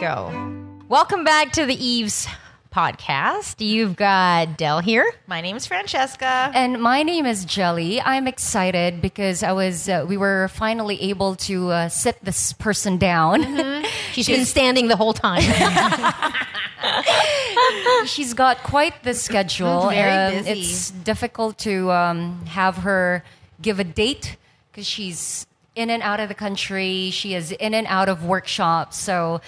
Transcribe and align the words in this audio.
go. 0.00 0.54
Welcome 0.88 1.24
back 1.24 1.52
to 1.52 1.66
the 1.66 1.74
Eves 1.74 2.26
podcast. 2.72 3.64
You've 3.64 3.96
got 3.96 4.56
Dell 4.56 4.80
here. 4.80 5.10
My 5.26 5.40
name 5.40 5.56
is 5.56 5.66
Francesca. 5.66 6.50
And 6.54 6.80
my 6.80 7.02
name 7.02 7.26
is 7.26 7.44
Jelly. 7.44 8.00
I'm 8.00 8.28
excited 8.28 9.02
because 9.02 9.42
I 9.42 9.52
was 9.52 9.88
uh, 9.88 10.04
we 10.08 10.16
were 10.16 10.48
finally 10.48 11.00
able 11.02 11.34
to 11.36 11.70
uh, 11.70 11.88
sit 11.88 12.16
this 12.24 12.52
person 12.52 12.98
down. 12.98 13.42
Mm-hmm. 13.42 13.86
She's 14.12 14.28
been 14.28 14.44
standing 14.44 14.88
the 14.88 14.96
whole 14.96 15.12
time. 15.14 15.42
She's 18.06 18.34
got 18.34 18.62
quite 18.62 19.02
the 19.02 19.14
schedule. 19.14 19.88
Very 19.90 20.36
Um, 20.38 20.44
busy. 20.44 20.60
It's 20.60 20.90
difficult 20.90 21.58
to 21.58 21.90
um, 21.90 22.46
have 22.46 22.76
her 22.78 23.24
give 23.60 23.80
a 23.80 23.84
date 23.84 24.36
because 24.70 24.86
she's 24.86 25.44
in 25.74 25.90
and 25.90 26.02
out 26.02 26.20
of 26.20 26.28
the 26.28 26.34
country. 26.34 27.10
She 27.10 27.34
is 27.34 27.50
in 27.52 27.74
and 27.74 27.86
out 27.88 28.08
of 28.08 28.24
workshops. 28.24 28.96
So 28.96 29.40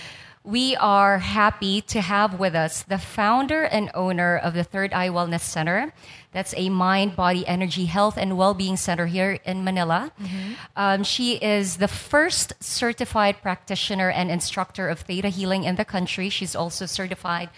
we 0.42 0.74
are 0.76 1.18
happy 1.18 1.82
to 1.82 2.00
have 2.00 2.38
with 2.38 2.54
us 2.54 2.82
the 2.84 2.98
founder 2.98 3.64
and 3.64 3.90
owner 3.94 4.38
of 4.38 4.54
the 4.54 4.64
Third 4.64 4.92
Eye 4.94 5.10
Wellness 5.10 5.42
Center. 5.42 5.92
That's 6.32 6.54
a 6.56 6.70
mind, 6.70 7.14
body, 7.14 7.46
energy, 7.46 7.84
health, 7.84 8.16
and 8.16 8.38
well 8.38 8.54
being 8.54 8.76
center 8.76 9.06
here 9.06 9.38
in 9.44 9.64
Manila. 9.64 10.12
Um, 10.76 11.02
she 11.04 11.34
is 11.34 11.76
the 11.76 11.88
first 11.88 12.54
certified 12.62 13.42
practitioner 13.42 14.10
and 14.10 14.30
instructor 14.30 14.88
of 14.88 15.00
Theta 15.00 15.28
Healing 15.28 15.64
in 15.64 15.76
the 15.76 15.84
country. 15.84 16.30
She's 16.30 16.56
also 16.56 16.86
certified 16.86 17.50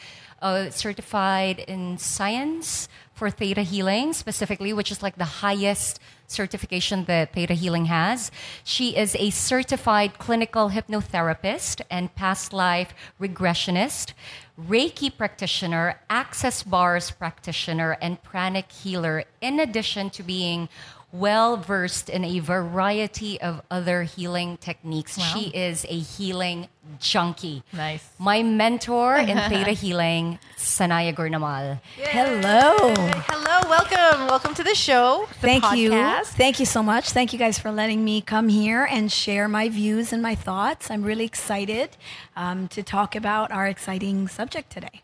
uh, 0.42 0.70
certified 0.70 1.60
in 1.60 1.96
science 1.98 2.88
for 3.14 3.30
theta 3.30 3.62
healing 3.62 4.12
specifically 4.12 4.72
which 4.72 4.90
is 4.90 5.00
like 5.02 5.16
the 5.16 5.24
highest 5.24 6.00
certification 6.32 7.04
that 7.04 7.32
theta 7.32 7.54
healing 7.54 7.86
has. 7.86 8.30
She 8.64 8.96
is 8.96 9.14
a 9.16 9.30
certified 9.30 10.18
clinical 10.18 10.70
hypnotherapist 10.70 11.82
and 11.90 12.14
past 12.14 12.52
life 12.52 12.94
regressionist 13.20 14.14
reiki 14.60 15.16
practitioner 15.16 15.98
access 16.10 16.62
bars 16.62 17.10
practitioner 17.10 17.96
and 18.02 18.22
pranic 18.22 18.70
healer 18.70 19.24
in 19.40 19.58
addition 19.58 20.10
to 20.10 20.22
being 20.22 20.68
well 21.12 21.56
versed 21.56 22.08
in 22.08 22.24
a 22.24 22.38
variety 22.40 23.40
of 23.40 23.60
other 23.70 24.02
healing 24.02 24.56
techniques 24.56 25.18
she 25.20 25.48
is 25.50 25.84
a 25.88 25.98
healing 25.98 26.68
junkie 26.98 27.62
Nice. 27.72 28.04
my 28.18 28.42
mentor 28.42 29.16
in 29.16 29.38
Theta 29.48 29.70
Healing, 29.72 30.38
Sanaiyah 30.56 31.14
Gurnamal. 31.14 31.80
Hello. 31.96 32.94
Hello, 33.28 33.68
welcome. 33.68 34.26
Welcome 34.26 34.54
to 34.54 34.64
the 34.64 34.74
show. 34.74 35.26
the 35.28 35.34
Thank 35.46 35.76
you. 35.76 35.90
Thank 36.24 36.58
you 36.60 36.66
so 36.66 36.82
much. 36.82 37.10
Thank 37.10 37.32
you 37.32 37.38
guys 37.38 37.58
for 37.58 37.70
letting 37.70 38.04
me 38.04 38.20
come 38.20 38.48
here 38.48 38.84
and 38.90 39.10
share 39.10 39.48
my 39.48 39.68
views 39.68 40.12
and 40.12 40.22
my 40.22 40.34
thoughts. 40.34 40.90
I'm 40.90 41.02
really 41.02 41.24
excited 41.24 41.96
um, 42.36 42.68
to 42.68 42.82
talk 42.82 43.14
about 43.14 43.52
our 43.52 43.66
exciting 43.66 44.28
subject 44.28 44.70
today. 44.70 45.02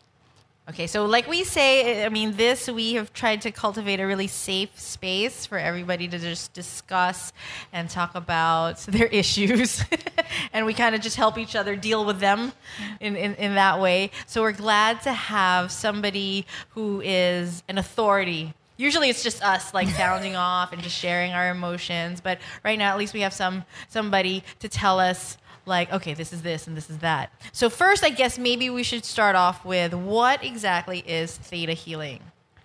Okay, 0.69 0.87
so 0.87 1.07
like 1.07 1.27
we 1.27 1.45
say, 1.45 2.05
I 2.05 2.11
mean, 2.11 2.37
this 2.37 2.69
we 2.69 2.93
have 2.95 3.11
tried 3.15 3.41
to 3.43 3.51
cultivate 3.51 4.01
a 4.01 4.07
really 4.07 4.27
safe 4.27 4.79
space 4.79 5.47
for 5.47 5.57
everybody 5.57 6.07
to 6.09 6.19
just 6.19 6.53
discuss 6.53 7.33
and 7.73 7.89
talk 7.89 8.15
about 8.15 8.77
their 8.89 9.07
issues. 9.07 9.83
and 10.53 10.67
we 10.67 10.75
kind 10.75 10.95
of 10.95 11.01
just 11.01 11.17
help 11.17 11.39
each 11.39 11.57
other 11.57 11.75
deal 11.75 12.05
with 12.05 12.21
them 12.21 12.53
in, 13.01 13.17
in, 13.17 13.35
in 13.37 13.55
that 13.55 13.81
way. 13.81 14.11
So 14.27 14.43
we're 14.43 14.53
glad 14.53 15.01
to 15.03 15.13
have 15.15 15.73
somebody 15.73 16.45
who 16.71 17.01
is 17.01 17.63
an 17.69 17.79
authority. 17.79 18.53
Usually 18.77 19.09
it's 19.09 19.23
just 19.23 19.43
us 19.43 19.73
like 19.73 19.89
sounding 19.97 20.37
off 20.37 20.75
and 20.75 20.83
just 20.83 20.97
sharing 20.97 21.33
our 21.33 21.51
emotions, 21.51 22.21
but 22.21 22.41
right 22.63 22.79
now 22.79 22.93
at 22.93 22.99
least 22.99 23.15
we 23.15 23.21
have 23.23 23.33
some 23.33 23.65
somebody 23.89 24.45
to 24.59 24.69
tell 24.69 25.01
us 25.01 25.39
like 25.69 25.93
okay 25.93 26.15
this 26.15 26.33
is 26.33 26.43
this 26.43 26.67
and 26.67 26.77
this 26.77 26.91
is 26.91 26.99
that 26.99 27.31
so 27.53 27.69
first 27.71 28.03
i 28.03 28.09
guess 28.11 28.39
maybe 28.39 28.69
we 28.71 28.83
should 28.83 29.05
start 29.05 29.37
off 29.37 29.65
with 29.65 29.93
what 29.95 30.43
exactly 30.43 31.01
is 31.01 31.37
theta 31.37 31.73
healing 31.73 32.21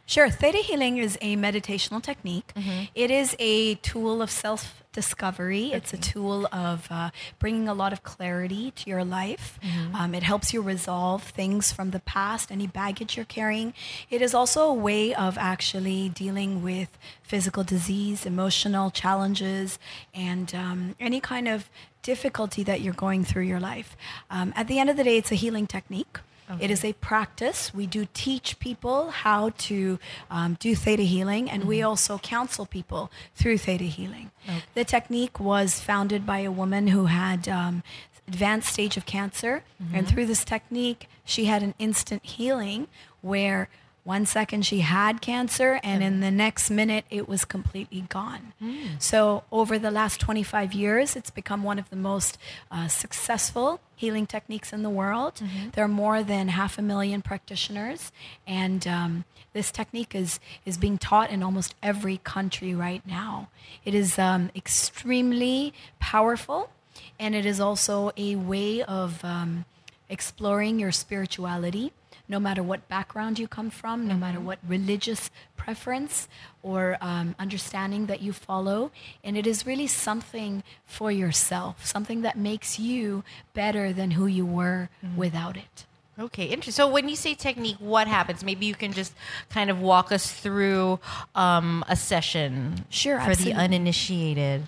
Sure. 0.06 0.30
Theta 0.30 0.58
healing 0.58 0.97
is 0.97 1.18
a 1.22 1.38
meditational 1.38 2.03
technique. 2.03 2.52
It 2.94 3.09
is 3.09 3.38
a 3.40 3.75
tool 3.75 4.22
of 4.22 4.30
self 4.30 4.84
discovery. 4.92 5.72
It's 5.72 5.94
a 5.94 5.97
tool 5.97 6.46
of 6.52 6.88
uh, 6.92 7.09
bringing 7.40 7.69
a 7.69 7.74
lot 7.74 7.94
of 7.94 8.03
clarity 8.03 8.72
to 8.72 8.90
your 8.90 9.06
life. 9.06 9.58
Um, 9.94 10.13
it 10.13 10.22
helps 10.22 10.53
you 10.53 10.62
resolve 10.62 11.24
things 11.24 11.72
from 11.72 11.92
the 11.92 12.02
past, 12.02 12.52
any 12.52 12.68
baggage 12.68 13.16
you're 13.16 13.25
carrying. 13.25 13.74
It 14.09 14.22
is 14.22 14.34
also 14.36 14.66
a 14.68 14.74
way 14.74 15.16
of 15.16 15.38
actually 15.38 16.09
dealing 16.09 16.62
with 16.62 16.90
physical 17.24 17.63
disease, 17.63 18.25
emotional 18.25 18.92
challenges, 18.92 19.80
and 20.13 20.53
um, 20.53 20.96
any 21.00 21.22
kind 21.22 21.47
of 21.47 21.69
difficulty 22.03 22.64
that 22.64 22.81
you're 22.81 22.94
going 22.94 23.24
through 23.25 23.44
your 23.44 23.59
life. 23.59 23.97
Um, 24.30 24.53
at 24.56 24.68
the 24.68 24.78
end 24.80 24.90
of 24.90 24.97
the 24.97 25.03
day, 25.03 25.18
it's 25.18 25.31
a 25.31 25.36
healing 25.36 25.66
technique. 25.68 26.19
It 26.59 26.69
is 26.69 26.86
a 26.86 26.94
practice. 26.94 27.74
We 27.74 27.88
do 27.88 28.06
teach 28.14 28.59
people 28.59 29.09
how 29.09 29.52
to 29.69 29.97
um, 30.30 30.56
do 30.59 30.75
theta 30.75 31.02
healing, 31.02 31.50
and 31.50 31.63
we 31.63 31.81
also 31.81 32.19
counsel 32.19 32.68
people 32.68 33.09
through 33.34 33.58
theta 33.58 33.86
healing. 33.86 34.30
The 34.75 34.84
technique 34.84 35.40
was 35.40 35.80
founded 35.80 36.28
by 36.28 36.40
a 36.40 36.52
woman 36.52 36.88
who 36.88 37.06
had 37.06 37.47
um, 37.50 37.81
advanced 38.28 38.72
stage 38.72 38.97
of 38.97 39.08
cancer, 39.08 39.63
and 39.94 40.08
through 40.08 40.28
this 40.28 40.46
technique, 40.46 41.08
she 41.25 41.46
had 41.46 41.63
an 41.63 41.74
instant 41.80 42.24
healing 42.24 42.88
where 43.22 43.68
one 44.03 44.25
second 44.25 44.66
she 44.66 44.80
had 44.81 45.22
cancer, 45.22 45.80
and 45.81 46.03
in 46.03 46.19
the 46.19 46.30
next 46.31 46.69
minute, 46.69 47.06
it 47.09 47.28
was 47.28 47.46
completely 47.46 48.02
gone. 48.09 48.53
So, 49.00 49.44
over 49.52 49.80
the 49.80 49.91
last 49.91 50.19
25 50.19 50.74
years, 50.74 51.16
it's 51.16 51.30
become 51.30 51.64
one 51.64 51.80
of 51.80 51.90
the 51.90 51.96
most 51.96 52.38
uh, 52.69 52.90
successful 52.90 53.80
healing 53.96 54.25
techniques 54.28 54.74
in 54.74 54.84
the 54.84 54.90
world. 54.90 55.42
There 55.72 55.86
are 55.86 55.88
more 55.88 56.22
than 56.22 56.50
half 56.50 56.78
a 56.78 56.81
million 56.81 57.22
practitioners, 57.22 58.12
and 58.46 58.86
um, 58.88 59.24
this 59.53 59.72
technique 59.72 60.13
is, 60.13 60.40
is 60.66 60.78
being 60.78 60.97
taught 60.97 61.30
in 61.30 61.42
almost 61.42 61.74
every 61.81 62.18
country 62.18 62.75
right 62.75 63.06
now. 63.08 63.47
It 63.86 63.96
is 63.96 64.19
um, 64.19 64.52
extremely 64.53 65.74
powerful, 66.00 66.69
and 67.18 67.36
it 67.36 67.46
is 67.46 67.62
also 67.62 68.12
a 68.18 68.36
way 68.36 68.84
of 68.84 69.24
um, 69.24 69.63
exploring 70.09 70.80
your 70.80 70.92
spirituality 70.92 71.94
no 72.28 72.40
matter 72.40 72.64
what 72.64 72.88
background 72.88 73.38
you 73.40 73.48
come 73.48 73.70
from, 73.70 74.08
no 74.08 74.16
matter 74.16 74.40
what 74.40 74.60
religious 74.68 75.30
preference 75.58 76.28
or 76.62 76.98
um, 77.02 77.36
understanding 77.38 78.06
that 78.08 78.22
you 78.22 78.34
follow. 78.34 78.92
And 79.24 79.38
it 79.38 79.46
is 79.48 79.66
really 79.66 79.88
something 79.88 80.64
for 80.86 81.12
yourself, 81.12 81.86
something 81.86 82.22
that 82.22 82.38
makes 82.38 82.80
you 82.80 83.24
better 83.54 83.94
than 83.94 84.12
who 84.12 84.26
you 84.26 84.46
were 84.46 84.90
without 85.16 85.58
it. 85.58 85.86
okay 86.20 86.46
interesting 86.46 86.78
so 86.84 86.88
when 86.96 87.10
you 87.10 87.16
say 87.16 87.34
technique 87.34 87.78
what 87.80 88.06
happens 88.08 88.44
maybe 88.44 88.66
you 88.70 88.76
can 88.84 88.94
just 88.94 89.14
kind 89.50 89.70
of 89.74 89.78
walk 89.82 90.12
us 90.12 90.26
through 90.32 91.00
um, 91.34 91.84
a 91.90 91.96
session 91.96 92.86
Sure, 92.90 93.18
for 93.20 93.32
absolutely. 93.32 93.54
the 93.54 93.60
uninitiated 93.66 94.60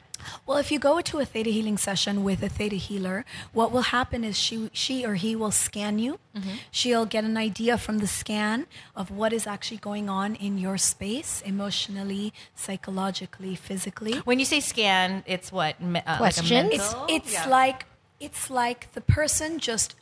Well, 0.46 0.58
if 0.58 0.72
you 0.72 0.80
go 0.80 1.02
to 1.02 1.19
a 1.19 1.25
theta 1.25 1.50
healing 1.50 1.78
session 1.78 2.24
with 2.24 2.41
a 2.44 2.50
theta 2.50 2.75
healer, 2.75 3.25
what 3.53 3.72
will 3.72 3.84
happen 3.97 4.24
is 4.24 4.38
she, 4.38 4.69
she 4.74 5.06
or 5.06 5.16
he 5.16 5.36
will 5.36 5.52
scan 5.52 6.00
you. 6.00 6.19
She'll 6.72 7.06
get 7.06 7.24
an 7.24 7.38
idea 7.38 7.78
from 7.78 8.00
the 8.00 8.08
scan 8.08 8.68
of 8.96 9.09
what 9.09 9.31
is 9.31 9.47
actually 9.47 9.78
going 9.78 10.09
on 10.09 10.36
in 10.36 10.58
your 10.58 10.78
space, 10.78 11.41
emotionally, 11.46 12.34
psychologically, 12.56 13.56
physically. 13.56 14.16
when 14.25 14.40
you 14.40 14.46
say 14.46 14.59
scan 14.59 15.24
it's 15.25 15.52
what 15.52 15.80
me- 15.81 16.02
uh, 16.06 16.18
Questions? 16.18 16.50
mental? 16.52 17.06
It's 17.09 17.34
it's 17.34 17.47
like 17.47 17.86
it's 18.19 18.50
like 18.50 18.92
the 18.94 19.02
person 19.02 19.59
just 19.59 19.96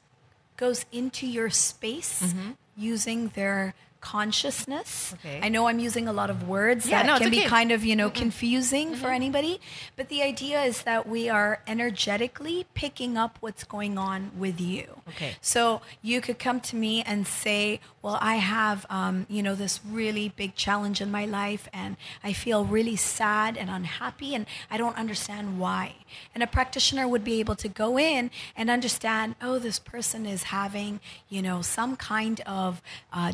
goes 0.58 0.86
into 0.92 1.28
your 1.28 1.50
space 1.50 2.34
using 2.76 3.28
their 3.30 3.74
consciousness. 4.04 5.14
Okay. 5.14 5.40
I 5.42 5.48
know 5.48 5.68
I'm 5.68 5.80
using 5.80 6.10
a 6.10 6.14
lot 6.14 6.30
of 6.30 6.48
words 6.48 6.86
Yeah, 6.86 7.04
that 7.04 7.06
no, 7.08 7.18
can 7.18 7.32
be 7.32 7.44
kind 7.46 7.72
of, 7.72 7.86
you 7.86 7.96
know, 7.96 8.10
confusing 8.10 8.96
for 8.96 9.08
anybody, 9.08 9.62
but 9.96 10.10
the 10.10 10.22
idea 10.22 10.62
is 10.64 10.84
that 10.84 11.08
we 11.08 11.30
are 11.30 11.62
energetically 11.66 12.66
picking 12.74 13.18
up 13.18 13.38
what's 13.40 13.64
going 13.64 13.98
on 13.98 14.32
with 14.38 14.60
you. 14.60 15.02
Okay. 15.08 15.38
So 15.40 15.82
you 16.02 16.20
could 16.20 16.38
come 16.38 16.60
to 16.70 16.76
me 16.76 17.02
and 17.02 17.26
say, 17.26 17.80
"Well, 18.02 18.18
I 18.20 18.36
have, 18.36 18.86
um, 18.90 19.26
you 19.30 19.42
know, 19.42 19.56
this 19.56 19.80
really 20.00 20.28
big 20.36 20.56
challenge 20.56 21.00
in 21.00 21.10
my 21.10 21.26
life, 21.26 21.70
and 21.72 21.96
I 22.24 22.34
feel 22.34 22.66
really 22.66 22.98
sad 22.98 23.56
and 23.56 23.70
unhappy, 23.70 24.36
and 24.36 24.46
I 24.70 24.76
don't 24.78 24.98
understand 24.98 25.60
why." 25.60 25.96
And 26.36 26.44
a 26.44 26.48
practitioner 26.48 27.08
would 27.08 27.24
be 27.24 27.40
able 27.40 27.56
to 27.56 27.70
go 27.84 27.98
in 27.98 28.32
and 28.58 28.70
understand, 28.70 29.36
"Oh, 29.42 29.60
this 29.60 29.80
person 29.80 30.26
is 30.26 30.44
having, 30.60 31.00
you 31.30 31.42
know, 31.42 31.62
some 31.62 31.96
kind 31.96 32.42
of 32.42 32.82
uh, 33.14 33.32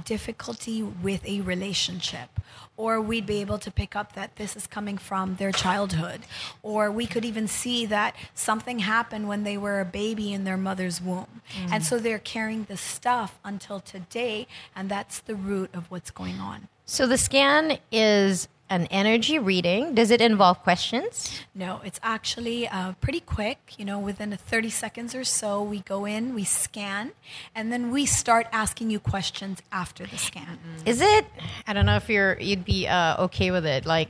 difficulty 0.60 0.84
with 1.04 1.26
a 1.26 1.42
relationship." 1.42 2.30
Or 2.78 3.02
we'd 3.02 3.26
be 3.26 3.42
able 3.42 3.60
to 3.60 3.72
pick 3.72 3.94
up 3.94 4.14
that 4.14 4.38
this 4.38 4.56
is 4.56 4.66
coming 4.66 4.98
from 4.98 5.36
their 5.36 5.52
childhood. 5.52 6.22
Or 6.64 6.90
we 6.90 7.06
could 7.08 7.26
even 7.26 7.48
see 7.48 7.86
that 7.88 8.16
something 8.34 8.80
happened 8.80 9.28
when 9.28 9.44
they 9.44 9.58
were 9.58 9.82
a 9.82 9.86
baby 9.86 10.32
in 10.32 10.46
their 10.46 10.56
mother's 10.58 11.02
womb. 11.02 11.42
Mm. 11.58 11.74
And 11.74 11.86
so 11.86 12.00
they're 12.00 12.20
carrying 12.20 12.64
the 12.64 12.78
stuff 12.78 13.38
until 13.44 13.82
today, 13.82 14.48
and 14.74 14.90
that's 14.90 15.20
the 15.20 15.36
root 15.36 15.70
of 15.74 15.92
what's 15.92 16.12
going 16.12 16.40
on. 16.40 16.70
So 16.86 17.06
the 17.06 17.18
scan 17.18 17.80
is 17.92 18.48
an 18.70 18.86
energy 18.92 19.40
reading. 19.40 19.96
Does 19.96 20.12
it 20.12 20.22
involve 20.22 20.62
questions? 20.64 21.42
No, 21.56 21.82
it's 21.84 22.00
actually 22.04 22.68
uh, 22.68 22.94
pretty 23.02 23.20
quick. 23.20 23.74
You 23.78 23.86
know, 23.86 24.00
within 24.00 24.36
30 24.36 24.70
seconds 24.70 25.16
or 25.16 25.24
so, 25.24 25.62
we 25.62 25.80
go 25.82 26.06
in, 26.06 26.36
we 26.36 26.44
scan, 26.44 27.12
and 27.56 27.72
then 27.72 27.92
we 27.92 28.06
start 28.06 28.48
asking 28.52 28.90
you 28.92 29.00
questions 29.00 29.62
after 29.72 30.06
the 30.06 30.18
scan. 30.18 30.60
Is 30.86 31.02
it? 31.02 31.26
I 31.68 31.74
don't 31.74 31.86
know 31.86 31.96
if 31.96 32.10
you're 32.10 32.40
you'd 32.40 32.66
be 32.66 32.88
uh, 32.88 33.24
okay 33.26 33.52
with 33.52 33.66
it. 33.66 33.86
Like, 33.86 34.10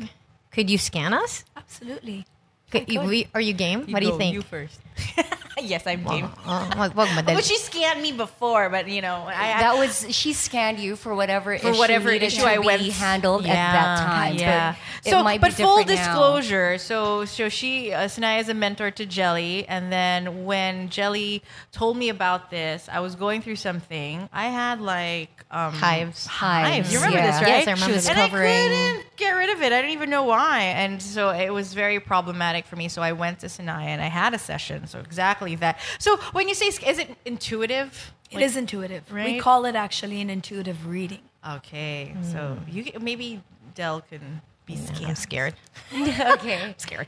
could 0.51 0.69
you 0.69 0.77
scan 0.77 1.13
us? 1.13 1.45
Absolutely. 1.55 2.25
Could, 2.71 2.89
you, 2.89 3.01
we, 3.01 3.27
are 3.33 3.41
you 3.41 3.53
game? 3.53 3.87
what 3.91 4.01
do 4.01 4.07
you 4.07 4.17
think? 4.17 4.33
You 4.35 4.41
first. 4.43 4.79
yes, 5.61 5.85
I'm 5.85 6.03
game. 6.03 6.29
Wag, 6.45 6.93
wag 6.95 7.07
madali. 7.09 7.35
But 7.35 7.43
she 7.43 7.57
scanned 7.57 8.01
me 8.01 8.11
before, 8.11 8.69
but 8.69 8.87
you 8.87 9.01
know, 9.01 9.23
I 9.27 9.59
that 9.59 9.77
was 9.77 10.05
she 10.13 10.33
scanned 10.33 10.79
you 10.79 10.95
for 10.95 11.13
whatever 11.15 11.57
for 11.57 11.69
issue 11.69 11.79
whatever 11.79 12.11
needed 12.11 12.27
issue 12.27 12.41
to 12.41 12.47
I 12.47 12.57
be 12.59 12.65
went 12.65 12.81
handled 12.81 13.45
at 13.45 13.53
that 13.53 13.97
time. 13.99 14.35
Yeah. 14.35 14.75
But 15.03 15.11
so, 15.11 15.23
but 15.23 15.53
full 15.53 15.77
different 15.77 15.87
now. 15.87 15.95
disclosure. 15.95 16.77
So, 16.77 17.25
so 17.25 17.49
she, 17.49 17.93
uh, 17.93 18.07
Sanaiyah 18.07 18.41
is 18.41 18.49
a 18.49 18.53
mentor 18.53 18.91
to 18.91 19.05
Jelly, 19.05 19.65
and 19.67 19.91
then 19.91 20.45
when 20.45 20.89
Jelly 20.89 21.41
told 21.71 21.97
me 21.97 22.09
about 22.09 22.49
this, 22.49 22.89
I 22.91 22.99
was 22.99 23.15
going 23.15 23.41
through 23.41 23.55
something. 23.55 24.27
I 24.33 24.47
had 24.47 24.81
like 24.81 25.29
um, 25.51 25.73
Hives. 25.73 26.25
Hives, 26.25 26.91
You 26.91 26.99
remember 26.99 27.19
yeah. 27.19 27.31
this, 27.31 27.41
right? 27.41 27.47
Yes, 27.49 27.67
I 27.67 27.71
remember 27.71 27.85
She 27.85 27.91
was 27.93 28.03
this. 28.03 28.09
and 28.09 28.17
covering. 28.17 28.51
I 28.51 28.67
couldn't 28.67 29.05
get 29.17 29.31
rid 29.31 29.49
of 29.49 29.61
it. 29.61 29.71
I 29.71 29.81
didn't 29.81 29.91
even 29.91 30.09
know 30.09 30.23
why, 30.23 30.61
and 30.61 31.01
so 31.01 31.29
it 31.29 31.49
was 31.51 31.73
very 31.73 31.99
problematic 31.99 32.65
for 32.65 32.75
me. 32.75 32.87
So 32.89 33.01
I 33.01 33.13
went 33.13 33.39
to 33.39 33.47
Sanaiyah 33.47 33.85
and 33.85 34.01
I 34.01 34.07
had 34.07 34.33
a 34.33 34.39
session. 34.39 34.87
So 34.89 34.99
exactly 34.99 35.55
that. 35.55 35.79
So 35.99 36.17
when 36.31 36.47
you 36.47 36.55
say, 36.55 36.67
is 36.67 36.99
it 36.99 37.15
intuitive? 37.25 38.11
It 38.31 38.41
is 38.41 38.57
intuitive. 38.57 39.11
right? 39.11 39.25
We 39.25 39.39
call 39.39 39.65
it 39.65 39.75
actually 39.75 40.21
an 40.21 40.29
intuitive 40.29 40.87
reading. 40.87 41.21
Okay, 41.47 42.15
so 42.21 42.57
mm. 42.59 42.73
you 42.73 42.99
maybe 42.99 43.41
Dell 43.73 44.01
can 44.01 44.41
be 44.77 45.05
I'm 45.05 45.15
scared. 45.15 45.55
okay. 45.93 46.73
scared. 46.77 47.07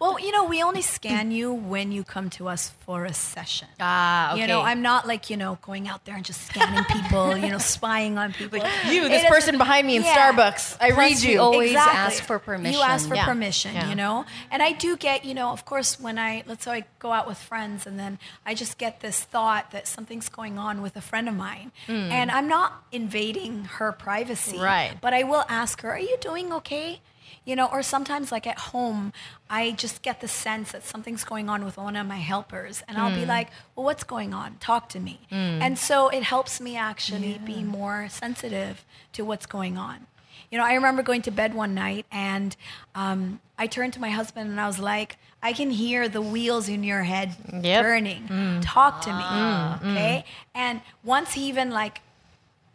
Well, 0.00 0.18
you 0.18 0.32
know, 0.32 0.44
we 0.44 0.62
only 0.64 0.82
scan 0.82 1.30
you 1.30 1.52
when 1.54 1.92
you 1.92 2.02
come 2.02 2.28
to 2.30 2.48
us 2.48 2.70
for 2.84 3.04
a 3.04 3.14
session. 3.14 3.68
Ah, 3.78 4.32
okay. 4.32 4.40
You 4.42 4.48
know, 4.48 4.60
I'm 4.62 4.82
not 4.82 5.06
like, 5.06 5.30
you 5.30 5.36
know, 5.36 5.58
going 5.62 5.86
out 5.86 6.04
there 6.04 6.16
and 6.16 6.24
just 6.24 6.44
scanning 6.48 6.82
people, 6.84 7.36
you 7.36 7.48
know, 7.48 7.58
spying 7.76 8.18
on 8.18 8.32
people. 8.32 8.58
Like, 8.58 8.72
you, 8.86 9.08
this 9.08 9.24
person 9.26 9.58
behind 9.58 9.86
me 9.86 9.94
in 9.96 10.02
Yeah. 10.02 10.32
Starbucks. 10.32 10.76
I 10.80 10.90
Plus, 10.90 10.98
read 10.98 11.22
you. 11.22 11.40
always 11.40 11.76
ask 11.76 12.22
for 12.22 12.40
permission. 12.40 12.74
You 12.80 12.84
ask 12.84 13.08
for 13.08 13.14
Yeah. 13.14 13.24
permission, 13.26 13.74
Yeah. 13.74 13.88
you 13.88 13.94
know? 13.94 14.24
And 14.50 14.60
I 14.60 14.72
do 14.72 14.96
get, 14.96 15.24
you 15.24 15.34
know, 15.34 15.50
of 15.50 15.64
course, 15.64 16.00
when 16.00 16.18
I, 16.18 16.42
let's 16.46 16.64
say 16.64 16.72
I 16.72 16.84
go 16.98 17.12
out 17.12 17.28
with 17.28 17.38
friends 17.38 17.86
and 17.86 17.96
then 17.96 18.18
I 18.44 18.54
just 18.54 18.76
get 18.76 19.00
this 19.00 19.20
thought 19.20 19.70
that 19.70 19.86
something's 19.86 20.28
going 20.28 20.58
on 20.58 20.82
with 20.82 20.96
a 20.96 21.00
friend 21.00 21.28
of 21.28 21.34
mine. 21.36 21.70
And 21.86 22.30
I'm 22.32 22.48
not 22.48 22.82
invading 22.90 23.64
her 23.78 23.92
privacy. 23.92 24.58
Right. 24.58 24.94
But 25.00 25.14
I 25.14 25.22
will 25.22 25.44
ask 25.48 25.80
her, 25.82 25.90
are 25.92 25.98
you 25.98 26.16
doing 26.20 26.52
okay? 26.54 26.99
You 27.44 27.56
know, 27.56 27.66
or 27.72 27.82
sometimes 27.82 28.30
like 28.30 28.46
at 28.46 28.58
home, 28.58 29.12
I 29.48 29.72
just 29.72 30.02
get 30.02 30.20
the 30.20 30.28
sense 30.28 30.72
that 30.72 30.84
something's 30.84 31.24
going 31.24 31.48
on 31.48 31.64
with 31.64 31.76
one 31.78 31.96
of 31.96 32.06
my 32.06 32.18
helpers. 32.18 32.82
And 32.86 32.98
I'll 32.98 33.14
be 33.14 33.24
mm. 33.24 33.28
like, 33.28 33.48
well, 33.74 33.84
what's 33.84 34.04
going 34.04 34.34
on? 34.34 34.56
Talk 34.60 34.88
to 34.90 35.00
me. 35.00 35.20
Mm. 35.32 35.60
And 35.60 35.78
so 35.78 36.08
it 36.08 36.22
helps 36.22 36.60
me 36.60 36.76
actually 36.76 37.40
be 37.44 37.62
more 37.62 38.08
sensitive 38.10 38.84
to 39.14 39.24
what's 39.24 39.46
going 39.46 39.78
on. 39.78 40.06
You 40.50 40.58
know, 40.58 40.64
I 40.64 40.74
remember 40.74 41.02
going 41.02 41.22
to 41.22 41.30
bed 41.30 41.54
one 41.54 41.74
night 41.74 42.06
and 42.10 42.56
um, 42.94 43.40
I 43.58 43.66
turned 43.66 43.92
to 43.94 44.00
my 44.00 44.10
husband 44.10 44.50
and 44.50 44.60
I 44.60 44.66
was 44.66 44.78
like, 44.78 45.16
I 45.42 45.52
can 45.52 45.70
hear 45.70 46.08
the 46.08 46.20
wheels 46.20 46.68
in 46.68 46.84
your 46.84 47.02
head 47.02 47.34
Yep. 47.52 47.82
turning. 47.82 48.28
Mm. 48.28 48.60
Talk 48.62 49.00
to 49.02 49.12
me. 49.12 49.90
Okay. 49.92 50.24
And 50.54 50.80
once 51.04 51.32
he 51.32 51.48
even 51.48 51.70
like, 51.70 52.00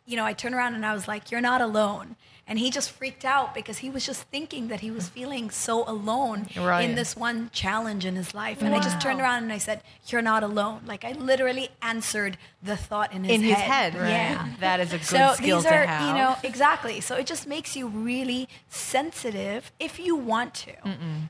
you 0.06 0.16
know, 0.16 0.26
I 0.26 0.34
turned 0.34 0.56
around 0.56 0.76
and 0.76 0.86
I 0.86 0.94
was 0.94 1.08
like, 1.08 1.32
You're 1.32 1.42
not 1.42 1.62
alone. 1.62 2.16
And 2.48 2.60
he 2.60 2.70
just 2.70 2.92
freaked 2.92 3.26
out 3.26 3.56
because 3.56 3.80
he 3.80 3.90
was 3.90 4.06
just 4.06 4.22
thinking 4.30 4.68
that 4.68 4.82
he 4.82 4.92
was 4.92 5.10
feeling 5.10 5.50
so 5.50 5.84
alone 5.90 6.48
Right. 6.56 6.84
in 6.88 6.94
this 6.94 7.16
one 7.16 7.50
challenge 7.52 8.06
in 8.06 8.16
his 8.16 8.36
life. 8.36 8.62
And 8.62 8.76
I 8.76 8.80
just 8.80 9.02
turned 9.02 9.20
around 9.20 9.42
and 9.44 9.52
I 9.52 9.58
said, 9.58 9.82
You're 10.08 10.22
not 10.22 10.44
alone. 10.44 10.82
Like 10.86 11.04
I 11.04 11.14
literally 11.14 11.70
answered 11.82 12.38
the 12.62 12.78
thought 12.78 13.12
in 13.14 13.24
his 13.24 13.34
in 13.34 13.42
head. 13.42 13.56
his 13.56 13.64
head, 13.64 13.96
right? 13.96 14.10
Yeah. 14.10 14.50
That 14.60 14.80
is 14.80 14.94
a 14.94 14.98
good 15.00 15.08
so 15.08 15.34
skill 15.34 15.58
these 15.62 15.66
to 15.70 15.74
are, 15.76 15.86
have. 15.88 16.08
you 16.08 16.14
know, 16.22 16.36
exactly. 16.44 17.02
So 17.02 17.16
it 17.16 17.26
just 17.26 17.48
makes 17.48 17.76
you 17.76 17.88
really 17.88 18.48
sensitive 18.70 19.72
if 19.80 20.00
you 20.00 20.16
want 20.16 20.54
to. 20.54 20.74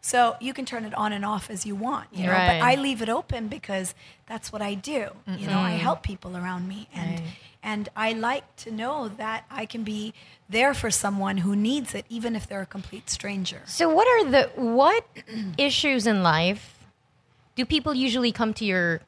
So 0.02 0.36
you 0.42 0.54
can 0.54 0.66
turn 0.66 0.84
it 0.86 0.94
on 0.96 1.14
and 1.14 1.24
off 1.26 1.50
as 1.50 1.66
you 1.66 1.76
want, 1.76 2.08
you 2.14 2.26
know. 2.26 2.32
Right. 2.34 2.60
But 2.60 2.66
I 2.66 2.76
leave 2.76 3.02
it 3.02 3.10
open 3.10 3.48
because 3.48 3.96
that's 4.28 4.52
what 4.52 4.62
I 4.62 4.74
do. 4.74 5.08
You 5.28 5.48
know, 5.48 5.60
I 5.60 5.72
help 5.72 6.04
people 6.04 6.36
around 6.36 6.68
me, 6.68 6.88
and 6.94 7.22
and 7.66 7.90
I 7.96 8.14
like 8.14 8.56
to 8.58 8.72
know 8.72 9.10
that 9.10 9.46
I 9.50 9.66
can 9.66 9.84
be 9.84 10.14
there 10.48 10.76
for 10.76 10.92
someone 10.92 11.38
who 11.38 11.56
needs 11.56 11.96
it, 11.96 12.06
even 12.08 12.36
if 12.36 12.48
they're 12.48 12.62
a 12.62 12.66
complete 12.68 13.10
stranger. 13.10 13.62
So, 13.66 13.90
what 13.90 14.08
are 14.08 14.30
the 14.30 14.44
what 14.56 15.04
issues 15.58 16.06
in 16.06 16.22
life 16.22 16.78
do 17.56 17.66
people 17.66 17.94
usually 17.96 18.32
come 18.32 18.54
to 18.54 18.66
your 18.66 19.02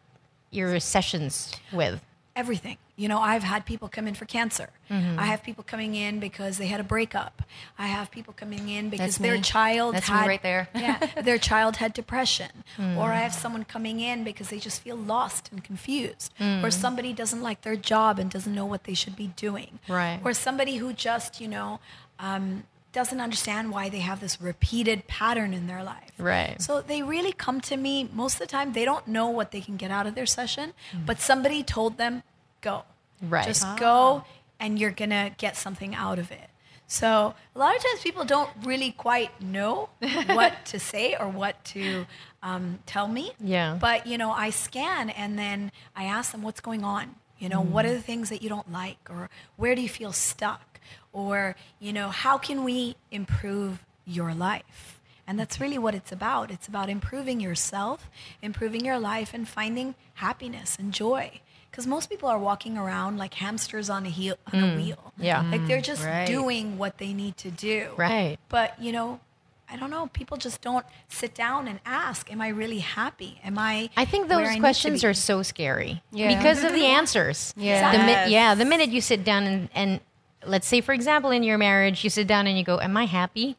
your 0.50 0.80
sessions 0.80 1.54
with? 1.72 2.02
Everything. 2.38 2.78
You 2.96 3.10
know, 3.10 3.20
I've 3.20 3.44
had 3.44 3.66
people 3.66 3.90
come 3.90 4.08
in 4.08 4.14
for 4.14 4.26
cancer. 4.26 4.70
Mm-hmm. 4.90 5.20
I 5.20 5.26
have 5.26 5.44
people 5.44 5.64
coming 5.64 5.96
in 5.96 6.20
because 6.20 6.58
they 6.58 6.68
had 6.68 6.80
a 6.80 6.84
breakup. 6.84 7.42
I 7.78 7.88
have 7.88 8.12
people 8.12 8.34
coming 8.34 8.70
in 8.70 8.90
because 8.90 9.16
That's 9.16 9.18
their 9.18 9.36
me. 9.36 9.42
child 9.42 9.96
That's 9.96 10.08
had 10.08 10.28
right 10.28 10.42
there. 10.42 10.70
yeah, 10.76 11.22
their 11.22 11.38
child 11.38 11.78
had 11.78 11.94
depression. 11.94 12.52
Mm. 12.78 12.98
Or 12.98 13.12
I 13.12 13.20
have 13.20 13.34
someone 13.34 13.66
coming 13.66 14.00
in 14.00 14.24
because 14.24 14.50
they 14.50 14.60
just 14.60 14.82
feel 14.82 14.96
lost 14.96 15.50
and 15.52 15.64
confused. 15.64 16.32
Mm. 16.40 16.64
Or 16.64 16.72
somebody 16.72 17.12
doesn't 17.12 17.42
like 17.42 17.62
their 17.62 17.76
job 17.76 18.20
and 18.20 18.30
doesn't 18.30 18.54
know 18.54 18.66
what 18.66 18.84
they 18.86 18.94
should 18.94 19.16
be 19.16 19.28
doing. 19.36 19.80
Right. 19.88 20.20
Or 20.24 20.34
somebody 20.34 20.78
who 20.78 20.94
just, 20.94 21.42
you 21.42 21.48
know, 21.48 21.80
um, 22.20 22.64
doesn't 22.94 23.22
understand 23.22 23.72
why 23.72 23.90
they 23.90 24.00
have 24.00 24.20
this 24.20 24.42
repeated 24.42 25.08
pattern 25.08 25.54
in 25.54 25.68
their 25.68 25.84
life. 25.84 26.12
Right. 26.18 26.62
So 26.62 26.82
they 26.82 27.04
really 27.04 27.32
come 27.32 27.62
to 27.62 27.78
me 27.78 28.10
most 28.14 28.36
of 28.36 28.40
the 28.40 28.48
time. 28.48 28.74
They 28.74 28.86
don't 28.86 29.08
know 29.08 29.30
what 29.30 29.52
they 29.52 29.62
can 29.62 29.78
get 29.78 29.92
out 29.92 30.08
of 30.08 30.16
their 30.16 30.26
session, 30.26 30.74
mm. 30.92 31.06
but 31.06 31.20
somebody 31.20 31.64
told 31.64 31.98
them, 31.98 32.24
go. 32.62 32.84
Right. 33.22 33.46
Just 33.46 33.64
ah. 33.66 33.76
go 33.80 34.24
and 34.60 34.80
you're 34.80 34.92
going 34.92 35.12
to 35.12 35.32
get 35.38 35.56
something 35.56 35.94
out 35.94 36.20
of 36.20 36.32
it. 36.32 36.50
So 36.88 37.36
a 37.54 37.60
lot 37.60 37.76
of 37.76 37.84
times 37.84 38.00
people 38.02 38.24
don't 38.24 38.50
really 38.64 38.92
quite 38.92 39.42
know 39.42 39.90
what 40.28 40.66
to 40.68 40.80
say 40.80 41.16
or 41.20 41.28
what 41.28 41.64
to 41.66 42.06
um, 42.42 42.80
tell 42.86 43.08
me. 43.08 43.34
Yeah. 43.40 43.78
But, 43.80 44.08
you 44.08 44.18
know, 44.18 44.32
I 44.32 44.52
scan 44.52 45.10
and 45.10 45.38
then 45.38 45.72
I 45.96 46.06
ask 46.06 46.32
them 46.32 46.42
what's 46.44 46.62
going 46.62 46.84
on. 46.84 47.16
You 47.40 47.50
know, 47.50 47.62
what 47.62 47.86
mm. 47.86 47.90
are 47.90 47.94
the 47.94 48.02
things 48.02 48.30
that 48.30 48.42
you 48.42 48.50
don't 48.50 48.72
like 48.72 48.98
or 49.10 49.30
where 49.58 49.76
do 49.76 49.82
you 49.82 49.90
feel 49.90 50.12
stuck? 50.12 50.62
Or, 51.18 51.56
you 51.80 51.94
know, 51.94 52.10
how 52.10 52.38
can 52.38 52.64
we 52.64 52.96
improve 53.10 53.84
your 54.06 54.36
life? 54.36 55.00
And 55.26 55.40
that's 55.40 55.60
really 55.60 55.80
what 55.80 55.96
it's 55.96 56.12
about. 56.12 56.52
It's 56.52 56.68
about 56.68 56.90
improving 56.90 57.40
yourself, 57.40 58.10
improving 58.42 58.86
your 58.86 59.00
life, 59.00 59.34
and 59.34 59.48
finding 59.48 59.96
happiness 60.14 60.78
and 60.80 60.94
joy. 60.94 61.42
Because 61.72 61.88
most 61.88 62.12
people 62.12 62.30
are 62.30 62.38
walking 62.38 62.78
around 62.78 63.18
like 63.18 63.34
hamsters 63.34 63.90
on 63.90 64.06
a, 64.06 64.10
heel, 64.10 64.36
on 64.54 64.60
a 64.60 64.68
mm. 64.68 64.76
wheel. 64.78 65.14
yeah. 65.18 65.42
Like 65.50 65.66
they're 65.66 65.80
mm. 65.80 65.84
just 65.84 66.06
right. 66.06 66.28
doing 66.28 66.78
what 66.78 67.00
they 67.00 67.14
need 67.14 67.36
to 67.38 67.50
do. 67.50 67.90
Right. 67.98 68.38
But, 68.48 68.80
you 68.80 68.92
know, 68.92 69.20
I 69.70 69.76
don't 69.76 69.90
know. 69.90 70.08
People 70.14 70.38
just 70.38 70.62
don't 70.62 70.86
sit 71.10 71.34
down 71.34 71.68
and 71.68 71.80
ask, 71.84 72.32
Am 72.32 72.42
I 72.42 72.50
really 72.50 72.80
happy? 72.80 73.42
Am 73.44 73.58
I. 73.58 73.90
I 73.98 74.06
think 74.06 74.30
those 74.30 74.48
I 74.48 74.60
questions 74.60 75.04
are 75.04 75.16
so 75.16 75.42
scary 75.42 76.04
Yeah. 76.12 76.38
because 76.38 76.64
of 76.64 76.74
the 76.74 76.86
answers. 77.00 77.56
Yeah. 77.58 77.92
The 77.92 77.98
mi- 77.98 78.34
yeah. 78.34 78.54
The 78.54 78.66
minute 78.66 78.90
you 78.90 79.02
sit 79.02 79.24
down 79.24 79.44
and, 79.44 79.70
and 79.74 80.00
let's 80.48 80.68
say, 80.68 80.82
for 80.82 80.94
example, 80.94 81.32
in 81.32 81.44
your 81.44 81.58
marriage, 81.58 82.04
you 82.04 82.10
sit 82.10 82.28
down 82.28 82.48
and 82.48 82.58
you 82.58 82.64
go, 82.64 82.80
"Am 82.80 82.96
I 82.98 83.06
happy?" 83.06 83.56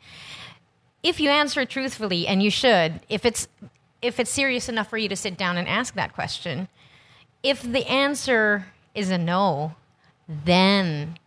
If 1.03 1.21
you 1.21 1.31
answer 1.31 1.65
truthfully, 1.65 2.27
and 2.27 2.43
you 2.43 2.51
should, 2.51 3.01
if 3.09 3.25
it's 3.25 3.49
if 4.03 4.19
it's 4.21 4.31
serious 4.31 4.69
enough 4.69 4.89
for 4.89 4.97
you 4.99 5.09
to 5.09 5.17
sit 5.17 5.37
down 5.37 5.57
and 5.57 5.69
ask 5.69 5.95
that 5.95 6.13
question, 6.15 6.69
if 7.43 7.63
the 7.63 7.87
answer 7.89 8.67
is 8.95 9.11
a 9.11 9.19
no, 9.19 9.75
then 10.29 11.19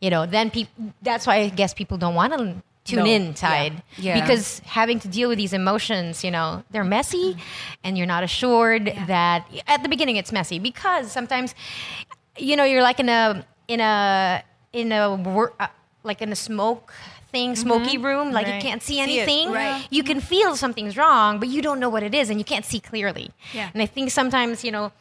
you 0.00 0.10
know, 0.10 0.26
then 0.26 0.50
people. 0.50 0.92
That's 1.02 1.26
why 1.26 1.36
I 1.36 1.48
guess 1.48 1.72
people 1.74 1.96
don't 1.96 2.14
want 2.14 2.32
to 2.34 2.56
tune 2.84 2.98
No. 2.98 3.06
in 3.06 3.32
tied 3.34 3.82
Yeah. 3.96 4.20
because 4.20 4.58
having 4.66 5.00
to 5.00 5.08
deal 5.08 5.30
with 5.30 5.38
these 5.38 5.54
emotions, 5.54 6.22
you 6.22 6.30
know, 6.30 6.62
they're 6.70 6.84
messy, 6.84 7.36
and 7.82 7.96
you're 7.96 8.06
not 8.06 8.22
assured 8.22 8.92
that 9.06 9.46
at 9.66 9.82
the 9.82 9.88
beginning 9.88 10.16
it's 10.16 10.32
messy 10.32 10.58
because 10.58 11.10
sometimes, 11.10 11.54
you 12.36 12.56
know, 12.56 12.64
you're 12.64 12.82
like 12.82 13.00
in 13.00 13.08
a 13.08 13.46
in 13.68 13.80
a 13.80 14.42
in 14.74 14.92
a 14.92 15.14
wor- 15.14 15.54
uh, 15.58 15.68
like 16.02 16.20
in 16.20 16.30
a 16.32 16.36
smoke 16.36 16.92
thing, 17.32 17.56
smoky 17.56 17.96
room, 17.98 18.30
like 18.32 18.46
Right. 18.46 18.56
you 18.56 18.60
can't 18.60 18.82
see 18.82 18.94
See 18.94 19.00
anything. 19.00 19.50
Right. 19.52 19.86
You 19.90 20.02
can 20.04 20.20
feel 20.20 20.56
something's 20.56 20.96
wrong, 20.96 21.38
but 21.40 21.48
you 21.48 21.62
don't 21.62 21.80
know 21.80 21.88
what 21.88 22.02
it 22.02 22.14
is, 22.14 22.30
and 22.30 22.38
you 22.38 22.44
can't 22.44 22.64
see 22.64 22.80
clearly. 22.80 23.30
Yeah. 23.52 23.70
And 23.72 23.82
I 23.82 23.86
think 23.86 24.10
sometimes, 24.10 24.64
you 24.64 24.70
know. 24.72 24.92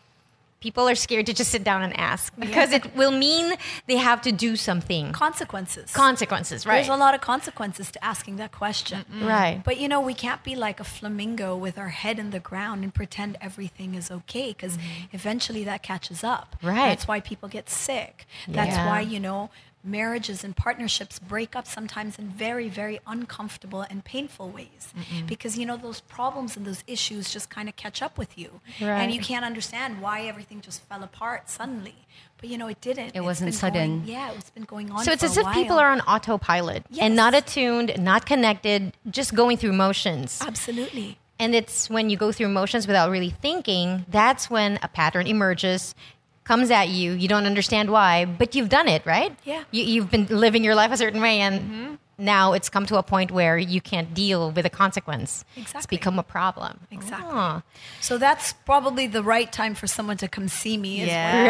People 0.63 0.88
are 0.88 0.96
scared 0.96 1.25
to 1.25 1.34
just 1.34 1.51
sit 1.51 1.65
down 1.65 1.84
and 1.84 1.93
ask 2.00 2.34
because 2.39 2.72
it 2.72 2.96
will 2.96 3.12
mean 3.12 3.53
they 3.86 3.98
have 3.98 4.22
to 4.22 4.32
do 4.32 4.55
something. 4.55 5.12
Consequences. 5.12 5.91
Consequences, 5.91 6.65
right? 6.65 6.75
There's 6.75 6.88
a 6.88 6.96
lot 6.96 7.13
of 7.13 7.20
consequences 7.20 7.91
to 7.91 8.01
asking 8.01 8.38
that 8.38 8.53
question. 8.53 9.03
Right. 9.22 9.62
But 9.62 9.77
you 9.77 9.89
know, 9.89 10.00
we 10.00 10.13
can't 10.13 10.41
be 10.41 10.55
like 10.55 10.79
a 10.79 10.86
flamingo 10.86 11.58
with 11.58 11.77
our 11.77 11.89
head 11.89 12.17
in 12.17 12.29
the 12.29 12.39
ground 12.39 12.86
and 12.86 12.93
pretend 12.93 13.36
everything 13.41 13.93
is 13.96 14.10
okay 14.10 14.53
because 14.53 14.77
mm-hmm. 14.77 15.08
eventually 15.12 15.65
that 15.65 15.84
catches 15.84 16.24
up. 16.24 16.55
Right. 16.63 16.88
That's 16.88 17.10
why 17.10 17.20
people 17.20 17.50
get 17.50 17.70
sick. 17.70 18.25
That's 18.48 18.77
Yeah. 18.77 18.88
why, 18.88 19.01
you 19.01 19.20
know, 19.20 19.50
marriages 19.84 20.44
and 20.44 20.56
partnerships 20.56 21.20
break 21.20 21.56
up 21.56 21.68
sometimes 21.68 22.18
in 22.18 22.30
very, 22.30 22.70
very 22.70 23.00
uncomfortable 23.06 23.82
and 23.82 24.04
painful 24.04 24.50
ways. 24.50 24.94
Because, 25.28 25.58
you 25.58 25.66
know, 25.66 25.78
those 25.78 26.02
problems 26.02 26.56
and 26.56 26.66
those 26.66 26.84
issues 26.88 27.32
just 27.32 27.50
kind 27.50 27.68
of 27.68 27.75
catch 27.75 28.02
up 28.02 28.18
with 28.18 28.38
you. 28.38 28.62
And 28.80 29.13
you 29.13 29.22
can't 29.22 29.46
understand 29.46 30.02
why 30.02 30.22
everything 30.24 30.62
just 30.62 30.82
fell 30.84 31.04
apart 31.04 31.50
suddenly. 31.50 31.96
But, 32.38 32.50
you 32.50 32.58
know, 32.58 32.68
it 32.68 32.82
didn't. 32.82 33.16
It's 33.16 33.22
wasn't 33.22 33.54
sudden. 33.54 34.00
Going, 34.00 34.10
yeah, 34.10 34.32
it's 34.32 34.50
been 34.50 34.63
going 34.63 34.92
on 34.92 35.04
So 35.06 35.12
it's 35.12 35.24
as 35.24 35.38
if 35.38 35.48
people 35.54 35.78
are 35.80 35.90
on 35.90 36.02
autopilot 36.02 36.86
Yes. 36.90 37.04
and 37.04 37.16
not 37.16 37.34
attuned, 37.34 37.98
not 37.98 38.25
connected, 38.25 38.94
just 39.10 39.34
going 39.34 39.58
through 39.58 39.74
motions. 39.74 40.42
Absolutely. 40.46 41.18
And 41.40 41.56
it's 41.56 41.90
when 41.90 42.10
you 42.10 42.18
go 42.18 42.32
through 42.32 42.50
motions 42.50 42.86
without 42.86 43.10
really 43.10 43.32
thinking, 43.32 44.06
that's 44.10 44.50
when 44.50 44.78
a 44.82 44.88
pattern 44.88 45.25
emerges, 45.25 45.96
comes 46.43 46.71
at 46.71 46.89
you. 46.89 47.13
You 47.13 47.27
don't 47.27 47.45
understand 47.45 47.89
why, 47.91 48.25
but 48.25 48.55
you've 48.55 48.69
done 48.69 48.88
it, 48.88 49.05
right? 49.05 49.35
Yeah. 49.45 49.63
You, 49.71 49.83
you've 49.83 50.12
been 50.12 50.25
living 50.27 50.63
your 50.63 50.75
life 50.75 50.91
a 50.91 50.97
certain 50.97 51.21
way, 51.21 51.39
and 51.39 51.97
now 52.17 52.53
it's 52.53 52.69
come 52.69 52.85
to 52.88 52.97
a 52.97 53.03
point 53.03 53.31
where 53.31 53.57
you 53.57 53.81
can't 53.81 54.13
deal 54.13 54.51
with 54.51 54.63
the 54.63 54.69
consequence. 54.69 55.45
Exactly. 55.57 55.77
It's 55.79 55.88
become 55.88 56.19
a 56.19 56.23
problem. 56.23 56.79
Exactly. 56.91 57.29
Ah. 57.31 57.63
So 58.01 58.17
that's 58.17 58.53
probably 58.53 59.07
the 59.07 59.23
right 59.23 59.51
time 59.51 59.73
for 59.73 59.88
someone 59.88 60.17
to 60.17 60.27
come 60.27 60.47
see 60.47 60.77
me. 60.77 61.05
Yeah. 61.05 61.07
it 61.07 61.43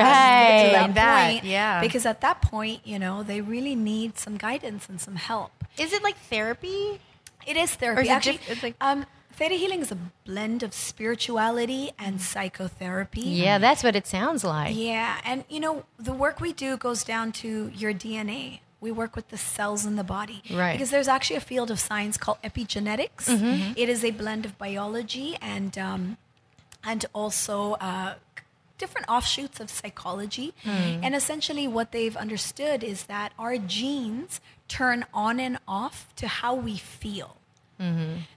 to 0.69 0.75
Right. 0.77 0.87
that 0.87 0.95
That, 0.95 1.31
point. 1.31 1.43
yeah. 1.45 1.81
Because 1.81 2.05
at 2.05 2.21
that 2.21 2.41
point, 2.41 2.81
you 2.85 2.97
know, 2.99 3.23
they 3.23 3.41
really 3.41 3.75
need 3.75 4.17
some 4.17 4.37
guidance 4.37 4.87
and 4.89 5.01
some 5.01 5.15
help. 5.15 5.51
Is 5.77 5.91
it 5.91 6.01
like 6.03 6.17
therapy? 6.17 6.99
It 7.45 7.57
is 7.57 7.75
therapy. 7.75 7.99
Or 7.99 8.03
is 8.03 8.09
it 8.09 8.11
Actually, 8.11 8.39
it's 8.47 8.63
like- 8.63 8.75
um, 8.79 9.05
theta 9.35 9.55
healing 9.55 9.81
is 9.81 9.91
a 9.91 9.97
blend 10.25 10.63
of 10.63 10.73
spirituality 10.73 11.91
and 11.99 12.21
psychotherapy. 12.21 13.21
Yeah, 13.21 13.57
that's 13.57 13.83
what 13.83 13.95
it 13.95 14.07
sounds 14.07 14.43
like. 14.43 14.75
Yeah, 14.75 15.19
and 15.25 15.43
you 15.49 15.59
know, 15.59 15.85
the 15.97 16.13
work 16.13 16.39
we 16.39 16.53
do 16.53 16.77
goes 16.77 17.03
down 17.03 17.31
to 17.33 17.71
your 17.75 17.93
DNA. 17.93 18.59
We 18.79 18.91
work 18.91 19.15
with 19.15 19.29
the 19.29 19.37
cells 19.37 19.85
in 19.85 19.95
the 19.95 20.03
body. 20.03 20.43
Right. 20.51 20.73
Because 20.73 20.89
there's 20.89 21.07
actually 21.07 21.37
a 21.37 21.41
field 21.41 21.71
of 21.71 21.79
science 21.79 22.17
called 22.17 22.37
epigenetics. 22.43 23.29
It 23.77 23.87
is 23.87 24.03
a 24.03 24.11
blend 24.11 24.45
of 24.45 24.57
biology 24.57 25.37
and 25.41 25.77
um, 25.77 26.17
and 26.83 27.05
also 27.13 27.73
uh, 27.73 28.15
different 28.77 29.07
offshoots 29.07 29.59
of 29.61 29.69
psychology. 29.69 30.53
And 30.65 31.15
essentially, 31.15 31.67
what 31.67 31.91
they've 31.93 32.17
understood 32.17 32.83
is 32.83 33.03
that 33.03 33.31
our 33.39 33.57
genes 33.57 34.41
turn 34.67 35.05
on 35.13 35.39
and 35.39 35.59
off 35.67 36.13
to 36.17 36.27
how 36.27 36.53
we 36.53 36.75
feel. 36.77 37.37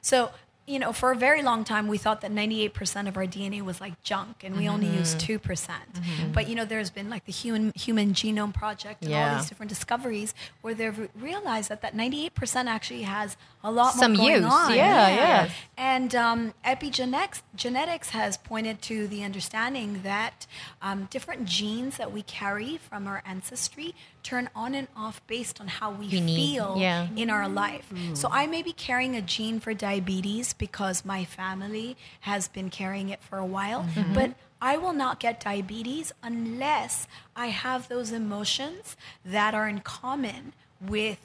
So, 0.00 0.30
you 0.66 0.78
know, 0.78 0.92
for 0.92 1.12
a 1.12 1.16
very 1.16 1.42
long 1.42 1.62
time, 1.64 1.86
we 1.86 1.96
thought 1.98 2.20
that 2.22 2.30
98% 2.32 3.06
of 3.08 3.16
our 3.16 3.24
DNA 3.26 3.62
was 3.62 3.80
like 3.80 4.02
junk 4.02 4.42
and 4.42 4.56
we 4.56 4.68
only 4.68 4.88
use 4.88 5.14
2%. 5.14 5.40
percent 5.42 6.00
But, 6.32 6.48
you 6.48 6.54
know, 6.54 6.64
there's 6.64 6.90
been 6.90 7.08
like 7.08 7.24
the 7.24 7.32
Human, 7.32 7.72
Human 7.76 8.12
Genome 8.12 8.52
Project 8.52 9.04
and 9.04 9.14
all 9.14 9.36
these 9.36 9.48
different 9.48 9.68
discoveries 9.70 10.34
where 10.62 10.74
they've 10.74 10.98
re- 10.98 11.08
realized 11.14 11.68
that 11.68 11.82
that 11.82 11.94
98% 11.96 12.66
actually 12.66 13.02
has 13.02 13.36
a 13.62 13.70
lot 13.70 13.94
Some 13.94 14.14
more 14.14 14.26
going 14.28 14.42
use. 14.42 14.52
on. 14.52 14.74
Yeah, 14.74 15.08
yeah. 15.08 15.50
And 15.76 16.14
um, 16.14 16.54
epigenetics 16.64 17.42
genetics 17.54 18.10
has 18.10 18.36
pointed 18.36 18.82
to 18.82 19.06
the 19.08 19.22
understanding 19.24 20.00
that 20.02 20.46
um, 20.82 21.06
different 21.10 21.46
genes 21.46 21.96
that 21.96 22.12
we 22.12 22.22
carry 22.22 22.76
from 22.76 23.06
our 23.06 23.22
ancestry 23.26 23.94
turn 24.30 24.48
on 24.62 24.70
and 24.80 24.88
off 25.04 25.16
based 25.26 25.56
on 25.62 25.68
how 25.78 25.88
we, 26.00 26.06
We 26.08 26.20
feel 26.40 26.68
yeah. 26.78 27.06
in 27.22 27.28
our 27.36 27.48
life. 27.64 27.86
So 28.14 28.28
I 28.30 28.46
may 28.54 28.62
be 28.70 28.72
carrying 28.72 29.14
a 29.16 29.22
gene 29.34 29.60
for 29.64 29.72
diabetes 29.88 30.46
because 30.64 31.04
my 31.04 31.22
family 31.24 31.96
has 32.30 32.42
been 32.56 32.68
carrying 32.80 33.08
it 33.14 33.20
for 33.28 33.38
a 33.38 33.46
while, 33.56 33.82
Mm-hmm. 33.84 34.14
but 34.18 34.30
I 34.72 34.74
will 34.82 34.94
not 35.04 35.20
get 35.20 35.34
diabetes 35.50 36.06
unless 36.22 37.06
I 37.44 37.48
have 37.64 37.88
those 37.88 38.10
emotions 38.10 38.96
that 39.36 39.52
are 39.54 39.68
in 39.68 39.80
common 39.80 40.42
with 40.80 41.20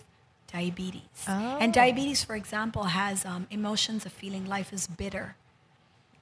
diabetes. 0.52 1.26
And 1.28 1.74
diabetes, 1.74 2.24
for 2.24 2.36
example, 2.36 2.84
has 3.02 3.26
um, 3.26 3.48
emotions 3.50 4.06
of 4.06 4.12
feeling 4.12 4.46
life 4.46 4.74
is 4.74 4.86
bitter. 4.88 5.36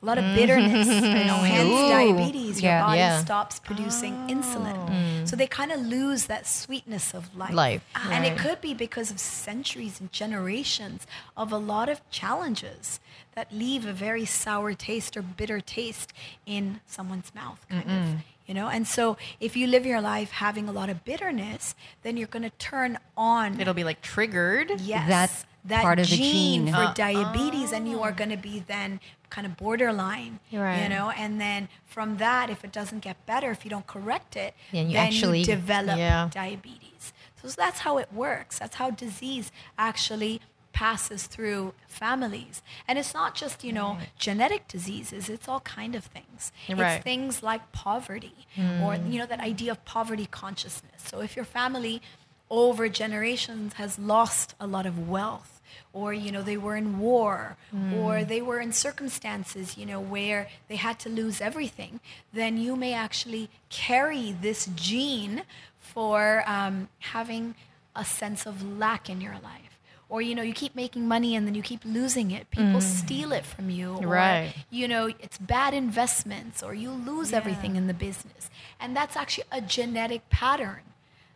A 0.01 0.06
lot 0.06 0.18
of 0.18 0.24
bitterness, 0.34 0.88
you 1.18 1.25
know, 1.25 1.38
hence. 1.38 1.68
Ooh. 1.70 1.89
diabetes. 1.89 2.62
Your 2.62 2.72
Yeah. 2.72 2.86
body 2.86 3.00
Yeah. 3.00 3.20
stops 3.22 3.60
producing 3.60 4.13
insulin. 4.29 5.27
So 5.27 5.36
they 5.36 5.46
kind 5.48 5.72
of 5.74 5.82
lose 5.82 6.25
that 6.27 6.48
sweetness 6.48 7.13
of 7.13 7.36
life. 7.36 7.53
Life, 7.53 7.84
And 8.10 8.25
it 8.25 8.38
could 8.38 8.62
be 8.62 8.74
because 8.74 9.12
of 9.12 9.20
centuries 9.20 10.00
and 10.00 10.10
generations 10.12 11.06
of 11.36 11.51
a 11.51 11.58
lot 11.58 11.89
of 11.89 12.00
challenges 12.10 13.00
that 13.36 13.51
leave 13.51 13.86
a 13.86 13.91
very 13.94 14.25
sour 14.25 14.74
taste 14.74 15.18
or 15.18 15.22
bitter 15.22 15.60
taste 15.60 16.13
in 16.46 16.79
someone's 16.88 17.34
mouth, 17.36 17.60
kind 17.70 17.91
of. 17.91 18.06
You 18.48 18.56
know, 18.56 18.68
and 18.70 18.88
so 18.88 19.15
if 19.39 19.56
you 19.56 19.68
live 19.68 19.86
your 19.86 20.01
life 20.01 20.32
having 20.32 20.68
a 20.68 20.72
lot 20.72 20.89
of 20.89 21.03
bitterness, 21.06 21.75
then 22.03 22.18
you're 22.18 22.25
going 22.27 22.41
to 22.44 22.50
turn 22.58 22.98
on 23.15 23.60
It'll 23.60 23.75
be 23.75 23.84
like 23.84 24.01
triggered. 24.01 24.79
yes, 24.82 25.08
That's 25.08 25.46
that 25.65 25.84
part 25.84 26.00
of 26.00 26.10
the 26.10 26.15
gene, 26.15 26.65
gene. 26.65 26.74
for 26.74 26.79
Uh, 26.86 26.94
diabetes, 26.94 27.72
and 27.74 27.88
you 27.88 28.01
are 28.01 28.12
going 28.13 28.32
to 28.32 28.38
be 28.38 28.63
then 28.65 29.00
kind 29.29 29.45
of 29.48 29.57
borderline, 29.57 30.39
Right. 30.51 30.83
you 30.83 30.89
know. 30.89 31.12
And 31.12 31.39
then 31.39 31.69
from 31.86 32.17
that, 32.17 32.50
if 32.50 32.63
it 32.63 32.71
doesn't 32.71 33.00
get 33.00 33.25
better, 33.25 33.51
if 33.51 33.63
you 33.63 33.69
don't 33.69 33.88
correct 33.88 34.36
it, 34.36 34.55
Then 34.71 34.88
you 34.89 34.93
then 34.93 35.07
actually- 35.07 35.39
you 35.39 35.45
develop 35.45 35.98
yeah. 35.98 36.29
diabetes. 36.31 37.13
So 37.41 37.48
that's 37.50 37.79
how 37.79 37.98
it 37.98 38.12
works. 38.12 38.59
That's 38.59 38.75
how 38.75 38.89
disease 38.91 39.51
actually 39.77 40.41
passes 40.71 41.25
through 41.27 41.74
families 41.88 42.62
and 42.88 42.98
it's 42.98 43.13
not 43.13 43.36
just 43.36 43.63
you 43.65 43.74
know 43.74 43.98
genetic 44.17 44.65
diseases 44.69 45.27
it's 45.27 45.45
all 45.48 45.59
kind 45.62 45.93
of 45.93 46.05
things 46.05 46.53
Right. 46.69 46.93
it's 46.95 47.03
things 47.03 47.43
like 47.43 47.71
poverty 47.74 48.48
or 48.57 48.95
hmm. 48.95 49.12
you 49.12 49.19
know 49.19 49.25
that 49.25 49.41
idea 49.41 49.71
of 49.71 49.83
poverty 49.83 50.25
consciousness 50.27 51.01
so 51.03 51.19
if 51.21 51.36
your 51.36 51.43
family 51.43 52.01
over 52.50 52.88
generations 52.88 53.74
has 53.74 54.00
lost 54.00 54.55
a 54.59 54.67
lot 54.67 54.86
of 54.86 55.09
wealth 55.09 55.58
or 55.93 56.13
you 56.13 56.31
know 56.31 56.41
they 56.41 56.58
were 56.58 56.75
in 56.75 57.00
war 57.00 57.58
or 57.96 58.24
they 58.24 58.41
were 58.41 58.60
in 58.60 58.72
circumstances 58.72 59.77
you 59.77 59.86
know 59.86 60.00
where 60.00 60.48
they 60.67 60.75
had 60.75 61.00
to 61.00 61.10
lose 61.10 61.41
everything 61.41 62.00
then 62.34 62.58
you 62.58 62.75
may 62.75 62.93
actually 62.93 63.50
carry 63.69 64.31
this 64.31 64.69
gene 64.75 65.41
for 65.79 66.43
um, 66.46 66.88
having 67.00 67.55
a 67.96 68.05
sense 68.05 68.46
of 68.46 68.77
lack 68.77 69.10
in 69.10 69.19
your 69.19 69.34
life. 69.34 69.79
Or 70.08 70.22
you 70.22 70.34
know 70.34 70.41
you 70.41 70.53
keep 70.53 70.75
making 70.75 71.08
money 71.08 71.36
and 71.36 71.46
then 71.46 71.53
you 71.53 71.62
keep 71.62 71.84
losing 71.86 72.31
it. 72.31 72.50
People 72.50 72.81
steal 72.81 73.31
it 73.31 73.46
from 73.46 73.69
you 73.69 73.96
or 73.98 74.08
Right. 74.08 74.53
you 74.72 74.88
know 74.88 75.08
it's 75.08 75.38
bad 75.38 75.74
investments 75.74 76.63
or 76.63 76.74
you 76.74 76.89
lose 76.91 77.31
everything 77.34 77.75
in 77.75 77.86
the 77.88 77.93
business. 77.93 78.50
And 78.79 78.96
that's 78.96 79.15
actually 79.15 79.46
a 79.51 79.62
genetic 79.62 80.27
pattern 80.29 80.81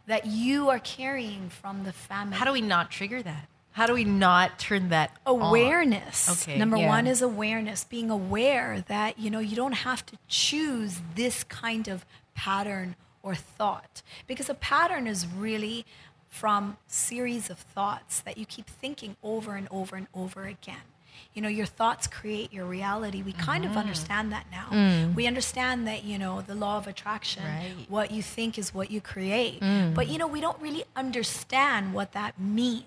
that 0.08 0.26
you 0.26 0.70
are 0.70 0.80
carrying 0.80 1.50
from 1.50 1.84
the 1.84 1.94
family. 1.94 2.36
How 2.38 2.46
do 2.46 2.52
we 2.52 2.62
not 2.62 2.90
trigger 2.90 3.22
that? 3.22 3.48
How 3.74 3.88
do 3.88 3.94
we 3.94 4.04
not 4.06 4.60
turn 4.60 4.90
that 4.90 5.12
on? 5.26 5.40
awareness 5.42 6.30
Okay. 6.44 6.58
number 6.58 6.78
Yeah. 6.78 6.88
one 6.88 7.08
is 7.08 7.22
awareness 7.22 7.84
being 7.84 8.10
aware 8.10 8.84
that 8.88 9.18
you 9.20 9.30
know 9.30 9.40
you 9.40 9.56
don't 9.56 9.74
have 9.90 10.06
to 10.08 10.18
choose 10.28 11.02
this 11.16 11.44
kind 11.44 11.88
of 11.88 12.06
pattern 12.36 12.96
or 13.24 13.34
thought 13.36 14.02
because 14.28 14.50
a 14.50 14.54
pattern 14.54 15.08
is 15.08 15.26
really 15.28 15.86
from 16.30 16.78
series 16.88 17.50
of 17.50 17.58
thoughts 17.60 18.20
that 18.22 18.38
you 18.38 18.46
keep 18.46 18.68
thinking 18.68 19.16
over 19.24 19.56
and 19.56 19.68
over 19.72 19.96
and 19.96 20.08
over 20.14 20.44
again 20.46 20.86
you 21.34 21.42
know 21.42 21.48
your 21.60 21.66
thoughts 21.66 22.06
create 22.08 22.52
your 22.52 22.66
reality 22.66 23.22
we 23.22 23.32
kind 23.34 23.64
Mm-hmm. 23.64 23.72
of 23.72 23.78
understand 23.78 24.32
that 24.32 24.46
now 24.52 24.68
Mm. 24.72 25.14
we 25.16 25.26
understand 25.28 25.88
that 25.88 26.04
you 26.04 26.18
know 26.18 26.42
the 26.42 26.56
law 26.56 26.78
of 26.78 26.88
attraction 26.88 27.44
Right. 27.44 27.86
what 27.88 28.12
you 28.12 28.22
think 28.24 28.58
is 28.58 28.74
what 28.74 28.90
you 28.92 29.00
create 29.02 29.60
Mm. 29.62 29.94
but 29.94 30.08
you 30.10 30.18
know 30.18 30.28
we 30.28 30.42
don't 30.42 30.60
really 30.62 30.84
understand 30.96 31.94
what 31.94 32.12
that 32.14 32.40
means 32.40 32.84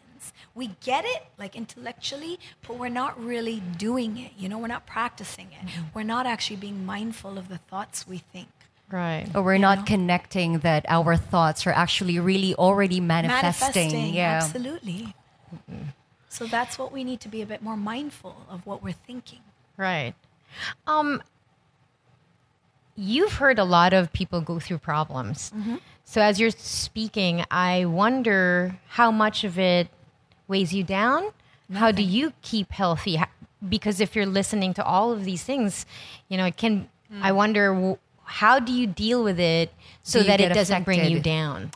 we 0.55 0.69
get 0.85 1.05
it 1.05 1.25
like 1.39 1.55
intellectually 1.57 2.39
but 2.67 2.79
we're 2.79 2.89
not 2.89 3.13
really 3.23 3.61
doing 3.79 4.17
it 4.19 4.33
you 4.39 4.49
know 4.49 4.59
we're 4.59 4.67
not 4.67 4.87
practicing 4.87 5.47
it 5.53 5.67
Mm-hmm. 5.67 5.83
we're 5.95 6.03
not 6.17 6.27
actually 6.27 6.57
being 6.57 6.85
mindful 6.87 7.39
of 7.39 7.49
the 7.49 7.59
thoughts 7.59 8.07
we 8.07 8.19
think 8.19 8.49
Right. 8.89 9.27
Or 9.35 9.43
we're 9.43 9.55
You 9.55 9.61
not 9.63 9.79
know? 9.79 9.85
connecting 9.85 10.59
that 10.61 10.87
our 10.89 11.17
thoughts 11.17 11.67
are 11.67 11.73
actually 11.73 12.21
really 12.21 12.55
already 12.55 13.01
manifesting. 13.01 14.15
yeah. 14.15 14.39
absolutely 14.43 15.15
so 16.29 16.47
that's 16.47 16.79
what 16.79 16.93
we 16.93 17.03
need 17.03 17.21
to 17.21 17.29
be 17.29 17.43
a 17.43 17.47
bit 17.47 17.63
more 17.63 17.77
mindful 17.77 18.37
of 18.49 18.65
what 18.67 18.83
we're 18.85 18.93
thinking 18.93 19.41
Right. 19.77 20.15
Um, 20.87 21.21
you've 22.95 23.35
heard 23.35 23.59
a 23.59 23.65
lot 23.65 23.93
of 23.93 24.13
people 24.13 24.41
go 24.41 24.59
through 24.59 24.79
problems. 24.79 25.53
So 26.05 26.21
as 26.23 26.39
you're 26.41 26.51
speaking, 26.51 27.45
I 27.51 27.85
wonder 27.85 28.79
how 28.89 29.11
much 29.11 29.45
of 29.45 29.59
it 29.59 29.89
weighs 30.49 30.73
you 30.73 30.85
down. 30.85 31.31
How 31.73 31.91
do 31.91 32.03
you 32.03 32.33
keep 32.43 32.71
healthy? 32.73 33.21
Because 33.67 34.01
if 34.01 34.15
you're 34.15 34.27
listening 34.27 34.75
to 34.75 34.85
all 34.85 35.13
of 35.13 35.25
these 35.25 35.43
things, 35.43 35.87
you 36.29 36.37
know, 36.37 36.47
it 36.47 36.57
can. 36.57 36.89
I 37.23 37.33
wonder 37.33 37.97
how 38.25 38.59
do 38.59 38.73
you 38.73 38.87
deal 38.87 39.23
with 39.23 39.39
it 39.39 39.73
so 40.03 40.23
that 40.23 40.41
it 40.41 40.53
doesn't 40.53 40.85
bring 40.85 41.05
you 41.11 41.21
down. 41.21 41.71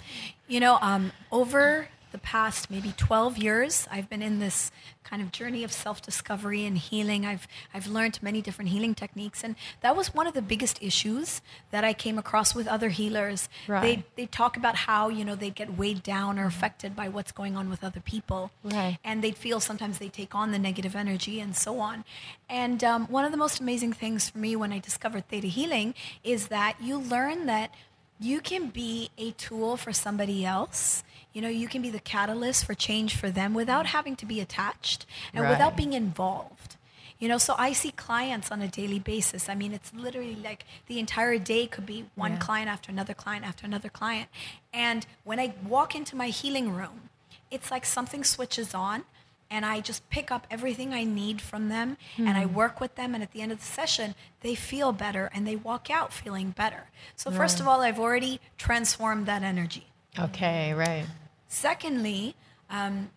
You 0.48 0.60
know, 0.60 0.78
um, 0.80 1.12
over 1.30 1.88
the 2.12 2.18
past 2.18 2.70
maybe 2.70 2.92
12 2.96 3.38
years, 3.38 3.86
I've 3.90 4.08
been 4.08 4.22
in 4.22 4.38
this 4.38 4.70
kind 5.02 5.22
of 5.22 5.32
journey 5.32 5.64
of 5.64 5.72
self-discovery 5.72 6.64
and 6.64 6.76
healing. 6.78 7.26
I've 7.26 7.48
I've 7.74 7.86
learned 7.86 8.22
many 8.22 8.40
different 8.42 8.70
healing 8.70 8.94
techniques, 8.94 9.42
and 9.42 9.56
that 9.80 9.96
was 9.96 10.14
one 10.14 10.26
of 10.26 10.34
the 10.34 10.42
biggest 10.42 10.80
issues 10.82 11.40
that 11.70 11.82
I 11.84 11.92
came 11.92 12.18
across 12.18 12.54
with 12.54 12.66
other 12.68 12.90
healers. 12.90 13.48
Right. 13.66 14.04
They 14.16 14.22
they 14.22 14.26
talk 14.26 14.56
about 14.56 14.76
how 14.76 15.08
you 15.08 15.24
know 15.24 15.34
they 15.34 15.50
get 15.50 15.76
weighed 15.76 16.02
down 16.02 16.38
or 16.38 16.46
affected 16.46 16.94
by 16.94 17.08
what's 17.08 17.32
going 17.32 17.56
on 17.56 17.68
with 17.70 17.82
other 17.82 18.00
people, 18.00 18.50
Right. 18.62 18.98
and 19.04 19.22
they'd 19.22 19.36
feel 19.36 19.58
sometimes 19.60 19.98
they 19.98 20.08
take 20.08 20.34
on 20.34 20.52
the 20.52 20.58
negative 20.58 20.94
energy 20.94 21.40
and 21.40 21.56
so 21.56 21.80
on. 21.80 22.04
And 22.48 22.82
um, 22.84 23.06
one 23.06 23.24
of 23.24 23.32
the 23.32 23.38
most 23.38 23.60
amazing 23.60 23.92
things 23.94 24.28
for 24.30 24.38
me 24.38 24.54
when 24.56 24.72
I 24.72 24.78
discovered 24.78 25.28
Theta 25.28 25.46
Healing 25.48 25.94
is 26.22 26.48
that 26.48 26.76
you 26.80 26.98
learn 26.98 27.46
that 27.46 27.72
you 28.18 28.40
can 28.40 28.68
be 28.68 29.10
a 29.16 29.30
tool 29.32 29.76
for 29.78 29.92
somebody 29.92 30.44
else. 30.44 31.02
You 31.32 31.42
know, 31.42 31.48
you 31.48 31.68
can 31.68 31.82
be 31.82 31.90
the 31.90 32.00
catalyst 32.00 32.64
for 32.64 32.74
change 32.74 33.16
for 33.16 33.30
them 33.30 33.54
without 33.54 33.86
having 33.86 34.16
to 34.16 34.26
be 34.26 34.40
attached 34.40 35.06
and 35.32 35.44
Right. 35.44 35.50
without 35.50 35.76
being 35.76 35.92
involved. 35.92 36.76
You 37.18 37.28
know, 37.28 37.38
so 37.38 37.54
I 37.58 37.72
see 37.74 37.92
clients 37.92 38.50
on 38.50 38.62
a 38.62 38.68
daily 38.68 38.98
basis. 38.98 39.48
I 39.48 39.54
mean, 39.54 39.74
it's 39.74 39.92
literally 39.92 40.36
like 40.36 40.64
the 40.86 40.98
entire 40.98 41.38
day 41.38 41.66
could 41.66 41.84
be 41.84 42.06
one 42.14 42.32
Yeah. 42.32 42.38
client 42.38 42.70
after 42.70 42.90
another 42.90 43.12
client 43.12 43.44
after 43.44 43.66
another 43.66 43.90
client. 43.90 44.30
And 44.72 45.06
when 45.24 45.38
I 45.38 45.52
walk 45.62 45.94
into 45.94 46.16
my 46.16 46.28
healing 46.28 46.72
room, 46.72 47.10
it's 47.50 47.70
like 47.70 47.84
something 47.84 48.24
switches 48.24 48.74
on 48.74 49.04
and 49.50 49.66
I 49.66 49.80
just 49.80 50.08
pick 50.10 50.30
up 50.30 50.46
everything 50.50 50.94
I 50.94 51.04
need 51.04 51.42
from 51.42 51.68
them 51.68 51.96
and 52.16 52.38
I 52.38 52.44
hmm. 52.44 52.54
work 52.54 52.80
with 52.80 52.94
them 52.94 53.14
and 53.14 53.22
at 53.22 53.32
the 53.32 53.42
end 53.42 53.50
of 53.50 53.58
the 53.58 53.66
session 53.66 54.14
they 54.42 54.54
feel 54.54 54.92
better 54.92 55.28
and 55.34 55.46
they 55.46 55.56
walk 55.56 55.90
out 55.90 56.12
feeling 56.12 56.52
better. 56.52 56.84
So 57.16 57.30
first 57.30 57.60
of 57.60 57.66
all, 57.66 57.80
I've 57.80 57.98
already 57.98 58.40
transformed 58.56 59.26
that 59.26 59.42
energy. 59.42 59.89
Okay, 60.18 60.72
right. 60.74 61.06
Secondly, 61.48 62.34
um, 62.68 63.10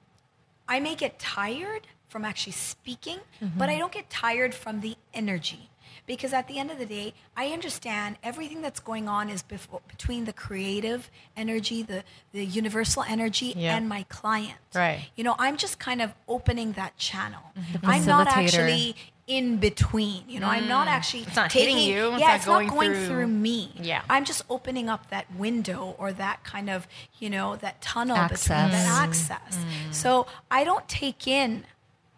I 0.68 0.80
may 0.80 0.96
get 0.96 1.20
tired 1.20 1.88
from 2.08 2.26
actually 2.26 2.54
speaking, 2.54 3.20
but 3.58 3.70
I 3.70 3.78
don't 3.78 3.92
get 3.92 4.10
tired 4.10 4.54
from 4.54 4.82
the 4.82 4.96
energy. 5.14 5.70
Because 6.06 6.34
at 6.34 6.48
the 6.48 6.58
end 6.60 6.70
of 6.70 6.80
the 6.80 6.86
day, 6.86 7.14
I 7.38 7.48
understand 7.48 8.18
everything 8.24 8.62
that's 8.62 8.80
going 8.80 9.08
on 9.08 9.30
is 9.30 9.42
befo- 9.42 9.82
between 9.88 10.26
the 10.26 10.34
creative 10.34 11.10
energy, 11.38 11.82
the, 11.82 12.04
the 12.34 12.44
universal 12.46 13.04
energy, 13.04 13.54
Yeah. 13.56 13.78
and 13.78 13.88
my 13.88 14.04
client. 14.10 14.58
Right. 14.76 15.10
You 15.16 15.24
know, 15.24 15.36
I'm 15.40 15.56
just 15.56 15.80
kind 15.80 16.02
of 16.02 16.14
opening 16.28 16.74
that 16.74 16.98
channel. 16.98 17.42
I'm 17.84 18.06
not 18.06 18.28
actually 18.28 18.96
in 19.28 19.58
between. 19.58 20.24
You 20.28 20.40
know, 20.40 20.48
I'm 20.48 20.68
not 20.68 20.88
mm. 20.88 20.92
actually 20.92 21.24
It's 21.24 21.36
not 21.36 21.50
taking 21.50 21.78
hitting 21.78 21.96
you, 21.96 22.12
it's 22.12 22.20
yeah, 22.20 22.28
not 22.28 22.36
it's 22.36 22.46
going 22.46 22.68
not 22.68 22.76
going 22.76 22.94
through- 22.94 23.08
through 23.08 23.28
me. 23.28 23.72
Yeah. 23.82 24.02
I'm 24.10 24.26
just 24.26 24.44
opening 24.50 24.90
up 24.90 25.10
that 25.10 25.34
window 25.36 25.96
or 25.98 26.12
that 26.14 26.44
kind 26.44 26.70
of, 26.70 26.88
you 27.20 27.30
know, 27.30 27.56
that 27.58 27.82
tunnel 27.82 28.16
between 28.16 28.58
Access. 28.58 28.72
that 28.72 28.88
mm. 28.88 29.04
access. 29.04 29.58
Mm. 29.58 29.94
So 29.94 30.28
I 30.52 30.64
don't 30.64 30.88
take 30.88 31.28
in 31.28 31.66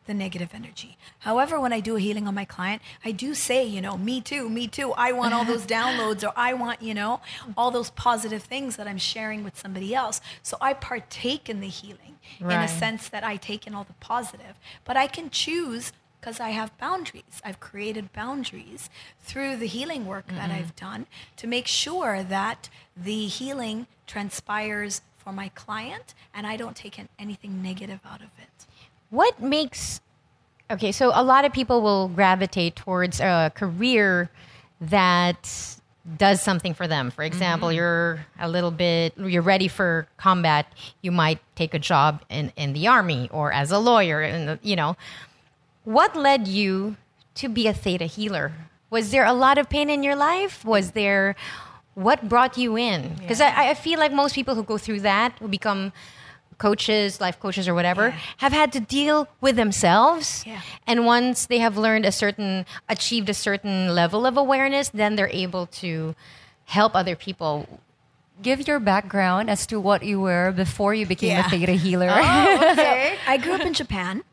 the 0.06 0.14
negative 0.14 0.52
energy. 0.54 0.98
However, 1.20 1.60
when 1.60 1.74
I 1.74 1.80
do 1.80 1.96
a 1.96 2.00
healing 2.00 2.28
on 2.28 2.36
my 2.36 2.46
client, 2.46 2.82
I 3.04 3.12
do 3.12 3.34
say, 3.34 3.66
you 3.66 3.82
know, 3.82 3.98
me 3.98 4.22
too, 4.22 4.50
me 4.50 4.68
too. 4.68 4.94
I 4.94 5.12
want 5.12 5.34
all 5.34 5.46
those 5.46 5.66
downloads 5.66 6.24
or 6.24 6.32
I 6.36 6.54
want, 6.54 6.82
you 6.82 6.94
know, 6.94 7.22
all 7.58 7.72
those 7.72 7.90
positive 7.92 8.44
things 8.44 8.76
that 8.76 8.88
I'm 8.88 8.98
sharing 8.98 9.44
with 9.44 9.58
somebody 9.58 9.96
else. 9.96 10.22
So 10.44 10.58
I 10.62 10.74
partake 10.74 11.50
in 11.50 11.60
the 11.60 11.68
healing 11.68 12.18
in 12.40 12.52
a 12.52 12.68
sense 12.68 13.10
that 13.10 13.24
I 13.24 13.38
take 13.38 13.66
in 13.68 13.74
all 13.74 13.84
the 13.84 13.94
positive. 13.94 14.60
But 14.84 14.98
I 14.98 15.08
can 15.08 15.30
choose 15.30 15.92
because 16.26 16.40
I 16.40 16.50
have 16.50 16.76
boundaries. 16.80 17.40
I've 17.44 17.60
created 17.60 18.12
boundaries 18.12 18.90
through 19.20 19.58
the 19.58 19.68
healing 19.68 20.08
work 20.08 20.26
that 20.30 20.50
mm-hmm. 20.50 20.54
I've 20.54 20.76
done 20.76 21.06
to 21.38 21.46
make 21.46 21.68
sure 21.68 22.24
that 22.24 22.68
the 22.98 23.28
healing 23.28 23.86
transpires 24.08 25.02
for 25.18 25.32
my 25.32 25.50
client 25.50 26.16
and 26.34 26.48
I 26.48 26.58
don't 26.58 26.76
take 26.76 27.00
anything 27.20 27.62
negative 27.62 28.00
out 28.04 28.22
of 28.22 28.30
it. 28.40 28.66
What 29.12 29.40
makes 29.40 30.02
okay? 30.72 30.92
So 30.92 31.12
a 31.14 31.24
lot 31.24 31.46
of 31.46 31.54
people 31.54 31.84
will 31.84 32.08
gravitate 32.08 32.76
towards 32.76 33.20
a 33.20 33.52
career 33.54 34.32
that 34.82 35.78
does 36.18 36.42
something 36.42 36.74
for 36.74 36.88
them. 36.88 37.12
For 37.12 37.24
example, 37.24 37.68
mm-hmm. 37.68 37.76
you're 37.76 38.26
a 38.40 38.50
little 38.50 38.72
bit 38.72 39.14
you're 39.16 39.44
ready 39.44 39.68
for 39.68 40.08
combat. 40.18 40.66
You 41.04 41.12
might 41.12 41.38
take 41.54 41.76
a 41.76 41.80
job 41.80 42.24
in 42.30 42.52
in 42.56 42.74
the 42.74 42.88
army 42.88 43.30
or 43.32 43.54
as 43.54 43.72
a 43.72 43.78
lawyer, 43.78 44.22
and 44.22 44.58
you 44.64 44.76
know. 44.76 44.98
What 45.86 46.16
led 46.16 46.48
you 46.48 46.98
to 47.36 47.48
be 47.50 47.68
a 47.68 47.74
theta 47.74 48.06
healer? 48.06 48.52
Was 48.90 49.12
there 49.12 49.26
a 49.26 49.34
lot 49.34 49.58
of 49.58 49.70
pain 49.70 49.90
in 49.90 50.04
your 50.04 50.16
life? 50.16 50.64
Was 50.66 50.92
there 50.92 51.36
what 51.94 52.28
brought 52.28 52.58
you 52.58 52.78
in? 52.78 53.16
Because 53.20 53.40
I, 53.40 53.70
I 53.70 53.74
feel 53.74 54.00
like 54.00 54.12
most 54.12 54.36
people 54.36 54.56
who 54.56 54.64
go 54.64 54.78
through 54.78 55.02
that, 55.02 55.34
who 55.40 55.48
become 55.48 55.94
coaches, 56.58 57.20
life 57.20 57.40
coaches, 57.40 57.68
or 57.68 57.74
whatever, 57.74 58.10
Yeah. 58.10 58.20
have 58.38 58.54
had 58.54 58.72
to 58.74 58.80
deal 58.80 59.28
with 59.42 59.56
themselves. 59.58 60.44
Yeah. 60.46 60.62
And 60.88 61.06
once 61.06 61.48
they 61.48 61.60
have 61.60 61.78
learned 61.78 62.06
a 62.06 62.12
certain, 62.12 62.66
achieved 62.88 63.30
a 63.30 63.34
certain 63.34 63.94
level 63.94 64.26
of 64.26 64.38
awareness, 64.38 64.90
then 64.90 65.16
they're 65.16 65.30
able 65.32 65.68
to 65.84 66.16
help 66.66 66.96
other 66.96 67.16
people. 67.16 67.68
Give 68.42 68.68
your 68.68 68.80
background 68.80 69.50
as 69.50 69.66
to 69.68 69.80
what 69.80 70.04
you 70.04 70.20
were 70.20 70.52
before 70.52 70.94
you 70.94 71.06
became 71.06 71.32
Yeah. 71.32 71.46
a 71.46 71.50
theta 71.50 71.74
healer. 71.74 72.10
Oh, 72.10 72.70
okay. 72.72 73.18
I 73.28 73.38
grew 73.38 73.54
up 73.54 73.62
in 73.62 73.74
Japan, 73.74 74.24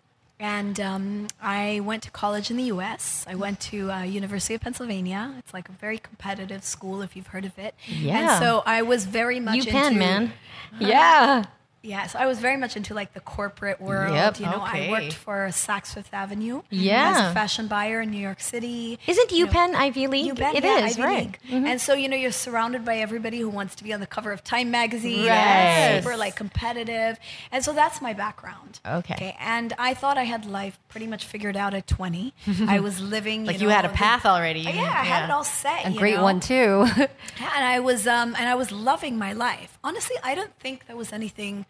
and 0.43 0.81
um, 0.81 1.29
I 1.41 1.79
went 1.85 2.03
to 2.03 2.11
college 2.11 2.51
in 2.51 2.57
the 2.57 2.65
U.S. 2.65 3.25
I 3.29 3.37
went 3.37 3.61
to 3.61 3.93
uh, 3.93 4.03
University 4.03 4.55
of 4.55 4.61
Pennsylvania. 4.61 5.37
It's 5.39 5.55
like 5.55 5.69
a 5.69 5.73
very 5.73 5.99
competitive 5.99 6.65
school, 6.65 7.01
if 7.01 7.15
you've 7.15 7.29
heard 7.29 7.45
of 7.45 7.57
it. 7.61 7.77
Yeah. 7.87 8.35
And 8.35 8.43
so 8.43 8.65
I 8.67 8.83
was 8.83 9.07
very 9.07 9.39
much 9.39 9.61
UPenn, 9.61 9.87
into 9.87 9.99
man. 9.99 10.33
Yeah. 10.81 11.45
Yeah, 11.85 12.07
so 12.07 12.19
I 12.19 12.27
was 12.27 12.39
very 12.39 12.57
much 12.57 12.77
into 12.77 12.95
like 12.95 13.13
the 13.13 13.21
corporate 13.21 13.81
world. 13.81 14.15
Yep. 14.15 14.39
You 14.41 14.47
know, 14.47 14.63
Okay. 14.65 14.89
I 14.89 14.91
worked 14.91 15.15
for 15.15 15.49
Saks 15.51 15.95
Fifth 15.95 16.15
Avenue 16.15 16.63
Yeah. 16.71 17.11
as 17.11 17.31
a 17.31 17.35
fashion 17.35 17.67
buyer 17.67 18.01
in 18.01 18.11
New 18.13 18.21
York 18.21 18.41
City. 18.41 19.01
Isn't 19.07 19.33
You 19.33 19.47
know, 19.47 19.53
Ivy 19.75 20.07
League? 20.07 20.27
You 20.27 20.35
bet, 20.35 20.55
It 20.55 20.63
yeah, 20.63 20.85
is, 20.87 20.93
Ivy 20.97 21.03
right. 21.03 21.39
Mm-hmm. 21.49 21.67
And 21.67 21.81
so, 21.81 21.95
you 21.95 22.09
know, 22.09 22.17
you're 22.17 22.31
surrounded 22.31 22.85
by 22.85 22.99
everybody 22.99 23.41
who 23.41 23.49
wants 23.49 23.75
to 23.77 23.85
be 23.85 23.93
on 23.93 23.99
the 23.99 24.07
cover 24.07 24.31
of 24.31 24.45
Time 24.45 24.71
magazine. 24.71 25.27
Right. 25.27 26.01
Super 26.03 26.17
like 26.17 26.37
competitive. 26.37 27.19
And 27.51 27.65
so 27.65 27.73
that's 27.73 28.01
my 28.01 28.13
background. 28.13 28.79
Okay. 28.87 29.37
And 29.41 29.73
I 29.79 29.95
thought 29.95 30.17
I 30.19 30.25
had 30.25 30.47
life 30.47 30.79
pretty 30.89 31.09
much 31.09 31.25
figured 31.25 31.57
out 31.57 31.75
at 31.75 31.87
20. 31.89 32.33
I 32.69 32.79
was 32.79 33.01
living, 33.01 33.45
Like 33.45 33.57
you, 33.61 33.67
you 33.67 33.69
had 33.75 33.85
a 33.85 33.89
know, 33.89 33.95
path 33.95 34.25
already. 34.25 34.65
the- 34.65 34.71
yeah, 34.73 34.83
I 34.83 35.05
had 35.05 35.25
it 35.25 35.31
all 35.33 35.43
set. 35.45 35.85
a 35.85 35.91
great 35.91 36.15
know? 36.17 36.23
one 36.23 36.39
too. 36.39 36.87
Yeah, 37.41 37.51
and 37.57 37.65
I 37.65 37.81
was 37.81 38.07
um, 38.07 38.37
and 38.39 38.49
I 38.49 38.55
was 38.55 38.71
loving 38.71 39.17
my 39.19 39.33
life. 39.33 39.79
Honestly, 39.83 40.17
I 40.23 40.35
don't 40.35 40.55
think 40.61 40.87
there 40.87 40.97
was 40.97 41.13
anything 41.13 41.65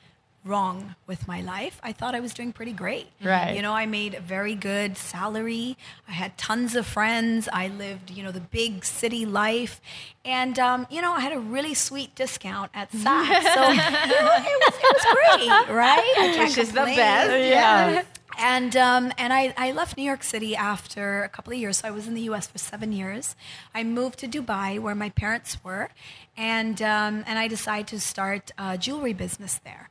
wrong 0.44 0.94
with 1.06 1.28
my 1.28 1.40
life. 1.40 1.80
I 1.82 1.92
thought 1.92 2.14
I 2.14 2.20
was 2.20 2.34
doing 2.34 2.52
pretty 2.52 2.72
great. 2.72 3.06
Right. 3.22 3.54
You 3.54 3.62
know, 3.62 3.72
I 3.72 3.86
made 3.86 4.14
a 4.14 4.20
very 4.20 4.54
good 4.54 4.96
salary. 4.96 5.76
I 6.08 6.12
had 6.12 6.36
tons 6.36 6.74
of 6.74 6.86
friends. 6.86 7.48
I 7.52 7.68
lived, 7.68 8.10
you 8.10 8.22
know, 8.24 8.32
the 8.32 8.40
big 8.40 8.84
city 8.84 9.24
life, 9.24 9.80
and 10.24 10.58
um, 10.58 10.86
you 10.90 11.00
know, 11.02 11.12
I 11.12 11.20
had 11.20 11.32
a 11.32 11.38
really 11.40 11.74
sweet 11.74 12.14
discount 12.14 12.70
at 12.74 12.90
Saks. 12.92 13.42
So 13.54 13.62
you 13.70 13.76
know, 13.76 14.32
it 14.36 14.58
was 14.64 14.74
it 14.74 14.94
was 14.96 15.04
great, 15.12 15.74
right? 15.74 15.98
I 16.18 16.32
can't 16.34 16.48
Which 16.48 16.58
is 16.58 16.72
the 16.72 16.78
complain. 16.78 16.96
best. 16.96 17.30
Yeah. 17.30 18.02
And 18.38 18.74
um, 18.76 19.12
and 19.18 19.30
I, 19.30 19.52
I 19.58 19.72
left 19.72 19.98
New 19.98 20.04
York 20.04 20.22
City 20.22 20.56
after 20.56 21.22
a 21.22 21.28
couple 21.28 21.52
of 21.52 21.58
years. 21.58 21.76
So 21.78 21.88
I 21.88 21.90
was 21.90 22.08
in 22.08 22.14
the 22.14 22.22
U.S. 22.22 22.46
for 22.46 22.56
seven 22.56 22.90
years. 22.90 23.36
I 23.74 23.84
moved 23.84 24.18
to 24.20 24.26
Dubai, 24.26 24.78
where 24.78 24.94
my 24.94 25.10
parents 25.10 25.62
were, 25.62 25.90
and 26.34 26.80
um, 26.80 27.24
and 27.26 27.38
I 27.38 27.46
decided 27.46 27.88
to 27.88 28.00
start 28.00 28.50
a 28.56 28.78
jewelry 28.78 29.12
business 29.12 29.60
there, 29.64 29.90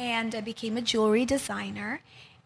and 0.00 0.34
I 0.34 0.40
became 0.40 0.76
a 0.76 0.82
jewelry 0.82 1.24
designer. 1.26 2.00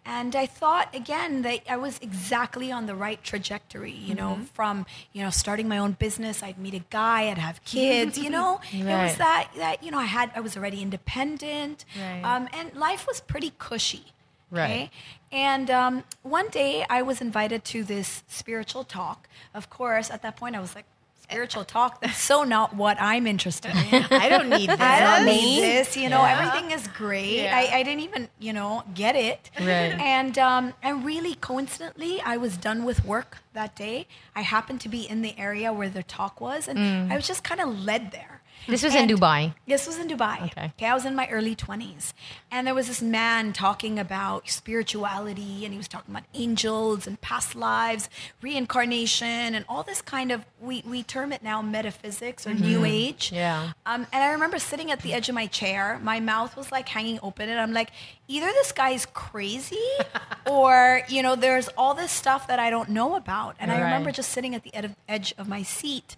And 0.07 0.37
I 0.37 0.45
thought 0.45 0.95
again 0.95 1.41
that 1.43 1.61
I 1.67 1.77
was 1.79 1.99
exactly 2.03 2.71
on 2.71 2.85
the 2.85 2.95
right 2.95 3.23
trajectory. 3.25 3.93
You 4.09 4.15
know, 4.15 4.41
from 4.53 4.85
you 5.15 5.23
know 5.23 5.31
starting 5.31 5.67
my 5.67 5.79
own 5.79 5.93
business, 5.93 6.43
I'd 6.43 6.59
meet 6.59 6.75
a 6.75 6.85
guy, 6.91 7.31
I'd 7.31 7.39
have 7.39 7.65
kids. 7.75 8.19
You 8.19 8.29
know, 8.29 8.61
it 8.71 8.85
was 8.85 9.17
that 9.17 9.49
that 9.57 9.83
you 9.83 9.91
know 9.91 9.99
I 9.99 10.05
had 10.19 10.31
I 10.37 10.41
was 10.41 10.59
already 10.59 10.83
independent, 10.83 11.87
Right. 11.99 12.23
um, 12.23 12.49
and 12.53 12.75
life 12.77 13.07
was 13.07 13.21
pretty 13.21 13.53
cushy. 13.59 14.05
Right. 14.51 14.65
Okay? 14.71 14.91
And 15.33 15.71
um, 15.71 16.05
one 16.23 16.49
day 16.49 16.85
I 16.91 17.01
was 17.03 17.21
invited 17.23 17.65
to 17.73 17.83
this 17.83 18.23
spiritual 18.29 18.85
talk. 18.85 19.27
Of 19.55 19.71
course, 19.71 20.11
at 20.11 20.21
that 20.23 20.37
point 20.37 20.55
I 20.55 20.61
was 20.61 20.75
like, 20.75 20.85
spiritual 21.25 21.65
talk? 21.65 22.01
That's 22.01 22.19
so 22.19 22.45
not 22.45 22.77
what 22.77 22.97
I'm 23.01 23.27
interested 23.27 23.73
in. 23.75 24.05
I 24.11 24.29
don't 24.29 24.49
need 24.51 24.69
this. 24.71 24.81
I 24.81 25.01
don't 25.01 25.27
need 25.27 25.63
this. 25.63 25.97
You 25.97 26.09
know, 26.09 26.23
Yeah. 26.23 26.39
everything 26.39 26.71
is 26.71 26.87
great. 26.89 27.43
Yeah. 27.43 27.57
I, 27.57 27.79
I 27.79 27.83
didn't 27.83 28.01
even, 28.01 28.29
you 28.39 28.53
know, 28.53 28.83
get 28.95 29.17
it. 29.17 29.51
Right. 29.59 29.93
And 29.99 30.39
um, 30.39 30.75
and 30.83 31.05
really 31.05 31.35
coincidentally, 31.37 32.21
I 32.21 32.37
was 32.37 32.57
done 32.57 32.85
with 32.85 33.05
work 33.05 33.39
that 33.55 33.75
day. 33.75 34.07
I 34.37 34.43
happened 34.43 34.81
to 34.83 34.89
be 34.89 35.03
in 35.09 35.23
the 35.23 35.37
area 35.39 35.73
where 35.73 35.89
the 35.89 36.03
talk 36.03 36.41
was, 36.41 36.69
and 36.69 37.13
I 37.13 37.17
was 37.17 37.27
just 37.27 37.43
kind 37.45 37.61
of 37.61 37.85
led 37.85 38.13
there. 38.13 38.34
This 38.67 38.83
was 38.83 38.95
in 38.95 39.09
Dubai. 39.09 39.55
This 39.67 39.87
was 39.87 39.99
in 39.99 40.09
Dubai. 40.09 40.45
Okay. 40.47 40.67
Okay, 40.77 40.87
I 40.87 40.95
was 40.95 41.05
in 41.05 41.15
my 41.15 41.29
early 41.29 41.55
20s. 41.55 42.13
And 42.51 42.67
there 42.67 42.75
was 42.75 42.87
this 42.87 43.03
man 43.03 43.53
talking 43.53 43.99
about 43.99 44.49
spirituality, 44.49 45.65
and 45.65 45.73
he 45.73 45.79
was 45.79 45.89
talking 45.89 46.15
about 46.15 46.25
angels 46.35 47.07
and 47.07 47.21
past 47.21 47.55
lives, 47.55 48.09
reincarnation, 48.43 49.55
and 49.55 49.65
all 49.69 49.83
this 49.83 50.01
kind 50.01 50.33
of, 50.33 50.45
we, 50.61 50.83
we 50.87 51.03
term 51.03 51.33
it 51.33 51.43
now 51.43 51.61
metaphysics 51.63 52.47
or 52.47 52.55
new 52.55 52.85
age. 52.85 53.33
Yeah. 53.33 53.73
Um, 53.87 54.07
and 54.13 54.23
I 54.23 54.33
remember 54.33 54.59
sitting 54.59 54.91
at 54.91 55.01
the 55.01 55.13
edge 55.13 55.29
of 55.29 55.35
my 55.35 55.47
chair, 55.47 56.01
my 56.03 56.21
mouth 56.21 56.57
was 56.57 56.73
like 56.73 56.89
hanging 56.89 57.19
open, 57.23 57.49
and 57.49 57.59
I'm 57.61 57.73
like, 57.73 57.91
either 58.29 58.47
this 58.47 58.73
guy's 58.73 59.07
crazy 59.13 59.77
or, 60.47 61.03
you 61.09 61.23
know, 61.23 61.37
there's 61.37 61.69
all 61.77 61.95
this 61.95 62.11
stuff 62.13 62.47
that 62.49 62.59
I 62.59 62.71
don't 62.71 62.89
know 62.91 63.17
about. 63.17 63.57
And 63.59 63.71
I 63.71 63.75
Right. 63.75 63.85
remember 63.85 64.13
just 64.13 64.31
sitting 64.31 64.55
at 64.55 64.63
the 64.63 64.75
ed- 64.75 64.97
edge 65.09 65.35
of 65.37 65.49
my 65.49 65.63
seat 65.63 66.17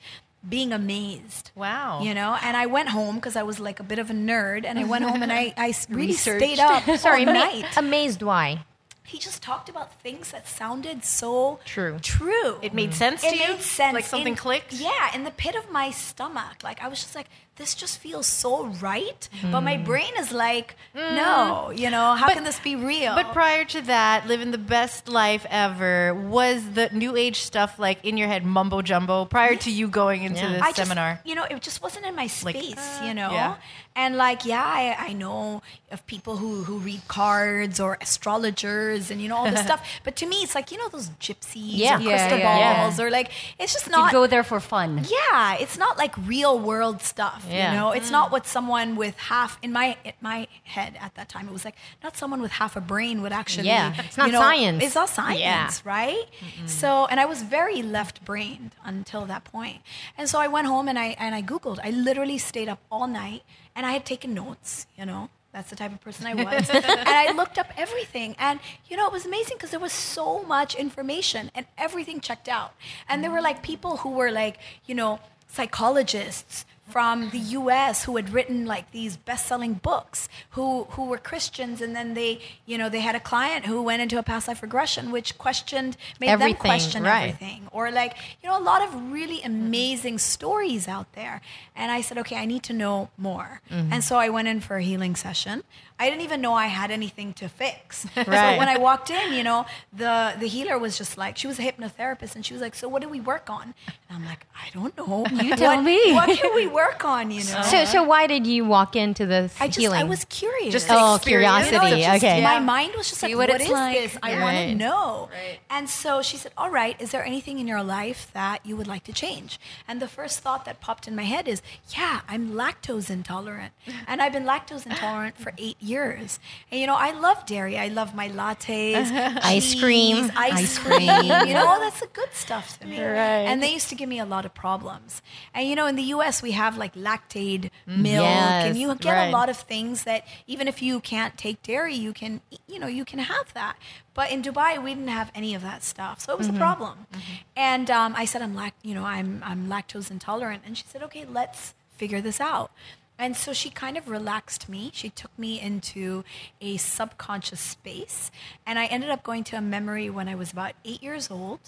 being 0.49 0.73
amazed. 0.73 1.51
Wow. 1.55 2.01
You 2.03 2.15
know, 2.15 2.37
and 2.43 2.57
I 2.57 2.67
went 2.67 2.89
home 2.89 3.17
because 3.17 3.37
I 3.37 3.43
was 3.43 3.59
like 3.61 3.81
a 3.81 3.83
bit 3.83 3.99
of 3.99 4.11
a 4.11 4.15
nerd, 4.15 4.65
and 4.65 4.79
I 4.79 4.85
went 4.85 5.05
home 5.05 5.23
and 5.23 5.33
I 5.33 5.55
really 5.89 6.09
Researched. 6.09 6.45
stayed 6.45 6.59
up 6.61 6.85
Sorry, 6.99 7.27
all 7.27 7.33
night. 7.33 7.67
amazed 7.77 8.23
why? 8.23 8.65
He 9.07 9.19
just 9.19 9.43
talked 9.43 9.69
about 9.69 10.01
things 10.03 10.33
that 10.33 10.49
sounded 10.49 11.05
so 11.05 11.61
True. 11.65 11.99
True. 12.03 12.59
It 12.63 12.75
made 12.75 12.91
mm-hmm. 12.91 12.99
sense 12.99 13.21
to 13.23 13.29
It 13.29 13.35
you? 13.35 13.49
made 13.55 13.61
sense. 13.61 13.95
Like 13.95 14.05
something 14.05 14.33
in- 14.33 14.37
clicked? 14.37 14.73
Yeah, 14.73 15.15
in 15.15 15.25
the 15.25 15.31
pit 15.31 15.55
of 15.55 15.71
my 15.71 15.91
stomach. 15.91 16.63
Like 16.65 16.83
I 16.83 16.89
was 16.89 17.01
just 17.01 17.15
like, 17.15 17.29
this 17.57 17.75
just 17.75 17.99
feels 17.99 18.27
so 18.27 18.67
right, 18.67 19.29
but 19.51 19.63
my 19.63 19.79
mm. 19.79 19.85
brain 19.85 20.13
is 20.19 20.31
like, 20.31 20.77
mm. 20.95 21.17
no. 21.17 21.71
You 21.71 21.91
know, 21.91 22.15
how 22.15 22.27
But- 22.27 22.35
can 22.35 22.45
this 22.45 22.59
be 22.61 22.77
real? 22.77 23.15
But 23.15 23.33
prior 23.33 23.65
to 23.65 23.81
that, 23.83 24.27
living 24.27 24.51
the 24.51 24.59
best 24.59 25.09
life 25.09 25.47
ever, 25.49 26.13
was 26.15 26.63
the 26.75 26.91
new 26.93 27.17
age 27.17 27.41
stuff 27.41 27.79
like 27.79 28.05
in 28.05 28.19
your 28.19 28.29
head 28.29 28.45
mumbo 28.45 28.83
jumbo 28.83 29.25
prior 29.25 29.57
to 29.57 29.71
you 29.71 29.89
going 29.89 30.23
into 30.25 30.43
Yeah. 30.43 30.53
this 30.53 30.63
I 30.63 30.67
just, 30.73 30.77
seminar? 30.77 31.21
you 31.25 31.35
know, 31.35 31.45
it 31.45 31.63
just 31.63 31.81
wasn't 31.81 32.05
in 32.05 32.15
my 32.15 32.29
Like, 32.43 32.57
space, 32.57 33.01
uh, 33.01 33.05
you 33.07 33.15
know. 33.15 33.31
yeah. 33.31 33.57
And 33.97 34.17
like, 34.17 34.45
yeah, 34.45 34.63
I, 34.63 35.09
I 35.09 35.13
know 35.15 35.63
of 35.91 36.05
people 36.07 36.37
who 36.37 36.65
who 36.65 36.79
read 36.79 37.01
cards 37.09 37.79
or 37.79 37.97
astrologers 38.01 39.11
and 39.11 39.23
you 39.23 39.29
know 39.29 39.37
all 39.37 39.51
this 39.51 39.61
stuff. 39.71 39.87
But 40.05 40.17
to 40.17 40.27
me, 40.27 40.37
it's 40.43 40.55
like 40.55 40.71
you 40.73 40.79
know 40.79 40.89
those 40.89 41.09
gypsies 41.21 41.79
Yeah. 41.79 41.97
or 41.97 42.01
Yeah, 42.01 42.17
crystal 42.17 42.39
yeah, 42.39 42.83
balls 42.83 43.01
or 43.01 43.11
like 43.11 43.31
it's 43.59 43.73
just 43.73 43.89
not 43.89 44.13
You 44.13 44.19
go 44.19 44.27
there 44.27 44.43
for 44.43 44.61
fun. 44.61 45.07
yeah, 45.09 45.57
it's 45.59 45.79
not 45.79 45.97
like 45.97 46.15
real 46.27 46.59
world 46.59 47.03
stuff. 47.03 47.47
Yeah. 47.49 47.73
You 47.73 47.79
know, 47.79 47.93
it's 47.93 48.09
mm. 48.09 48.19
not 48.19 48.33
what 48.33 48.47
someone 48.47 48.97
with 48.97 49.17
half 49.17 49.59
in 49.63 49.73
my 49.73 49.97
in 50.05 50.13
my 50.21 50.49
head 50.65 50.97
at 51.01 51.15
that 51.15 51.29
time. 51.29 51.47
It 51.49 51.53
was 51.53 51.65
like 51.65 51.77
not 52.03 52.17
someone 52.17 52.43
with 52.43 52.53
half 52.53 52.77
a 52.77 52.81
brain 52.81 53.23
would 53.23 53.33
actually. 53.33 53.69
Yeah, 53.69 53.95
it's 53.99 54.17
not 54.17 54.31
know, 54.31 54.41
science. 54.41 54.83
It's 54.85 54.95
not 54.95 55.09
science, 55.09 55.87
right? 55.87 56.27
So, 56.67 57.07
and 57.07 57.19
I 57.21 57.27
was 57.27 57.43
very 57.43 57.83
left 57.83 58.25
brained 58.25 58.73
until 58.85 59.25
that 59.27 59.45
point. 59.45 59.81
And 60.19 60.29
so 60.29 60.39
I 60.39 60.49
went 60.49 60.67
home 60.67 60.89
and 60.89 60.99
I 60.99 61.17
and 61.19 61.35
I 61.35 61.43
googled. 61.43 61.79
I 61.83 61.91
literally 61.91 62.39
stayed 62.39 62.69
up 62.69 62.81
all 62.91 63.07
night 63.07 63.43
and 63.77 63.87
I 63.87 63.93
had 63.93 64.05
taken 64.05 64.35
notes. 64.35 64.87
You 64.99 65.07
know. 65.07 65.31
That's 65.53 65.71
the 65.71 65.77
type 65.77 65.91
of 65.91 66.03
person 66.03 66.27
I 66.27 66.35
was. 66.45 66.69
and 66.69 66.85
I 66.85 67.33
looked 67.33 67.57
up 67.57 67.69
everything. 67.79 68.37
And, 68.39 68.61
you 68.91 68.97
know, 68.99 69.07
it 69.07 69.13
was 69.13 69.25
amazing 69.25 69.57
because 69.57 69.71
there 69.71 69.81
was 69.81 69.93
so 69.93 70.43
much 70.43 70.75
information 70.75 71.51
and 71.55 71.65
everything 71.79 72.21
checked 72.21 72.47
out. 72.47 72.75
And 73.09 73.25
there 73.25 73.31
were 73.31 73.41
like 73.41 73.63
people 73.63 73.97
who 73.99 74.11
were 74.11 74.31
like, 74.31 74.59
you 74.85 74.95
know, 74.95 75.19
psychologists 75.49 76.67
from 76.89 77.31
the 77.31 77.39
US 77.39 78.05
who 78.05 78.17
had 78.17 78.31
written 78.33 78.65
like 78.65 78.91
these 78.93 79.17
best-selling 79.17 79.75
books 79.75 80.29
who 80.51 80.85
who 80.91 81.05
were 81.07 81.19
Christians 81.19 81.81
and 81.81 81.95
then 81.97 82.15
they 82.15 82.41
you 82.65 82.79
know 82.79 82.89
they 82.89 83.01
had 83.01 83.15
a 83.17 83.21
client 83.21 83.67
who 83.67 83.83
went 83.83 84.01
into 84.03 84.19
a 84.19 84.23
past 84.23 84.47
life 84.49 84.63
regression 84.63 85.11
which 85.11 85.37
questioned 85.37 85.97
made 86.21 86.29
Everything, 86.31 86.55
them 86.55 86.61
question 86.63 87.03
right. 87.03 87.23
everything 87.35 87.69
or 87.73 87.91
like 87.91 88.17
you 88.43 88.49
know 88.49 88.59
a 88.59 88.63
lot 88.63 88.83
of 88.83 89.11
really 89.13 89.43
amazing 89.43 90.19
stories 90.19 90.87
out 90.89 91.13
there 91.15 91.41
and 91.75 91.91
I 91.91 92.01
said 92.03 92.19
okay 92.19 92.37
I 92.37 92.45
need 92.47 92.63
to 92.65 92.73
know 92.73 93.11
more 93.17 93.61
Mm-hmm. 93.71 93.93
and 93.93 94.05
so 94.05 94.17
I 94.17 94.29
went 94.29 94.47
in 94.49 94.61
for 94.61 94.77
a 94.77 94.83
healing 94.83 95.17
session 95.17 95.65
I 95.99 96.09
didn't 96.11 96.23
even 96.23 96.41
know 96.41 96.53
I 96.55 96.67
had 96.67 96.91
anything 96.91 97.33
to 97.35 97.49
fix 97.49 98.07
so 98.15 98.23
Right. 98.27 98.59
when 98.59 98.69
I 98.69 98.79
walked 98.79 99.11
in 99.11 99.33
you 99.33 99.43
know 99.43 99.67
the 99.93 100.35
the 100.39 100.47
healer 100.47 100.79
was 100.79 100.97
just 100.97 101.19
like 101.19 101.37
she 101.37 101.47
was 101.49 101.59
a 101.59 101.63
hypnotherapist 101.63 102.35
and 102.37 102.47
she 102.47 102.53
was 102.55 102.63
like 102.63 102.75
so 102.77 102.87
what 102.89 103.03
do 103.03 103.09
we 103.09 103.21
work 103.21 103.51
on 103.51 103.75
and 104.09 104.11
I'm 104.17 104.25
like 104.25 104.47
I 104.55 104.67
don't 104.73 104.97
know 104.97 105.27
You 105.47 105.57
tell 105.57 105.75
what, 105.77 105.85
me. 105.85 106.13
what 106.13 106.29
can 106.39 106.55
we 106.55 106.67
work 106.83 107.01
on 107.05 107.31
you 107.31 107.43
know 107.51 107.63
So, 107.73 107.79
so 107.95 107.99
why 108.13 108.23
did 108.27 108.45
you 108.47 108.61
walk 108.77 108.91
into 108.97 109.25
the 109.33 109.51
I 109.61 109.67
just 109.69 109.79
healing? 109.79 110.01
I 110.01 110.05
was 110.05 110.23
curious. 110.27 110.73
Just 110.79 110.89
oh, 110.91 111.17
experience. 111.17 111.69
curiosity. 111.69 112.01
You 112.01 112.07
know, 112.07 112.13
just- 112.13 112.25
okay. 112.25 112.43
My 112.53 112.59
mind 112.75 112.93
was 112.99 113.07
just 113.11 113.21
See 113.21 113.29
like, 113.29 113.37
what 113.41 113.49
what 113.51 113.61
it's 113.61 113.71
is 113.71 113.81
like." 113.83 113.97
this? 113.99 114.13
I 114.23 114.31
want 114.45 114.57
Right. 114.57 114.67
to 114.67 114.75
know. 114.87 115.29
Right. 115.33 115.59
And 115.77 115.85
so 115.89 116.11
she 116.29 116.37
said, 116.43 116.53
all 116.61 116.71
right, 116.71 116.95
is 117.05 117.09
there 117.13 117.25
anything 117.33 117.57
in 117.63 117.67
your 117.67 117.83
life 117.99 118.21
that 118.41 118.57
you 118.69 118.75
would 118.79 118.87
like 118.95 119.05
to 119.11 119.13
change? 119.25 119.59
And 119.89 120.01
the 120.05 120.09
first 120.19 120.41
thought 120.45 120.65
that 120.67 120.81
popped 120.81 121.05
in 121.09 121.15
my 121.17 121.27
head 121.35 121.45
is, 121.49 121.59
yeah, 121.97 122.21
I'm 122.33 122.45
lactose 122.63 123.09
intolerant. 123.19 123.73
and 124.11 124.17
I've 124.23 124.33
been 124.37 124.45
lactose 124.45 124.85
intolerant 124.87 125.37
for 125.39 125.53
eight 125.59 125.79
years. 125.81 126.39
And, 126.71 126.81
you 126.81 126.87
know, 126.91 126.97
I 127.09 127.11
love 127.27 127.39
dairy. 127.47 127.77
I 127.79 127.89
love 127.89 128.15
my 128.15 128.29
lattes, 128.29 129.11
Ice 129.43 129.73
cheese, 129.73 129.81
cream. 129.83 130.31
ice, 130.37 130.53
Ice 130.65 130.79
cream. 130.79 131.09
cream. 131.09 131.33
you 131.49 131.55
know, 131.55 131.79
that's 131.81 132.01
the 132.01 132.11
good 132.21 132.33
stuff 132.45 132.79
to 132.81 132.87
me. 132.87 132.99
Right. 133.01 133.47
And 133.49 133.63
they 133.63 133.73
used 133.73 133.89
to 133.91 133.95
give 133.95 134.09
me 134.09 134.19
a 134.19 134.25
lot 134.35 134.45
of 134.45 134.53
problems. 134.55 135.23
And, 135.55 135.69
you 135.69 135.75
know, 135.79 135.87
in 135.87 135.97
the 135.97 136.09
U.S., 136.17 136.43
we 136.43 136.53
have 136.53 136.66
like 136.75 136.95
Lactaid 136.95 137.71
mm-hmm. 137.87 138.03
milk, 138.03 138.25
Yes, 138.25 138.65
and 138.67 138.77
you 138.79 138.95
get 138.95 139.13
right. 139.13 139.27
a 139.27 139.31
lot 139.31 139.49
of 139.49 139.57
things 139.57 140.05
that 140.05 140.27
even 140.47 140.67
if 140.69 140.83
you 140.83 141.01
can't 141.01 141.37
take 141.37 141.63
dairy, 141.63 141.95
you 141.95 142.13
can, 142.13 142.41
you 142.67 142.79
know, 142.79 142.87
you 142.87 143.05
can 143.05 143.19
have 143.19 143.53
that. 143.55 143.77
But 144.15 144.31
in 144.31 144.43
Dubai, 144.43 144.83
we 144.83 144.95
didn't 144.95 145.09
have 145.09 145.31
any 145.35 145.55
of 145.55 145.63
that 145.63 145.83
stuff, 145.83 146.21
so 146.21 146.33
it 146.33 146.39
was 146.39 146.49
a 146.49 146.51
mm-hmm. 146.51 146.59
problem. 146.59 147.07
Mm-hmm. 147.13 147.33
And 147.57 147.91
um, 147.91 148.15
I 148.17 148.25
said, 148.25 148.41
I'm 148.41 148.55
lact, 148.55 148.85
you 148.85 148.95
know, 148.95 149.05
I'm 149.05 149.43
I'm 149.45 149.69
lactose 149.69 150.11
intolerant, 150.11 150.63
and 150.65 150.77
she 150.77 150.85
said, 150.87 151.03
okay, 151.03 151.25
let's 151.25 151.75
figure 151.91 152.21
this 152.21 152.41
out. 152.41 152.71
And 153.19 153.37
so 153.37 153.53
she 153.53 153.71
kind 153.71 153.97
of 153.97 154.09
relaxed 154.09 154.69
me. 154.69 154.91
She 154.93 155.09
took 155.09 155.37
me 155.39 155.61
into 155.61 156.23
a 156.61 156.77
subconscious 156.77 157.61
space, 157.61 158.31
and 158.67 158.79
I 158.79 158.87
ended 158.87 159.11
up 159.11 159.23
going 159.23 159.45
to 159.45 159.57
a 159.57 159.61
memory 159.61 160.11
when 160.11 160.29
I 160.29 160.35
was 160.35 160.53
about 160.53 160.75
eight 160.85 161.03
years 161.03 161.31
old. 161.31 161.61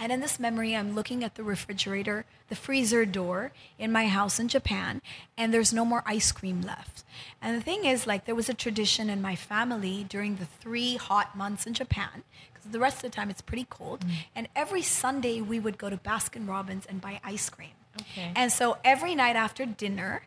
And 0.00 0.12
in 0.12 0.20
this 0.20 0.38
memory, 0.38 0.76
I'm 0.76 0.94
looking 0.94 1.24
at 1.24 1.34
the 1.34 1.42
refrigerator, 1.42 2.24
the 2.48 2.54
freezer 2.54 3.04
door 3.04 3.52
in 3.78 3.90
my 3.90 4.06
house 4.06 4.38
in 4.38 4.48
Japan, 4.48 5.02
and 5.36 5.52
there's 5.52 5.72
no 5.72 5.84
more 5.84 6.02
ice 6.06 6.30
cream 6.30 6.62
left. 6.62 7.04
And 7.42 7.56
the 7.56 7.60
thing 7.60 7.84
is, 7.84 8.06
like, 8.06 8.24
there 8.24 8.34
was 8.34 8.48
a 8.48 8.54
tradition 8.54 9.10
in 9.10 9.20
my 9.20 9.34
family 9.34 10.06
during 10.08 10.36
the 10.36 10.44
three 10.44 10.96
hot 10.96 11.36
months 11.36 11.66
in 11.66 11.74
Japan, 11.74 12.22
because 12.52 12.70
the 12.70 12.78
rest 12.78 12.96
of 12.98 13.10
the 13.10 13.16
time 13.16 13.28
it's 13.28 13.42
pretty 13.42 13.66
cold. 13.68 14.00
Mm. 14.00 14.10
And 14.36 14.48
every 14.54 14.82
Sunday, 14.82 15.40
we 15.40 15.58
would 15.58 15.78
go 15.78 15.90
to 15.90 15.96
Baskin 15.96 16.48
Robbins 16.48 16.86
and 16.86 17.00
buy 17.00 17.20
ice 17.24 17.50
cream. 17.50 17.70
Okay. 18.00 18.32
And 18.36 18.52
so 18.52 18.78
every 18.84 19.14
night 19.16 19.34
after 19.34 19.66
dinner, 19.66 20.22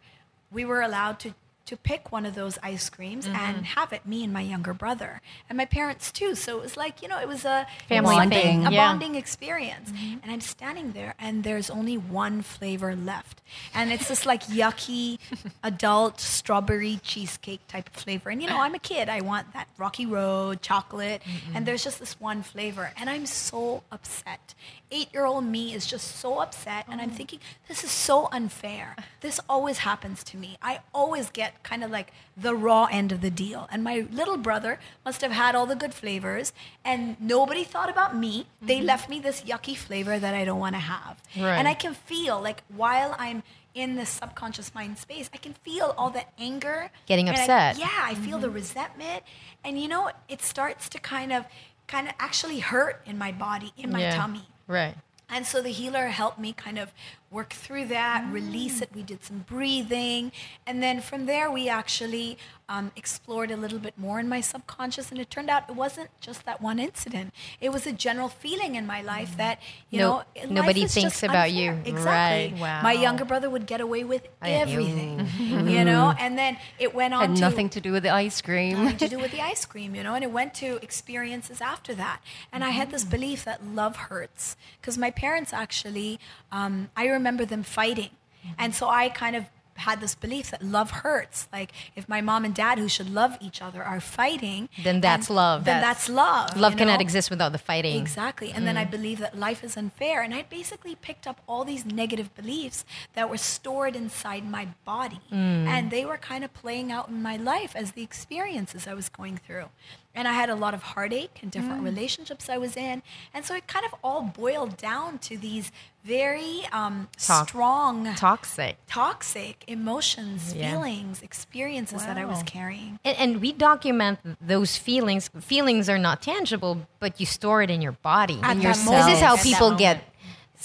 we 0.51 0.65
were 0.65 0.81
allowed 0.81 1.19
to 1.19 1.33
to 1.71 1.77
pick 1.77 2.11
one 2.11 2.25
of 2.25 2.35
those 2.35 2.59
ice 2.61 2.89
creams 2.89 3.25
and 3.25 3.35
mm-hmm. 3.35 3.63
have 3.63 3.93
it 3.93 4.05
me 4.05 4.23
and 4.23 4.33
my 4.33 4.41
younger 4.41 4.73
brother 4.73 5.21
and 5.49 5.57
my 5.57 5.65
parents 5.65 6.11
too 6.11 6.35
so 6.35 6.57
it 6.57 6.61
was 6.61 6.77
like 6.77 7.01
you 7.01 7.07
know 7.07 7.19
it 7.19 7.27
was 7.27 7.45
a 7.45 7.65
Family 7.87 8.15
Bonding. 8.15 8.41
thing. 8.41 8.65
a 8.65 8.71
yeah. 8.71 8.87
bonding 8.87 9.15
experience. 9.15 9.91
Mm-hmm. 9.91 10.17
And 10.23 10.31
I'm 10.31 10.41
standing 10.41 10.91
there, 10.93 11.15
and 11.19 11.43
there's 11.43 11.69
only 11.69 11.97
one 11.97 12.41
flavor 12.41 12.95
left, 12.95 13.41
and 13.73 13.91
it's 13.91 14.07
this 14.07 14.25
like 14.25 14.43
yucky 14.43 15.19
adult 15.63 16.19
strawberry 16.19 16.99
cheesecake 17.03 17.67
type 17.67 17.87
of 17.87 17.93
flavor. 17.93 18.29
And 18.29 18.41
you 18.41 18.47
know, 18.47 18.59
I'm 18.59 18.75
a 18.75 18.79
kid; 18.79 19.09
I 19.09 19.21
want 19.21 19.53
that 19.53 19.67
Rocky 19.77 20.05
Road 20.05 20.61
chocolate, 20.61 21.21
mm-hmm. 21.23 21.55
and 21.55 21.65
there's 21.65 21.83
just 21.83 21.99
this 21.99 22.19
one 22.19 22.43
flavor, 22.43 22.91
and 22.97 23.09
I'm 23.09 23.25
so 23.25 23.83
upset. 23.91 24.53
Eight-year-old 24.91 25.45
me 25.45 25.73
is 25.73 25.85
just 25.85 26.17
so 26.17 26.39
upset, 26.39 26.85
and 26.89 26.99
I'm 26.99 27.11
oh. 27.11 27.13
thinking, 27.13 27.39
this 27.67 27.83
is 27.83 27.91
so 27.91 28.27
unfair. 28.31 28.95
This 29.21 29.39
always 29.47 29.79
happens 29.79 30.23
to 30.25 30.37
me. 30.37 30.57
I 30.61 30.79
always 30.93 31.29
get 31.29 31.63
kind 31.63 31.83
of 31.83 31.91
like 31.91 32.11
the 32.35 32.53
raw 32.55 32.87
end 32.91 33.11
of 33.11 33.21
the 33.21 33.31
deal, 33.31 33.67
and 33.71 33.83
my 33.83 34.05
little 34.11 34.37
brother 34.37 34.79
must 35.05 35.21
have 35.21 35.31
had 35.31 35.55
all 35.55 35.65
the 35.65 35.75
good 35.75 35.93
flavors, 35.93 36.53
and 36.83 37.15
nobody 37.19 37.63
thought 37.63 37.89
about 37.89 38.15
me. 38.15 38.47
They 38.61 38.77
mm-hmm. 38.77 38.85
left 38.85 39.09
me 39.09 39.19
this 39.19 39.41
yucky 39.41 39.77
flavor 39.77 40.19
that 40.19 40.35
I 40.35 40.45
don't 40.45 40.59
want 40.59 40.75
to 40.75 40.81
have. 40.81 41.21
Right. 41.37 41.57
And 41.57 41.67
I 41.67 41.73
can 41.73 41.93
feel 41.93 42.41
like 42.41 42.63
while 42.67 43.15
I'm 43.17 43.43
in 43.73 43.95
this 43.95 44.09
subconscious 44.09 44.75
mind 44.75 44.97
space, 44.97 45.29
I 45.33 45.37
can 45.37 45.53
feel 45.53 45.95
all 45.97 46.09
that 46.11 46.33
anger. 46.37 46.91
Getting 47.05 47.29
and 47.29 47.37
I- 47.37 47.41
upset. 47.41 47.77
yeah, 47.79 47.99
I 48.01 48.15
feel 48.15 48.37
the 48.39 48.47
mm-hmm. 48.47 48.55
resentment. 48.55 49.23
And 49.63 49.79
you 49.79 49.87
know, 49.87 50.11
it 50.27 50.41
starts 50.41 50.89
to 50.89 50.99
kind 50.99 51.31
of 51.31 51.45
kind 51.87 52.07
of 52.07 52.13
actually 52.19 52.59
hurt 52.59 53.01
in 53.05 53.17
my 53.17 53.31
body, 53.31 53.73
in 53.77 53.91
my 53.91 53.99
Yeah. 53.99 54.15
tummy. 54.15 54.47
Right. 54.67 54.95
And 55.29 55.45
so 55.45 55.61
the 55.61 55.69
healer 55.69 56.07
helped 56.07 56.39
me 56.39 56.53
kind 56.53 56.77
of 56.77 56.91
work 57.31 57.53
through 57.53 57.85
that, 57.85 58.23
Mm. 58.25 58.33
release 58.33 58.81
it. 58.81 58.89
We 58.93 59.03
did 59.03 59.23
some 59.23 59.39
breathing. 59.47 60.31
And 60.67 60.83
then 60.83 60.99
from 61.01 61.25
there, 61.25 61.49
we 61.49 61.69
actually 61.69 62.37
um, 62.69 62.89
explored 62.95 63.51
a 63.51 63.57
little 63.57 63.79
bit 63.79 63.97
more 63.97 64.17
in 64.17 64.29
my 64.29 64.39
subconscious. 64.39 65.11
And 65.11 65.19
it 65.19 65.29
turned 65.29 65.49
out 65.49 65.63
it 65.69 65.75
wasn't 65.75 66.09
just 66.21 66.45
that 66.45 66.61
one 66.61 66.79
incident, 66.79 67.33
it 67.59 67.69
was 67.69 67.85
a 67.85 67.91
general 67.91 68.29
feeling 68.29 68.75
in 68.75 68.85
my 68.87 69.01
life 69.01 69.35
that, 69.35 69.59
you 69.89 69.99
No- 69.99 70.23
know, 70.37 70.45
nobody 70.49 70.85
thinks 70.87 71.21
about 71.21 71.49
unfair. 71.49 71.73
you. 71.75 71.81
Exactly. 71.85 72.53
Right. 72.53 72.53
Wow. 72.61 72.81
My 72.81 72.93
younger 72.93 73.25
brother 73.25 73.49
would 73.49 73.65
get 73.65 73.81
away 73.81 74.05
with 74.05 74.25
everything, 74.41 75.27
you 75.39 75.83
know? 75.83 76.13
And 76.17 76.37
then 76.37 76.57
it 76.79 76.95
went 76.95 77.13
on 77.13 77.21
Had 77.29 77.35
to 77.35 77.41
nothing 77.41 77.69
to 77.71 77.81
do 77.81 77.91
with 77.91 78.03
the 78.03 78.09
ice 78.09 78.41
cream. 78.41 78.83
nothing 78.85 78.97
to 78.99 79.09
do 79.09 79.19
with 79.25 79.31
the 79.31 79.41
ice 79.41 79.65
cream, 79.65 79.93
you 79.95 80.03
know, 80.03 80.13
and 80.15 80.23
it 80.23 80.31
went 80.31 80.53
to 80.55 80.79
experiences 80.81 81.59
after 81.61 81.93
that. 81.95 82.21
And 82.53 82.63
I 82.63 82.69
had 82.69 82.89
this 82.91 83.03
belief 83.03 83.43
that 83.45 83.65
love 83.65 83.95
hurts 84.07 84.55
because 84.79 84.97
my 84.97 85.11
parents 85.11 85.51
actually, 85.53 86.19
um, 86.53 86.89
I 86.95 87.03
remember 87.07 87.20
them 87.23 87.63
fighting. 87.63 88.09
And 88.57 88.73
so 88.73 88.87
I 88.87 89.09
kind 89.09 89.35
of 89.35 89.45
had 89.81 89.99
this 89.99 90.15
belief 90.15 90.51
that 90.51 90.63
love 90.63 90.91
hurts. 90.91 91.47
Like 91.51 91.71
if 91.95 92.07
my 92.07 92.21
mom 92.21 92.45
and 92.45 92.53
dad, 92.53 92.77
who 92.77 92.87
should 92.87 93.09
love 93.09 93.37
each 93.41 93.61
other, 93.61 93.83
are 93.83 93.99
fighting, 93.99 94.69
Then 94.83 95.01
that's 95.01 95.29
love. 95.29 95.65
Then 95.65 95.81
That's- 95.81 96.07
that's 96.07 96.09
love. 96.09 96.57
Love 96.57 96.73
you 96.73 96.77
cannot 96.79 97.01
exist 97.01 97.29
without 97.29 97.51
the 97.51 97.57
fighting. 97.57 97.99
Exactly. 97.99 98.51
And 98.51 98.65
then 98.67 98.77
I 98.77 98.85
mm. 98.85 98.91
believe 98.91 99.19
that 99.19 99.37
life 99.37 99.63
is 99.63 99.75
unfair. 99.75 100.21
And 100.21 100.33
I 100.33 100.43
basically 100.43 100.95
picked 100.95 101.27
up 101.27 101.41
all 101.47 101.63
these 101.65 101.85
negative 101.85 102.33
beliefs 102.35 102.85
that 103.13 103.29
were 103.29 103.37
stored 103.37 103.95
inside 103.95 104.49
my 104.49 104.67
body. 104.85 105.21
Mm. 105.31 105.67
And 105.67 105.91
they 105.91 106.05
were 106.05 106.17
kind 106.17 106.43
of 106.43 106.53
playing 106.53 106.91
out 106.91 107.09
in 107.09 107.21
my 107.21 107.37
life 107.37 107.75
as 107.75 107.91
the 107.91 108.03
experiences 108.03 108.87
I 108.87 108.93
was 108.93 109.09
going 109.09 109.37
through. 109.37 109.69
And 110.13 110.27
I 110.27 110.33
had 110.33 110.49
a 110.49 110.55
lot 110.55 110.73
of 110.73 110.83
heartache 110.83 111.39
and 111.41 111.49
different 111.51 111.83
relationships 111.83 112.49
I 112.49 112.57
was 112.57 112.75
in. 112.75 113.01
And 113.33 113.45
so 113.45 113.55
it 113.55 113.65
kind 113.67 113.85
of 113.85 113.95
all 114.03 114.21
boiled 114.23 114.75
down 114.75 115.19
to 115.19 115.37
these 115.37 115.71
very 116.03 116.61
um, 116.73 117.07
Tox- 117.17 117.49
strong, 117.49 118.13
Toxic. 118.15 118.75
toxic 118.87 119.63
emotions, 119.67 120.53
Yeah. 120.53 120.71
feelings, 120.71 121.21
experiences 121.21 122.05
that 122.05 122.17
I 122.17 122.25
was 122.25 122.43
carrying. 122.43 122.99
And, 123.05 123.17
and 123.17 123.41
we 123.41 123.53
document 123.53 124.19
those 124.41 124.77
feelings. 124.77 125.29
Feelings 125.39 125.87
are 125.89 125.97
not 125.99 126.21
tangible, 126.21 126.87
but 126.99 127.19
you 127.19 127.25
store 127.25 127.61
it 127.61 127.69
in 127.69 127.81
your 127.81 127.93
body. 127.93 128.39
At 128.43 128.51
in 128.51 128.57
that 128.59 128.63
yourself. 128.63 128.85
moment. 128.87 129.05
This 129.05 129.15
is 129.17 129.21
how 129.23 129.35
At 129.35 129.43
people 129.43 129.75
get. 129.75 130.03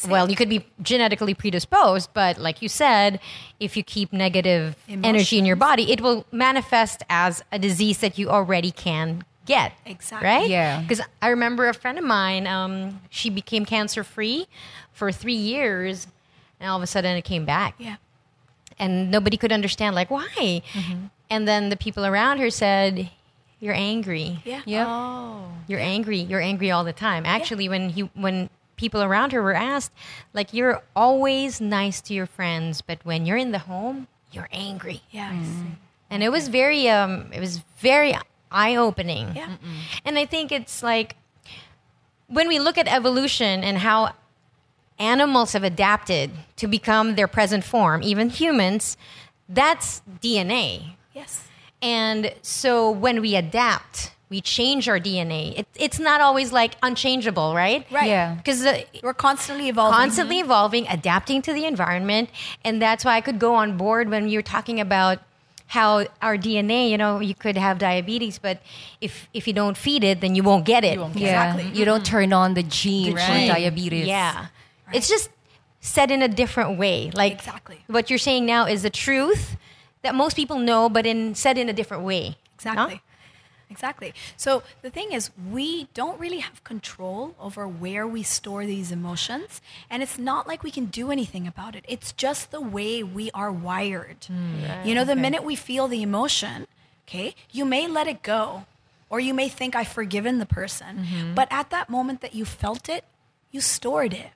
Well, 0.08 0.28
you 0.28 0.36
could 0.36 0.50
be 0.50 0.66
genetically 0.82 1.32
predisposed, 1.32 2.10
but 2.12 2.36
like 2.38 2.60
you 2.60 2.68
said, 2.68 3.18
if 3.58 3.78
you 3.78 3.82
keep 3.82 4.12
negative 4.12 4.76
energy 4.88 5.38
in 5.38 5.46
your 5.46 5.56
body, 5.56 5.90
it 5.90 6.02
will 6.02 6.26
manifest 6.32 7.02
as 7.08 7.42
a 7.50 7.58
disease 7.58 7.98
that 7.98 8.18
you 8.18 8.28
already 8.28 8.70
can 8.70 9.24
get. 9.46 9.72
Exactly. 9.86 10.28
Right? 10.28 10.48
Yeah. 10.50 10.80
Because 10.82 11.00
I 11.22 11.28
remember 11.28 11.68
a 11.68 11.74
friend 11.74 11.96
of 11.98 12.04
mine, 12.04 12.46
um, 12.46 13.00
she 13.10 13.30
became 13.30 13.64
cancer 13.64 14.04
free 14.04 14.46
for 14.92 15.10
three 15.12 15.34
years, 15.34 16.06
and 16.60 16.68
all 16.70 16.76
of 16.76 16.82
a 16.82 16.86
sudden 16.86 17.16
it 17.16 17.22
came 17.24 17.44
back 17.46 17.74
Yeah. 17.78 17.96
and 18.78 19.10
nobody 19.10 19.36
could 19.36 19.52
understand 19.52 19.94
like 19.94 20.10
why 20.10 20.62
and 21.30 21.46
then 21.48 21.68
the 21.70 21.76
people 21.76 22.04
around 22.06 22.38
her 22.38 22.50
said 22.50 23.10
you're 23.60 23.74
angry 23.74 24.40
Yeah. 24.44 24.62
Yep. 24.66 24.86
Oh. 24.88 25.48
you're 25.66 25.80
angry 25.80 26.18
you're 26.18 26.40
angry 26.40 26.70
all 26.70 26.84
the 26.84 26.92
time 26.92 27.24
actually 27.26 27.68
when 27.68 27.90
he 27.90 28.02
when 28.14 28.48
people 28.76 29.02
around 29.02 29.32
her 29.32 29.42
were 29.42 29.54
asked 29.54 29.92
like 30.32 30.52
you're 30.54 30.82
always 30.94 31.60
nice 31.60 32.00
to 32.02 32.14
your 32.14 32.26
friends 32.26 32.80
but 32.80 32.98
when 33.04 33.26
you're 33.26 33.36
in 33.38 33.52
the 33.52 33.60
home 33.60 34.06
you're 34.32 34.48
angry 34.52 35.02
Yeah. 35.10 35.30
I 35.32 35.44
see. 35.44 35.76
and 36.10 36.22
it 36.22 36.30
was 36.30 36.48
very 36.48 36.88
um 36.88 37.30
it 37.32 37.40
was 37.40 37.58
very 37.80 38.14
eye-opening 38.50 39.32
Yeah. 39.34 39.56
and 40.04 40.18
i 40.18 40.24
think 40.26 40.52
it's 40.52 40.82
like 40.82 41.16
when 42.28 42.48
we 42.48 42.58
look 42.58 42.78
at 42.78 42.86
evolution 42.88 43.62
and 43.64 43.78
how 43.78 44.12
animals 44.98 45.52
have 45.52 45.62
adapted 45.64 46.30
to 46.56 46.66
become 46.66 47.14
their 47.16 47.28
present 47.28 47.64
form 47.64 48.02
even 48.02 48.30
humans 48.30 48.96
that's 49.48 50.02
dna 50.22 50.94
Yes. 51.14 51.46
and 51.82 52.32
so 52.42 52.90
when 52.90 53.20
we 53.20 53.36
adapt 53.36 54.12
we 54.28 54.40
change 54.40 54.88
our 54.88 54.98
dna 54.98 55.58
it, 55.58 55.66
it's 55.76 55.98
not 56.00 56.20
always 56.20 56.50
like 56.52 56.74
unchangeable 56.82 57.54
right 57.54 57.86
Right. 57.90 58.08
Yeah. 58.08 58.34
because 58.34 58.64
uh, 58.64 58.82
We're 59.02 59.14
constantly 59.14 59.68
evolving. 59.68 59.96
constantly 59.98 60.40
evolving, 60.40 60.88
adapting 60.88 61.42
to 61.42 61.52
the 61.52 61.64
environment, 61.64 62.30
and 62.64 62.80
that's 62.82 63.04
why 63.04 63.14
I 63.16 63.20
could 63.20 63.38
go 63.38 63.54
on 63.54 63.76
board 63.76 64.08
when 64.08 64.28
you're 64.28 64.42
talking 64.42 64.80
about 64.80 65.18
how 65.66 66.06
our 66.22 66.36
DNA. 66.36 66.90
You 66.90 66.98
know, 66.98 67.20
you 67.20 67.34
could 67.34 67.56
have 67.56 67.78
diabetes, 67.78 68.38
but 68.38 68.60
if 69.00 69.28
if 69.32 69.46
you 69.46 69.52
don't 69.52 69.76
feed 69.76 70.04
it, 70.04 70.20
then 70.20 70.34
you 70.34 70.42
won't 70.42 70.64
get 70.64 70.84
it. 70.84 70.98
won't 70.98 71.14
get 71.14 71.22
Yeah. 71.22 71.54
Exactly. 71.54 71.78
You 71.78 71.84
don't 71.84 72.02
mm-hmm. 72.02 72.16
turn 72.16 72.32
on 72.32 72.54
the 72.54 72.62
gene 72.62 73.12
for 73.12 73.18
Gene. 73.18 73.48
diabetes. 73.48 74.06
Yeah, 74.06 74.46
it's 74.92 75.08
just 75.08 75.30
said 75.80 76.10
in 76.10 76.22
a 76.22 76.28
different 76.28 76.78
way. 76.78 77.10
Like 77.12 77.32
Exactly. 77.32 77.84
what 77.86 78.10
you're 78.10 78.18
saying 78.18 78.44
now 78.46 78.66
is 78.66 78.82
the 78.82 78.90
truth 78.90 79.56
that 80.02 80.14
most 80.14 80.34
people 80.34 80.58
know, 80.58 80.88
but 80.88 81.06
in 81.06 81.34
said 81.34 81.58
in 81.58 81.68
a 81.68 81.72
different 81.72 82.02
way. 82.02 82.36
Exactly. 82.54 82.94
Huh? 82.96 83.00
Exactly. 83.68 84.14
So 84.36 84.62
the 84.82 84.90
thing 84.90 85.12
is, 85.12 85.30
we 85.50 85.88
don't 85.92 86.18
really 86.20 86.38
have 86.38 86.62
control 86.64 87.34
over 87.40 87.66
where 87.66 88.06
we 88.06 88.22
store 88.22 88.64
these 88.64 88.92
emotions. 88.92 89.60
And 89.90 90.02
it's 90.02 90.18
not 90.18 90.46
like 90.46 90.62
we 90.62 90.70
can 90.70 90.86
do 90.86 91.10
anything 91.10 91.46
about 91.46 91.74
it. 91.74 91.84
It's 91.88 92.12
just 92.12 92.50
the 92.52 92.60
way 92.60 93.02
we 93.02 93.30
are 93.32 93.50
wired. 93.50 94.24
Hmm. 94.26 94.86
you 94.86 94.94
know, 94.94 95.04
the 95.04 95.16
minute 95.16 95.42
we 95.44 95.56
feel 95.56 95.88
the 95.88 96.02
emotion, 96.02 96.66
okay, 97.08 97.34
you 97.50 97.64
may 97.64 97.86
let 97.88 98.06
it 98.06 98.22
go. 98.22 98.66
Or 99.08 99.20
you 99.20 99.34
may 99.34 99.48
think 99.48 99.76
I've 99.76 99.86
forgiven 99.88 100.38
the 100.38 100.46
person. 100.46 100.98
Mm-hmm. 100.98 101.34
But 101.34 101.46
at 101.52 101.70
that 101.70 101.88
moment 101.88 102.22
that 102.22 102.34
you 102.34 102.44
felt 102.44 102.88
it, 102.88 103.04
you 103.52 103.60
stored 103.60 104.12
it. 104.12 104.30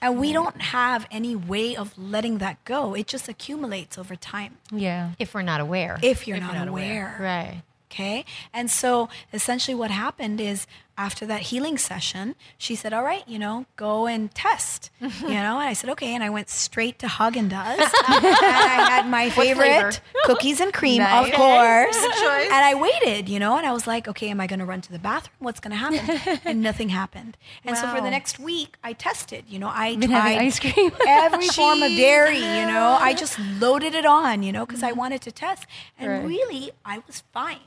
And 0.00 0.20
we 0.20 0.32
don't 0.32 0.60
have 0.60 1.08
any 1.10 1.34
way 1.34 1.74
of 1.74 1.96
letting 1.98 2.38
that 2.38 2.64
go. 2.64 2.94
It 2.94 3.08
just 3.08 3.28
accumulates 3.28 3.98
over 3.98 4.14
time 4.14 4.58
Yeah. 4.70 5.10
If 5.18 5.34
we're 5.34 5.42
not 5.42 5.60
aware, 5.60 5.98
if 6.02 6.28
you're 6.28 6.36
If 6.36 6.42
not, 6.42 6.50
you're 6.52 6.58
not 6.60 6.68
aware. 6.68 7.16
aware. 7.18 7.20
right? 7.20 7.62
Okay. 7.90 8.24
And 8.52 8.70
so 8.70 9.08
essentially 9.32 9.74
what 9.74 9.90
happened 9.90 10.40
is 10.40 10.66
after 10.98 11.26
that 11.26 11.42
healing 11.42 11.76
session, 11.76 12.34
she 12.56 12.74
said, 12.74 12.92
All 12.94 13.02
right, 13.04 13.22
you 13.28 13.38
know, 13.38 13.66
go 13.76 14.06
and 14.06 14.34
test. 14.34 14.90
you 15.00 15.08
know, 15.28 15.60
and 15.60 15.68
I 15.68 15.72
said, 15.74 15.90
Okay. 15.90 16.14
And 16.14 16.24
I 16.24 16.30
went 16.30 16.48
straight 16.48 16.98
to 17.00 17.06
Haagen 17.06 17.48
Dazs. 17.50 17.78
and 18.08 18.26
I 18.26 18.86
had 18.90 19.08
my 19.08 19.28
favorite 19.30 20.00
cookies 20.24 20.58
and 20.58 20.72
cream, 20.72 20.98
Nice. 21.02 21.28
of 21.28 21.34
course. 21.34 21.96
And 21.96 22.52
I 22.64 22.74
waited, 22.80 23.28
you 23.28 23.38
know, 23.38 23.56
and 23.58 23.66
I 23.66 23.72
was 23.72 23.86
like, 23.86 24.08
Okay, 24.08 24.30
am 24.30 24.40
I 24.40 24.46
going 24.46 24.58
to 24.60 24.64
run 24.64 24.80
to 24.80 24.90
the 24.92 24.98
bathroom? 24.98 25.36
What's 25.38 25.60
going 25.60 25.72
to 25.72 25.76
happen? 25.76 26.40
and 26.44 26.62
nothing 26.62 26.88
happened. 26.88 27.36
And 27.64 27.76
so 27.76 27.86
for 27.94 28.00
the 28.00 28.10
next 28.10 28.38
week, 28.38 28.76
I 28.82 28.94
tested, 28.94 29.44
you 29.48 29.58
know, 29.58 29.68
I 29.68 29.96
Been 29.96 30.10
tried 30.10 30.38
ice 30.38 30.58
cream. 30.58 30.90
every 31.06 31.48
form 31.48 31.82
of 31.82 31.90
dairy, 31.90 32.38
you 32.38 32.66
know. 32.66 32.96
I 33.00 33.12
just 33.14 33.38
loaded 33.60 33.94
it 33.94 34.06
on, 34.06 34.42
you 34.42 34.50
know, 34.50 34.64
because 34.66 34.82
I 34.82 34.92
wanted 34.92 35.20
to 35.22 35.30
test. 35.30 35.66
And 35.98 36.10
Right. 36.10 36.24
really, 36.26 36.70
I 36.84 37.02
was 37.06 37.22
fine. 37.32 37.60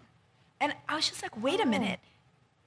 And 0.61 0.73
I 0.87 0.95
was 0.95 1.09
just 1.09 1.21
like, 1.21 1.41
wait 1.41 1.59
a 1.59 1.63
oh. 1.63 1.67
minute. 1.67 1.99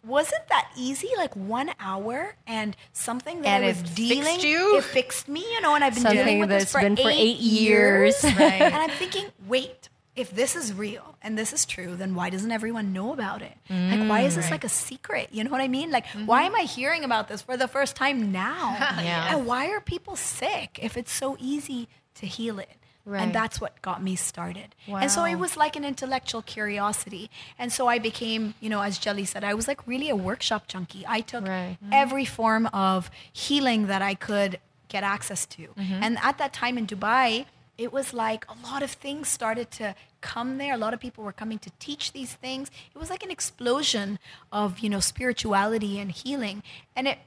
Wasn't 0.04 0.48
that 0.48 0.68
easy? 0.76 1.08
Like 1.16 1.36
one 1.36 1.70
hour 1.78 2.34
and 2.46 2.76
something 2.92 3.42
that 3.42 3.48
And 3.48 3.64
I 3.64 3.68
was 3.68 3.82
dealing, 3.82 4.40
you? 4.40 4.78
it 4.78 4.84
fixed 4.84 5.28
me, 5.28 5.44
you 5.52 5.60
know, 5.60 5.76
and 5.76 5.84
I've 5.84 5.94
been 5.94 6.02
Something 6.02 6.24
dealing 6.24 6.40
with 6.40 6.48
this 6.48 6.72
for 6.72 6.80
been 6.80 6.98
eight 6.98 7.02
for 7.02 7.10
eight 7.10 7.38
years. 7.38 8.16
Right. 8.24 8.62
and 8.62 8.74
I'm 8.74 8.90
thinking, 8.90 9.26
wait, 9.46 9.88
if 10.14 10.30
this 10.34 10.56
is 10.56 10.74
real 10.74 11.16
and 11.22 11.38
this 11.38 11.52
is 11.52 11.64
true, 11.64 11.96
then 11.96 12.14
why 12.14 12.30
doesn't 12.30 12.50
everyone 12.50 12.92
know 12.92 13.12
about 13.12 13.42
it? 13.42 13.56
like, 13.70 14.08
why 14.08 14.22
is 14.22 14.34
mm, 14.34 14.36
this 14.36 14.50
like 14.50 14.64
a 14.64 14.68
secret? 14.68 15.28
You 15.30 15.44
know 15.44 15.50
what 15.50 15.60
I 15.60 15.68
mean? 15.68 15.90
Like, 15.90 16.06
mm-hmm. 16.06 16.26
why 16.26 16.42
am 16.42 16.54
I 16.54 16.62
hearing 16.62 17.04
about 17.04 17.28
this 17.28 17.40
for 17.40 17.56
the 17.56 17.68
first 17.68 17.96
time 17.96 18.32
now? 18.32 18.76
Yeah. 19.02 19.34
And 19.34 19.46
why 19.46 19.70
are 19.70 19.80
people 19.80 20.16
sick 20.16 20.78
if 20.80 20.96
it's 20.96 21.10
so 21.10 21.36
easy 21.40 21.88
to 22.16 22.26
heal 22.26 22.58
it? 22.58 22.81
Right. 23.04 23.22
And 23.22 23.34
that's 23.34 23.60
what 23.60 23.82
got 23.82 24.02
me 24.02 24.14
started. 24.14 24.74
And 24.86 25.10
so 25.10 25.24
it 25.24 25.34
was 25.34 25.56
like 25.56 25.74
an 25.74 25.84
intellectual 25.84 26.42
curiosity. 26.42 27.30
And 27.58 27.72
so 27.72 27.88
I 27.88 27.98
became, 27.98 28.54
you 28.60 28.70
know, 28.70 28.80
as 28.80 28.98
Jelly 28.98 29.24
said, 29.24 29.42
I 29.42 29.54
was 29.54 29.66
like 29.66 29.84
really 29.86 30.08
a 30.08 30.16
workshop 30.16 30.68
junkie. 30.68 31.04
I 31.08 31.20
took 31.20 31.46
Right. 31.46 31.76
Mm-hmm. 31.82 31.92
every 31.92 32.24
form 32.24 32.66
of 32.72 33.10
healing 33.32 33.86
that 33.88 34.02
I 34.02 34.14
could 34.14 34.60
get 34.88 35.02
access 35.02 35.46
to. 35.46 35.62
Mm-hmm. 35.68 36.00
And 36.04 36.18
at 36.22 36.38
that 36.38 36.52
time 36.52 36.78
in 36.78 36.86
Dubai, 36.86 37.46
it 37.78 37.92
was 37.92 38.14
like 38.14 38.44
a 38.48 38.56
lot 38.70 38.82
of 38.82 38.90
things 38.92 39.26
started 39.28 39.70
to 39.72 39.94
come 40.20 40.58
there. 40.58 40.74
A 40.74 40.76
lot 40.76 40.94
of 40.94 41.00
people 41.00 41.24
were 41.24 41.32
coming 41.32 41.58
to 41.60 41.70
teach 41.80 42.12
these 42.12 42.34
things. 42.34 42.70
It 42.94 42.98
was 42.98 43.10
like 43.10 43.24
an 43.24 43.30
explosion 43.30 44.18
of, 44.52 44.78
you 44.78 44.88
know, 44.90 45.00
spirituality 45.00 45.98
and 45.98 46.12
healing. 46.12 46.62
And 46.94 47.08
it 47.08 47.18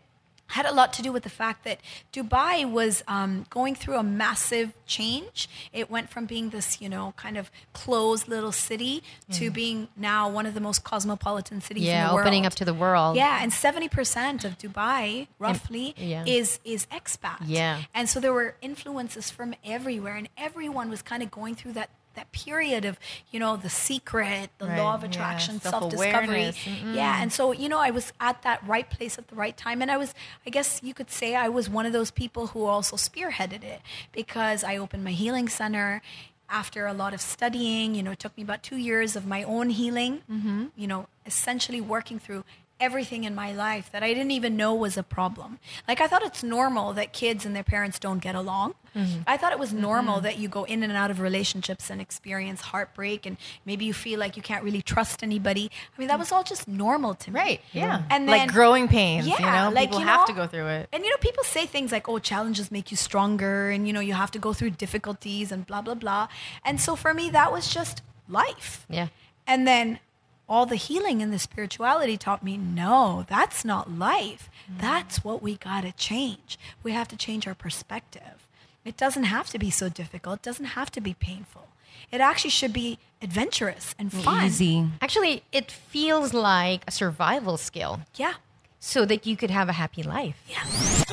had 0.48 0.66
a 0.66 0.72
lot 0.74 0.94
to 0.94 1.02
do 1.02 1.12
with 1.12 1.24
the 1.24 1.30
fact 1.30 1.64
that 1.64 1.80
Dubai 2.14 2.70
was 2.70 3.04
um, 3.08 3.46
going 3.50 3.74
through 3.76 3.96
a 3.98 4.04
massive 4.04 4.74
change. 4.86 5.50
It 5.74 5.90
went 5.90 6.10
from 6.10 6.26
being 6.26 6.50
this, 6.52 6.80
you 6.80 6.88
know, 6.88 7.14
kind 7.18 7.38
of 7.38 7.50
closed 7.74 8.28
little 8.28 8.52
city 8.52 9.02
to 9.32 9.50
being 9.50 9.88
now 9.98 10.30
one 10.30 10.46
of 10.46 10.54
the 10.54 10.60
most 10.62 10.84
cosmopolitan 10.84 11.62
cities 11.62 11.84
in 11.84 11.90
Yeah, 11.90 12.10
the 12.10 12.14
world. 12.14 12.26
opening 12.28 12.46
up 12.46 12.54
to 12.56 12.66
the 12.66 12.74
world. 12.74 13.16
Yeah, 13.16 13.40
and 13.42 13.52
seventy 13.52 13.90
percent 13.90 14.46
of 14.46 14.58
Dubai, 14.58 15.28
roughly, 15.40 15.96
yeah. 15.98 16.24
is 16.28 16.60
is 16.64 16.86
expat. 16.88 17.38
Yeah. 17.46 17.82
and 17.94 18.08
so 18.08 18.20
there 18.20 18.34
were 18.34 18.56
influences 18.62 19.32
from 19.32 19.56
everywhere, 19.66 20.16
and 20.16 20.30
everyone 20.38 20.90
was 20.90 21.02
kind 21.02 21.24
of 21.24 21.32
going 21.32 21.56
through 21.56 21.74
that 21.74 21.90
that 22.16 22.32
period 22.32 22.86
of 22.86 23.00
you 23.32 23.40
know 23.40 23.56
the 23.58 23.70
secret, 23.70 24.50
the 24.58 24.68
Right. 24.68 24.78
law 24.80 24.96
of 24.96 25.04
Yeah, 25.04 25.10
attraction, 25.10 25.60
self 25.62 25.90
discovery. 25.92 26.52
self-awareness. 26.52 26.68
Yeah, 26.96 27.22
and 27.22 27.32
so 27.32 27.52
you 27.52 27.70
know 27.70 27.80
I 27.80 27.92
was 27.92 28.12
at 28.20 28.42
that 28.44 28.66
right 28.68 28.90
place 28.90 29.18
at 29.18 29.28
the 29.28 29.36
right 29.36 29.56
time, 29.56 29.82
and 29.82 29.90
I 29.92 29.98
was, 29.98 30.14
I 30.46 30.50
guess 30.50 30.80
you 30.84 30.94
could 30.94 31.12
say, 31.12 31.36
I 31.36 31.50
was 31.50 31.70
one 31.70 31.86
of 31.86 31.94
those 31.94 32.12
people 32.12 32.48
who 32.48 32.66
also 32.66 32.96
spearheaded 32.96 33.64
it 33.64 33.82
because 34.12 34.64
I 34.64 34.78
opened 34.78 35.04
my 35.04 35.12
healing 35.12 35.48
center. 35.50 36.02
After 36.48 36.86
a 36.86 36.94
lot 36.94 37.16
of 37.16 37.22
studying, 37.22 37.96
you 37.96 38.04
know, 38.04 38.12
it 38.12 38.20
took 38.20 38.38
me 38.38 38.44
about 38.44 38.62
two 38.62 38.78
years 38.78 39.16
of 39.16 39.26
my 39.26 39.42
own 39.42 39.72
healing, 39.72 40.22
mm-hmm. 40.32 40.66
you 40.76 40.86
know, 40.86 41.08
essentially 41.26 41.82
working 41.82 42.20
through 42.20 42.44
everything 42.80 43.24
in 43.24 43.34
my 43.34 43.54
life 43.54 43.90
that 43.92 44.04
I 44.04 44.14
didn't 44.14 44.32
even 44.32 44.58
know 44.58 44.74
was 44.74 44.98
a 44.98 45.04
problem. 45.04 45.60
Like 45.88 46.02
I 46.02 46.08
thought 46.08 46.24
it's 46.24 46.44
normal 46.44 46.94
that 46.94 47.14
kids 47.14 47.46
and 47.46 47.56
their 47.56 47.64
parents 47.64 48.00
don't 48.00 48.20
get 48.20 48.36
along. 48.36 48.76
Mm-hmm. 48.96 49.22
I 49.28 49.38
thought 49.38 49.52
it 49.52 49.60
was 49.60 49.74
normal 49.74 50.16
mm-hmm. 50.16 50.24
that 50.24 50.38
you 50.38 50.48
go 50.48 50.64
in 50.66 50.84
and 50.84 50.92
out 50.94 51.12
of 51.12 51.20
relationships 51.20 51.90
and 51.90 52.02
experience 52.02 52.62
heartbreak 52.62 53.26
and 53.26 53.38
maybe 53.66 53.86
you 53.86 53.94
feel 53.94 54.20
like 54.20 54.36
you 54.36 54.44
can't 54.44 54.64
really 54.64 54.82
trust 54.82 55.24
anybody. 55.24 55.72
I 55.96 56.00
mean, 56.00 56.08
that 56.10 56.20
was 56.20 56.32
all 56.32 56.44
just 56.44 56.68
normal 56.68 57.14
to 57.16 57.32
me. 57.32 57.40
Right. 57.40 57.62
Yeah. 57.72 58.00
Mm-hmm. 58.00 58.08
And 58.10 58.26
like 58.28 58.52
growing 58.52 58.88
pains. 58.88 59.28
Yeah, 59.28 59.40
you 59.40 59.46
know, 59.46 59.74
like, 59.74 59.90
people 59.90 60.02
you 60.02 60.06
have 60.06 60.22
know- 60.22 60.26
to 60.28 60.34
go 60.34 60.48
through 60.48 60.68
it. 60.68 60.90
And 60.92 61.04
you 61.04 61.10
know, 61.10 61.18
people 61.18 61.44
say 61.44 61.66
things 61.66 61.92
like, 61.92 62.08
"Oh, 62.10 62.20
challenges 62.20 62.72
make 62.72 62.92
you 62.92 62.98
stronger," 62.98 63.70
and 63.70 63.88
you 63.88 63.94
know, 63.94 64.00
you 64.00 64.14
have 64.14 64.32
to 64.32 64.40
go 64.40 64.54
through 64.54 64.72
difficulties 64.72 65.52
and 65.52 65.66
blah 65.66 65.82
blah 65.82 65.96
blah. 65.96 66.28
And 66.64 66.80
so 66.80 66.96
for 66.96 67.14
me, 67.14 67.30
that 67.32 67.52
was 67.52 67.68
just 67.68 68.02
life. 68.28 68.86
Yeah. 68.90 69.08
And 69.48 69.68
then 69.68 70.00
all 70.48 70.66
the 70.66 70.76
healing 70.76 71.22
and 71.22 71.34
the 71.34 71.40
spirituality 71.40 72.18
taught 72.18 72.44
me, 72.44 72.58
no, 72.58 73.26
that's 73.28 73.66
not 73.66 73.92
life. 73.92 74.50
Mm. 74.72 74.82
That's 74.82 75.24
what 75.24 75.42
we 75.42 75.58
gotta 75.58 75.92
change. 75.94 76.58
We 76.84 76.92
have 76.92 77.08
to 77.10 77.18
change 77.18 77.48
our 77.48 77.56
perspective. 77.56 78.48
It 78.84 78.98
doesn't 78.98 79.24
have 79.24 79.50
to 79.50 79.58
be 79.60 79.72
so 79.72 79.90
difficult. 79.90 80.38
It 80.38 80.44
doesn't 80.44 80.66
have 80.66 80.92
to 80.92 81.02
be 81.02 81.16
painful. 81.16 81.68
It 82.12 82.22
actually 82.22 82.52
should 82.52 82.74
be 82.74 83.00
adventurous 83.22 83.96
and 83.98 84.14
fun. 84.14 84.46
Easy. 84.46 84.88
Actually, 85.02 85.44
it 85.52 85.72
feels 85.72 86.34
like 86.34 86.84
a 86.88 86.92
survival 86.92 87.58
skill 87.58 88.02
Yeah. 88.16 88.34
so 88.80 89.04
that 89.06 89.26
you 89.26 89.36
could 89.36 89.50
have 89.50 89.70
a 89.70 89.74
happy 89.74 90.04
life. 90.04 90.38
Yeah. 90.48 90.64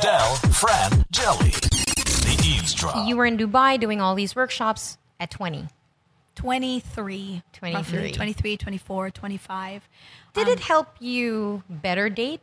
Del, 0.03 0.35
Fran, 0.53 1.05
Jelly. 1.11 1.51
The 1.51 2.43
Eve's 2.45 2.75
Drop. 2.75 3.09
You 3.09 3.17
were 3.17 3.25
in 3.25 3.39
Dubai 3.39 3.81
doing 3.81 4.01
all 4.03 4.15
these 4.15 4.37
workshops 4.37 4.99
at 5.19 5.31
20. 5.31 5.69
23. 6.35 7.43
23. 7.53 7.75
roughly, 7.75 8.13
23, 8.13 8.57
24, 8.57 9.11
25. 9.11 9.89
Did 10.35 10.49
it 10.49 10.61
help 10.61 10.89
you 10.99 11.63
better 11.69 12.09
date? 12.09 12.41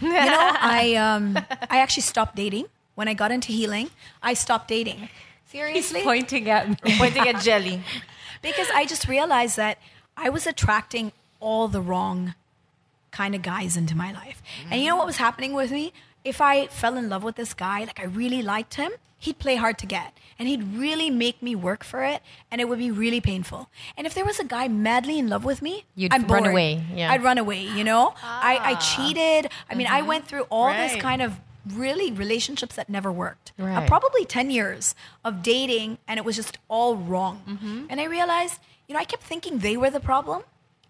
you 0.00 0.08
know, 0.08 0.16
I 0.20 0.94
um, 0.94 1.36
I 1.70 1.78
actually 1.78 2.02
stopped 2.02 2.36
dating 2.36 2.66
when 2.94 3.08
I 3.08 3.14
got 3.14 3.32
into 3.32 3.52
healing. 3.52 3.90
I 4.22 4.34
stopped 4.34 4.68
dating. 4.68 5.08
Seriously, 5.46 6.02
Pointing 6.02 6.48
at 6.48 6.68
me. 6.68 6.96
Pointing 6.98 7.28
at 7.28 7.42
jelly. 7.42 7.82
because 8.42 8.68
I 8.74 8.86
just 8.86 9.06
realized 9.06 9.56
that 9.56 9.78
I 10.16 10.28
was 10.30 10.46
attracting 10.46 11.12
all 11.40 11.68
the 11.68 11.80
wrong 11.80 12.34
kind 13.10 13.34
of 13.34 13.42
guys 13.42 13.76
into 13.76 13.94
my 13.94 14.12
life. 14.12 14.42
And 14.70 14.80
you 14.80 14.88
know 14.88 14.96
what 14.96 15.06
was 15.06 15.18
happening 15.18 15.52
with 15.52 15.70
me? 15.70 15.92
If 16.24 16.40
I 16.40 16.66
fell 16.68 16.96
in 16.96 17.08
love 17.08 17.22
with 17.22 17.36
this 17.36 17.54
guy, 17.54 17.84
like 17.84 18.00
I 18.00 18.04
really 18.04 18.42
liked 18.42 18.74
him, 18.74 18.92
he'd 19.18 19.38
play 19.38 19.56
hard 19.56 19.78
to 19.78 19.86
get. 19.86 20.16
And 20.38 20.48
he'd 20.48 20.62
really 20.74 21.10
make 21.10 21.42
me 21.42 21.54
work 21.54 21.84
for 21.84 22.02
it. 22.04 22.22
And 22.50 22.60
it 22.60 22.68
would 22.68 22.78
be 22.78 22.90
really 22.90 23.20
painful. 23.20 23.68
And 23.96 24.06
if 24.06 24.14
there 24.14 24.24
was 24.24 24.38
a 24.40 24.44
guy 24.44 24.66
madly 24.68 25.18
in 25.18 25.28
love 25.28 25.44
with 25.44 25.62
me, 25.62 25.84
You'd 25.94 26.12
I'm 26.12 26.22
run 26.22 26.42
bored. 26.44 26.50
away, 26.52 26.82
yeah. 26.94 27.12
I'd 27.12 27.22
run 27.22 27.38
away, 27.38 27.62
you 27.62 27.84
know? 27.84 28.14
I, 28.22 28.58
I 28.62 28.74
cheated. 28.76 29.50
I 29.70 29.74
mean, 29.74 29.86
I 29.86 30.02
went 30.02 30.26
through 30.26 30.42
all 30.50 30.72
this 30.72 30.96
kind 30.96 31.22
of 31.22 31.38
really 31.70 32.10
relationships 32.10 32.74
that 32.74 32.88
never 32.88 33.12
worked. 33.12 33.52
Uh, 33.58 33.64
Right. 33.64 33.86
probably 33.86 34.24
10 34.24 34.50
years 34.50 34.96
of 35.24 35.42
dating 35.44 35.98
and 36.08 36.18
it 36.18 36.24
was 36.24 36.34
just 36.34 36.58
all 36.68 36.96
wrong. 36.96 37.42
Mm-hmm. 37.48 37.86
And 37.88 38.00
I 38.00 38.04
realized, 38.04 38.58
you 38.88 38.94
know, 38.94 39.00
I 39.00 39.04
kept 39.04 39.22
thinking 39.22 39.58
they 39.58 39.76
were 39.76 39.90
the 39.90 40.00
problem. 40.00 40.42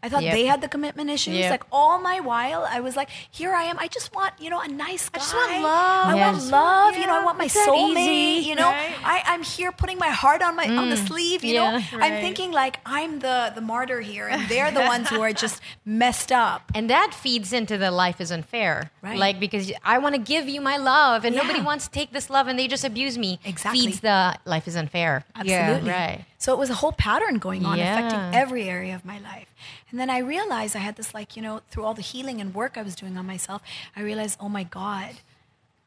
I 0.03 0.09
thought 0.09 0.23
Yep. 0.23 0.35
they 0.35 0.47
had 0.47 0.61
the 0.61 0.69
commitment 0.69 1.11
issues. 1.11 1.37
Yep. 1.37 1.51
Like 1.51 1.65
all 1.71 2.01
my 2.01 2.21
while, 2.21 2.67
I 2.69 2.81
was 2.81 2.97
like, 2.97 3.09
here 3.31 3.53
I 3.53 3.65
am. 3.65 3.79
I 3.79 3.87
just 3.87 4.15
want, 4.15 4.35
you 4.41 4.51
know, 4.51 4.61
a 4.61 4.69
nice 4.69 5.09
guy. 5.09 5.21
I 5.21 5.23
just 5.23 5.35
want 5.35 5.62
love. 5.62 6.07
I 6.07 6.17
Yeah. 6.17 6.33
want 6.33 6.45
love. 6.47 6.97
You 6.97 7.07
know, 7.07 7.21
I 7.21 7.25
want 7.25 7.38
my 7.38 7.47
soulmate. 7.47 8.43
You 8.43 8.57
know, 8.57 8.71
right? 8.71 8.95
I, 9.05 9.23
I'm 9.27 9.43
here 9.43 9.71
putting 9.71 9.99
my 9.99 10.09
heart 10.09 10.43
on 10.43 10.57
my 10.57 10.65
on 10.65 10.91
the 10.91 10.97
mm. 10.97 11.07
sleeve. 11.07 11.45
You 11.45 11.55
know, 11.55 11.77
yeah. 11.77 11.85
I'm 11.93 12.21
thinking 12.21 12.51
like 12.51 12.79
I'm 12.85 13.21
the 13.21 13.53
the 13.55 13.61
martyr 13.61 14.01
here, 14.01 14.27
and 14.29 14.49
they're 14.49 14.71
the 14.71 14.81
ones 14.81 15.09
who 15.09 15.21
are 15.21 15.33
just 15.33 15.61
messed 15.85 16.33
up. 16.33 16.71
And 16.75 16.91
that 16.91 17.15
feeds 17.15 17.53
into 17.53 17.79
the 17.79 17.91
life 17.91 18.21
is 18.21 18.31
unfair. 18.31 18.91
Right. 19.03 19.19
Like, 19.19 19.41
because 19.41 19.73
I 19.85 19.99
want 19.99 20.15
to 20.15 20.21
give 20.21 20.49
you 20.49 20.61
my 20.61 20.77
love 20.77 21.25
and 21.25 21.35
nobody 21.35 21.61
wants 21.61 21.87
to 21.87 21.91
take 21.91 22.12
this 22.12 22.31
love 22.31 22.49
and 22.49 22.59
they 22.59 22.69
just 22.69 22.85
abuse 22.85 23.17
me. 23.19 23.41
Exactly. 23.45 23.81
Feeds 23.81 24.01
the 24.01 24.37
life 24.45 24.67
is 24.69 24.77
unfair. 24.77 25.25
Absolutely. 25.35 25.91
Right. 25.91 26.25
So 26.42 26.52
it 26.52 26.59
was 26.59 26.70
a 26.70 26.74
whole 26.83 26.90
pattern 26.90 27.38
going 27.38 27.64
on 27.64 27.78
Yeah. 27.78 27.85
affecting 27.96 28.40
every 28.40 28.64
area 28.68 28.96
of 28.96 29.05
my 29.05 29.18
life. 29.20 29.46
And 29.90 30.00
then 30.00 30.11
I 30.11 30.18
realized 30.18 30.74
I 30.74 30.81
had 30.81 30.96
this 30.96 31.14
like, 31.14 31.37
you 31.37 31.42
know, 31.46 31.61
through 31.70 31.85
all 31.85 31.94
the 31.94 32.02
healing 32.02 32.40
and 32.40 32.52
work 32.52 32.76
I 32.76 32.83
was 32.83 32.96
doing 32.96 33.16
on 33.16 33.26
myself, 33.28 33.62
I 33.94 34.00
realized, 34.02 34.38
oh 34.40 34.48
my 34.48 34.64
God, 34.64 35.12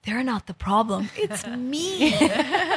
they're 0.06 0.24
not 0.24 0.46
the 0.48 0.54
problem. 0.54 1.10
It's 1.16 1.46
me. 1.74 2.10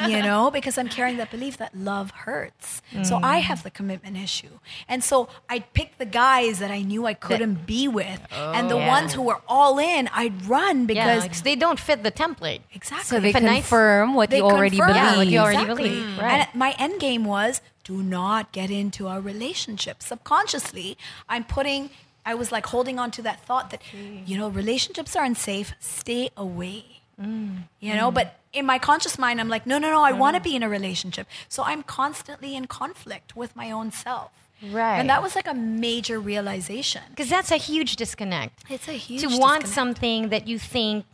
you 0.08 0.22
know, 0.22 0.50
because 0.50 0.78
I'm 0.78 0.88
carrying 0.88 1.18
that 1.18 1.30
belief 1.30 1.58
that 1.58 1.76
love 1.76 2.10
hurts. 2.10 2.82
So 3.02 3.16
I 3.22 3.40
mm. 3.40 3.42
have 3.42 3.62
the 3.62 3.70
commitment 3.70 4.16
issue. 4.16 4.58
And 4.88 5.04
so 5.04 5.28
I'd 5.48 5.72
pick 5.74 5.98
the 5.98 6.06
guys 6.06 6.58
that 6.58 6.70
I 6.70 6.82
knew 6.82 7.06
I 7.06 7.14
couldn't 7.14 7.66
be 7.66 7.86
with. 7.86 8.20
and 8.32 8.70
the 8.70 8.76
oh. 8.76 8.78
Yeah. 8.78 8.88
ones 8.88 9.12
who 9.12 9.22
were 9.22 9.40
all 9.46 9.78
in, 9.78 10.08
I'd 10.12 10.46
run 10.46 10.86
because 10.86 10.96
yeah, 10.96 11.22
because 11.22 11.42
they 11.42 11.56
don't 11.56 11.78
fit 11.78 12.02
the 12.02 12.10
template. 12.10 12.60
exactly. 12.72 13.04
So 13.04 13.20
they 13.20 13.30
If 13.30 13.36
a 13.36 13.40
nice- 13.40 13.62
confirm 13.62 14.14
what 14.14 14.30
They 14.30 14.38
you 14.38 14.44
already 14.44 14.78
confirm. 14.78 14.94
believe. 14.96 15.04
Yeah, 15.04 15.16
what 15.16 15.26
you 15.26 15.38
already 15.38 15.60
Exactly. 15.60 15.88
believe. 15.90 16.06
Mm. 16.06 16.22
Right. 16.22 16.48
And 16.48 16.54
my 16.54 16.74
end 16.78 17.00
game 17.00 17.24
was 17.24 17.60
do 17.84 18.02
not 18.02 18.52
get 18.52 18.70
into 18.70 19.08
a 19.08 19.20
relationship. 19.20 20.02
Subconsciously, 20.02 20.96
I'm 21.28 21.44
putting, 21.44 21.90
I 22.24 22.34
was 22.34 22.52
like 22.52 22.66
holding 22.66 22.98
on 22.98 23.10
to 23.12 23.22
that 23.22 23.44
thought 23.44 23.70
that, 23.70 23.80
you 24.26 24.36
know, 24.36 24.48
relationships 24.48 25.16
are 25.16 25.24
unsafe, 25.24 25.72
stay 25.80 26.30
away. 26.36 26.97
Mm. 27.20 27.64
You 27.80 27.94
know, 27.94 28.10
but 28.10 28.38
in 28.52 28.64
my 28.66 28.78
conscious 28.78 29.18
mind, 29.18 29.40
I'm 29.40 29.48
like, 29.48 29.66
no, 29.66 29.78
no, 29.78 29.90
no, 29.90 30.02
I 30.02 30.12
want 30.12 30.36
to 30.36 30.42
be 30.42 30.54
in 30.56 30.62
a 30.62 30.68
relationship. 30.68 31.26
So 31.48 31.62
I'm 31.62 31.82
constantly 31.82 32.54
in 32.56 32.66
conflict 32.66 33.36
with 33.36 33.54
my 33.56 33.70
own 33.70 33.90
self. 33.90 34.30
Right. 34.62 34.98
And 34.98 35.08
that 35.08 35.22
was 35.22 35.36
like 35.36 35.46
a 35.46 35.54
major 35.54 36.18
realization. 36.18 37.02
Because 37.10 37.30
that's 37.30 37.50
a 37.50 37.56
huge 37.56 37.96
disconnect. 37.96 38.64
It's 38.68 38.88
a 38.88 38.92
huge 38.92 39.20
to 39.22 39.26
want 39.28 39.62
disconnect. 39.62 39.68
something 39.68 40.28
that 40.30 40.48
you 40.48 40.58
think 40.58 41.04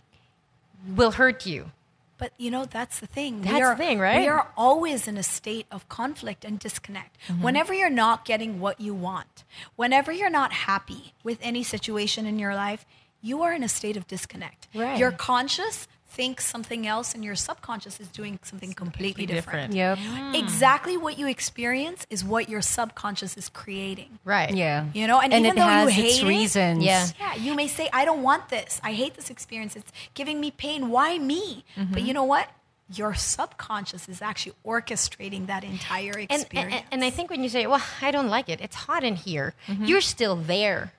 will 0.97 1.13
hurt 1.13 1.45
you. 1.45 1.71
But 2.17 2.33
you 2.39 2.51
know, 2.51 2.65
that's 2.65 3.01
the 3.01 3.07
thing. 3.07 3.43
That's 3.43 3.55
we 3.55 3.61
the 3.61 3.67
are, 3.67 3.77
thing, 3.77 3.99
right? 3.99 4.21
We 4.21 4.29
are 4.29 4.49
always 4.57 5.09
in 5.09 5.17
a 5.17 5.23
state 5.23 5.67
of 5.71 5.89
conflict 5.89 6.45
and 6.45 6.59
disconnect. 6.59 7.19
Mm-hmm. 7.29 7.43
Whenever 7.43 7.75
you're 7.75 7.91
not 7.91 8.25
getting 8.25 8.61
what 8.61 8.81
you 8.81 8.95
want, 8.95 9.45
whenever 9.77 10.13
you're 10.13 10.31
not 10.31 10.53
happy 10.53 11.13
with 11.23 11.39
any 11.43 11.63
situation 11.63 12.25
in 12.25 12.39
your 12.39 12.55
life, 12.55 12.87
you 13.21 13.43
are 13.43 13.53
in 13.53 13.63
a 13.63 13.69
state 13.69 13.97
of 13.97 14.07
disconnect. 14.07 14.69
Right. 14.75 14.97
You're 14.99 15.11
conscious 15.11 15.89
thinks 16.15 16.47
something 16.47 16.87
else 16.87 17.15
and 17.15 17.25
your 17.25 17.35
subconscious 17.35 17.99
is 17.99 18.09
doing 18.09 18.39
something 18.43 18.73
completely 18.73 19.27
different. 19.27 19.73
different. 19.73 19.99
Yep. 19.99 19.99
Hmm. 19.99 20.35
Exactly 20.35 20.97
what 20.97 21.19
you 21.19 21.27
experience 21.27 22.07
is 22.09 22.25
what 22.25 22.49
your 22.49 22.63
subconscious 22.63 23.37
is 23.37 23.49
creating. 23.49 24.19
Right. 24.25 24.55
Yeah. 24.55 24.87
You 24.95 25.07
know, 25.09 25.21
and, 25.21 25.33
and 25.33 25.45
even 25.45 25.59
it 25.59 25.61
though 25.61 25.67
has 25.67 25.97
you 25.97 26.05
its 26.05 26.17
hate 26.17 26.25
it, 26.25 26.29
reasons. 26.29 26.85
Yeah. 26.85 27.07
yeah, 27.19 27.35
you 27.35 27.55
may 27.55 27.67
say, 27.67 27.89
I 27.93 28.05
don't 28.05 28.23
want 28.23 28.49
this. 28.49 28.81
I 28.85 28.93
hate 28.93 29.15
this 29.15 29.29
experience. 29.29 29.75
It's 29.75 29.91
giving 30.15 30.41
me 30.41 30.51
pain. 30.53 30.89
Why 30.89 31.19
me? 31.19 31.65
But 31.77 31.85
mm-hmm. 31.85 32.07
you 32.07 32.15
know 32.15 32.25
what? 32.25 32.49
Your 32.93 33.15
subconscious 33.15 34.09
is 34.09 34.23
actually 34.23 34.55
orchestrating 34.65 35.47
that 35.47 35.65
entire 35.65 36.19
experience. 36.19 36.75
and, 36.75 36.85
and 36.93 37.05
I 37.05 37.11
think 37.11 37.31
when 37.31 37.43
you 37.43 37.49
say, 37.49 37.67
well, 37.67 37.83
I 38.01 38.11
don't 38.11 38.29
like 38.29 38.49
it, 38.49 38.61
it's 38.61 38.77
hot 38.77 39.03
in 39.03 39.17
here, 39.17 39.55
mm-hmm. 39.67 39.87
you're 39.87 40.03
still 40.03 40.37
there. 40.37 40.93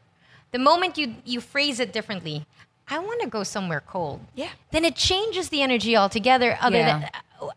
The 0.51 0.60
moment 0.60 0.97
you, 0.97 1.15
you 1.25 1.41
phrase 1.41 1.80
it 1.80 1.93
differently, 1.93 2.47
I 2.89 3.00
want 3.00 3.21
to 3.21 3.28
go 3.28 3.43
somewhere 3.43 3.82
cold. 3.82 4.21
Yeah. 4.36 4.50
Then 4.71 4.86
it 4.86 4.95
changes 4.95 5.50
the 5.50 5.62
energy 5.62 5.95
altogether, 5.98 6.58
other 6.62 6.78
Yeah. 6.78 7.00
than, 7.00 7.10
uh, 7.41 7.50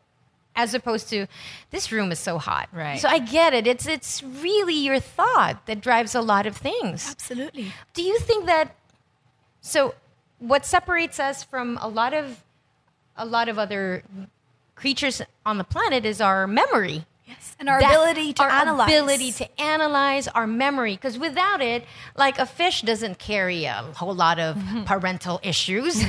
as 0.56 0.74
opposed 0.74 1.08
to, 1.10 1.26
this 1.70 1.92
room 1.92 2.10
is 2.10 2.18
so 2.18 2.38
hot. 2.38 2.68
Right. 2.72 2.98
So 2.98 3.08
I 3.08 3.18
get 3.18 3.52
it. 3.54 3.66
It's, 3.66 3.86
it's 3.86 4.22
really 4.22 4.74
your 4.74 4.98
thought 5.00 5.66
that 5.66 5.80
drives 5.80 6.14
a 6.14 6.20
lot 6.22 6.46
of 6.46 6.56
things. 6.56 7.10
Absolutely. 7.10 7.72
Do 7.94 8.02
you 8.02 8.18
think 8.18 8.46
that 8.46 8.74
so 9.60 9.94
what 10.38 10.64
separates 10.64 11.20
us 11.20 11.44
from 11.44 11.78
a 11.82 11.88
lot 11.88 12.14
of 12.14 12.42
a 13.16 13.24
lot 13.26 13.48
of 13.48 13.58
other 13.58 14.04
creatures 14.76 15.20
on 15.44 15.58
the 15.58 15.64
planet 15.64 16.04
is 16.06 16.20
our 16.20 16.46
memory. 16.46 17.04
Yes. 17.28 17.54
And 17.60 17.68
our 17.68 17.78
That- 17.80 17.90
ability 17.92 18.32
to 18.34 18.42
our 18.42 18.50
analyze. 18.50 18.88
ability 18.88 19.32
to 19.32 19.60
analyze 19.60 20.28
our 20.28 20.46
memory 20.46 20.94
because 20.94 21.18
without 21.18 21.60
it 21.60 21.84
like 22.16 22.38
a 22.38 22.46
fish 22.46 22.80
doesn't 22.82 23.18
carry 23.18 23.64
a 23.66 23.82
whole 23.94 24.14
lot 24.14 24.38
of 24.38 24.56
parental 24.86 25.38
issues 25.42 25.94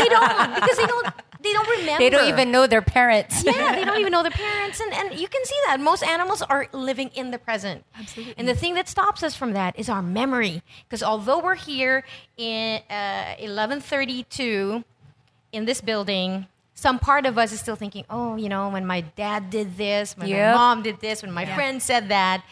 they 0.00 0.08
don't 0.08 0.54
because 0.54 0.76
they 0.76 0.86
don't 0.86 1.06
they 1.40 1.52
don't 1.52 1.68
remember 1.68 1.98
They 1.98 2.08
don't 2.10 2.28
even 2.28 2.50
know 2.52 2.66
their 2.66 2.80
parents. 2.80 3.44
yeah, 3.44 3.74
they 3.74 3.84
don't 3.84 4.00
even 4.00 4.12
know 4.12 4.22
their 4.22 4.30
parents, 4.30 4.80
and, 4.80 4.90
and 4.94 5.20
you 5.20 5.28
can 5.28 5.44
see 5.44 5.58
that 5.66 5.78
most 5.78 6.02
animals 6.02 6.40
are 6.40 6.68
living 6.72 7.10
in 7.14 7.32
the 7.32 7.38
present. 7.38 7.84
Absolutely. 7.98 8.34
And 8.38 8.48
the 8.48 8.54
thing 8.54 8.72
that 8.76 8.88
stops 8.88 9.22
us 9.22 9.34
from 9.36 9.52
that 9.52 9.78
is 9.78 9.90
our 9.90 10.00
memory, 10.00 10.62
because 10.88 11.02
although 11.02 11.40
we're 11.40 11.54
here 11.56 12.02
in 12.38 12.80
uh, 12.88 13.34
eleven 13.38 13.80
thirty 13.82 14.22
two 14.24 14.84
in 15.52 15.66
this 15.66 15.80
building. 15.82 16.46
Some 16.74 16.98
part 16.98 17.24
of 17.24 17.38
us 17.38 17.52
is 17.52 17.60
still 17.60 17.76
thinking, 17.76 18.04
oh, 18.10 18.36
you 18.36 18.48
know, 18.48 18.68
when 18.68 18.84
my 18.86 19.00
dad 19.02 19.48
did 19.50 19.76
this, 19.76 20.16
when 20.16 20.28
Yep. 20.28 20.54
my 20.54 20.58
mom 20.58 20.82
did 20.82 21.00
this, 21.00 21.22
when 21.22 21.32
my 21.32 21.46
friend 21.46 21.80
said 21.82 22.08
that. 22.08 22.42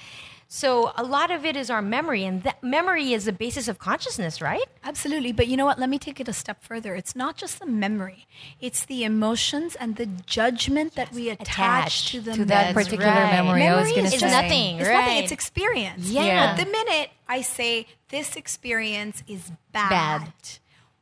So 0.54 0.92
a 0.96 1.02
lot 1.02 1.30
of 1.30 1.46
it 1.46 1.56
is 1.56 1.70
our 1.70 1.80
memory, 1.80 2.24
and 2.26 2.42
that 2.42 2.62
memory 2.62 3.14
is 3.14 3.24
the 3.24 3.32
basis 3.32 3.68
of 3.68 3.78
consciousness, 3.78 4.42
right? 4.42 4.66
Absolutely. 4.84 5.32
But 5.32 5.48
you 5.48 5.56
know 5.56 5.64
what? 5.64 5.78
Let 5.78 5.88
me 5.88 5.98
take 5.98 6.20
it 6.20 6.28
a 6.28 6.34
step 6.34 6.62
further. 6.62 6.94
It's 6.94 7.16
not 7.16 7.38
just 7.38 7.58
the 7.58 7.64
memory, 7.64 8.26
it's 8.60 8.84
the 8.84 9.02
emotions 9.02 9.74
and 9.76 9.96
the 9.96 10.04
judgment 10.04 10.94
that 10.94 11.10
we 11.10 11.30
attach, 11.30 11.48
attach 11.48 12.10
to 12.12 12.20
the 12.20 12.32
to 12.34 12.44
that 12.44 12.74
particular 12.74 13.06
right. 13.06 13.32
memory, 13.32 13.66
I 13.66 13.76
was 13.76 13.88
Memory 13.88 13.92
going 13.96 14.10
to 14.10 14.14
is 14.14 14.20
say. 14.20 14.30
Nothing, 14.30 14.76
It's 14.80 14.88
right? 14.90 14.98
nothing, 15.00 15.16
it's 15.24 15.32
experience. 15.32 16.10
Yeah. 16.10 16.54
But 16.54 16.64
the 16.66 16.70
minute 16.70 17.08
I 17.26 17.40
say 17.40 17.86
this 18.10 18.36
experience 18.36 19.22
is 19.26 19.50
bad, 19.72 19.88
Bad. 19.88 20.32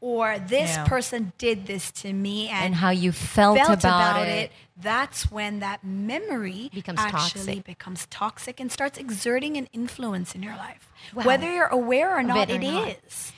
Or 0.01 0.39
this 0.39 0.71
Yeah. 0.71 0.87
person 0.87 1.33
did 1.39 1.67
this 1.67 1.91
to 1.91 2.13
me 2.13 2.49
and, 2.49 2.67
And 2.67 2.75
how 2.77 2.91
you 2.91 3.13
felt, 3.13 3.59
felt 3.59 3.81
about, 3.81 4.27
it. 4.27 4.51
that's 4.77 5.31
when 5.31 5.61
that 5.61 5.85
memory 5.85 6.71
Becomes 6.73 6.99
actually 7.01 7.57
toxic. 7.57 7.65
becomes 7.65 8.07
toxic 8.07 8.61
and 8.61 8.73
starts 8.73 8.99
exerting 8.99 9.57
an 9.57 9.69
influence 9.73 10.35
in 10.35 10.43
your 10.43 10.57
life. 10.57 10.89
Wow. 11.15 11.25
Whether 11.25 11.53
you're 11.53 11.67
aware 11.67 12.17
or 12.17 12.23
not, 12.23 12.49
it 12.51 12.63
it 12.63 12.75
or 12.75 12.89
is. 13.07 13.33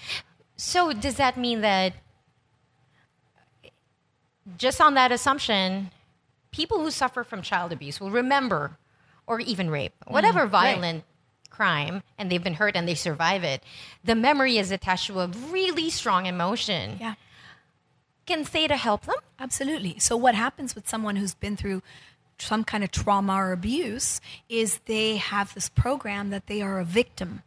So 0.56 0.92
does 0.92 1.16
that 1.16 1.36
mean 1.36 1.62
that 1.62 1.94
just 4.56 4.80
on 4.80 4.94
that 4.94 5.12
assumption, 5.12 5.90
people 6.50 6.78
who 6.80 6.90
suffer 6.90 7.24
from 7.24 7.42
child 7.42 7.72
abuse 7.72 8.00
will 8.00 8.10
remember, 8.10 8.78
or 9.26 9.40
even 9.40 9.70
rape, 9.70 9.92
mm-hmm. 10.04 10.12
whatever 10.12 10.46
violent 10.46 11.04
crime, 11.52 12.02
and 12.18 12.30
they've 12.30 12.42
been 12.42 12.54
hurt 12.54 12.74
and 12.74 12.88
they 12.88 12.94
survive 12.94 13.44
it, 13.44 13.62
the 14.02 14.14
memory 14.14 14.58
is 14.58 14.70
attached 14.70 15.06
to 15.06 15.20
a 15.20 15.28
really 15.50 15.90
strong 15.90 16.26
emotion. 16.26 16.96
Yeah. 16.98 17.14
Can 18.26 18.44
theta 18.44 18.76
help 18.76 19.06
them? 19.06 19.16
Absolutely. 19.38 19.98
So, 19.98 20.16
what 20.16 20.34
happens 20.34 20.74
with 20.74 20.88
someone 20.88 21.16
who's 21.16 21.34
been 21.34 21.56
through 21.56 21.82
some 22.38 22.64
kind 22.64 22.82
of 22.82 22.90
trauma 22.90 23.34
or 23.34 23.52
abuse 23.52 24.20
is 24.48 24.80
they 24.86 25.16
have 25.16 25.54
this 25.54 25.68
program 25.68 26.30
that 26.30 26.46
they 26.46 26.62
are 26.62 26.80
a 26.80 26.84
victim. 26.84 27.42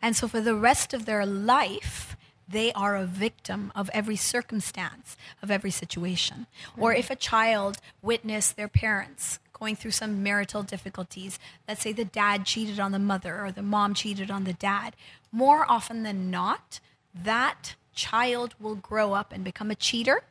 And 0.00 0.14
so, 0.14 0.28
for 0.28 0.40
the 0.40 0.54
rest 0.54 0.94
of 0.94 1.04
their 1.04 1.26
life, 1.26 2.16
they 2.46 2.72
are 2.72 2.96
a 2.96 3.06
victim 3.06 3.72
of 3.74 3.90
every 3.92 4.16
circumstance, 4.16 5.16
of 5.42 5.50
every 5.50 5.70
situation. 5.70 6.46
Or 6.76 6.92
if 6.92 7.10
a 7.10 7.16
child 7.16 7.78
witnessed 8.02 8.56
their 8.56 8.68
parents 8.68 9.38
going 9.60 9.76
through 9.76 9.90
some 9.92 10.22
marital 10.22 10.62
difficulties, 10.64 11.38
let's 11.68 11.82
say 11.82 11.92
the 11.92 12.04
dad 12.04 12.44
cheated 12.46 12.80
on 12.80 12.90
the 12.92 12.98
mother 12.98 13.44
or 13.44 13.52
the 13.52 13.62
mom 13.62 13.94
cheated 13.94 14.30
on 14.30 14.44
the 14.44 14.54
dad, 14.54 14.96
more 15.30 15.70
often 15.70 16.02
than 16.02 16.30
not, 16.30 16.80
that 17.14 17.76
child 17.94 18.54
will 18.58 18.74
grow 18.74 19.12
up 19.12 19.32
and 19.32 19.44
become 19.44 19.70
a 19.70 19.74
cheater 19.74 20.22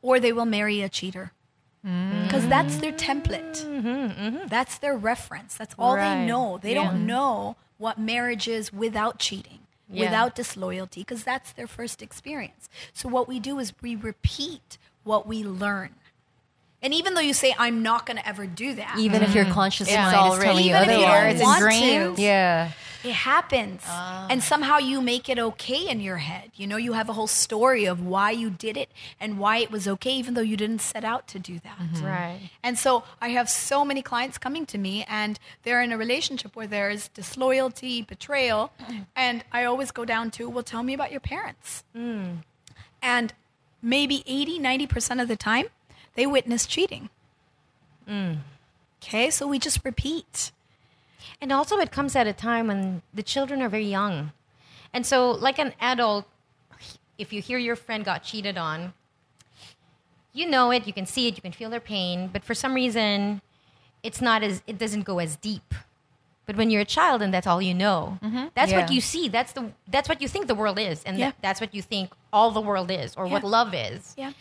or 0.00 0.18
they 0.18 0.32
will 0.32 0.46
marry 0.46 0.80
a 0.80 0.88
cheater. 0.88 1.32
Because 1.82 2.46
that's 2.48 2.78
their 2.78 2.92
template. 2.92 4.48
That's 4.48 4.78
their 4.78 4.96
reference. 4.96 5.54
That's 5.54 5.74
all 5.78 5.96
Right. 5.96 6.20
they 6.20 6.26
know. 6.26 6.58
They 6.58 6.74
Yeah. 6.74 6.84
don't 6.84 7.06
know 7.06 7.56
what 7.78 7.98
marriage 7.98 8.46
is 8.48 8.72
without 8.72 9.18
cheating 9.18 9.60
Yeah. 9.90 10.04
without 10.04 10.34
disloyalty 10.34 11.00
because 11.00 11.24
that's 11.24 11.52
their 11.52 11.66
first 11.66 12.02
experience. 12.02 12.68
So 12.92 13.08
what 13.08 13.26
we 13.28 13.38
do 13.40 13.58
is 13.58 13.72
we 13.80 13.94
repeat 13.96 14.76
what 15.04 15.26
we 15.26 15.42
learn 15.44 15.94
and 16.82 16.94
even 16.94 17.14
though 17.14 17.20
you 17.20 17.34
say 17.34 17.54
i'm 17.58 17.82
not 17.82 18.06
going 18.06 18.16
to 18.16 18.28
ever 18.28 18.46
do 18.46 18.74
that 18.74 18.96
Even 18.98 19.22
if 19.22 19.34
your 19.34 19.44
mm-hmm. 19.44 19.54
conscious 19.54 19.90
Yeah. 19.90 20.10
mind 20.10 20.16
It's 20.16 20.24
is 20.24 20.30
already- 20.30 20.44
telling 20.44 20.64
you 20.64 20.70
Even 20.76 20.82
if 20.82 20.96
you 20.96 21.02
don't 21.02 21.14
otherwise. 21.14 21.40
It's 21.40 21.56
ingrained. 21.56 22.16
to. 22.16 22.22
Yeah. 22.22 22.70
it 23.04 23.12
happens 23.12 23.82
ah. 23.86 24.26
and 24.28 24.42
somehow 24.42 24.78
you 24.78 25.00
make 25.00 25.28
it 25.28 25.38
okay 25.38 25.88
in 25.88 26.00
your 26.00 26.16
head 26.16 26.50
you 26.56 26.66
know 26.66 26.76
you 26.76 26.94
have 26.94 27.08
a 27.08 27.12
whole 27.12 27.28
story 27.28 27.84
of 27.84 28.04
why 28.04 28.30
you 28.32 28.50
did 28.50 28.76
it 28.76 28.90
and 29.20 29.38
why 29.38 29.58
it 29.58 29.70
was 29.70 29.86
okay 29.86 30.10
even 30.12 30.34
though 30.34 30.40
you 30.52 30.56
didn't 30.56 30.80
set 30.80 31.04
out 31.04 31.28
to 31.28 31.38
do 31.38 31.60
that 31.60 31.78
mm-hmm. 31.78 32.04
Right. 32.04 32.50
and 32.62 32.76
so 32.78 33.04
I 33.20 33.28
have 33.28 33.48
so 33.48 33.84
many 33.84 34.02
clients 34.02 34.38
coming 34.38 34.64
to 34.66 34.78
me, 34.78 35.04
and 35.08 35.38
they're 35.62 35.82
in 35.82 35.92
a 35.92 35.98
relationship 35.98 36.56
where 36.56 36.66
there's 36.66 37.08
disloyalty, 37.08 38.02
betrayal, 38.02 38.72
mm. 38.80 39.06
and 39.14 39.44
I 39.52 39.64
always 39.64 39.90
go 39.90 40.04
down 40.04 40.30
to, 40.32 40.48
well, 40.48 40.62
tell 40.64 40.82
me 40.82 40.94
about 40.94 41.10
your 41.10 41.20
parents. 41.20 41.84
Mm. 41.96 42.38
And 43.02 43.32
maybe 43.82 44.22
80, 44.26 44.58
90% 44.58 45.20
of 45.22 45.28
the 45.28 45.36
time, 45.36 45.66
they 46.18 46.26
witness 46.26 46.66
cheating. 46.66 47.10
Okay, 49.00 49.30
so 49.30 49.46
we 49.46 49.60
just 49.60 49.84
repeat. 49.84 50.50
And 51.40 51.52
also, 51.52 51.78
it 51.78 51.92
comes 51.92 52.16
at 52.16 52.26
a 52.26 52.32
time 52.32 52.66
when 52.66 53.02
the 53.14 53.22
children 53.22 53.62
are 53.62 53.68
very 53.68 53.86
young. 53.86 54.32
And 54.92 55.06
so, 55.06 55.30
like 55.30 55.60
an 55.60 55.74
adult, 55.80 56.26
if 57.18 57.32
you 57.32 57.40
hear 57.40 57.58
your 57.58 57.76
friend 57.76 58.04
got 58.04 58.24
cheated 58.24 58.58
on, 58.58 58.94
you 60.32 60.48
know 60.50 60.72
it, 60.72 60.88
you 60.88 60.92
can 60.92 61.06
see 61.06 61.28
it, 61.28 61.36
you 61.36 61.42
can 61.42 61.52
feel 61.52 61.70
their 61.70 61.86
pain, 61.94 62.30
but 62.32 62.42
for 62.42 62.54
some 62.54 62.74
reason, 62.74 63.40
it's 64.02 64.20
not 64.20 64.42
as, 64.42 64.60
it 64.66 64.76
doesn't 64.76 65.02
go 65.02 65.20
as 65.20 65.36
deep. 65.36 65.72
But 66.46 66.56
when 66.56 66.68
you're 66.68 66.82
a 66.82 66.92
child 66.98 67.22
and 67.22 67.32
that's 67.32 67.46
all 67.46 67.62
you 67.62 67.74
know, 67.74 68.18
mm-hmm. 68.20 68.46
that's 68.54 68.72
what 68.72 68.90
you 68.90 69.00
see. 69.00 69.28
That's 69.28 69.52
the 69.52 69.70
that's 69.86 70.08
what 70.08 70.20
you 70.22 70.26
think 70.26 70.46
the 70.48 70.54
world 70.54 70.78
is, 70.80 71.04
and 71.04 71.16
Yeah. 71.16 71.26
that, 71.26 71.36
that's 71.42 71.60
what 71.60 71.74
you 71.74 71.82
think 71.82 72.10
all 72.32 72.50
the 72.50 72.62
world 72.62 72.90
is, 72.90 73.14
or 73.16 73.28
what 73.28 73.44
love 73.44 73.72
is. 73.74 74.14
Yeah. 74.16 74.32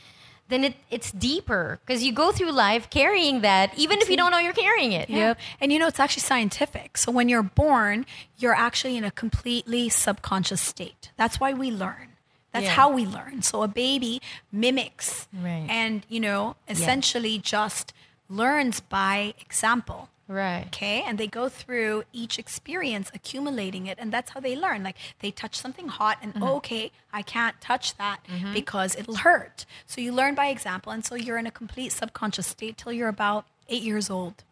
Then 0.50 0.64
it, 0.64 0.76
it's 0.89 1.12
deeper 1.12 1.80
because 1.86 2.04
you 2.04 2.14
go 2.14 2.32
through 2.32 2.52
life 2.52 2.89
carrying 2.89 3.41
that, 3.41 3.78
even 3.78 4.00
if 4.02 4.10
you 4.10 4.16
don't 4.16 4.32
know 4.32 4.38
you're 4.38 4.54
carrying 4.54 4.93
it. 4.93 5.10
Yeah. 5.10 5.34
And 5.60 5.74
you 5.74 5.80
know, 5.80 5.88
it's 5.88 6.00
actually 6.00 6.22
scientific. 6.22 6.98
So 6.98 7.12
when 7.12 7.28
you're 7.28 7.43
born, 7.43 8.06
you're 8.38 8.56
actually 8.56 8.95
in 8.95 9.04
a 9.04 9.12
completely 9.12 9.89
subconscious 9.89 10.62
state. 10.62 11.12
That's 11.18 11.39
why 11.39 11.54
we 11.54 11.70
learn. 11.72 12.14
That's 12.54 12.66
Yeah. 12.66 12.72
how 12.72 12.89
we 12.89 13.06
learn. 13.06 13.41
So 13.41 13.62
a 13.62 13.68
baby 13.68 14.22
mimics 14.52 15.28
Right. 15.34 15.68
and, 15.70 16.06
you 16.08 16.20
know, 16.22 16.56
essentially 16.70 17.38
just 17.39 17.91
learns 18.30 18.80
by 18.80 19.34
example. 19.41 20.10
Right. 20.28 20.65
Okay. 20.67 21.03
And 21.05 21.17
they 21.17 21.28
go 21.28 21.47
through 21.47 22.03
each 22.11 22.38
experience, 22.38 23.09
accumulating 23.13 23.88
it. 23.88 23.97
And 23.99 24.11
that's 24.11 24.32
how 24.32 24.39
they 24.39 24.55
learn. 24.55 24.84
Like 24.84 24.97
they 25.19 25.32
touch 25.32 25.57
something 25.57 25.88
hot 25.88 26.17
and, 26.21 26.34
oh, 26.41 26.55
okay, 26.57 26.91
I 27.13 27.21
can't 27.21 27.59
touch 27.61 27.95
that 27.97 28.19
mm-hmm. 28.28 28.53
because 28.53 28.95
it'll 28.95 29.15
hurt. 29.17 29.65
So 29.86 30.01
you 30.01 30.11
learn 30.11 30.36
by 30.36 30.47
example. 30.47 30.91
And 30.91 31.05
so 31.05 31.15
you're 31.15 31.38
in 31.38 31.47
a 31.47 31.51
complete 31.51 31.91
subconscious 31.91 32.47
state 32.47 32.78
till 32.78 32.91
you're 32.91 33.07
about 33.07 33.45
eight 33.69 33.84
years 33.84 34.09
old. 34.09 34.43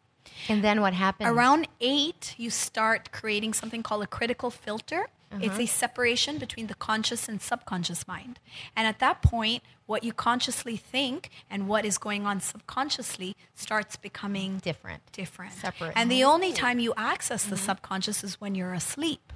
And 0.50 0.64
then 0.64 0.82
what 0.82 0.94
happens? 0.94 1.30
Around 1.30 1.68
eight, 1.80 2.36
you 2.38 2.50
start 2.50 3.12
creating 3.12 3.54
something 3.54 3.84
called 3.84 4.04
a 4.04 4.08
critical 4.08 4.50
filter. 4.50 5.08
It's 5.32 5.48
a 5.58 5.64
uh-huh. 5.64 5.66
separation 5.66 6.38
between 6.38 6.68
the 6.68 6.76
conscious 6.76 7.28
and 7.28 7.42
subconscious 7.42 8.08
mind. 8.08 8.40
And 8.76 8.88
at 8.88 9.00
that 9.00 9.22
point, 9.22 9.64
what 9.86 10.04
you 10.04 10.14
consciously 10.14 10.78
think 10.78 11.30
and 11.50 11.68
what 11.68 11.86
is 11.86 11.98
going 11.98 12.26
on 12.26 12.40
subconsciously 12.40 13.36
starts 13.54 13.96
becoming 13.98 14.60
different. 14.60 15.02
different. 15.12 15.54
Separate. 15.54 15.94
And 15.96 16.10
the 16.10 16.24
only 16.24 16.54
time 16.54 16.80
you 16.80 16.94
access 16.96 17.44
the 17.44 17.56
mm-hmm. 17.56 17.66
subconscious 17.66 18.24
is 18.24 18.40
when 18.40 18.56
you're 18.56 18.74
asleep. 18.74 19.34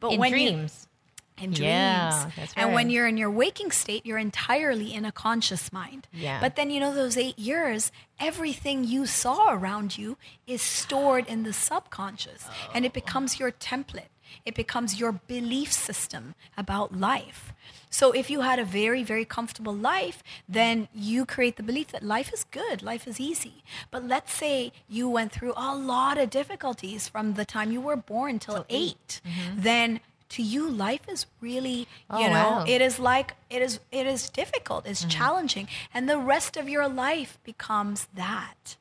But 0.00 0.12
in 0.12 0.20
when 0.20 0.32
you- 0.32 0.50
dreams. 0.50 0.88
in 1.36 1.50
dreams. 1.50 1.60
Yeah, 1.60 2.30
that's 2.36 2.54
And 2.56 2.72
when 2.74 2.86
right. 2.86 2.92
you're 2.94 3.06
in 3.08 3.16
your 3.16 3.30
waking 3.30 3.72
state, 3.72 4.06
you're 4.06 4.18
entirely 4.18 4.94
in 4.94 5.04
a 5.04 5.12
conscious 5.12 5.72
mind. 5.72 6.06
Yeah. 6.12 6.40
But 6.40 6.56
then, 6.56 6.70
you 6.70 6.78
know, 6.80 6.94
those 6.94 7.16
eight 7.16 7.38
years, 7.38 7.90
everything 8.20 8.84
you 8.84 9.04
saw 9.06 9.52
around 9.52 9.98
you 9.98 10.16
is 10.46 10.62
stored 10.62 11.26
in 11.26 11.42
the 11.42 11.52
subconscious 11.52 12.46
and 12.72 12.84
it 12.84 12.92
Oh. 12.92 12.94
becomes 12.94 13.38
your 13.40 13.50
template. 13.52 14.08
It 14.44 14.54
becomes 14.54 14.98
your 15.00 15.12
belief 15.12 15.72
system 15.72 16.34
about 16.56 16.98
life. 16.98 17.52
So 17.90 18.10
if 18.10 18.28
you 18.28 18.40
had 18.40 18.58
a 18.58 18.64
very, 18.64 19.02
very 19.04 19.24
comfortable 19.24 19.74
life, 19.74 20.22
then 20.48 20.88
you 20.92 21.24
create 21.24 21.56
the 21.56 21.62
belief 21.62 21.88
that 21.92 22.02
life 22.02 22.32
is 22.32 22.44
good, 22.44 22.82
life 22.82 23.06
is 23.06 23.20
easy. 23.20 23.62
But 23.90 24.04
let's 24.04 24.32
say 24.32 24.72
you 24.88 25.08
went 25.08 25.30
through 25.32 25.54
a 25.56 25.74
lot 25.76 26.18
of 26.18 26.30
difficulties 26.30 27.08
from 27.08 27.34
the 27.34 27.44
time 27.44 27.70
you 27.70 27.80
were 27.80 27.96
born 27.96 28.38
till 28.38 28.66
8 28.68 29.20
mm-hmm. 29.24 29.60
then 29.60 30.00
to 30.30 30.42
you 30.42 30.68
life 30.68 31.08
is 31.08 31.26
really 31.40 31.86
oh, 32.10 32.18
you 32.18 32.26
Oh, 32.26 32.32
know 32.32 32.50
wow. 32.50 32.64
it 32.66 32.80
is 32.80 32.98
like 32.98 33.34
it 33.48 33.62
is 33.62 33.78
it 33.92 34.06
is 34.06 34.28
difficult 34.30 34.86
it's 34.86 35.00
mm-hmm. 35.02 35.10
challenging 35.10 35.68
and 35.92 36.08
the 36.08 36.18
rest 36.18 36.56
of 36.56 36.68
your 36.68 36.88
life 36.88 37.38
becomes 37.44 38.08
that 38.14 38.76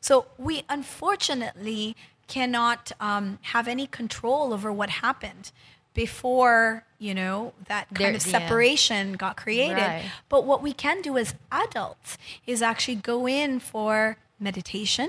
so 0.00 0.26
we 0.38 0.64
unfortunately 0.68 1.94
cannot 2.36 2.82
um, 3.08 3.38
have 3.54 3.66
any 3.76 3.86
control 4.00 4.44
over 4.56 4.70
what 4.80 4.90
happened 5.06 5.46
before 6.04 6.84
you 6.98 7.14
know 7.20 7.52
that 7.72 7.84
kind 7.88 7.98
There- 7.98 8.14
of 8.16 8.26
yeah. 8.26 8.38
separation 8.38 9.02
got 9.24 9.34
created 9.44 9.76
Right. 9.76 10.04
but 10.28 10.40
what 10.50 10.60
we 10.66 10.72
can 10.72 11.02
do 11.02 11.12
as 11.22 11.34
adults 11.50 12.16
is 12.46 12.58
actually 12.62 12.96
go 13.12 13.26
in 13.26 13.50
for 13.72 14.16
meditation, 14.42 15.08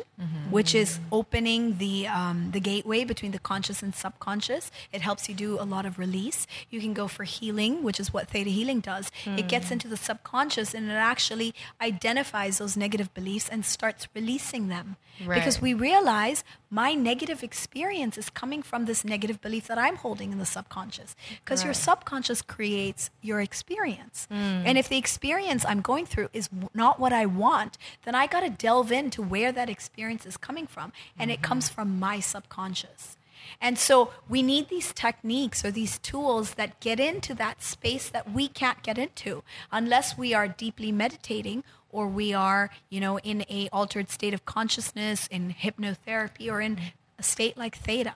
which 0.49 0.75
is 0.75 0.99
opening 1.09 1.61
the 1.77 2.05
um, 2.05 2.37
the 2.51 2.59
gateway 2.71 3.05
between 3.05 3.31
the 3.31 3.39
conscious 3.51 3.81
and 3.81 3.95
subconscious. 3.95 4.63
It 4.91 5.01
helps 5.07 5.29
you 5.29 5.35
do 5.47 5.51
a 5.57 5.67
lot 5.75 5.85
of 5.89 5.93
release. 6.05 6.39
You 6.69 6.79
can 6.85 6.93
go 7.01 7.07
for 7.07 7.23
healing, 7.23 7.73
which 7.81 7.97
is 8.03 8.07
what 8.15 8.23
theta 8.33 8.49
healing 8.49 8.81
does. 8.81 9.05
It 9.41 9.47
gets 9.47 9.71
into 9.71 9.87
the 9.87 9.95
subconscious 10.09 10.73
and 10.73 10.83
it 10.91 10.95
actually 11.13 11.53
identifies 11.89 12.57
those 12.57 12.75
negative 12.75 13.09
beliefs 13.13 13.47
and 13.53 13.63
starts 13.63 14.03
releasing 14.13 14.67
them. 14.67 14.97
Because 15.37 15.61
we 15.61 15.73
realize 15.73 16.43
my 16.71 16.93
negative 16.93 17.43
experience 17.43 18.17
is 18.17 18.29
coming 18.29 18.63
from 18.63 18.85
this 18.85 19.03
negative 19.03 19.41
belief 19.41 19.67
that 19.67 19.77
I'm 19.77 19.97
holding 19.97 20.31
in 20.31 20.39
the 20.39 20.45
subconscious. 20.45 21.15
Because 21.43 21.65
your 21.65 21.73
subconscious 21.73 22.41
creates 22.41 23.09
your 23.21 23.41
experience. 23.41 24.25
Mm. 24.31 24.63
And 24.65 24.77
if 24.77 24.87
the 24.87 24.97
experience 24.97 25.65
I'm 25.67 25.81
going 25.81 26.05
through 26.05 26.29
is 26.31 26.47
not 26.73 26.97
what 26.97 27.11
I 27.11 27.25
want, 27.25 27.77
then 28.05 28.15
I 28.15 28.25
got 28.25 28.39
to 28.39 28.49
delve 28.49 28.91
into 28.91 29.21
where 29.21 29.51
that 29.51 29.69
experience 29.69 30.25
is 30.25 30.37
coming 30.37 30.65
from. 30.65 30.93
And 31.19 31.29
it 31.29 31.41
comes 31.41 31.65
mm-hmm. 31.65 31.75
from 31.75 31.99
my 31.99 32.21
subconscious. 32.21 33.17
And 33.59 33.77
so 33.77 34.11
we 34.29 34.41
need 34.41 34.69
these 34.69 34.93
techniques 34.93 35.65
or 35.65 35.71
these 35.71 35.97
tools 35.99 36.53
that 36.53 36.79
get 36.79 36.99
into 36.99 37.33
that 37.35 37.61
space 37.61 38.07
that 38.09 38.31
we 38.31 38.47
can't 38.47 38.81
get 38.81 38.97
into 38.97 39.43
unless 39.71 40.17
we 40.17 40.33
are 40.33 40.47
deeply 40.47 40.91
meditating 40.91 41.63
or 41.91 42.07
we 42.07 42.33
are, 42.33 42.69
you 42.89 42.99
know, 42.99 43.19
in 43.19 43.45
a 43.49 43.69
altered 43.71 44.09
state 44.09 44.33
of 44.33 44.45
consciousness 44.45 45.27
in 45.27 45.53
hypnotherapy 45.53 46.51
or 46.51 46.61
in 46.61 46.79
a 47.19 47.23
state 47.23 47.57
like 47.57 47.75
theta. 47.77 48.15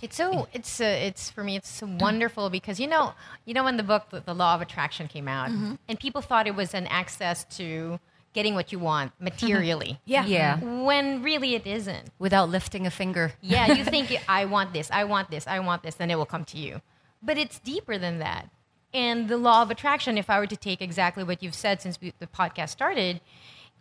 It's 0.00 0.16
so 0.16 0.48
it's 0.52 0.80
uh, 0.80 0.84
it's 0.84 1.30
for 1.30 1.44
me 1.44 1.54
it's 1.54 1.68
so 1.68 1.86
wonderful 1.86 2.50
because 2.50 2.80
you 2.80 2.88
know 2.88 3.14
you 3.44 3.54
know 3.54 3.62
when 3.62 3.76
the 3.76 3.84
book 3.84 4.10
the, 4.10 4.18
the 4.18 4.34
law 4.34 4.56
of 4.56 4.60
attraction 4.60 5.06
came 5.06 5.28
out 5.28 5.50
and 5.88 6.00
people 6.00 6.20
thought 6.20 6.48
it 6.48 6.56
was 6.56 6.74
an 6.74 6.88
access 6.88 7.44
to 7.56 8.00
getting 8.32 8.54
what 8.54 8.72
you 8.72 8.78
want 8.78 9.12
materially. 9.20 10.00
Yeah. 10.04 10.24
Yeah. 10.26 10.58
When 10.58 11.22
really 11.22 11.54
it 11.54 11.66
isn't. 11.66 12.08
Without 12.18 12.48
lifting 12.48 12.86
a 12.86 12.90
finger. 12.90 13.32
Yeah, 13.40 13.72
you 13.74 13.84
think 13.84 14.16
I 14.28 14.46
want 14.46 14.72
this, 14.72 14.90
I 14.90 15.04
want 15.04 15.30
this, 15.30 15.46
I 15.46 15.60
want 15.60 15.82
this, 15.82 15.96
then 15.96 16.10
it 16.10 16.16
will 16.16 16.26
come 16.26 16.44
to 16.46 16.58
you. 16.58 16.80
But 17.22 17.38
it's 17.38 17.58
deeper 17.58 17.98
than 17.98 18.18
that. 18.18 18.48
And 18.94 19.28
the 19.28 19.38
law 19.38 19.62
of 19.62 19.70
attraction, 19.70 20.18
if 20.18 20.28
I 20.28 20.38
were 20.38 20.46
to 20.46 20.56
take 20.56 20.82
exactly 20.82 21.24
what 21.24 21.42
you've 21.42 21.54
said 21.54 21.80
since 21.80 22.00
we, 22.00 22.12
the 22.18 22.26
podcast 22.26 22.70
started, 22.70 23.20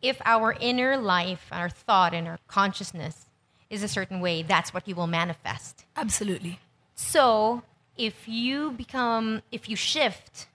if 0.01 0.22
our 0.26 0.55
inner 0.59 0.97
life, 0.97 1.47
our 1.51 1.70
thought, 1.70 2.14
and 2.14 2.28
our 2.28 2.39
consciousness 2.47 3.28
is 3.70 3.84
a 3.84 3.88
certain 3.88 4.20
way, 4.20 4.41
that's 4.41 4.74
what 4.74 4.88
you 4.88 4.95
will 4.95 5.07
manifest. 5.07 5.86
Absolutely. 5.95 6.59
So 6.95 7.64
if 7.97 8.28
you 8.28 8.72
become, 8.72 9.41
if 9.51 9.70
you 9.70 9.76
shift 9.76 10.47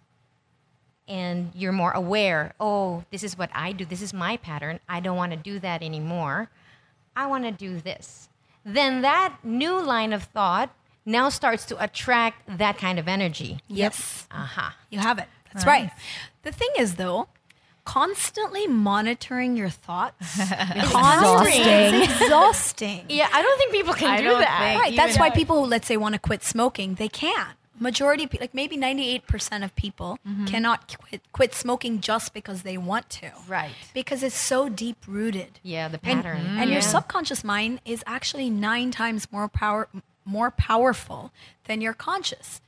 and 1.07 1.51
you're 1.55 1.73
more 1.73 1.93
aware, 1.93 2.55
oh, 2.59 3.05
this 3.11 3.23
is 3.23 3.39
what 3.39 3.51
I 3.55 3.73
do, 3.73 3.85
this 3.85 4.03
is 4.03 4.13
my 4.13 4.37
pattern, 4.37 4.81
I 4.89 5.01
don't 5.01 5.17
want 5.17 5.33
to 5.33 5.39
do 5.39 5.59
that 5.61 5.83
anymore, 5.83 6.51
I 7.15 7.27
want 7.27 7.45
to 7.45 7.53
do 7.53 7.79
this, 7.79 8.29
then 8.65 9.03
that 9.03 9.37
new 9.45 9.81
line 9.81 10.13
of 10.13 10.25
thought 10.25 10.75
now 11.07 11.29
starts 11.29 11.65
to 11.67 11.83
attract 11.83 12.59
that 12.59 12.77
kind 12.77 12.99
of 12.99 13.09
energy. 13.09 13.61
Yes. 13.69 14.27
Aha. 14.31 14.43
Uh-huh. 14.69 14.71
You 14.91 14.99
have 14.99 15.19
it. 15.19 15.29
That's 15.53 15.65
right. 15.65 15.91
The 16.43 16.53
thing 16.53 16.69
is, 16.79 16.97
though, 16.97 17.29
constantly 17.85 18.67
monitoring 18.67 19.57
your 19.57 19.71
thoughts 19.71 20.39
constantly 20.91 21.53
is 21.63 22.11
exhausting. 22.21 23.07
Yeah, 23.09 23.29
I 23.33 23.41
don't 23.41 23.57
think 23.59 23.73
people 23.73 23.95
can 23.95 24.11
I 24.11 24.19
do 24.19 24.29
that. 24.31 24.79
Right. 24.83 24.97
That's 24.97 25.19
why 25.19 25.27
I- 25.29 25.31
people 25.31 25.63
who, 25.65 25.71
let's 25.71 25.87
say, 25.87 25.97
want 25.97 26.15
to 26.15 26.19
quit 26.19 26.43
smoking, 26.43 26.95
they 26.97 27.09
can't. 27.09 27.57
Majority, 27.79 28.25
of 28.25 28.31
pe- 28.31 28.39
like 28.39 28.55
maybe 28.55 28.77
98% 28.79 29.63
of 29.63 29.75
people 29.77 30.19
mm-hmm. 30.27 30.47
cannot 30.47 30.97
quit, 30.99 31.21
quit 31.33 31.55
smoking 31.55 32.01
just 32.01 32.33
because 32.33 32.63
they 32.63 32.79
want 32.79 33.11
to. 33.11 33.31
Right. 33.47 33.73
Because 33.93 34.23
it's 34.23 34.35
so 34.35 34.71
deep 34.71 34.97
rooted. 35.07 35.61
Yeah, 35.63 35.89
the 35.89 36.01
And, 36.03 36.23
pattern. 36.23 36.47
and 36.59 36.71
your 36.71 36.81
subconscious 36.81 37.45
mind 37.45 37.81
is 37.85 38.03
actually 38.07 38.49
nine 38.49 38.93
times 38.93 39.31
more 39.31 39.47
power, 39.47 39.89
more 40.27 40.51
powerful 40.51 41.33
than 41.65 41.81
your 41.81 41.95
conscious. 41.95 42.61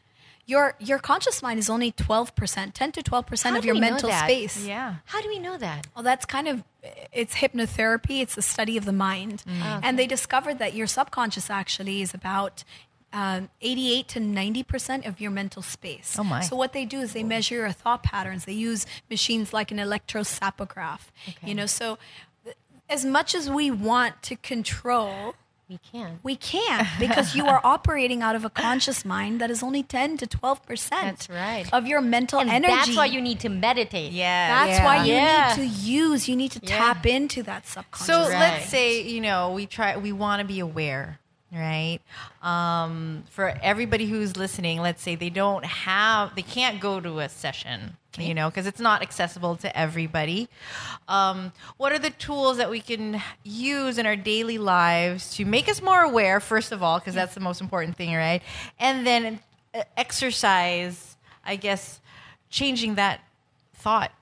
Your 0.47 0.75
your 0.79 0.99
conscious 0.99 1.43
mind 1.43 1.59
is 1.59 1.69
only 1.69 1.93
12%, 1.93 2.73
10 2.73 2.93
to 2.93 3.03
12% 3.03 3.43
How 3.51 3.59
of 3.59 3.67
your 3.67 3.75
mental 3.75 4.11
space. 4.11 4.65
Yeah. 4.65 4.95
How 5.05 5.21
do 5.21 5.29
we 5.29 5.39
know 5.39 5.59
that? 5.59 5.87
Well, 5.95 6.03
that's 6.03 6.25
kind 6.25 6.49
of 6.49 6.65
it's 7.13 7.35
hypnotherapy. 7.35 8.23
It's 8.23 8.35
the 8.35 8.41
study 8.41 8.79
of 8.79 8.87
the 8.87 8.93
mind, 8.93 9.45
and 9.47 9.99
they 9.99 10.07
discovered 10.07 10.59
that 10.59 10.73
your 10.73 10.87
subconscious 10.87 11.51
actually 11.51 12.01
is 12.01 12.15
about 12.15 12.65
um, 13.13 13.51
88 13.61 14.09
to 14.09 14.21
90 14.21 14.63
percent 14.63 15.05
of 15.05 15.21
your 15.21 15.31
mental 15.31 15.61
space. 15.61 16.17
Oh, 16.19 16.25
my. 16.25 16.41
So 16.41 16.57
what 16.57 16.73
they 16.73 16.87
do 16.87 17.01
is 17.01 17.13
they 17.13 17.23
measure 17.25 17.57
your 17.57 17.73
thought 17.73 18.03
patterns. 18.03 18.47
They 18.47 18.53
use 18.55 18.87
machines 19.11 19.53
like 19.53 19.71
an 19.71 19.77
electrosapograph. 19.79 21.01
You 21.45 21.55
know, 21.55 21.67
so 21.67 21.99
th- 22.45 22.57
as 22.89 23.05
much 23.05 23.35
as 23.35 23.51
we 23.51 23.71
want 23.71 24.23
to 24.23 24.37
control. 24.37 25.35
We 25.69 25.79
can't. 25.93 26.19
We 26.25 26.35
can't 26.37 26.89
because 26.99 27.35
you 27.35 27.47
are 27.47 27.61
operating 27.64 28.23
out 28.23 28.35
of 28.35 28.45
a 28.45 28.49
conscious 28.51 29.05
mind 29.05 29.39
that 29.43 29.51
is 29.51 29.62
only 29.62 29.83
10 29.83 30.16
to 30.19 30.27
12 30.27 30.64
percent 30.66 31.03
That's 31.19 31.29
right. 31.29 31.69
of 31.75 31.87
your 31.87 32.01
mental 32.01 32.41
and 32.41 32.49
energy. 32.49 32.73
that's 32.73 32.97
why 32.97 33.05
you 33.07 33.21
need 33.21 33.41
to 33.41 33.51
meditate. 33.51 34.12
Yeah. 34.12 34.66
That's 34.66 34.83
why 34.85 35.05
you 35.05 35.12
Yeah. 35.12 35.55
need 35.59 35.62
to 35.62 35.66
use, 35.69 36.27
you 36.29 36.37
need 36.37 36.53
to 36.53 36.61
Yeah. 36.62 36.79
tap 36.79 37.05
into 37.07 37.43
that 37.43 37.66
subconscious. 37.66 38.07
So 38.07 38.23
Right. 38.31 38.39
let's 38.39 38.71
say 38.71 39.03
you 39.03 39.21
know 39.21 39.51
we 39.53 39.66
try 39.66 39.97
we 39.99 40.11
want 40.12 40.41
to 40.41 40.47
be 40.47 40.59
aware, 40.61 41.19
right? 41.53 42.01
Um, 42.42 43.24
for 43.30 43.55
everybody 43.62 44.07
who's 44.07 44.36
listening, 44.36 44.80
let's 44.80 45.03
say 45.03 45.14
they 45.14 45.30
don't 45.30 45.64
have 45.64 46.34
they 46.34 46.42
can't 46.42 46.80
go 46.80 47.01
to 47.01 47.20
a 47.20 47.28
session, 47.28 47.96
you 48.18 48.34
know, 48.34 48.51
because 48.51 48.66
it's 48.66 48.80
not 48.80 49.03
accessible 49.03 49.57
to 49.57 49.78
everybody. 49.78 50.49
Um, 51.09 51.53
what 51.76 51.92
are 51.92 51.99
the 51.99 52.11
tools 52.11 52.59
that 52.59 52.70
we 52.70 52.80
can 52.80 53.22
use 53.44 53.99
in 53.99 54.07
our 54.07 54.16
daily 54.16 54.59
lives 54.59 55.34
to 55.36 55.44
make 55.44 55.68
us 55.68 55.80
more 55.80 56.03
aware? 56.03 56.40
First 56.40 56.72
of 56.72 56.82
all, 56.82 56.99
because 56.99 57.14
that's 57.14 57.34
the 57.34 57.40
most 57.40 57.61
important 57.61 57.96
thing, 57.96 58.14
right? 58.14 58.42
And 58.78 59.07
then 59.07 59.40
uh, 59.74 59.84
exercise, 59.96 61.16
I 61.44 61.57
guess, 61.57 62.01
changing 62.51 62.96
that 62.96 63.20
thought. 63.74 64.12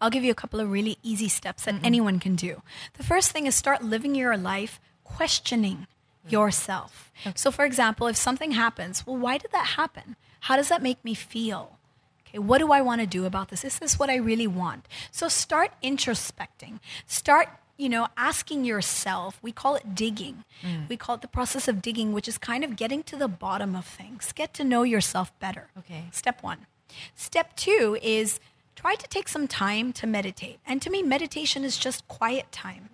I'll 0.00 0.10
give 0.10 0.24
you 0.24 0.30
a 0.30 0.34
couple 0.34 0.60
of 0.60 0.70
really 0.70 0.96
easy 1.02 1.28
steps 1.28 1.64
that 1.64 1.74
anyone 1.84 2.20
can 2.20 2.36
do. 2.36 2.62
The 2.96 3.02
first 3.02 3.32
thing 3.32 3.46
is 3.46 3.54
start 3.54 3.82
living 3.82 4.14
your 4.14 4.36
life 4.38 4.80
questioning 5.04 5.86
Mm-hmm. 6.30 6.42
yourself. 6.42 7.12
So, 7.34 7.50
for 7.50 7.64
example, 7.64 8.06
if 8.06 8.16
something 8.16 8.52
happens, 8.52 9.06
well, 9.06 9.16
why 9.16 9.38
did 9.38 9.52
that 9.52 9.76
happen? 9.76 10.16
How 10.40 10.56
does 10.56 10.68
that 10.68 10.82
make 10.82 11.04
me 11.04 11.14
feel? 11.14 11.78
Okay, 12.26 12.38
what 12.38 12.58
do 12.58 12.72
I 12.72 12.80
want 12.80 13.00
to 13.00 13.06
do 13.06 13.26
about 13.26 13.48
this? 13.48 13.64
Is 13.64 13.78
this 13.78 13.98
what 13.98 14.08
I 14.08 14.16
really 14.16 14.46
want? 14.46 14.86
So, 15.10 15.28
start 15.28 15.72
introspecting. 15.82 16.80
Start 17.06 17.48
you 17.76 17.88
know, 17.88 18.08
asking 18.14 18.66
yourself, 18.66 19.38
we 19.40 19.52
call 19.52 19.74
it 19.74 19.94
digging. 19.94 20.44
Mm. 20.62 20.86
We 20.90 20.98
call 20.98 21.14
it 21.14 21.22
the 21.22 21.28
process 21.28 21.66
of 21.66 21.80
digging, 21.80 22.12
which 22.12 22.28
is 22.28 22.36
kind 22.36 22.62
of 22.62 22.76
getting 22.76 23.02
to 23.04 23.16
the 23.16 23.26
bottom 23.26 23.74
of 23.74 23.86
things. 23.86 24.32
Get 24.32 24.52
to 24.54 24.64
know 24.64 24.82
yourself 24.82 25.32
better. 25.40 25.68
Okay. 25.78 26.04
Step 26.12 26.42
one. 26.42 26.66
Step 27.14 27.56
two 27.56 27.96
is 28.02 28.38
try 28.76 28.96
to 28.96 29.08
take 29.08 29.28
some 29.28 29.48
time 29.48 29.94
to 29.94 30.06
meditate. 30.06 30.58
And 30.66 30.82
to 30.82 30.90
me, 30.90 31.02
meditation 31.02 31.64
is 31.64 31.78
just 31.78 32.06
quiet 32.06 32.52
time. 32.52 32.90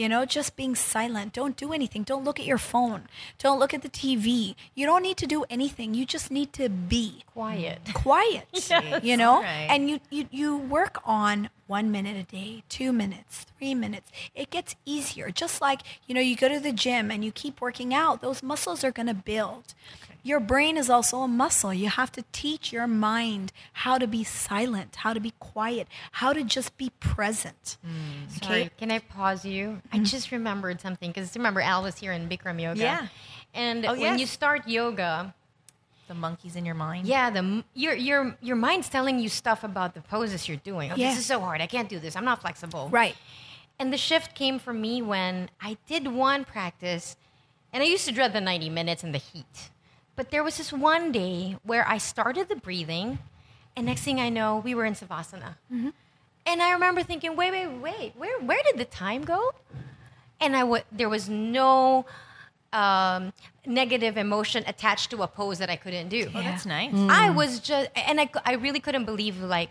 You 0.00 0.08
know, 0.08 0.24
just 0.24 0.56
being 0.56 0.74
silent. 0.74 1.34
Don't 1.34 1.56
do 1.58 1.74
anything. 1.74 2.04
Don't 2.04 2.24
look 2.24 2.40
at 2.40 2.46
your 2.46 2.56
phone. 2.56 3.02
Don't 3.38 3.58
look 3.58 3.74
at 3.74 3.82
the 3.82 3.90
TV. 3.90 4.54
You 4.74 4.86
don't 4.86 5.02
need 5.02 5.18
to 5.18 5.26
do 5.26 5.44
anything. 5.50 5.92
You 5.92 6.06
just 6.06 6.30
need 6.30 6.54
to 6.54 6.70
be 6.70 7.22
Quiet. 7.34 7.80
quiet. 7.92 8.46
You 9.02 9.18
know? 9.18 9.42
Right. 9.42 9.66
And 9.68 9.90
you, 9.90 10.00
you 10.08 10.26
you 10.30 10.56
work 10.56 11.02
on 11.04 11.50
one 11.66 11.90
minute 11.92 12.16
a 12.16 12.22
day, 12.22 12.62
two 12.70 12.92
minutes, 12.94 13.44
three 13.58 13.74
minutes. 13.74 14.10
It 14.34 14.48
gets 14.48 14.74
easier. 14.86 15.30
Just 15.30 15.60
like, 15.60 15.82
you 16.06 16.14
know, 16.14 16.22
you 16.22 16.34
go 16.34 16.48
to 16.48 16.58
the 16.60 16.72
gym 16.72 17.10
and 17.10 17.22
you 17.22 17.30
keep 17.30 17.60
working 17.60 17.92
out, 17.92 18.22
those 18.22 18.42
muscles 18.42 18.82
are 18.82 18.90
gonna 18.92 19.12
build. 19.32 19.74
Your 20.22 20.40
brain 20.40 20.76
is 20.76 20.90
also 20.90 21.18
a 21.22 21.28
muscle. 21.28 21.72
You 21.72 21.88
have 21.88 22.12
to 22.12 22.24
teach 22.32 22.72
your 22.72 22.86
mind 22.86 23.52
how 23.72 23.98
to 23.98 24.06
be 24.06 24.24
silent, 24.24 24.96
how 24.96 25.12
to 25.12 25.20
be 25.20 25.32
quiet, 25.38 25.88
how 26.12 26.32
to 26.32 26.44
just 26.44 26.76
be 26.76 26.90
present. 27.00 27.78
Mm, 27.86 28.44
sorry, 28.44 28.70
can 28.78 28.90
I 28.90 28.98
pause 28.98 29.44
you? 29.44 29.80
I 29.92 29.96
mm-hmm. 29.96 30.04
just 30.04 30.30
remembered 30.32 30.80
something 30.80 31.10
because 31.10 31.34
remember 31.36 31.60
Al 31.60 31.82
was 31.82 31.98
here 31.98 32.12
in 32.12 32.28
Bikram 32.28 32.60
yoga. 32.60 32.80
Yeah. 32.80 33.08
And 33.54 33.84
Oh, 33.86 33.92
when 33.92 34.00
yes. 34.00 34.20
you 34.20 34.26
start 34.26 34.68
yoga, 34.68 35.34
The 36.08 36.14
monkeys 36.14 36.56
in 36.56 36.64
your 36.66 36.74
mind. 36.74 37.06
yeah, 37.06 37.30
the 37.30 37.64
your 37.74 37.94
your 37.94 38.36
your 38.40 38.56
mind's 38.56 38.88
telling 38.88 39.18
you 39.18 39.28
stuff 39.28 39.64
about 39.64 39.94
the 39.94 40.00
poses 40.02 40.48
you're 40.48 40.56
doing. 40.58 40.92
Oh, 40.92 40.96
Yeah. 40.96 41.10
This 41.10 41.20
is 41.20 41.26
so 41.26 41.40
hard. 41.40 41.60
I 41.60 41.66
can't 41.66 41.88
do 41.88 41.98
this. 41.98 42.14
I'm 42.16 42.24
not 42.24 42.40
flexible. 42.40 42.88
Right. 42.90 43.16
And 43.78 43.92
the 43.92 43.96
shift 43.96 44.34
came 44.34 44.58
for 44.58 44.74
me 44.74 45.00
when 45.00 45.48
I 45.60 45.78
did 45.86 46.06
one 46.08 46.44
practice, 46.44 47.16
and 47.72 47.82
I 47.82 47.86
used 47.86 48.04
to 48.06 48.12
dread 48.12 48.34
the 48.34 48.40
90 48.40 48.68
minutes 48.68 49.02
and 49.02 49.14
the 49.14 49.18
heat. 49.18 49.70
But 50.20 50.30
there 50.30 50.44
was 50.44 50.58
this 50.58 50.70
one 50.70 51.12
day 51.12 51.56
where 51.62 51.88
I 51.88 51.96
started 51.96 52.50
the 52.50 52.56
breathing, 52.56 53.20
and 53.74 53.86
next 53.86 54.02
thing 54.02 54.20
I 54.20 54.28
know, 54.28 54.58
we 54.62 54.74
were 54.74 54.84
in 54.84 54.92
Savasana. 54.92 55.54
And 56.44 56.62
I 56.62 56.72
remember 56.72 57.02
thinking, 57.02 57.36
wait, 57.36 57.52
wait, 57.52 57.68
wait, 57.68 58.12
where, 58.18 58.38
where 58.40 58.60
did 58.66 58.76
the 58.76 58.84
time 58.84 59.24
go? 59.24 59.54
And 60.38 60.54
I 60.54 60.60
w- 60.60 60.82
there 60.92 61.08
was 61.08 61.30
no 61.30 62.04
um, 62.74 63.32
negative 63.64 64.18
emotion 64.18 64.62
attached 64.66 65.10
to 65.12 65.22
a 65.22 65.26
pose 65.26 65.56
that 65.56 65.70
I 65.70 65.76
couldn't 65.76 66.10
do. 66.10 66.28
Oh, 66.34 66.42
that's 66.42 66.66
nice. 66.66 66.92
I 66.94 67.30
was 67.30 67.58
just, 67.58 67.88
and 67.96 68.20
I, 68.20 68.28
I 68.44 68.52
really 68.56 68.80
couldn't 68.80 69.06
believe, 69.06 69.40
like, 69.40 69.70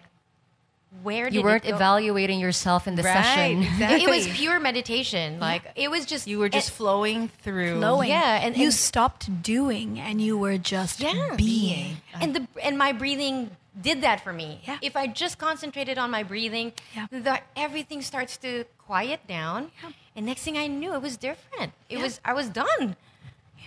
where 1.04 1.26
did 1.26 1.36
You 1.36 1.44
weren't 1.44 1.66
it 1.66 1.70
go? 1.70 1.76
evaluating 1.76 2.40
yourself 2.40 2.88
in 2.88 2.96
the 2.96 3.04
Right, 3.04 3.24
session. 3.24 3.64
exactly. 3.64 4.04
It 4.04 4.10
was 4.10 4.28
pure 4.28 4.60
meditation. 4.60 5.40
Like 5.40 5.64
it 5.76 5.90
was 5.92 6.06
just 6.06 6.28
You 6.28 6.40
were 6.40 6.50
just 6.50 6.70
and- 6.70 6.76
flowing 6.78 7.28
through. 7.44 7.78
Flowing. 7.78 8.10
Yeah, 8.10 8.44
and- 8.46 8.58
you 8.58 8.72
stopped 8.72 9.42
doing 9.44 10.00
and 10.00 10.20
you 10.22 10.38
were 10.38 10.58
just 10.58 11.00
yeah 11.00 11.36
being. 11.38 11.98
and 12.20 12.36
the 12.36 12.48
and 12.64 12.78
my 12.78 12.92
breathing 12.92 13.52
did 13.80 14.02
that 14.02 14.24
for 14.24 14.34
me. 14.34 14.62
Yeah. 14.66 14.78
If 14.82 14.96
I 14.98 15.08
just 15.08 15.38
concentrated 15.38 15.98
on 15.98 16.12
my 16.12 16.24
breathing, 16.24 16.74
Yeah. 16.96 17.08
the, 17.12 17.40
everything 17.56 18.02
starts 18.02 18.36
to 18.38 18.66
quiet 18.78 19.26
down. 19.28 19.72
Yeah. 19.82 19.92
And 20.18 20.26
next 20.26 20.42
thing 20.42 20.58
I 20.58 20.68
knew, 20.68 20.94
it 20.96 21.02
was 21.02 21.16
different. 21.16 21.72
It 21.88 22.00
was 22.00 22.20
I 22.26 22.34
was 22.34 22.50
done. 22.50 22.98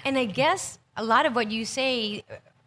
And 0.04 0.18
I 0.18 0.24
guess 0.26 0.78
a 0.96 1.04
lot 1.04 1.24
of 1.24 1.34
what 1.34 1.50
you 1.50 1.64
say 1.64 2.24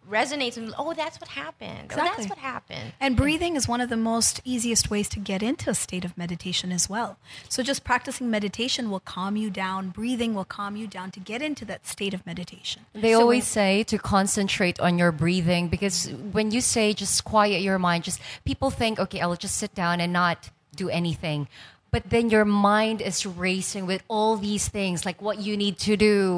resonates 0.10 0.58
and 0.58 0.74
oh 0.78 0.94
that's 0.94 1.20
what 1.20 1.30
happened 1.30 1.92
oh 1.94 1.96
that's 1.96 2.28
what 2.30 2.38
happened 2.38 2.94
And 3.00 3.16
breathing 3.18 3.56
is 3.56 3.68
one 3.68 3.82
of 3.82 3.90
the 3.90 3.98
most 3.98 4.42
easiest 4.46 4.90
ways 4.90 5.10
to 5.10 5.20
get 5.20 5.42
into 5.44 5.70
a 5.70 5.74
state 5.76 6.06
of 6.06 6.18
meditation 6.18 6.72
as 6.72 6.90
well. 6.90 7.18
So 7.50 7.64
just 7.64 7.84
practicing 7.84 8.30
meditation 8.30 8.90
will 8.90 9.00
calm 9.00 9.36
you 9.36 9.50
down. 9.50 9.90
Breathing 9.90 10.34
will 10.34 10.46
calm 10.46 10.76
you 10.76 10.88
down 10.88 11.12
to 11.12 11.20
get 11.20 11.42
into 11.42 11.66
that 11.66 11.86
state 11.88 12.14
of 12.14 12.26
meditation. 12.26 12.86
They 12.94 13.14
always 13.14 13.46
say 13.48 13.84
to 13.84 13.98
concentrate 13.98 14.80
on 14.80 14.98
your 14.98 15.12
breathing 15.12 15.68
because 15.70 16.10
when 16.32 16.52
you 16.52 16.62
say 16.62 16.94
just 16.94 17.24
quiet 17.24 17.62
your 17.62 17.80
mind, 17.80 18.04
just 18.04 18.20
people 18.46 18.70
think, 18.70 19.00
okay, 19.00 19.20
I'll 19.22 19.36
just 19.36 19.56
sit 19.58 19.74
down 19.76 20.00
and 20.02 20.12
not 20.14 20.50
do 20.76 20.90
anything. 20.90 21.48
But 21.96 22.10
then 22.10 22.30
your 22.30 22.44
mind 22.44 23.02
is 23.02 23.26
racing 23.26 23.86
with 23.86 24.04
all 24.10 24.36
these 24.36 24.68
things, 24.68 25.06
like 25.06 25.22
what 25.22 25.40
you 25.40 25.56
need 25.56 25.78
to 25.88 25.96
do, 25.96 26.36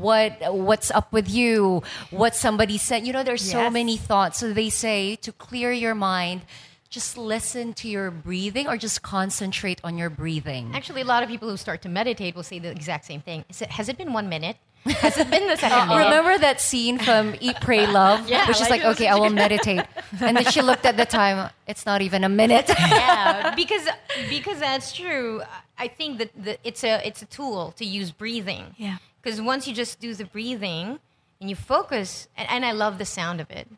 what 0.00 0.40
what's 0.54 0.90
up 0.90 1.12
with 1.12 1.28
you, 1.28 1.82
what 2.08 2.34
somebody 2.34 2.78
said. 2.78 3.06
You 3.06 3.12
know, 3.12 3.22
there's 3.22 3.44
so 3.44 3.68
many 3.68 3.98
thoughts. 3.98 4.38
So 4.38 4.54
they 4.54 4.70
say 4.70 5.16
to 5.16 5.32
clear 5.32 5.70
your 5.70 5.94
mind, 5.94 6.48
just 6.88 7.18
listen 7.18 7.74
to 7.74 7.88
your 7.90 8.10
breathing 8.10 8.68
or 8.68 8.78
just 8.78 9.02
concentrate 9.02 9.82
on 9.84 9.98
your 9.98 10.08
breathing. 10.08 10.70
actually 10.72 11.02
a 11.02 11.04
lot 11.04 11.22
of 11.22 11.28
people 11.28 11.50
who 11.50 11.58
start 11.58 11.82
to 11.82 11.90
meditate 11.90 12.34
will 12.34 12.42
say 12.42 12.58
the 12.58 12.70
exact 12.70 13.04
same 13.04 13.20
thing 13.20 13.44
Is 13.50 13.60
it, 13.60 13.70
has 13.72 13.90
it 13.90 13.98
been 13.98 14.14
one 14.14 14.30
minute 14.30 14.56
has 14.94 15.18
it 15.18 15.30
been 15.30 15.46
the 15.48 15.56
second 15.56 15.88
minute 15.88 16.04
Remember 16.04 16.38
that 16.38 16.60
scene 16.60 16.98
from 16.98 17.34
Eat, 17.40 17.56
Pray, 17.60 17.86
Love? 18.00 18.28
Yeah, 18.28 18.46
Where 18.46 18.54
she's 18.54 18.70
like 18.70 18.76
like, 18.76 18.96
okay, 18.96 19.08
I 19.08 19.16
will 19.16 19.30
meditate. 19.30 19.84
And 20.20 20.36
then 20.36 20.44
she 20.44 20.62
looked 20.62 20.86
at 20.86 20.96
the 20.96 21.06
time. 21.06 21.50
It's 21.66 21.86
not 21.86 22.02
even 22.02 22.24
a 22.24 22.28
minute. 22.28 22.68
yeah, 22.78 23.54
because 23.56 23.88
because 24.28 24.58
that's 24.58 24.92
true. 24.92 25.42
I 25.78 25.88
think 25.88 26.18
that 26.18 26.30
the, 26.42 26.58
it's 26.64 26.84
a 26.84 27.06
it's 27.06 27.22
a 27.22 27.26
tool 27.26 27.72
to 27.76 27.84
use 27.84 28.10
breathing. 28.10 28.74
Yeah. 28.76 28.98
Because 29.22 29.40
once 29.40 29.66
you 29.66 29.74
just 29.74 30.00
do 30.00 30.14
the 30.14 30.24
breathing 30.24 31.00
and 31.40 31.50
you 31.50 31.56
focus, 31.56 32.28
and, 32.36 32.48
and 32.48 32.64
I 32.64 32.72
love 32.72 32.98
the 32.98 33.04
sound 33.04 33.40
of 33.40 33.50
it, 33.50 33.68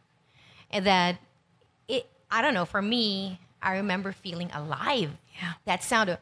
and 0.71 0.87
that 0.87 1.19
it. 1.89 2.07
I 2.31 2.43
don't 2.43 2.55
know. 2.55 2.67
For 2.67 2.83
me, 2.83 3.41
I 3.63 3.77
remember 3.77 4.13
feeling 4.13 4.51
alive. 4.53 5.13
Yeah. 5.41 5.53
That 5.65 5.83
sound 5.83 6.11
of 6.11 6.19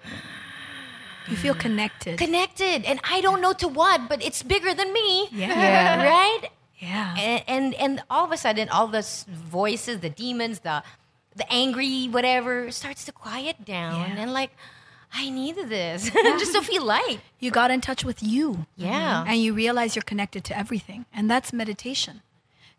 You 1.29 1.37
feel 1.37 1.55
connected. 1.55 2.19
connected, 2.19 2.85
and 2.85 3.01
I 3.03 3.21
don't 3.21 3.41
know 3.41 3.53
to 3.55 3.69
what, 3.69 4.09
but 4.09 4.23
it's 4.25 4.43
bigger 4.43 4.73
than 4.75 4.93
me. 4.93 5.29
Yeah. 5.33 5.49
Yeah. 5.49 6.03
Right. 6.17 6.43
Yeah. 6.79 7.17
and, 7.19 7.43
and 7.49 7.75
and 7.75 8.03
all 8.11 8.25
of 8.27 8.33
a 8.33 8.37
sudden 8.37 8.69
all 8.69 8.87
the 8.87 9.01
voices 9.29 10.01
the 10.01 10.11
demons 10.11 10.61
the 10.61 10.83
the 11.35 11.51
angry 11.51 12.05
whatever 12.07 12.71
starts 12.71 13.05
to 13.07 13.13
quiet 13.13 13.65
down 13.65 13.95
Yeah. 14.11 14.21
and 14.23 14.33
like 14.35 14.51
i 15.15 15.31
needed 15.31 15.71
this 15.71 16.11
just 16.43 16.53
to 16.53 16.61
feel 16.61 16.85
light 16.85 17.21
You 17.41 17.51
got 17.51 17.71
in 17.71 17.81
touch 17.81 18.05
with 18.05 18.23
you. 18.23 18.67
Yeah. 18.77 19.25
And 19.27 19.41
you 19.41 19.55
realize 19.55 19.97
you're 19.97 20.03
connected 20.13 20.43
to 20.45 20.53
everything. 20.59 21.07
And 21.17 21.31
that's 21.31 21.53
meditation. 21.53 22.21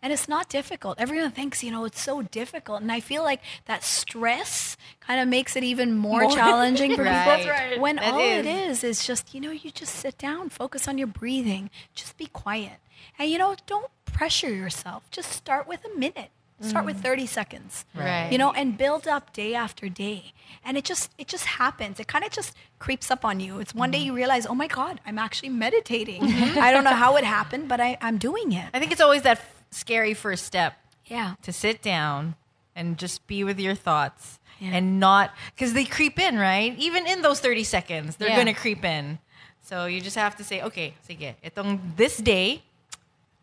And 0.01 0.13
it's 0.13 0.27
not 0.29 0.47
difficult. 0.47 0.99
Everyone 0.99 1.31
thinks, 1.31 1.63
you 1.63 1.71
know, 1.71 1.85
it's 1.85 1.99
so 1.99 2.21
difficult. 2.21 2.81
And 2.81 2.91
I 2.91 2.99
feel 2.99 3.23
like 3.23 3.41
that 3.65 3.83
stress 3.83 4.77
kind 4.99 5.19
of 5.19 5.27
makes 5.27 5.55
it 5.55 5.63
even 5.63 5.97
more, 5.97 6.29
challenging 6.35 6.95
for 6.95 7.03
Right. 7.03 7.37
people. 7.39 7.51
That's 7.51 7.61
right. 7.71 7.79
When 7.79 7.95
That 7.95 8.13
all 8.13 8.19
it 8.19 8.45
is. 8.45 8.83
is 8.83 8.99
is 8.99 9.07
just, 9.07 9.33
you 9.33 9.41
know, 9.41 9.51
you 9.51 9.71
just 9.71 9.95
sit 9.95 10.17
down, 10.17 10.49
focus 10.49 10.87
on 10.87 10.97
your 10.97 11.07
breathing, 11.07 11.69
just 11.95 12.17
be 12.17 12.27
quiet. 12.27 12.77
And, 13.17 13.29
you 13.29 13.37
know, 13.37 13.55
don't 13.65 13.89
pressure 14.05 14.53
yourself. 14.53 15.09
Just 15.09 15.31
start 15.31 15.67
with 15.67 15.83
a 15.83 15.97
minute. 15.97 16.29
Start 16.59 16.87
with 16.87 16.97
mm. 16.97 17.01
30 17.01 17.27
seconds. 17.27 17.85
Right. 17.93 18.31
You 18.31 18.39
know, 18.39 18.51
and 18.51 18.75
build 18.75 19.07
up 19.07 19.31
day 19.31 19.53
after 19.53 19.89
day. 19.89 20.33
And 20.65 20.75
it 20.75 20.85
just 20.85 21.11
it 21.19 21.27
just 21.27 21.45
happens. 21.45 21.99
It 21.99 22.07
kind 22.07 22.25
of 22.25 22.31
just 22.31 22.55
creeps 22.79 23.11
up 23.11 23.23
on 23.23 23.39
you. 23.39 23.59
It's 23.59 23.75
one 23.75 23.91
day 23.91 23.99
mm-hmm. 23.99 24.07
you 24.07 24.15
realize, 24.15 24.47
oh 24.47 24.55
my 24.55 24.65
God, 24.65 24.99
I'm 25.05 25.19
actually 25.19 25.49
meditating. 25.49 26.23
Mm-hmm. 26.23 26.59
I 26.59 26.71
don't 26.71 26.83
know 26.83 26.95
how 26.95 27.15
it 27.15 27.23
happened, 27.23 27.67
but 27.67 27.79
I, 27.79 27.99
I'm 28.01 28.17
doing 28.17 28.53
it. 28.53 28.69
I 28.73 28.79
think 28.79 28.91
it's 28.91 29.01
always 29.01 29.21
that 29.21 29.39
scary 29.72 30.13
first 30.13 30.45
step 30.45 30.74
Yeah. 31.05 31.36
to 31.43 31.51
sit 31.53 31.82
down 31.82 32.36
and 32.76 32.97
just 32.97 33.26
be 33.28 33.43
with 33.43 33.59
your 33.59 33.76
thoughts 33.76 34.39
Yeah. 34.59 34.72
and 34.74 34.99
not 34.99 35.32
because 35.55 35.74
they 35.74 35.86
creep 35.86 36.20
in, 36.20 36.38
right? 36.38 36.76
Even 36.78 37.07
in 37.07 37.22
those 37.22 37.39
30 37.39 37.63
seconds, 37.63 38.15
they're 38.18 38.30
Yeah. 38.30 38.36
going 38.36 38.47
to 38.47 38.53
creep 38.53 38.84
in. 38.86 39.20
So 39.61 39.86
you 39.86 39.99
just 40.01 40.15
have 40.15 40.36
to 40.38 40.43
say, 40.43 40.61
okay, 40.61 40.93
sige, 41.07 41.36
itong 41.43 41.80
this 41.97 42.18
day, 42.18 42.63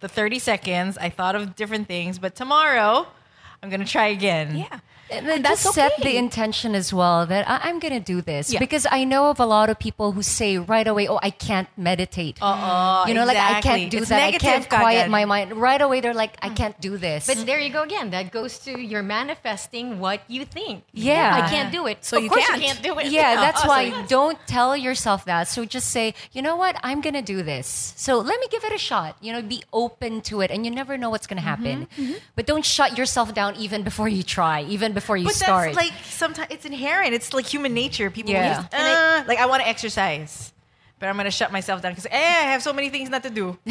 the 0.01 0.09
30 0.09 0.39
seconds, 0.39 0.97
I 0.99 1.09
thought 1.11 1.35
of 1.37 1.55
different 1.57 1.87
things, 1.89 2.19
but 2.19 2.35
tomorrow, 2.35 3.07
I'm 3.63 3.71
going 3.71 3.81
to 3.85 3.91
try 3.91 4.07
again. 4.09 4.57
Yeah. 4.57 4.81
And 5.19 5.29
then 5.29 5.43
that's 5.43 5.63
just 5.65 5.75
set 5.75 5.93
the 6.03 6.17
intention 6.17 6.75
as 6.75 6.93
well 6.93 7.27
that 7.27 7.49
I- 7.49 7.61
I'm 7.69 7.79
going 7.79 7.95
to 7.95 8.01
do 8.01 8.21
this 8.21 8.53
Yeah. 8.53 8.59
because 8.59 8.87
I 8.91 9.05
know 9.05 9.31
of 9.31 9.41
a 9.41 9.47
lot 9.47 9.71
of 9.71 9.79
people 9.79 10.13
who 10.13 10.23
say 10.23 10.59
right 10.59 10.87
away, 10.87 11.09
"Oh, 11.09 11.19
I 11.23 11.31
can't 11.31 11.69
meditate." 11.77 12.39
Uh-uh, 12.43 13.05
you 13.09 13.15
know, 13.15 13.25
like 13.25 13.37
I 13.37 13.61
can't 13.61 13.91
do 13.91 13.99
It's 13.99 14.09
that. 14.09 14.23
I 14.23 14.33
can't 14.33 14.69
quiet 14.69 15.07
kagad. 15.07 15.11
my 15.11 15.25
mind. 15.25 15.53
Right 15.69 15.81
away, 15.81 16.01
they're 16.01 16.15
like, 16.25 16.37
"I 16.43 16.49
can't 16.51 16.79
do 16.81 16.97
this." 16.99 17.27
but 17.27 17.47
there 17.47 17.61
you 17.61 17.71
go 17.71 17.83
again 17.83 18.11
that 18.11 18.31
goes 18.33 18.59
to 18.67 18.79
you're 18.81 19.03
manifesting 19.03 19.99
what 20.01 20.21
you 20.29 20.45
think 20.45 20.85
Yeah. 20.93 21.41
i 21.45 21.49
can't 21.55 21.71
do 21.73 21.87
it 21.87 21.99
So 22.05 22.17
of 22.19 22.23
you 22.25 22.31
course 22.31 22.47
can't. 22.47 22.61
you 22.61 22.67
can't 22.69 22.83
do 22.83 22.93
it 22.99 23.07
yeah, 23.19 23.35
that's 23.45 23.61
Oh, 23.61 23.65
so 23.65 23.69
why 23.69 23.83
don't 24.09 24.39
tell 24.47 24.77
yourself 24.77 25.25
that. 25.31 25.49
So 25.49 25.65
just 25.65 25.89
say, 25.91 26.15
you 26.33 26.43
know 26.47 26.57
what, 26.57 26.75
I'm 26.83 27.01
gonna 27.01 27.23
do 27.35 27.43
this. 27.43 27.67
So 27.97 28.13
let 28.31 28.37
me 28.41 28.47
give 28.51 28.65
it 28.65 28.73
a 28.73 28.79
shot. 28.91 29.17
You 29.21 29.31
know, 29.33 29.43
be 29.43 29.63
open 29.73 30.21
to 30.29 30.35
it, 30.45 30.51
and 30.51 30.65
you 30.67 30.71
never 30.81 30.95
know 30.99 31.11
what's 31.11 31.27
gonna 31.31 31.49
happen. 31.53 31.77
Mm-hmm, 31.99 32.15
But 32.37 32.45
don't 32.51 32.65
shut 32.65 32.91
yourself 32.99 33.29
down 33.41 33.53
even 33.65 33.83
before 33.91 34.09
you 34.17 34.23
try, 34.23 34.59
even 34.77 34.91
before 34.93 35.04
you 35.17 35.25
But 35.27 35.35
start. 35.35 35.75
that's 35.75 35.77
like 35.77 35.93
sometimes 36.05 36.49
it's 36.51 36.65
inherent. 36.65 37.15
It's 37.15 37.33
like 37.33 37.47
human 37.47 37.75
nature. 37.75 38.11
People 38.11 38.33
Yeah. 38.33 38.63
just, 38.63 38.75
uh, 38.75 39.25
like 39.29 39.39
I 39.39 39.47
want 39.47 39.63
to 39.63 39.69
exercise, 39.69 40.53
but 40.99 41.09
I'm 41.09 41.17
gonna 41.17 41.31
shut 41.31 41.53
myself 41.53 41.83
down 41.83 41.93
because 41.93 42.07
eh, 42.07 42.17
I 42.17 42.53
have 42.53 42.63
so 42.63 42.73
many 42.73 42.89
things 42.89 43.11
not 43.11 43.23
to 43.25 43.31
do. 43.31 43.59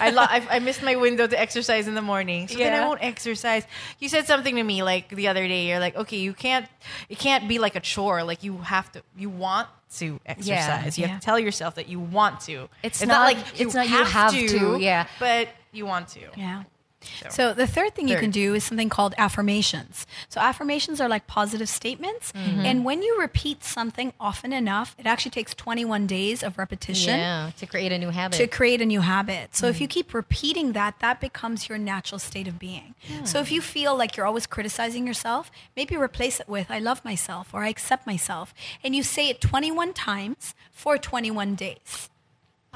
I, 0.00 0.10
lo- 0.10 0.26
I 0.28 0.46
I 0.50 0.58
missed 0.60 0.82
my 0.82 0.94
window 0.96 1.26
to 1.26 1.38
exercise 1.40 1.88
in 1.88 1.94
the 1.94 2.02
morning, 2.02 2.48
so 2.48 2.58
then 2.58 2.72
I 2.80 2.86
won't 2.86 3.02
exercise. 3.02 3.64
You 3.98 4.08
said 4.08 4.26
something 4.26 4.54
to 4.56 4.62
me 4.62 4.82
like 4.82 5.08
the 5.08 5.28
other 5.28 5.46
day. 5.48 5.66
You're 5.68 5.80
like, 5.80 5.96
okay, 5.96 6.18
you 6.18 6.32
can't 6.32 6.66
it 7.08 7.18
can't 7.18 7.48
be 7.48 7.58
like 7.58 7.74
a 7.76 7.80
chore. 7.80 8.22
Like 8.24 8.44
you 8.44 8.58
have 8.58 8.90
to, 8.92 9.02
you 9.16 9.30
want 9.30 9.68
to 9.98 10.20
exercise. 10.26 10.98
You 10.98 11.02
Yeah. 11.02 11.08
have 11.12 11.20
to 11.20 11.24
tell 11.24 11.38
yourself 11.38 11.74
that 11.76 11.88
you 11.88 11.98
want 12.00 12.40
to. 12.42 12.68
It's 12.82 13.04
not- 13.04 13.22
like 13.24 13.38
it's 13.60 13.74
not 13.74 13.88
you 13.88 14.04
have 14.04 14.32
to, 14.32 14.76
yeah. 14.78 15.06
but 15.18 15.48
you 15.72 15.86
want 15.86 16.08
to. 16.08 16.20
Yeah. 16.36 16.62
So 17.28 17.54
the 17.54 17.66
third 17.66 17.94
thing 17.94 18.08
you 18.08 18.16
can 18.16 18.30
do 18.30 18.54
is 18.54 18.64
something 18.64 18.88
called 18.88 19.14
affirmations. 19.18 20.06
So 20.28 20.40
affirmations 20.40 21.00
are 21.00 21.08
like 21.08 21.26
positive 21.26 21.68
statements, 21.68 22.32
Mm-hmm. 22.32 22.60
and 22.66 22.84
when 22.84 23.02
you 23.02 23.20
repeat 23.20 23.62
something 23.64 24.12
often 24.18 24.52
enough, 24.52 24.94
it 24.98 25.06
actually 25.06 25.30
takes 25.30 25.54
21 25.54 26.06
days 26.06 26.42
of 26.42 26.58
repetition. 26.58 27.18
yeah 27.18 27.50
to 27.58 27.66
create 27.66 27.92
a 27.92 27.98
new 27.98 28.10
habit 28.10 28.36
to 28.38 28.46
create 28.46 28.80
a 28.80 28.86
new 28.86 29.00
habit. 29.00 29.54
So 29.54 29.66
if 29.68 29.80
you 29.80 29.86
keep 29.88 30.12
repeating 30.14 30.72
that, 30.72 30.98
that 31.00 31.20
becomes 31.20 31.68
your 31.68 31.78
natural 31.78 32.18
state 32.18 32.48
of 32.48 32.58
being. 32.58 32.94
So 33.24 33.40
if 33.40 33.50
you 33.52 33.60
feel 33.60 33.96
like 33.96 34.16
you're 34.16 34.26
always 34.26 34.46
criticizing 34.46 35.06
yourself, 35.06 35.50
maybe 35.76 35.96
replace 35.96 36.40
it 36.40 36.48
with 36.48 36.70
I 36.70 36.78
love 36.78 37.04
myself 37.04 37.52
or 37.54 37.62
I 37.62 37.68
accept 37.68 38.06
myself. 38.06 38.52
And 38.82 38.94
you 38.96 39.02
say 39.02 39.28
it 39.28 39.40
21 39.40 39.92
times 39.92 40.54
for 40.72 40.98
21 40.98 41.54
days. 41.54 42.10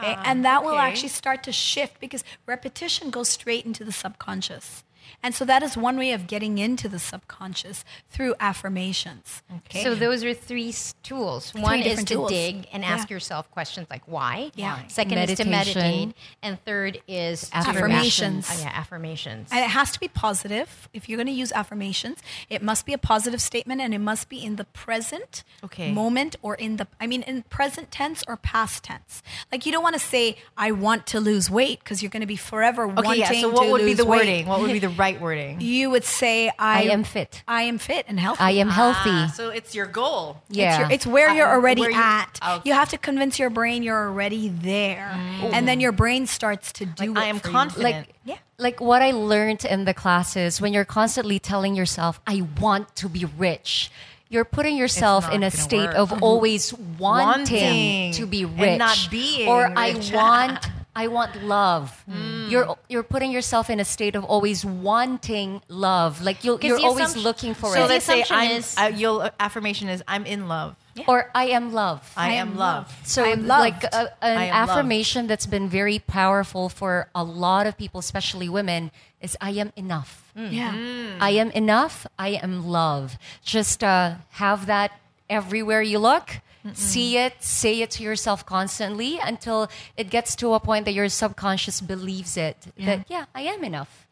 Okay? 0.02 0.14
Ah, 0.16 0.22
and 0.24 0.44
that 0.44 0.64
will 0.64 0.78
actually 0.78 1.10
start 1.10 1.42
to 1.44 1.52
shift 1.52 2.00
because 2.00 2.24
repetition 2.46 3.10
goes 3.10 3.28
straight 3.28 3.66
into 3.66 3.84
the 3.84 3.92
subconscious. 3.92 4.82
And 5.22 5.34
so 5.34 5.44
that 5.44 5.62
is 5.62 5.76
one 5.76 5.96
way 5.98 6.12
of 6.12 6.26
getting 6.26 6.58
into 6.58 6.88
the 6.88 6.98
subconscious 6.98 7.84
through 8.08 8.34
affirmations. 8.40 9.42
Okay. 9.58 9.82
So 9.82 9.94
those 9.94 10.24
are 10.24 10.32
three 10.32 10.70
s- 10.70 10.94
tools. 11.02 11.52
One 11.54 11.80
is 11.80 11.98
to 12.04 12.14
tools. 12.14 12.30
dig 12.30 12.66
and 12.72 12.82
Yeah. 12.82 12.90
ask 12.90 13.10
yourself 13.10 13.50
questions 13.50 13.86
like 13.90 14.02
why. 14.06 14.50
Yeah. 14.54 14.76
Why? 14.76 14.84
Second 14.88 15.18
is 15.18 15.36
to 15.38 15.44
meditate, 15.44 16.14
and 16.42 16.62
third 16.64 17.02
is 17.08 17.50
Affirmations. 17.52 18.48
Oh, 18.50 18.58
yeah, 18.60 18.68
affirmations. 18.74 19.48
And 19.50 19.60
it 19.64 19.70
has 19.70 19.90
to 19.92 20.00
be 20.00 20.08
positive. 20.08 20.88
If 20.92 21.08
you're 21.08 21.16
going 21.16 21.26
to 21.26 21.32
use 21.32 21.52
affirmations, 21.52 22.18
it 22.48 22.62
must 22.62 22.86
be 22.86 22.92
a 22.92 22.98
positive 22.98 23.40
statement 23.40 23.80
and 23.80 23.92
it 23.94 23.98
must 23.98 24.28
be 24.28 24.42
in 24.44 24.56
the 24.56 24.64
present 24.64 25.44
Okay. 25.64 25.92
moment 25.92 26.36
or 26.42 26.54
in 26.54 26.76
the, 26.76 26.86
I 27.00 27.06
mean, 27.06 27.22
in 27.22 27.42
present 27.44 27.90
tense 27.90 28.22
or 28.28 28.36
past 28.36 28.84
tense. 28.84 29.22
Like 29.52 29.66
you 29.66 29.72
don't 29.72 29.82
want 29.82 29.94
to 29.94 30.00
say, 30.00 30.36
I 30.56 30.70
want 30.72 31.06
to 31.08 31.20
lose 31.20 31.50
weight 31.50 31.80
because 31.80 32.02
you're 32.02 32.10
going 32.10 32.20
to 32.22 32.26
be 32.26 32.36
forever 32.36 32.84
Okay, 32.84 32.94
wanting 32.94 33.20
yeah. 33.20 33.32
So 33.40 33.50
what 33.50 33.68
would 33.70 33.84
be 33.84 33.94
the 33.94 34.04
weight. 34.04 34.18
wording? 34.18 34.46
What 34.46 34.60
would 34.60 34.72
be 34.72 34.78
the 34.78 34.88
right 34.88 35.09
wording? 35.18 35.62
You 35.62 35.88
would 35.90 36.04
say, 36.04 36.48
I, 36.58 36.80
I 36.80 36.82
am 36.92 37.02
fit. 37.04 37.42
I 37.48 37.62
am 37.62 37.78
fit 37.78 38.04
and 38.06 38.20
healthy. 38.20 38.42
I 38.42 38.50
am 38.50 38.68
healthy. 38.68 39.10
Ah, 39.10 39.32
so 39.34 39.48
it's 39.48 39.74
your 39.74 39.86
goal. 39.86 40.42
yeah. 40.50 40.70
It's, 40.72 40.78
your, 40.80 40.90
it's 40.92 41.06
where 41.06 41.34
you're 41.34 41.48
already 41.48 41.80
where 41.80 41.90
you- 41.90 41.96
at. 41.96 42.38
okay. 42.46 42.68
You 42.68 42.74
have 42.74 42.90
to 42.90 42.98
convince 42.98 43.38
your 43.38 43.48
brain 43.48 43.82
you're 43.82 44.06
already 44.08 44.48
there. 44.50 45.08
And 45.54 45.66
then 45.66 45.80
your 45.80 45.92
brain 45.92 46.26
starts 46.26 46.70
to 46.74 46.84
do 46.84 47.14
Like, 47.14 47.16
it 47.16 47.18
I 47.18 47.24
am 47.28 47.38
for 47.40 47.48
you. 47.48 47.52
confident. 47.52 47.82
like 48.06 48.14
Yeah. 48.24 48.36
like 48.58 48.80
what 48.80 49.00
I 49.00 49.12
learned 49.12 49.64
in 49.64 49.86
the 49.86 49.94
classes 49.94 50.60
when 50.60 50.74
you're 50.74 50.84
constantly 50.84 51.38
telling 51.38 51.74
yourself 51.74 52.20
I 52.26 52.42
want 52.60 52.94
to 52.96 53.08
be 53.08 53.24
rich 53.38 53.90
you're 54.32 54.44
putting 54.44 54.76
yourself 54.76 55.28
in 55.32 55.42
a 55.42 55.50
state 55.50 55.86
work. 55.88 55.96
of 55.96 56.22
always 56.22 56.72
wanting, 57.00 57.56
Wanting 57.56 58.12
to 58.12 58.26
be 58.26 58.42
and 58.44 58.60
rich 58.60 58.78
not 58.78 59.08
being 59.10 59.48
or 59.48 59.64
rich. 59.64 59.72
I 60.14 60.14
want 60.14 60.66
I 60.94 61.06
want 61.06 61.42
love. 61.44 62.04
You're 62.48 62.76
you're 62.88 63.04
putting 63.04 63.30
yourself 63.30 63.70
in 63.70 63.78
a 63.78 63.84
state 63.84 64.16
of 64.16 64.24
always 64.24 64.64
wanting 64.64 65.62
love. 65.68 66.20
Like 66.20 66.42
you'll, 66.44 66.58
'Cause 66.58 66.68
you're 66.68 66.80
always 66.84 67.16
looking 67.16 67.54
for 67.54 67.72
So 67.72 67.84
it. 67.84 67.86
the 67.86 67.94
let's 67.94 68.04
say 68.04 68.22
assumption 68.22 68.36
I'm, 68.36 68.50
is- 68.50 68.76
uh, 68.76 68.90
your 68.96 69.30
affirmation 69.38 69.88
is 69.88 70.02
I'm 70.08 70.26
in 70.26 70.48
love. 70.48 70.74
or 71.06 71.30
I 71.34 71.46
am 71.50 71.72
love. 71.72 72.02
I, 72.16 72.32
am 72.32 72.56
love. 72.56 72.92
So, 73.04 73.24
I 73.24 73.28
am 73.28 73.46
like 73.46 73.84
a, 73.84 74.12
an 74.20 74.36
I 74.38 74.44
am 74.46 74.54
loved. 74.66 74.70
affirmation 74.70 75.26
that's 75.28 75.46
been 75.46 75.68
very 75.68 76.00
powerful 76.00 76.68
for 76.68 77.08
a 77.14 77.22
lot 77.22 77.66
of 77.68 77.78
people, 77.78 78.00
especially 78.00 78.48
women, 78.48 78.90
is 79.22 79.36
I 79.40 79.50
am 79.52 79.72
enough. 79.76 80.32
Yeah. 80.34 80.74
I 81.20 81.30
am 81.30 81.50
enough. 81.52 82.06
I 82.18 82.30
am 82.30 82.66
love. 82.66 83.16
Just 83.44 83.84
uh, 83.84 84.16
have 84.30 84.66
that 84.66 84.90
everywhere 85.30 85.80
you 85.82 86.00
look. 86.00 86.40
See 86.74 87.16
it, 87.16 87.42
say 87.42 87.80
it 87.80 87.90
to 87.92 88.02
yourself 88.02 88.44
constantly 88.44 89.18
until 89.18 89.70
it 89.96 90.10
gets 90.10 90.36
to 90.36 90.52
a 90.54 90.60
point 90.60 90.84
that 90.84 90.92
your 90.92 91.08
subconscious 91.08 91.80
believes 91.80 92.36
it. 92.36 92.56
That, 92.78 93.06
yeah, 93.08 93.24
I 93.34 93.42
am 93.42 93.64
enough. 93.64 94.06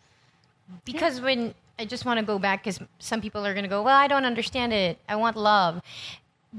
Because 0.84 1.20
when 1.20 1.54
I 1.78 1.84
just 1.84 2.04
want 2.04 2.20
to 2.20 2.24
go 2.24 2.38
back, 2.38 2.64
because 2.64 2.80
some 2.98 3.20
people 3.20 3.46
are 3.46 3.52
going 3.52 3.64
to 3.64 3.68
go, 3.68 3.82
well, 3.82 3.96
I 3.96 4.08
don't 4.08 4.24
understand 4.24 4.72
it. 4.72 4.98
I 5.08 5.16
want 5.16 5.36
love. 5.36 5.82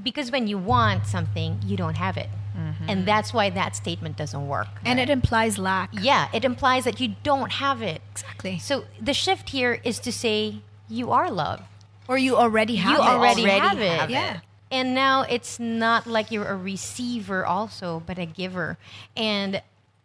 Because 0.00 0.30
when 0.30 0.46
you 0.46 0.58
want 0.58 1.06
something, 1.06 1.58
you 1.66 1.76
don't 1.76 1.96
have 1.96 2.16
it. 2.16 2.28
Mm-hmm. 2.56 2.88
And 2.88 3.06
that's 3.06 3.34
why 3.34 3.50
that 3.50 3.74
statement 3.74 4.16
doesn't 4.16 4.46
work. 4.46 4.68
And 4.84 5.00
it 5.00 5.10
implies 5.10 5.58
lack. 5.58 5.90
Yeah, 5.92 6.28
it 6.32 6.44
implies 6.44 6.84
that 6.84 7.00
you 7.00 7.16
don't 7.22 7.52
have 7.52 7.82
it. 7.82 8.00
Exactly. 8.12 8.58
So 8.58 8.84
the 9.00 9.14
shift 9.14 9.50
here 9.50 9.80
is 9.82 9.98
to 10.00 10.12
say, 10.12 10.60
you 10.88 11.10
are 11.10 11.30
love. 11.30 11.62
Or 12.08 12.18
you 12.18 12.36
already 12.36 12.76
have 12.76 12.92
you 12.92 12.98
it. 12.98 13.08
already, 13.08 13.42
Already 13.42 13.60
have, 13.60 13.80
it. 13.80 14.00
have 14.00 14.10
Yeah. 14.10 14.40
And 14.70 14.94
now 14.94 15.22
it's 15.22 15.58
not 15.58 16.06
like 16.06 16.30
you're 16.30 16.46
a 16.46 16.56
receiver 16.56 17.44
also, 17.44 18.02
but 18.06 18.18
a 18.18 18.26
giver. 18.26 18.78
And 19.16 19.62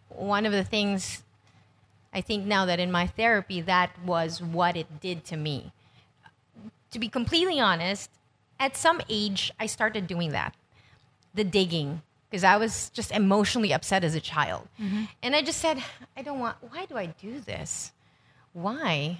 one 0.09 0.45
of 0.45 0.51
the 0.51 0.63
things 0.63 1.23
I 2.13 2.21
think 2.21 2.45
now 2.45 2.65
that 2.65 2.79
in 2.79 2.91
my 2.91 3.07
therapy, 3.07 3.61
that 3.61 3.91
was 4.03 4.41
what 4.41 4.75
it 4.75 5.01
did 5.01 5.25
to 5.25 5.37
me. 5.37 5.71
To 6.91 6.99
be 6.99 7.09
completely 7.09 7.59
honest, 7.59 8.09
at 8.59 8.77
some 8.77 9.01
age, 9.09 9.51
I 9.59 9.65
started 9.65 10.07
doing 10.07 10.31
that 10.31 10.55
the 11.33 11.43
digging, 11.43 12.01
because 12.29 12.45
I 12.45 12.55
was 12.55 12.89
just 12.91 13.11
emotionally 13.11 13.73
upset 13.73 14.05
as 14.05 14.15
a 14.15 14.21
child. 14.21 14.69
Mm-hmm. 14.81 15.03
And 15.21 15.35
I 15.35 15.41
just 15.41 15.59
said, 15.59 15.83
I 16.15 16.21
don't 16.21 16.39
want, 16.39 16.55
why 16.69 16.85
do 16.85 16.95
I 16.95 17.07
do 17.07 17.41
this? 17.41 17.91
Why? 18.53 19.19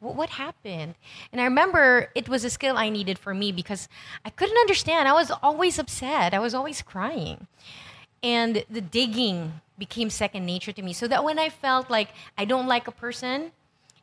Wh- 0.00 0.16
What 0.16 0.30
happened? 0.30 0.94
And 1.32 1.40
I 1.40 1.44
remember 1.44 2.10
it 2.14 2.28
was 2.28 2.44
a 2.44 2.50
skill 2.50 2.76
I 2.76 2.88
needed 2.88 3.18
for 3.18 3.32
me 3.34 3.52
because 3.52 3.88
I 4.24 4.30
couldn't 4.30 4.56
understand. 4.58 5.08
I 5.08 5.12
was 5.12 5.30
always 5.42 5.78
upset, 5.78 6.34
I 6.34 6.38
was 6.38 6.54
always 6.54 6.82
crying. 6.82 7.46
And 8.22 8.64
the 8.68 8.80
digging 8.82 9.60
became 9.78 10.10
second 10.10 10.44
nature 10.44 10.72
to 10.72 10.82
me. 10.82 10.92
So 10.92 11.08
that 11.08 11.24
when 11.24 11.38
I 11.38 11.48
felt 11.48 11.88
like 11.88 12.08
I 12.36 12.44
don't 12.44 12.66
like 12.66 12.86
a 12.86 12.92
person, 12.92 13.52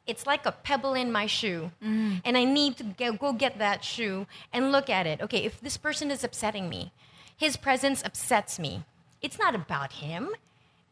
it's 0.07 0.25
like 0.25 0.45
a 0.45 0.51
pebble 0.53 0.93
in 0.95 1.11
my 1.11 1.27
shoe. 1.27 1.69
Mm. 1.83 2.21
And 2.25 2.37
I 2.37 2.43
need 2.45 2.77
to 2.77 2.83
go, 2.83 3.11
go 3.13 3.33
get 3.33 3.59
that 3.59 3.83
shoe 3.83 4.25
and 4.51 4.71
look 4.71 4.89
at 4.89 5.05
it. 5.05 5.21
Okay, 5.21 5.43
if 5.43 5.59
this 5.61 5.77
person 5.77 6.09
is 6.09 6.23
upsetting 6.23 6.67
me, 6.69 6.91
his 7.35 7.57
presence 7.57 8.01
upsets 8.03 8.57
me. 8.57 8.85
It's 9.21 9.37
not 9.37 9.53
about 9.53 9.93
him, 9.93 10.29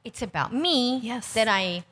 it's 0.04 0.22
about 0.22 0.54
me 0.54 1.00
Yes. 1.02 1.34
that 1.34 1.48
I 1.48 1.84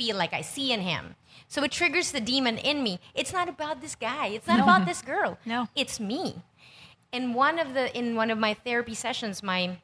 feel 0.00 0.16
like 0.16 0.32
I 0.32 0.40
see 0.40 0.72
in 0.72 0.80
him. 0.80 1.14
So 1.46 1.62
it 1.62 1.70
triggers 1.72 2.10
the 2.12 2.20
demon 2.32 2.56
in 2.58 2.82
me. 2.82 3.00
It's 3.14 3.32
not 3.32 3.48
about 3.48 3.80
this 3.84 3.94
guy. 3.94 4.26
It's 4.28 4.46
not 4.46 4.60
about 4.60 4.86
this 4.86 5.02
girl. 5.02 5.36
No. 5.44 5.68
It's 5.76 6.00
me. 6.00 6.36
And 7.12 7.34
one 7.34 7.58
of 7.58 7.74
the 7.74 7.84
in 7.98 8.14
one 8.16 8.30
of 8.30 8.38
my 8.38 8.54
therapy 8.54 8.94
sessions, 8.94 9.42
my 9.42 9.76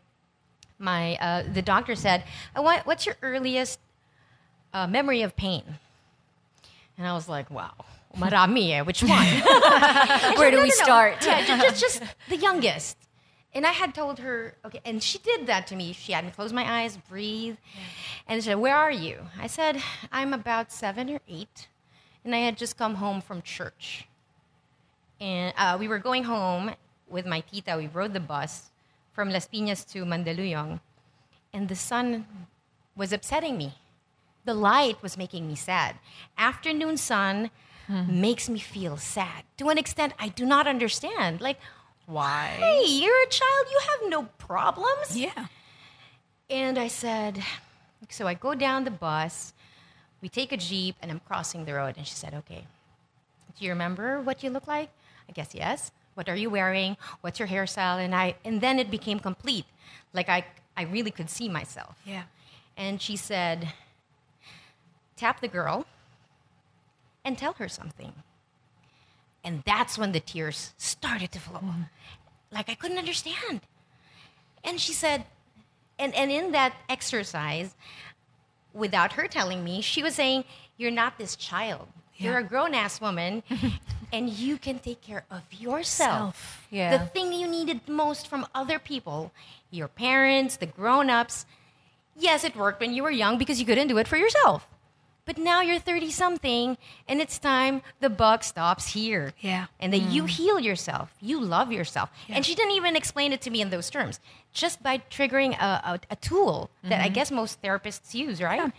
my 0.79 1.17
uh, 1.27 1.43
the 1.53 1.62
doctor 1.62 1.95
said, 1.97 2.23
I 2.55 2.61
want, 2.61 2.87
"What's 2.87 3.05
your 3.05 3.17
earliest 3.21 3.79
uh, 4.73 4.87
memory 4.87 5.23
of 5.23 5.35
pain?" 5.37 5.64
And 6.97 7.07
I 7.07 7.12
was 7.14 7.29
like, 7.29 7.51
"Wow, 7.51 7.75
marami. 8.17 8.64
Which 8.87 9.03
one?" 9.03 9.27
Where 10.39 10.51
do 10.53 10.59
No, 10.59 10.62
we 10.62 10.71
no, 10.71 10.79
no. 10.81 10.85
start? 10.87 11.27
Yeah, 11.27 11.45
ju- 11.45 11.62
just, 11.69 11.81
just 11.81 12.03
the 12.29 12.37
youngest. 12.37 12.97
And 13.57 13.65
I 13.65 13.73
had 13.73 13.95
told 13.95 14.19
her, 14.19 14.55
okay, 14.67 14.81
and 14.85 15.03
she 15.03 15.17
did 15.17 15.47
that 15.47 15.67
to 15.69 15.77
me. 15.77 15.95
She 15.95 16.13
had 16.13 16.27
me 16.27 16.31
close 16.31 16.53
my 16.53 16.83
eyes, 16.83 16.99
breathe, 16.99 17.57
and 18.29 18.43
she 18.43 18.51
said, 18.51 18.57
Where 18.57 18.77
are 18.77 18.91
you? 18.91 19.17
I 19.41 19.47
said, 19.47 19.83
I'm 20.13 20.35
about 20.35 20.71
seven 20.71 21.09
or 21.09 21.21
eight, 21.27 21.67
and 22.23 22.35
I 22.35 22.41
had 22.41 22.59
just 22.59 22.77
come 22.77 22.97
home 22.97 23.23
from 23.23 23.41
church. 23.41 24.09
And 25.23 25.55
uh, 25.57 25.79
we 25.81 25.89
were 25.89 25.99
going 25.99 26.25
home 26.25 26.73
with 27.09 27.25
my 27.25 27.41
tita. 27.41 27.79
We 27.79 27.87
rode 27.87 28.13
the 28.13 28.21
bus 28.21 28.73
from 29.15 29.31
Las 29.31 29.49
Piñas 29.49 29.91
to 29.93 30.05
Mandaluyong, 30.05 30.81
and 31.55 31.71
the 31.71 31.77
sun 31.77 32.27
was 32.95 33.11
upsetting 33.11 33.57
me. 33.57 33.73
The 34.45 34.53
light 34.53 35.03
was 35.03 35.17
making 35.17 35.49
me 35.49 35.55
sad. 35.55 35.97
Afternoon 36.37 36.99
sun 36.99 37.51
makes 38.07 38.49
me 38.49 38.59
feel 38.59 38.97
sad 38.97 39.45
to 39.57 39.69
an 39.69 39.79
extent 39.79 40.13
I 40.19 40.29
do 40.29 40.45
not 40.45 40.67
understand. 40.67 41.41
Like, 41.41 41.59
Why? 42.07 42.55
hey, 42.59 42.85
you're 42.87 43.23
a 43.23 43.29
child, 43.29 43.67
you 43.71 43.81
have 43.91 44.11
no 44.11 44.23
problems. 44.39 45.17
Yeah. 45.17 45.47
And 46.49 46.79
I 46.79 46.87
said, 46.87 47.43
so 48.09 48.27
I 48.27 48.35
go 48.35 48.55
down 48.55 48.85
the 48.85 48.93
bus, 48.93 49.53
we 50.23 50.29
take 50.29 50.53
a 50.53 50.57
Jeep, 50.57 50.95
and 51.03 51.11
I'm 51.11 51.21
crossing 51.21 51.65
the 51.65 51.75
road. 51.75 51.95
And 51.97 52.07
she 52.07 52.15
said, 52.15 52.33
okay, 52.35 52.67
do 53.59 53.65
you 53.65 53.71
remember 53.71 54.21
what 54.21 54.43
you 54.43 54.51
look 54.51 54.69
like? 54.69 54.91
I 55.29 55.33
guess 55.33 55.55
yes. 55.55 55.91
What 56.15 56.29
are 56.29 56.37
you 56.37 56.49
wearing? 56.49 56.97
What's 57.21 57.39
your 57.39 57.49
hairstyle? 57.49 58.03
And 58.03 58.15
I 58.15 58.37
and 58.45 58.61
then 58.61 58.79
it 58.79 58.91
became 58.91 59.19
complete. 59.19 59.67
Like 60.15 60.29
I 60.29 60.47
I 60.77 60.83
really 60.85 61.11
could 61.11 61.29
see 61.29 61.49
myself. 61.49 61.97
Yeah. 62.05 62.25
And 62.77 63.03
she 63.03 63.17
said, 63.17 63.73
tap 65.17 65.41
the 65.41 65.49
girl 65.49 65.87
and 67.25 67.37
tell 67.37 67.55
her 67.55 67.69
something. 67.69 68.13
And 69.47 69.63
that's 69.65 69.97
when 69.97 70.11
the 70.11 70.19
tears 70.19 70.75
started 70.77 71.31
to 71.33 71.39
flow. 71.39 71.61
Mm-hmm. 71.61 71.83
Like 72.51 72.69
I 72.69 72.75
couldn't 72.75 72.99
understand. 72.99 73.61
And 74.65 74.81
she 74.81 74.93
said, 74.93 75.25
and, 76.01 76.13
and 76.17 76.33
in 76.33 76.51
that 76.51 76.75
exercise, 76.89 77.77
without 78.75 79.13
her 79.13 79.29
telling 79.29 79.63
me, 79.63 79.81
she 79.81 80.03
was 80.03 80.17
saying, 80.17 80.45
You're 80.77 80.91
not 80.91 81.17
this 81.17 81.37
child. 81.37 81.87
You're 82.17 82.39
a 82.39 82.43
grown 82.43 82.75
ass 82.75 83.01
woman, 83.01 83.43
and 84.13 84.31
you 84.31 84.57
can 84.57 84.79
take 84.79 85.03
care 85.03 85.25
of 85.31 85.43
yourself. 85.53 86.37
Self. 86.37 86.67
Yeah. 86.71 86.97
The 86.97 87.05
thing 87.05 87.33
you 87.33 87.47
needed 87.47 87.83
most 87.87 88.27
from 88.27 88.47
other 88.55 88.79
people, 88.79 89.33
your 89.71 89.89
parents, 89.89 90.57
the 90.57 90.67
grown 90.67 91.11
ups. 91.11 91.45
Yes, 92.19 92.43
it 92.43 92.57
worked 92.57 92.81
when 92.81 92.95
you 92.95 93.03
were 93.03 93.11
young 93.11 93.37
because 93.37 93.61
you 93.61 93.67
couldn't 93.67 93.89
do 93.89 93.99
it 93.99 94.09
for 94.09 94.17
yourself. 94.17 94.67
But 95.27 95.39
now 95.39 95.61
you're 95.61 95.81
30 95.81 96.12
something, 96.12 96.79
and 97.09 97.20
it's 97.20 97.39
time 97.39 97.83
the 97.99 98.09
buck 98.09 98.45
stops 98.45 98.93
here. 98.93 99.35
Yeah. 99.41 99.66
And 99.81 99.93
that 99.93 100.03
you 100.03 100.22
mm. 100.22 100.29
heal 100.29 100.61
yourself, 100.61 101.12
you 101.20 101.41
love 101.41 101.72
yourself. 101.72 102.11
And 102.29 102.47
she 102.47 102.55
didn't 102.55 102.77
even 102.77 102.95
explain 102.95 103.33
it 103.33 103.41
to 103.43 103.51
me 103.51 103.61
in 103.61 103.70
those 103.70 103.91
terms, 103.91 104.20
just 104.53 104.85
by 104.85 104.99
triggering 105.11 105.61
a, 105.61 105.64
a, 105.64 106.01
a 106.11 106.16
tool 106.16 106.70
that 106.85 107.01
I 107.01 107.07
mm-hmm. 107.07 107.14
guess 107.14 107.33
most 107.33 107.61
therapists 107.61 108.14
use, 108.14 108.41
right? 108.41 108.72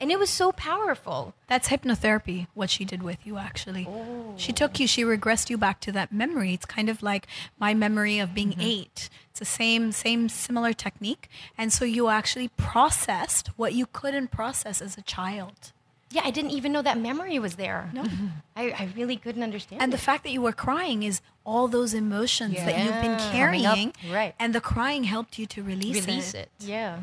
And 0.00 0.12
it 0.12 0.18
was 0.20 0.30
so 0.30 0.52
powerful. 0.52 1.34
That's 1.48 1.68
hypnotherapy, 1.68 2.46
what 2.54 2.70
she 2.70 2.84
did 2.84 3.02
with 3.02 3.26
you, 3.26 3.36
actually. 3.36 3.84
Oh. 3.88 4.34
She 4.36 4.52
took 4.52 4.78
you, 4.78 4.86
she 4.86 5.02
regressed 5.02 5.50
you 5.50 5.58
back 5.58 5.80
to 5.80 5.92
that 5.92 6.12
memory. 6.12 6.54
It's 6.54 6.66
kind 6.66 6.88
of 6.88 7.02
like 7.02 7.26
my 7.58 7.74
memory 7.74 8.20
of 8.20 8.32
being 8.32 8.50
mm-hmm. 8.50 8.60
eight. 8.60 9.10
It's 9.30 9.40
the 9.40 9.44
same, 9.44 9.90
same 9.90 10.28
similar 10.28 10.72
technique. 10.72 11.28
And 11.56 11.72
so 11.72 11.84
you 11.84 12.08
actually 12.08 12.46
processed 12.56 13.48
what 13.56 13.74
you 13.74 13.86
couldn't 13.86 14.30
process 14.30 14.80
as 14.80 14.96
a 14.96 15.02
child. 15.02 15.72
Yeah, 16.10 16.22
I 16.24 16.30
didn't 16.30 16.52
even 16.52 16.72
know 16.72 16.80
that 16.82 16.98
memory 16.98 17.38
was 17.38 17.56
there. 17.56 17.90
No. 17.92 18.04
I, 18.56 18.70
I 18.70 18.88
really 18.96 19.16
couldn't 19.16 19.42
understand 19.42 19.82
And 19.82 19.92
it. 19.92 19.96
the 19.96 20.02
fact 20.02 20.24
that 20.24 20.30
you 20.30 20.40
were 20.40 20.52
crying 20.52 21.02
is 21.02 21.20
all 21.44 21.68
those 21.68 21.92
emotions 21.94 22.56
that 22.56 22.78
you've 22.78 23.02
been 23.02 23.18
carrying. 23.30 23.88
Up, 23.88 23.94
right. 24.10 24.34
And 24.38 24.54
the 24.54 24.60
crying 24.60 25.04
helped 25.04 25.38
you 25.38 25.46
to 25.46 25.62
release, 25.62 26.06
release 26.06 26.34
it. 26.34 26.48
Yeah. 26.58 27.00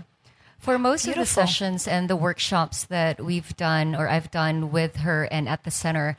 For 0.57 0.79
most 0.79 1.07
of 1.07 1.15
the 1.15 1.25
sessions 1.27 1.87
and 1.87 2.09
the 2.09 2.15
workshops 2.15 2.85
that 2.85 3.23
we've 3.23 3.55
done 3.55 3.95
or 3.95 4.09
I've 4.09 4.31
done 4.31 4.71
with 4.71 4.97
her 4.97 5.25
and 5.25 5.47
at 5.47 5.63
the 5.63 5.71
center, 5.71 6.17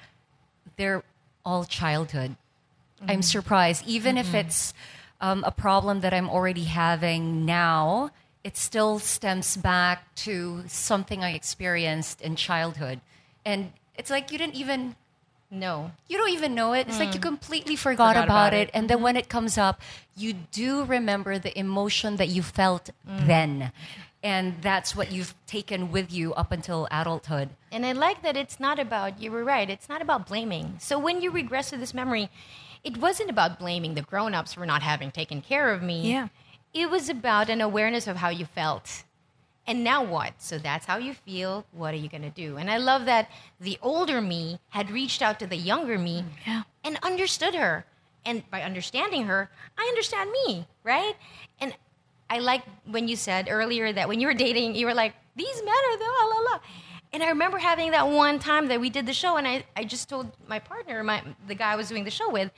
they're 0.77 1.03
all 1.45 1.65
childhood. 1.65 2.37
I'm 3.09 3.23
surprised. 3.23 3.85
Even 3.87 4.17
if 4.17 4.35
it's 4.35 4.73
um, 5.21 5.43
a 5.45 5.51
problem 5.51 6.01
that 6.01 6.15
I'm 6.15 6.31
already 6.31 6.65
having 6.65 7.45
now, 7.45 8.11
it 8.47 8.57
still 8.57 9.01
stems 9.01 9.57
back 9.57 10.15
to 10.15 10.63
something 10.69 11.25
I 11.25 11.33
experienced 11.33 12.23
in 12.23 12.37
childhood. 12.37 13.01
And 13.45 13.73
it's 13.97 14.09
like 14.09 14.31
you 14.31 14.39
didn't 14.39 14.55
even 14.55 14.95
know. 15.51 15.91
you 16.07 16.17
don't 16.17 16.31
even 16.31 16.55
know 16.55 16.73
it. 16.73 16.87
It's 16.87 17.01
like 17.01 17.13
you 17.13 17.19
mm. 17.19 17.31
completely 17.33 17.75
forgot, 17.75 18.15
Forgot 18.15 18.25
about, 18.25 18.49
about 18.49 18.55
it. 18.55 18.69
it. 18.69 18.71
And 18.73 18.89
then 18.89 18.99
mm-hmm. 18.99 19.05
when 19.05 19.17
it 19.17 19.29
comes 19.29 19.59
up, 19.59 19.81
you 20.17 20.33
do 20.33 20.85
remember 20.85 21.41
the 21.41 21.59
emotion 21.59 22.17
that 22.19 22.29
you 22.29 22.43
felt 22.43 22.91
mm. 23.09 23.27
then. 23.27 23.73
And 24.23 24.63
that's 24.63 24.95
what 24.95 25.11
you've 25.11 25.35
taken 25.49 25.91
with 25.91 26.13
you 26.13 26.33
up 26.35 26.53
until 26.53 26.87
adulthood. 26.93 27.49
And 27.73 27.85
I 27.85 27.93
like 27.93 28.23
that 28.23 28.37
it's 28.37 28.61
not 28.61 28.79
about, 28.79 29.21
you 29.21 29.33
were 29.33 29.43
right, 29.43 29.69
it's 29.69 29.89
not 29.89 30.01
about 30.01 30.29
blaming. 30.29 30.77
So 30.79 31.01
when 31.01 31.21
you 31.21 31.33
regress 31.33 31.71
to 31.71 31.77
this 31.77 31.93
memory, 31.93 32.31
it 32.85 32.97
wasn't 32.99 33.29
about 33.29 33.59
blaming 33.59 33.95
the 33.95 34.03
grown 34.03 34.35
ups 34.35 34.55
for 34.55 34.65
not 34.67 34.83
having 34.83 35.11
taken 35.11 35.43
care 35.43 35.73
of 35.73 35.83
me. 35.83 36.13
Yeah. 36.13 36.29
It 36.81 36.91
was 36.91 37.09
about 37.09 37.49
an 37.49 37.61
awareness 37.61 38.07
of 38.07 38.17
how 38.19 38.29
you 38.29 38.45
felt. 38.45 39.05
And 39.67 39.83
now 39.83 40.05
what? 40.05 40.35
So 40.39 40.59
that's 40.59 40.87
how 40.87 40.99
you 40.99 41.15
feel. 41.15 41.67
What 41.73 41.93
are 41.95 41.97
you 42.05 42.09
going 42.09 42.23
to 42.23 42.31
do? 42.31 42.57
And 42.57 42.71
I 42.71 42.77
love 42.79 43.07
that 43.07 43.29
the 43.61 43.79
older 43.83 44.21
me 44.21 44.61
had 44.69 44.91
reached 44.91 45.23
out 45.23 45.41
to 45.41 45.47
the 45.47 45.57
younger 45.57 45.99
me 45.99 46.23
mm, 46.23 46.47
Yeah. 46.47 46.63
and 46.85 46.99
understood 47.03 47.55
her 47.55 47.85
And 48.27 48.43
by 48.51 48.63
understanding 48.63 49.25
her, 49.27 49.49
I 49.79 49.85
understand 49.93 50.31
me, 50.33 50.67
right? 50.85 51.15
And 51.61 51.75
I 52.29 52.39
like 52.41 52.63
when 52.85 53.09
you 53.09 53.17
said 53.17 53.47
earlier 53.49 53.93
that 53.93 54.09
when 54.09 54.21
you 54.21 54.27
were 54.27 54.35
dating, 54.35 54.75
you 54.75 54.87
were 54.87 54.95
like, 54.95 55.15
these 55.37 55.59
men 55.63 55.83
are 55.91 55.99
the 55.99 56.05
la 56.05 56.25
la 56.35 56.41
la. 56.51 56.59
And 57.13 57.23
I 57.23 57.29
remember 57.29 57.59
having 57.59 57.93
that 57.93 58.09
one 58.09 58.39
time 58.41 58.67
that 58.69 58.81
we 58.81 58.91
did 58.91 59.07
the 59.07 59.15
show, 59.15 59.37
and 59.37 59.47
I, 59.47 59.65
I 59.77 59.85
just 59.85 60.09
told 60.09 60.27
my 60.49 60.59
partner, 60.59 61.03
my 61.05 61.23
the 61.47 61.55
guy 61.55 61.73
I 61.73 61.77
was 61.77 61.89
doing 61.89 62.05
the 62.05 62.11
show 62.11 62.29
with, 62.31 62.51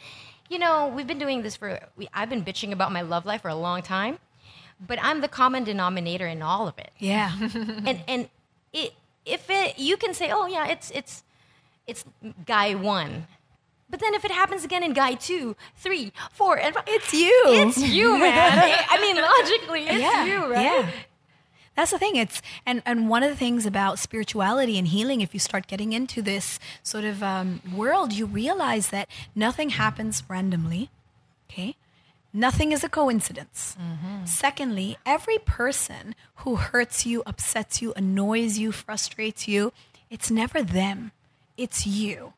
you 0.48 0.58
know, 0.58 0.88
we've 0.88 1.06
been 1.06 1.18
doing 1.18 1.42
this 1.42 1.56
for, 1.56 1.78
we, 1.96 2.08
I've 2.14 2.30
been 2.30 2.44
bitching 2.44 2.72
about 2.72 2.92
my 2.92 3.02
love 3.02 3.26
life 3.26 3.42
for 3.42 3.48
a 3.48 3.54
long 3.54 3.82
time, 3.82 4.18
but 4.84 4.98
I'm 5.02 5.20
the 5.20 5.28
common 5.28 5.64
denominator 5.64 6.26
in 6.26 6.42
all 6.42 6.68
of 6.68 6.78
it 6.78 6.90
Yeah. 6.98 7.32
and 7.42 8.00
and 8.06 8.28
it 8.72 8.94
if 9.24 9.50
it 9.50 9.78
you 9.78 9.96
can 9.96 10.14
say 10.14 10.30
oh 10.30 10.46
yeah 10.46 10.68
it's 10.68 10.90
it's 10.92 11.22
it's 11.86 12.04
guy 12.46 12.74
one 12.74 13.26
but 13.90 13.98
then 14.00 14.14
if 14.14 14.24
it 14.24 14.30
happens 14.30 14.64
again 14.64 14.82
in 14.82 14.92
guy 14.92 15.14
two 15.14 15.56
three 15.76 16.12
four 16.32 16.58
and 16.58 16.74
five, 16.74 16.84
it's 16.86 17.12
you. 17.12 17.42
it's 17.46 17.78
you 17.78 18.18
man 18.18 18.76
i 18.90 19.00
mean 19.00 19.16
logically 19.16 19.82
it's 19.86 20.00
yeah. 20.00 20.24
you 20.24 20.46
right 20.52 20.62
Yeah. 20.62 20.90
That's 21.78 21.92
the 21.92 21.98
thing. 22.00 22.16
It's 22.16 22.42
and 22.66 22.82
and 22.84 23.08
one 23.08 23.22
of 23.22 23.30
the 23.30 23.36
things 23.36 23.64
about 23.64 24.00
spirituality 24.00 24.78
and 24.78 24.88
healing, 24.88 25.20
if 25.20 25.32
you 25.32 25.38
start 25.38 25.68
getting 25.68 25.92
into 25.92 26.20
this 26.20 26.58
sort 26.82 27.04
of 27.04 27.22
um, 27.22 27.62
world, 27.72 28.12
you 28.12 28.26
realize 28.26 28.88
that 28.88 29.06
nothing 29.36 29.70
happens 29.70 30.24
randomly. 30.28 30.90
Okay, 31.48 31.76
nothing 32.32 32.72
is 32.72 32.82
a 32.82 32.88
coincidence. 32.88 33.76
Secondly, 34.24 34.98
every 35.06 35.38
person 35.38 36.16
who 36.42 36.56
hurts 36.56 37.06
you, 37.06 37.22
upsets 37.24 37.80
you, 37.80 37.92
annoys 37.94 38.58
you, 38.58 38.72
frustrates 38.72 39.46
you, 39.46 39.72
it's 40.10 40.32
never 40.32 40.64
them. 40.64 41.12
It's 41.56 41.86
you. 41.86 42.32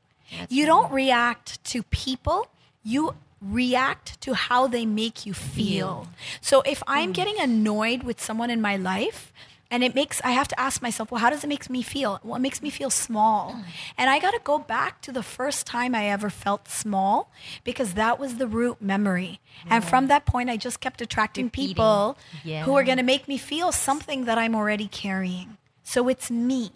you 0.51 0.67
don't 0.67 0.93
react 0.93 1.65
to 1.65 1.83
people. 1.85 2.49
You 2.85 3.15
react 3.41 4.21
to 4.23 4.35
how 4.35 4.67
they 4.67 4.85
make 4.87 5.25
you 5.27 5.35
feel. 5.35 6.09
So 6.41 6.63
if 6.63 6.83
I'm 6.87 7.11
mm. 7.11 7.15
getting 7.15 7.41
annoyed 7.41 8.03
with 8.03 8.21
someone 8.21 8.51
in 8.51 8.61
my 8.61 8.77
life, 8.77 9.33
and 9.71 9.85
it 9.85 9.95
makes 9.95 10.21
I 10.25 10.33
have 10.33 10.49
to 10.49 10.59
ask 10.61 10.83
myself, 10.83 11.11
well, 11.11 11.21
how 11.21 11.31
does 11.31 11.45
it 11.45 11.47
make 11.47 11.71
me 11.71 11.83
feel? 11.83 12.19
Well, 12.25 12.37
it 12.37 12.41
makes 12.41 12.61
me 12.61 12.71
feel 12.71 12.91
small. 12.91 13.53
Mm. 13.53 13.65
And 13.99 14.11
I 14.11 14.19
got 14.19 14.33
to 14.33 14.41
go 14.43 14.59
back 14.59 15.01
to 15.03 15.13
the 15.13 15.23
first 15.23 15.65
time 15.67 15.95
I 15.95 16.07
ever 16.07 16.29
felt 16.29 16.69
small 16.69 17.31
because 17.63 17.95
that 17.95 18.19
was 18.19 18.37
the 18.37 18.49
root 18.49 18.83
memory. 18.83 19.39
And 19.69 19.85
from 19.85 20.09
that 20.09 20.27
point 20.27 20.51
I 20.51 20.57
just 20.57 20.81
kept 20.81 21.01
attracting 21.01 21.47
Repeating. 21.47 21.69
people 21.69 22.19
Yeah. 22.43 22.65
who 22.65 22.75
are 22.77 22.83
going 22.83 22.97
to 22.97 23.05
make 23.05 23.29
me 23.29 23.39
feel 23.39 23.71
something 23.71 24.25
that 24.25 24.39
I'm 24.39 24.55
already 24.57 24.89
carrying. 24.89 25.57
So 25.85 26.09
it's 26.09 26.31
me. 26.31 26.71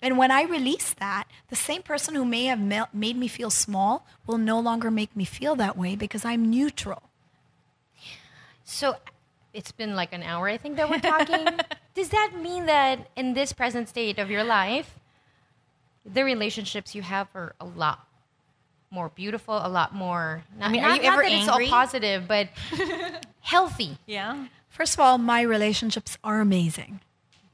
And 0.00 0.16
when 0.16 0.30
I 0.30 0.42
release 0.42 0.94
that, 1.00 1.24
the 1.48 1.56
same 1.56 1.82
person 1.82 2.14
who 2.14 2.24
may 2.24 2.44
have 2.44 2.60
made 2.94 3.16
me 3.16 3.26
feel 3.28 3.50
small 3.50 4.06
will 4.26 4.38
no 4.38 4.60
longer 4.60 4.90
make 4.90 5.16
me 5.16 5.24
feel 5.24 5.56
that 5.56 5.76
way 5.76 5.96
because 5.96 6.24
I'm 6.24 6.48
neutral. 6.50 7.02
so 8.64 8.96
it's 9.54 9.72
been 9.72 9.96
like 9.96 10.12
an 10.12 10.22
hour 10.22 10.46
i 10.48 10.58
think 10.58 10.76
that 10.76 10.90
we're 10.90 11.00
talking 11.00 11.46
does 11.94 12.10
that 12.10 12.32
mean 12.40 12.66
that 12.66 13.08
in 13.16 13.32
this 13.32 13.50
present 13.52 13.88
state 13.88 14.18
of 14.18 14.30
your 14.30 14.44
life 14.44 15.00
the 16.04 16.22
relationships 16.22 16.94
you 16.94 17.00
have 17.00 17.28
are 17.34 17.54
a 17.60 17.64
lot 17.64 18.06
more 18.90 19.08
beautiful 19.08 19.54
a 19.64 19.68
lot 19.68 19.94
more 19.94 20.44
not, 20.58 20.68
I 20.68 20.72
mean, 20.72 20.84
are 20.84 20.88
not- 20.88 20.96
you 20.96 21.02
not 21.02 21.12
ever 21.12 21.22
that 21.22 21.32
it's 21.32 21.48
all 21.48 21.66
positive 21.66 22.28
but 22.28 22.48
healthy 23.40 23.96
Yeah. 24.06 24.46
First 24.68 24.94
of 24.94 25.00
all, 25.00 25.18
my 25.18 25.40
relationships 25.40 26.18
are 26.22 26.40
amazing. 26.40 27.00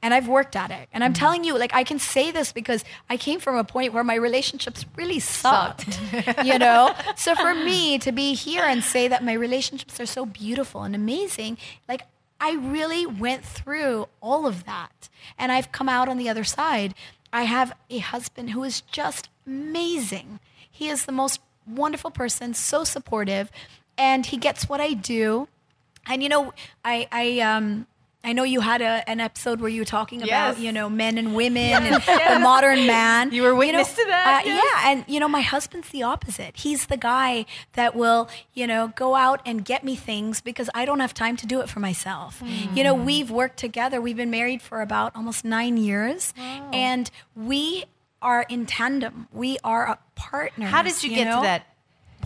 And 0.05 0.13
I've 0.13 0.27
worked 0.27 0.55
at 0.55 0.69
it. 0.69 0.87
And 0.93 1.03
I'm 1.03 1.13
telling 1.13 1.43
you, 1.43 1.57
like, 1.57 1.73
I 1.73 1.83
can 1.83 1.97
say 1.97 2.29
this 2.29 2.51
because 2.51 2.85
I 3.09 3.17
came 3.17 3.39
from 3.39 3.55
a 3.55 3.63
point 3.63 3.91
where 3.91 4.03
my 4.03 4.13
relationships 4.13 4.85
really 4.95 5.19
sucked. 5.19 5.99
you 6.43 6.59
know? 6.59 6.93
So 7.15 7.33
for 7.33 7.55
me 7.55 7.97
to 7.97 8.11
be 8.11 8.35
here 8.35 8.63
and 8.63 8.83
say 8.83 9.07
that 9.07 9.23
my 9.23 9.33
relationships 9.33 9.99
are 9.99 10.05
so 10.05 10.27
beautiful 10.27 10.83
and 10.83 10.93
amazing, 10.93 11.57
like, 11.89 12.03
I 12.39 12.53
really 12.53 13.07
went 13.07 13.43
through 13.43 14.07
all 14.21 14.45
of 14.45 14.65
that. 14.65 15.09
And 15.39 15.51
I've 15.51 15.71
come 15.71 15.89
out 15.89 16.07
on 16.07 16.17
the 16.17 16.29
other 16.29 16.43
side. 16.43 16.93
I 17.33 17.45
have 17.45 17.73
a 17.89 17.97
husband 17.97 18.51
who 18.51 18.63
is 18.63 18.81
just 18.81 19.29
amazing. 19.47 20.39
He 20.69 20.87
is 20.87 21.05
the 21.05 21.11
most 21.13 21.41
wonderful 21.65 22.11
person, 22.11 22.53
so 22.53 22.83
supportive, 22.83 23.49
and 23.97 24.23
he 24.27 24.37
gets 24.37 24.69
what 24.69 24.79
I 24.81 24.93
do. 24.93 25.47
And 26.05 26.21
you 26.21 26.29
know, 26.29 26.53
I 26.83 27.07
I 27.11 27.39
um 27.39 27.87
I 28.25 28.33
know 28.33 28.43
you 28.43 28.59
had 28.59 28.81
a, 28.81 29.07
an 29.09 29.19
episode 29.19 29.61
where 29.61 29.69
you 29.69 29.81
were 29.81 29.85
talking 29.85 30.21
about 30.23 30.55
Yes. 30.57 30.59
you 30.59 30.71
know 30.71 30.89
men 30.89 31.17
and 31.17 31.35
women 31.35 31.63
and 31.83 31.95
the 31.95 32.39
modern 32.41 32.87
man. 32.87 33.31
You 33.31 33.43
were 33.43 33.49
know, 33.51 33.55
witness 33.55 33.93
to 33.93 34.05
that, 34.07 34.43
uh, 34.43 34.47
yes. 34.49 34.63
Yeah, 34.83 34.91
and 34.91 35.05
you 35.07 35.19
know 35.19 35.27
my 35.27 35.41
husband's 35.41 35.89
the 35.89 36.03
opposite. 36.03 36.57
He's 36.57 36.87
the 36.87 36.97
guy 36.97 37.45
that 37.73 37.95
will 37.95 38.27
you 38.53 38.65
know 38.67 38.91
go 38.95 39.15
out 39.15 39.41
and 39.45 39.63
get 39.63 39.83
me 39.83 39.95
things 39.95 40.41
because 40.41 40.69
I 40.73 40.85
don't 40.85 40.99
have 40.99 41.13
time 41.13 41.37
to 41.37 41.45
do 41.45 41.61
it 41.61 41.69
for 41.69 41.79
myself. 41.79 42.41
You 42.73 42.83
know, 42.83 42.95
Mm. 42.95 43.05
we've 43.05 43.29
worked 43.31 43.57
together. 43.57 44.01
We've 44.01 44.17
been 44.17 44.31
married 44.31 44.61
for 44.61 44.81
about 44.81 45.15
almost 45.15 45.45
nine 45.45 45.77
years, 45.77 46.33
and 46.73 47.09
we 47.35 47.85
are 48.21 48.45
in 48.49 48.65
tandem. 48.65 49.27
We 49.31 49.59
are 49.63 49.85
a 49.85 49.99
partner. 50.15 50.65
How 50.65 50.81
did 50.81 51.03
you, 51.03 51.09
get 51.13 51.25
know? 51.25 51.35
to 51.37 51.41
that 51.43 51.67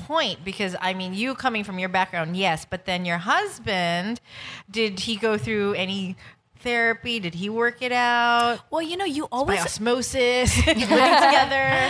point? 0.07 0.43
Because 0.43 0.75
I 0.79 0.93
mean, 0.93 1.13
you 1.13 1.35
coming 1.35 1.63
from 1.63 1.79
your 1.79 1.89
background, 1.89 2.35
yes, 2.37 2.65
but 2.69 2.85
then 2.85 3.05
your 3.05 3.17
husband, 3.17 4.21
did 4.69 5.01
he 5.01 5.15
go 5.15 5.37
through 5.37 5.73
any 5.73 6.15
therapy? 6.59 7.19
Did 7.19 7.35
he 7.35 7.49
work 7.49 7.81
it 7.81 7.91
out? 7.91 8.59
Well, 8.69 8.81
you 8.81 8.97
know, 8.97 9.05
you 9.05 9.23
By 9.23 9.27
always 9.31 9.59
osmosis, 9.61 10.55
living 10.67 10.81
together. 10.81 11.89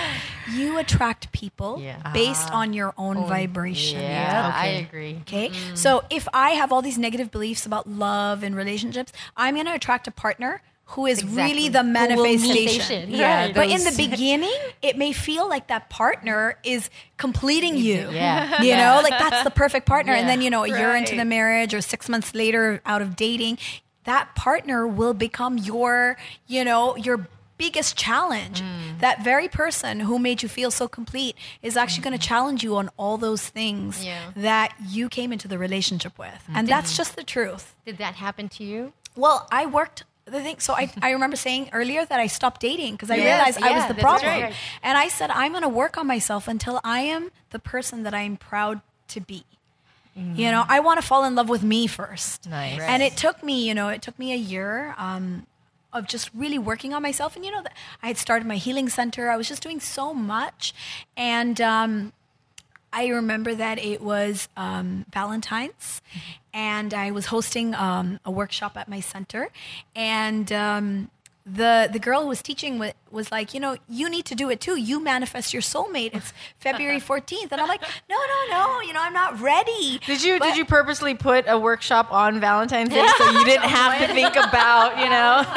you 0.51 0.77
attract 0.77 1.31
people 1.31 1.79
Yeah. 1.81 2.11
based 2.13 2.49
ah. 2.51 2.59
on 2.59 2.73
your 2.73 2.93
own 2.97 3.17
oh, 3.17 3.25
vibration. 3.25 4.01
yeah 4.01 4.51
i 4.53 4.69
okay. 4.69 4.81
agree 4.81 5.17
Okay. 5.21 5.49
Mm. 5.49 5.77
So 5.77 6.03
if 6.09 6.27
I 6.33 6.51
have 6.51 6.71
all 6.71 6.81
these 6.81 6.97
negative 6.97 7.29
beliefs 7.31 7.65
about 7.65 7.87
love 7.87 8.43
and 8.43 8.55
relationships, 8.55 9.11
I'm 9.37 9.55
going 9.55 9.67
to 9.67 9.73
attract 9.73 10.07
a 10.07 10.11
partner 10.11 10.61
who 10.93 11.05
is 11.05 11.23
really 11.23 11.69
the 11.69 11.83
manifestation. 11.83 13.11
Yeah, 13.11 13.51
But 13.53 13.69
in 13.69 13.83
the 13.83 13.93
beginning, 13.95 14.57
it 14.81 14.97
may 14.97 15.11
feel 15.13 15.47
like 15.47 15.67
that 15.67 15.89
partner 15.89 16.57
is 16.63 16.89
completing 17.17 17.77
you. 17.77 18.09
Yeah. 18.11 18.61
You 18.61 18.75
know, 18.75 18.99
like 19.03 19.17
that's 19.17 19.43
the 19.43 19.51
perfect 19.51 19.85
partner. 19.85 20.13
And 20.13 20.27
then, 20.27 20.41
you 20.41 20.49
know, 20.49 20.63
a 20.63 20.67
year 20.67 20.95
into 20.95 21.15
the 21.15 21.25
marriage 21.25 21.73
or 21.73 21.81
six 21.81 22.09
months 22.09 22.33
later 22.33 22.81
out 22.85 23.01
of 23.01 23.15
dating, 23.15 23.59
that 24.05 24.33
partner 24.35 24.87
will 24.87 25.13
become 25.13 25.57
your, 25.59 26.17
you 26.47 26.63
know, 26.63 26.95
your 26.95 27.27
biggest 27.57 27.95
challenge. 27.95 28.61
Mm. 28.61 28.99
That 29.01 29.23
very 29.23 29.47
person 29.47 29.99
who 29.99 30.17
made 30.17 30.41
you 30.41 30.49
feel 30.49 30.71
so 30.71 30.87
complete 30.87 31.35
is 31.61 31.77
actually 31.77 32.03
going 32.03 32.17
to 32.17 32.27
challenge 32.27 32.63
you 32.63 32.77
on 32.77 32.89
all 32.97 33.17
those 33.17 33.47
things 33.47 34.03
Yeah. 34.03 34.31
that 34.37 34.73
you 34.87 35.07
came 35.09 35.31
into 35.31 35.47
the 35.47 35.57
relationship 35.59 36.17
with. 36.17 36.41
And 36.53 36.67
that's 36.67 36.97
just 36.97 37.15
the 37.15 37.23
truth. 37.23 37.75
did 37.85 37.97
that 37.99 38.15
happen 38.15 38.49
to 38.49 38.63
you 38.63 38.93
Well, 39.15 39.47
I 39.51 39.65
worked 39.65 40.03
the 40.29 40.41
thing. 40.41 40.59
So 40.59 40.73
I, 40.73 40.91
I 41.01 41.11
remember 41.11 41.35
saying 41.35 41.69
earlier 41.73 42.05
that 42.05 42.19
I 42.19 42.27
stopped 42.27 42.61
dating 42.61 42.93
because 42.93 43.11
I 43.11 43.15
Yes, 43.15 43.25
realized 43.25 43.59
I 43.61 43.71
was 43.75 43.87
the 43.87 44.01
problem. 44.01 44.41
right. 44.43 44.53
And 44.83 44.97
I 44.97 45.07
said, 45.07 45.29
I'm 45.31 45.51
going 45.51 45.63
to 45.63 45.69
work 45.69 45.97
on 45.97 46.07
myself 46.07 46.47
until 46.47 46.79
I 46.83 47.01
am 47.01 47.31
the 47.51 47.59
person 47.59 48.03
that 48.03 48.13
I'm 48.13 48.37
proud 48.37 48.81
to 49.09 49.19
be. 49.21 49.43
You 50.15 50.51
know, 50.51 50.65
I 50.67 50.81
want 50.81 50.99
to 50.99 51.05
fall 51.07 51.23
in 51.23 51.33
love 51.35 51.47
with 51.47 51.63
me 51.63 51.87
first. 51.87 52.49
Nice. 52.49 52.81
And 52.81 53.01
it 53.01 53.15
took 53.15 53.41
me, 53.41 53.65
you 53.65 53.73
know, 53.73 53.87
it 53.87 54.01
took 54.01 54.19
me 54.19 54.33
a 54.33 54.35
year 54.35 54.93
um, 54.97 55.47
of 55.93 56.07
just 56.07 56.29
really 56.33 56.59
working 56.59 56.93
on 56.93 57.01
myself. 57.01 57.37
And, 57.37 57.45
you 57.45 57.51
know, 57.51 57.63
I 58.03 58.07
had 58.07 58.17
started 58.17 58.45
my 58.45 58.57
healing 58.57 58.89
center. 58.89 59.29
I 59.29 59.37
was 59.37 59.47
just 59.47 59.63
doing 59.63 59.79
so 59.79 60.13
much. 60.13 60.73
And, 61.15 61.61
um, 61.61 62.11
I 62.91 63.07
remember 63.07 63.53
that 63.55 63.77
it 63.79 64.01
was 64.01 64.49
um, 64.57 65.05
Valentine's, 65.13 66.01
and 66.53 66.93
I 66.93 67.11
was 67.11 67.27
hosting 67.27 67.75
um, 67.75 68.19
a 68.25 68.31
workshop 68.31 68.77
at 68.77 68.87
my 68.87 68.99
center, 68.99 69.49
and 69.95 70.51
um, 70.51 71.11
the 71.53 71.89
the 71.91 71.99
girl 71.99 72.21
who 72.23 72.27
was 72.27 72.41
teaching 72.41 72.79
was, 72.79 72.93
was 73.11 73.31
like, 73.31 73.53
you 73.53 73.59
know, 73.59 73.77
you 73.87 74.09
need 74.09 74.25
to 74.25 74.35
do 74.35 74.49
it 74.49 74.59
too. 74.59 74.75
You 74.75 74.99
manifest 74.99 75.53
your 75.53 75.61
soulmate. 75.61 76.11
It's 76.13 76.33
February 76.59 76.99
fourteenth, 76.99 77.51
and 77.51 77.59
I'm 77.61 77.67
like, 77.67 77.81
no, 78.09 78.15
no, 78.15 78.39
no. 78.51 78.81
You 78.81 78.93
know, 78.93 79.01
I'm 79.01 79.13
not 79.13 79.39
ready. 79.41 79.99
Did 80.05 80.23
you 80.23 80.39
But- 80.39 80.49
did 80.49 80.57
you 80.57 80.65
purposely 80.65 81.15
put 81.15 81.45
a 81.47 81.57
workshop 81.57 82.11
on 82.11 82.39
Valentine's 82.39 82.89
Day 82.89 83.07
so 83.17 83.29
you 83.31 83.45
didn't 83.45 83.69
have 83.69 83.99
to 83.99 84.13
think 84.13 84.35
about 84.35 84.97
you 84.99 85.09
know 85.09 85.43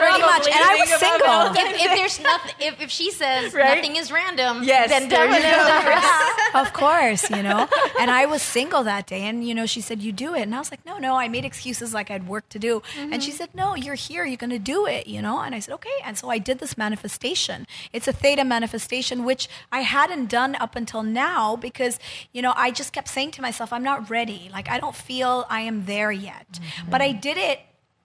Pretty 0.00 0.20
much, 0.20 0.46
and 0.46 0.56
I 0.56 0.76
was 0.80 0.90
single. 1.00 1.62
if, 1.62 1.80
if 1.80 1.96
there's 1.96 2.20
nothing 2.20 2.54
if, 2.60 2.80
if 2.80 2.90
she 2.90 3.10
says 3.10 3.54
Right? 3.54 3.76
nothing 3.76 3.96
is 3.96 4.10
random 4.12 4.62
Yes, 4.62 4.90
then 4.90 5.08
there 5.08 5.26
you 5.26 5.40
definitely 5.40 6.52
go. 6.52 6.60
of 6.60 6.72
course, 6.72 7.30
you 7.30 7.42
know. 7.42 7.68
And 7.98 8.10
I 8.10 8.26
was 8.26 8.42
single 8.42 8.82
that 8.84 9.06
day, 9.06 9.22
and 9.22 9.46
you 9.46 9.54
know, 9.54 9.66
she 9.66 9.80
said, 9.80 10.02
"You 10.02 10.12
do 10.12 10.34
it," 10.34 10.42
and 10.42 10.54
I 10.54 10.58
was 10.58 10.70
like, 10.70 10.84
"No, 10.84 10.98
no." 10.98 11.16
I 11.16 11.28
made 11.28 11.44
excuses 11.44 11.94
like 11.94 12.10
I 12.10 12.14
had 12.14 12.26
work 12.28 12.48
to 12.50 12.58
do, 12.58 12.82
and 12.98 13.22
she 13.22 13.30
mm-hmm. 13.30 13.38
said, 13.38 13.54
"No, 13.54 13.74
you're 13.74 13.94
here. 13.94 14.24
You're 14.24 14.36
going 14.36 14.50
to 14.50 14.58
do 14.58 14.86
it," 14.86 15.06
you 15.06 15.22
know. 15.22 15.29
And 15.38 15.54
I 15.54 15.60
said, 15.60 15.74
"Okay." 15.74 15.98
And 16.04 16.18
so 16.18 16.28
I 16.30 16.38
did 16.38 16.58
this 16.58 16.76
manifestation. 16.76 17.66
It's 17.92 18.08
a 18.08 18.12
theta 18.12 18.44
manifestation, 18.44 19.24
which 19.24 19.48
I 19.70 19.80
hadn't 19.80 20.26
done 20.26 20.56
up 20.56 20.76
until 20.76 21.02
now 21.02 21.56
because 21.56 21.98
you 22.32 22.42
know 22.42 22.52
I 22.56 22.70
just 22.70 22.92
kept 22.92 23.08
saying 23.08 23.30
to 23.32 23.42
myself, 23.42 23.72
"I'm 23.72 23.82
not 23.84 24.10
ready. 24.10 24.50
Like 24.52 24.68
I 24.68 24.78
don't 24.78 24.96
feel 24.96 25.46
I 25.48 25.60
am 25.60 25.86
there 25.86 26.12
yet." 26.12 26.52
Mm-hmm. 26.52 26.90
But 26.90 27.00
I 27.00 27.12
did 27.12 27.36
it 27.36 27.60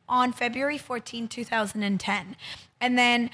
on 0.07 0.31
February 0.31 0.77
14, 0.77 1.27
2010, 1.27 2.35
and 2.79 2.97
then 2.97 3.31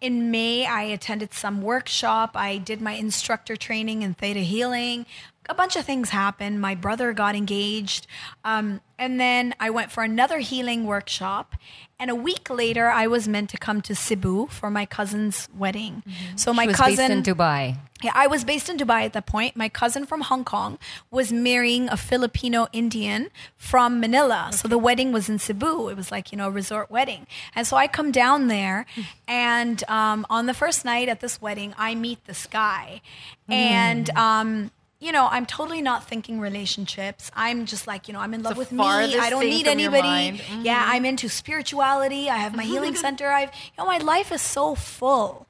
in 0.00 0.30
May, 0.30 0.64
I 0.64 0.82
attended 0.82 1.34
some 1.34 1.60
workshop. 1.60 2.30
I 2.34 2.56
did 2.56 2.80
my 2.80 2.92
instructor 2.92 3.54
training 3.54 4.02
in 4.02 4.14
theta 4.14 4.40
healing. 4.40 5.04
A 5.50 5.54
bunch 5.54 5.76
of 5.76 5.84
things 5.84 6.10
happened. 6.10 6.60
My 6.60 6.74
brother 6.74 7.12
got 7.12 7.34
engaged. 7.34 8.06
Um, 8.44 8.80
and 8.98 9.18
then 9.18 9.54
I 9.58 9.70
went 9.70 9.90
for 9.90 10.04
another 10.04 10.38
healing 10.38 10.84
workshop. 10.84 11.56
And 11.98 12.08
a 12.10 12.14
week 12.14 12.48
later, 12.48 12.88
I 12.88 13.06
was 13.08 13.28
meant 13.28 13.50
to 13.50 13.58
come 13.58 13.82
to 13.82 13.94
Cebu 13.94 14.46
for 14.46 14.70
my 14.70 14.86
cousin's 14.86 15.48
wedding. 15.54 16.02
So 16.36 16.54
my 16.54 16.66
cousin. 16.66 17.08
based 17.08 17.28
in 17.28 17.34
Dubai. 17.34 17.76
Yeah, 18.02 18.12
I 18.14 18.26
was 18.26 18.44
based 18.44 18.70
in 18.70 18.78
Dubai 18.78 19.04
at 19.04 19.12
that 19.12 19.26
point. 19.26 19.56
My 19.56 19.68
cousin 19.68 20.06
from 20.06 20.22
Hong 20.22 20.44
Kong 20.44 20.78
was 21.10 21.30
marrying 21.30 21.90
a 21.90 21.98
Filipino 21.98 22.68
Indian 22.72 23.28
from 23.56 24.00
Manila. 24.00 24.50
So 24.52 24.68
the 24.68 24.78
wedding 24.78 25.12
was 25.12 25.28
in 25.28 25.38
Cebu. 25.38 25.88
It 25.88 25.96
was 25.96 26.10
like, 26.10 26.32
you 26.32 26.38
know, 26.38 26.48
a 26.48 26.50
resort 26.50 26.90
wedding. 26.90 27.26
And 27.54 27.66
so 27.66 27.76
I 27.76 27.86
come 27.86 28.10
down 28.12 28.48
there, 28.48 28.86
and 29.28 29.84
um, 29.88 30.24
on 30.30 30.46
the 30.46 30.54
first 30.54 30.84
night 30.86 31.08
at 31.08 31.20
this 31.20 31.42
wedding, 31.42 31.74
I 31.76 31.94
meet 31.94 32.24
this 32.24 32.46
guy. 32.46 33.02
And, 33.48 34.08
um, 34.10 34.70
you 35.00 35.12
know, 35.12 35.28
I'm 35.30 35.46
totally 35.46 35.80
not 35.80 36.06
thinking 36.06 36.40
relationships. 36.40 37.30
I'm 37.34 37.64
just 37.64 37.86
like, 37.86 38.06
you 38.06 38.12
know, 38.12 38.20
I'm 38.20 38.34
in 38.34 38.42
love 38.42 38.58
with 38.58 38.70
me. 38.70 38.84
I 38.84 39.30
don't 39.30 39.46
need 39.46 39.66
anybody. 39.66 40.38
Mm-hmm. 40.38 40.62
Yeah, 40.62 40.84
I'm 40.86 41.06
into 41.06 41.28
spirituality. 41.28 42.28
I 42.28 42.36
have 42.36 42.54
my 42.54 42.64
healing 42.72 42.94
center. 42.94 43.28
I've, 43.28 43.48
you 43.48 43.72
know, 43.78 43.86
my 43.86 43.98
life 43.98 44.30
is 44.30 44.42
so 44.42 44.74
full 44.74 45.46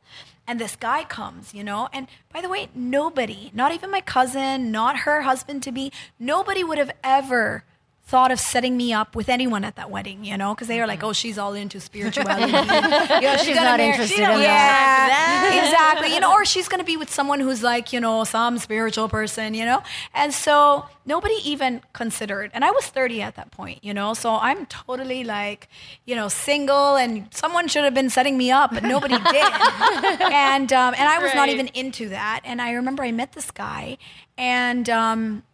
and 0.47 0.59
this 0.59 0.77
guy 0.77 1.05
comes, 1.05 1.53
you 1.55 1.65
know. 1.65 1.89
And 1.93 2.07
by 2.33 2.41
the 2.41 2.49
way, 2.49 2.69
nobody, 2.75 3.51
not 3.55 3.73
even 3.73 3.91
my 3.91 4.01
cousin, 4.01 4.71
not 4.71 5.01
her 5.01 5.23
husband 5.23 5.63
to 5.65 5.73
be, 5.73 5.93
nobody 6.19 6.65
would 6.65 6.79
have 6.79 6.93
ever 7.05 7.65
thought 8.11 8.33
of 8.33 8.41
setting 8.41 8.77
me 8.77 8.93
up 8.93 9.15
with 9.15 9.29
anyone 9.29 9.63
at 9.65 9.77
that 9.77 9.89
wedding, 9.89 10.25
you 10.25 10.37
know, 10.37 10.53
because 10.53 10.67
they 10.67 10.81
were 10.81 10.87
like, 10.87 11.03
"Oh, 11.05 11.13
she's 11.13 11.39
all 11.39 11.55
into 11.55 11.79
spirituality. 11.91 12.51
you 12.51 13.21
know, 13.29 13.37
she's, 13.37 13.55
gonna 13.55 13.71
not 13.71 13.79
marry- 13.79 13.91
interested 13.93 14.21
know, 14.21 14.35
in 14.35 14.43
yeah, 14.43 15.65
exactly. 15.65 16.13
You 16.15 16.19
know, 16.19 16.33
or 16.33 16.45
she's 16.45 16.67
gonna 16.69 16.83
be 16.83 16.97
with 16.97 17.09
someone 17.09 17.39
who's 17.39 17.63
like, 17.63 17.93
you 17.93 18.01
know, 18.01 18.25
some 18.25 18.59
spiritual 18.59 19.09
person, 19.09 19.55
you 19.55 19.65
know. 19.65 19.81
And 20.13 20.35
so 20.35 20.87
nobody 21.07 21.37
even 21.45 21.83
considered. 21.93 22.51
And 22.53 22.65
I 22.65 22.73
was 22.73 22.85
30 22.87 23.23
at 23.23 23.37
that 23.37 23.53
point, 23.53 23.85
you 23.85 23.95
know, 23.95 24.13
so 24.15 24.35
I'm 24.35 24.67
totally 24.67 25.23
like, 25.23 25.69
you 26.05 26.17
know, 26.17 26.27
single, 26.29 26.97
and 26.97 27.29
someone 27.33 27.69
should 27.69 27.85
have 27.85 27.95
been 27.95 28.11
setting 28.11 28.37
me 28.37 28.51
up, 28.51 28.75
but 28.75 28.83
nobody 28.83 29.19
did. 29.33 29.53
and 30.21 30.73
um, 30.73 30.95
and 30.99 31.09
I 31.09 31.21
was 31.23 31.33
not 31.35 31.49
even 31.49 31.69
into 31.69 32.09
that. 32.09 32.41
And 32.45 32.61
I 32.61 32.73
remember 32.73 33.05
I 33.05 33.13
met 33.13 33.33
this 33.33 33.53
guy, 33.53 33.99
and 34.37 34.91
um, 34.91 35.45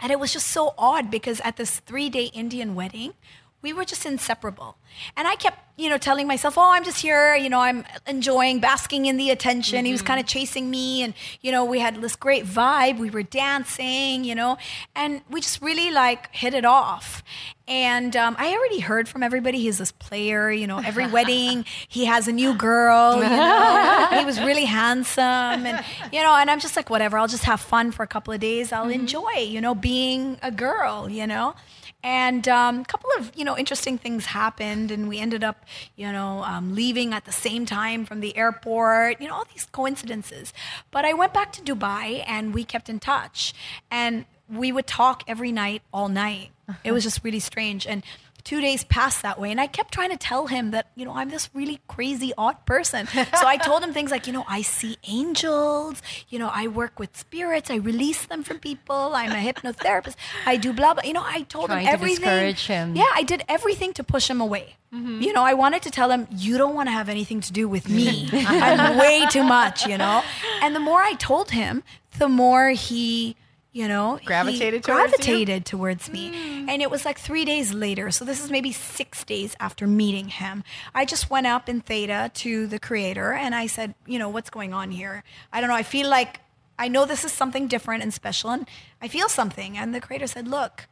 and 0.00 0.10
it 0.10 0.18
was 0.18 0.32
just 0.32 0.46
so 0.46 0.74
odd 0.78 1.10
because 1.10 1.40
at 1.40 1.56
this 1.56 1.80
three 1.80 2.08
day 2.08 2.24
Indian 2.32 2.74
wedding, 2.74 3.14
we 3.62 3.72
were 3.72 3.84
just 3.84 4.06
inseparable. 4.06 4.76
And 5.16 5.28
I 5.28 5.36
kept, 5.36 5.58
you 5.76 5.88
know, 5.88 5.98
telling 5.98 6.26
myself, 6.26 6.56
oh, 6.56 6.70
I'm 6.70 6.82
just 6.82 7.00
here, 7.00 7.34
you 7.34 7.48
know, 7.48 7.60
I'm 7.60 7.84
enjoying 8.06 8.58
basking 8.58 9.06
in 9.06 9.16
the 9.18 9.30
attention. 9.30 9.84
He 9.84 9.92
was 9.92 10.02
kind 10.02 10.18
of 10.18 10.26
chasing 10.26 10.70
me. 10.70 11.02
And, 11.02 11.14
you 11.42 11.52
know, 11.52 11.64
we 11.64 11.78
had 11.78 12.00
this 12.00 12.16
great 12.16 12.44
vibe. 12.44 12.98
We 12.98 13.10
were 13.10 13.22
dancing, 13.22 14.24
you 14.24 14.34
know, 14.34 14.56
and 14.94 15.20
we 15.30 15.40
just 15.40 15.60
really 15.60 15.90
like 15.90 16.34
hit 16.34 16.54
it 16.54 16.64
off. 16.64 17.22
And 17.68 18.16
um, 18.16 18.34
I 18.38 18.52
already 18.52 18.80
heard 18.80 19.08
from 19.08 19.22
everybody 19.22 19.60
he's 19.60 19.78
this 19.78 19.92
player, 19.92 20.50
you 20.50 20.66
know, 20.66 20.78
every 20.78 21.06
wedding 21.06 21.64
he 21.88 22.06
has 22.06 22.26
a 22.26 22.32
new 22.32 22.54
girl, 22.54 23.16
you 23.22 23.28
know, 23.28 24.08
he 24.18 24.24
was 24.24 24.40
really 24.40 24.64
handsome. 24.64 25.22
And, 25.22 25.84
you 26.12 26.22
know, 26.22 26.34
and 26.34 26.50
I'm 26.50 26.60
just 26.60 26.76
like, 26.76 26.90
whatever, 26.90 27.16
I'll 27.18 27.28
just 27.28 27.44
have 27.44 27.60
fun 27.60 27.92
for 27.92 28.02
a 28.02 28.08
couple 28.08 28.32
of 28.32 28.40
days. 28.40 28.72
I'll 28.72 28.88
enjoy, 28.88 29.38
you 29.38 29.60
know, 29.60 29.74
being 29.74 30.38
a 30.42 30.50
girl, 30.50 31.08
you 31.08 31.26
know. 31.26 31.54
And 32.02 32.48
um, 32.48 32.80
a 32.80 32.84
couple 32.84 33.10
of 33.18 33.32
you 33.34 33.44
know 33.44 33.56
interesting 33.56 33.98
things 33.98 34.26
happened, 34.26 34.90
and 34.90 35.08
we 35.08 35.18
ended 35.18 35.44
up 35.44 35.64
you 35.96 36.10
know 36.10 36.42
um, 36.44 36.74
leaving 36.74 37.12
at 37.12 37.24
the 37.24 37.32
same 37.32 37.66
time 37.66 38.04
from 38.04 38.20
the 38.20 38.36
airport. 38.36 39.20
You 39.20 39.28
know 39.28 39.34
all 39.34 39.46
these 39.52 39.66
coincidences. 39.70 40.52
But 40.90 41.04
I 41.04 41.12
went 41.12 41.34
back 41.34 41.52
to 41.54 41.62
Dubai, 41.62 42.24
and 42.26 42.54
we 42.54 42.64
kept 42.64 42.88
in 42.88 43.00
touch, 43.00 43.52
and 43.90 44.24
we 44.48 44.72
would 44.72 44.86
talk 44.86 45.22
every 45.28 45.52
night, 45.52 45.82
all 45.92 46.08
night. 46.08 46.50
It 46.84 46.92
was 46.92 47.02
just 47.04 47.24
really 47.24 47.40
strange, 47.40 47.86
and. 47.86 48.02
Two 48.44 48.60
days 48.60 48.84
passed 48.84 49.22
that 49.22 49.38
way, 49.38 49.50
and 49.50 49.60
I 49.60 49.66
kept 49.66 49.92
trying 49.92 50.10
to 50.10 50.16
tell 50.16 50.46
him 50.46 50.70
that 50.72 50.88
you 50.96 51.04
know 51.04 51.12
I'm 51.14 51.28
this 51.30 51.50
really 51.54 51.80
crazy 51.88 52.32
odd 52.36 52.64
person. 52.66 53.06
So 53.06 53.46
I 53.46 53.56
told 53.56 53.82
him 53.82 53.92
things 53.92 54.10
like 54.10 54.26
you 54.26 54.32
know 54.32 54.44
I 54.48 54.62
see 54.62 54.96
angels, 55.04 56.02
you 56.28 56.38
know 56.38 56.50
I 56.52 56.66
work 56.68 56.98
with 56.98 57.16
spirits, 57.16 57.70
I 57.70 57.76
release 57.76 58.26
them 58.26 58.42
from 58.42 58.58
people, 58.58 59.12
I'm 59.14 59.30
a 59.30 59.52
hypnotherapist, 59.52 60.16
I 60.46 60.56
do 60.56 60.72
blah 60.72 60.94
blah. 60.94 61.02
You 61.04 61.12
know 61.12 61.22
I 61.24 61.42
told 61.42 61.66
Trying 61.66 61.80
him 61.80 61.86
to 61.86 61.92
everything. 61.92 62.24
discourage 62.24 62.66
him. 62.66 62.96
Yeah, 62.96 63.10
I 63.14 63.22
did 63.22 63.44
everything 63.48 63.92
to 63.94 64.04
push 64.04 64.28
him 64.28 64.40
away. 64.40 64.76
Mm-hmm. 64.94 65.20
You 65.22 65.32
know, 65.32 65.42
I 65.42 65.54
wanted 65.54 65.82
to 65.82 65.90
tell 65.90 66.10
him, 66.10 66.26
you 66.32 66.58
don't 66.58 66.74
want 66.74 66.88
to 66.88 66.92
have 66.92 67.08
anything 67.08 67.40
to 67.42 67.52
do 67.52 67.68
with 67.68 67.88
me. 67.88 68.28
I'm 68.32 68.98
way 68.98 69.24
too 69.30 69.44
much, 69.44 69.86
you 69.86 69.96
know? 69.96 70.24
And 70.62 70.74
the 70.74 70.80
more 70.80 71.00
I 71.00 71.12
told 71.14 71.52
him, 71.52 71.84
the 72.18 72.28
more 72.28 72.70
he, 72.70 73.36
you 73.72 73.86
know, 73.86 74.16
he 74.16 74.26
Gravitated 74.26 74.82
towards 74.84 75.26
you? 75.26 75.60
towards 75.60 76.10
me. 76.10 76.28
Hmm. 76.28 76.68
And 76.68 76.82
it 76.82 76.90
was 76.90 77.04
like 77.04 77.18
three 77.18 77.44
days 77.44 77.72
later. 77.72 78.10
So 78.10 78.24
this 78.24 78.42
is 78.42 78.50
maybe 78.50 78.72
six 78.72 79.24
days 79.24 79.54
after 79.60 79.86
meeting 79.86 80.28
him. 80.28 80.64
I 80.94 81.04
just 81.04 81.30
went 81.30 81.46
up 81.46 81.68
in 81.68 81.80
Theta 81.80 82.30
to 82.34 82.66
the 82.66 82.78
creator 82.78 83.32
and 83.32 83.54
I 83.54 83.66
said, 83.66 83.94
you 84.06 84.18
know, 84.18 84.28
what's 84.28 84.50
going 84.50 84.74
on 84.74 84.90
here? 84.90 85.22
I 85.52 85.60
don't 85.60 85.70
know. 85.70 85.76
I 85.76 85.84
feel 85.84 86.08
like 86.08 86.40
I 86.78 86.88
know 86.88 87.04
this 87.04 87.24
is 87.24 87.32
something 87.32 87.68
different 87.68 88.02
and 88.02 88.12
special 88.12 88.50
and 88.50 88.66
I 89.00 89.08
feel 89.08 89.28
something. 89.28 89.78
And 89.78 89.94
the 89.94 90.00
creator 90.00 90.26
said, 90.26 90.48
look, 90.48 90.86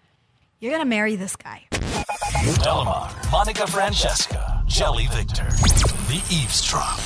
you're 0.60 0.70
going 0.70 0.82
to 0.82 0.88
marry 0.88 1.16
this 1.16 1.34
guy. 1.36 1.66
Delamar, 1.70 3.32
Monica 3.32 3.66
Francesca, 3.66 4.62
Jelly 4.66 5.08
Victor, 5.12 5.48
The 6.08 6.22
Eve's 6.30 6.64
Drop. 6.64 6.98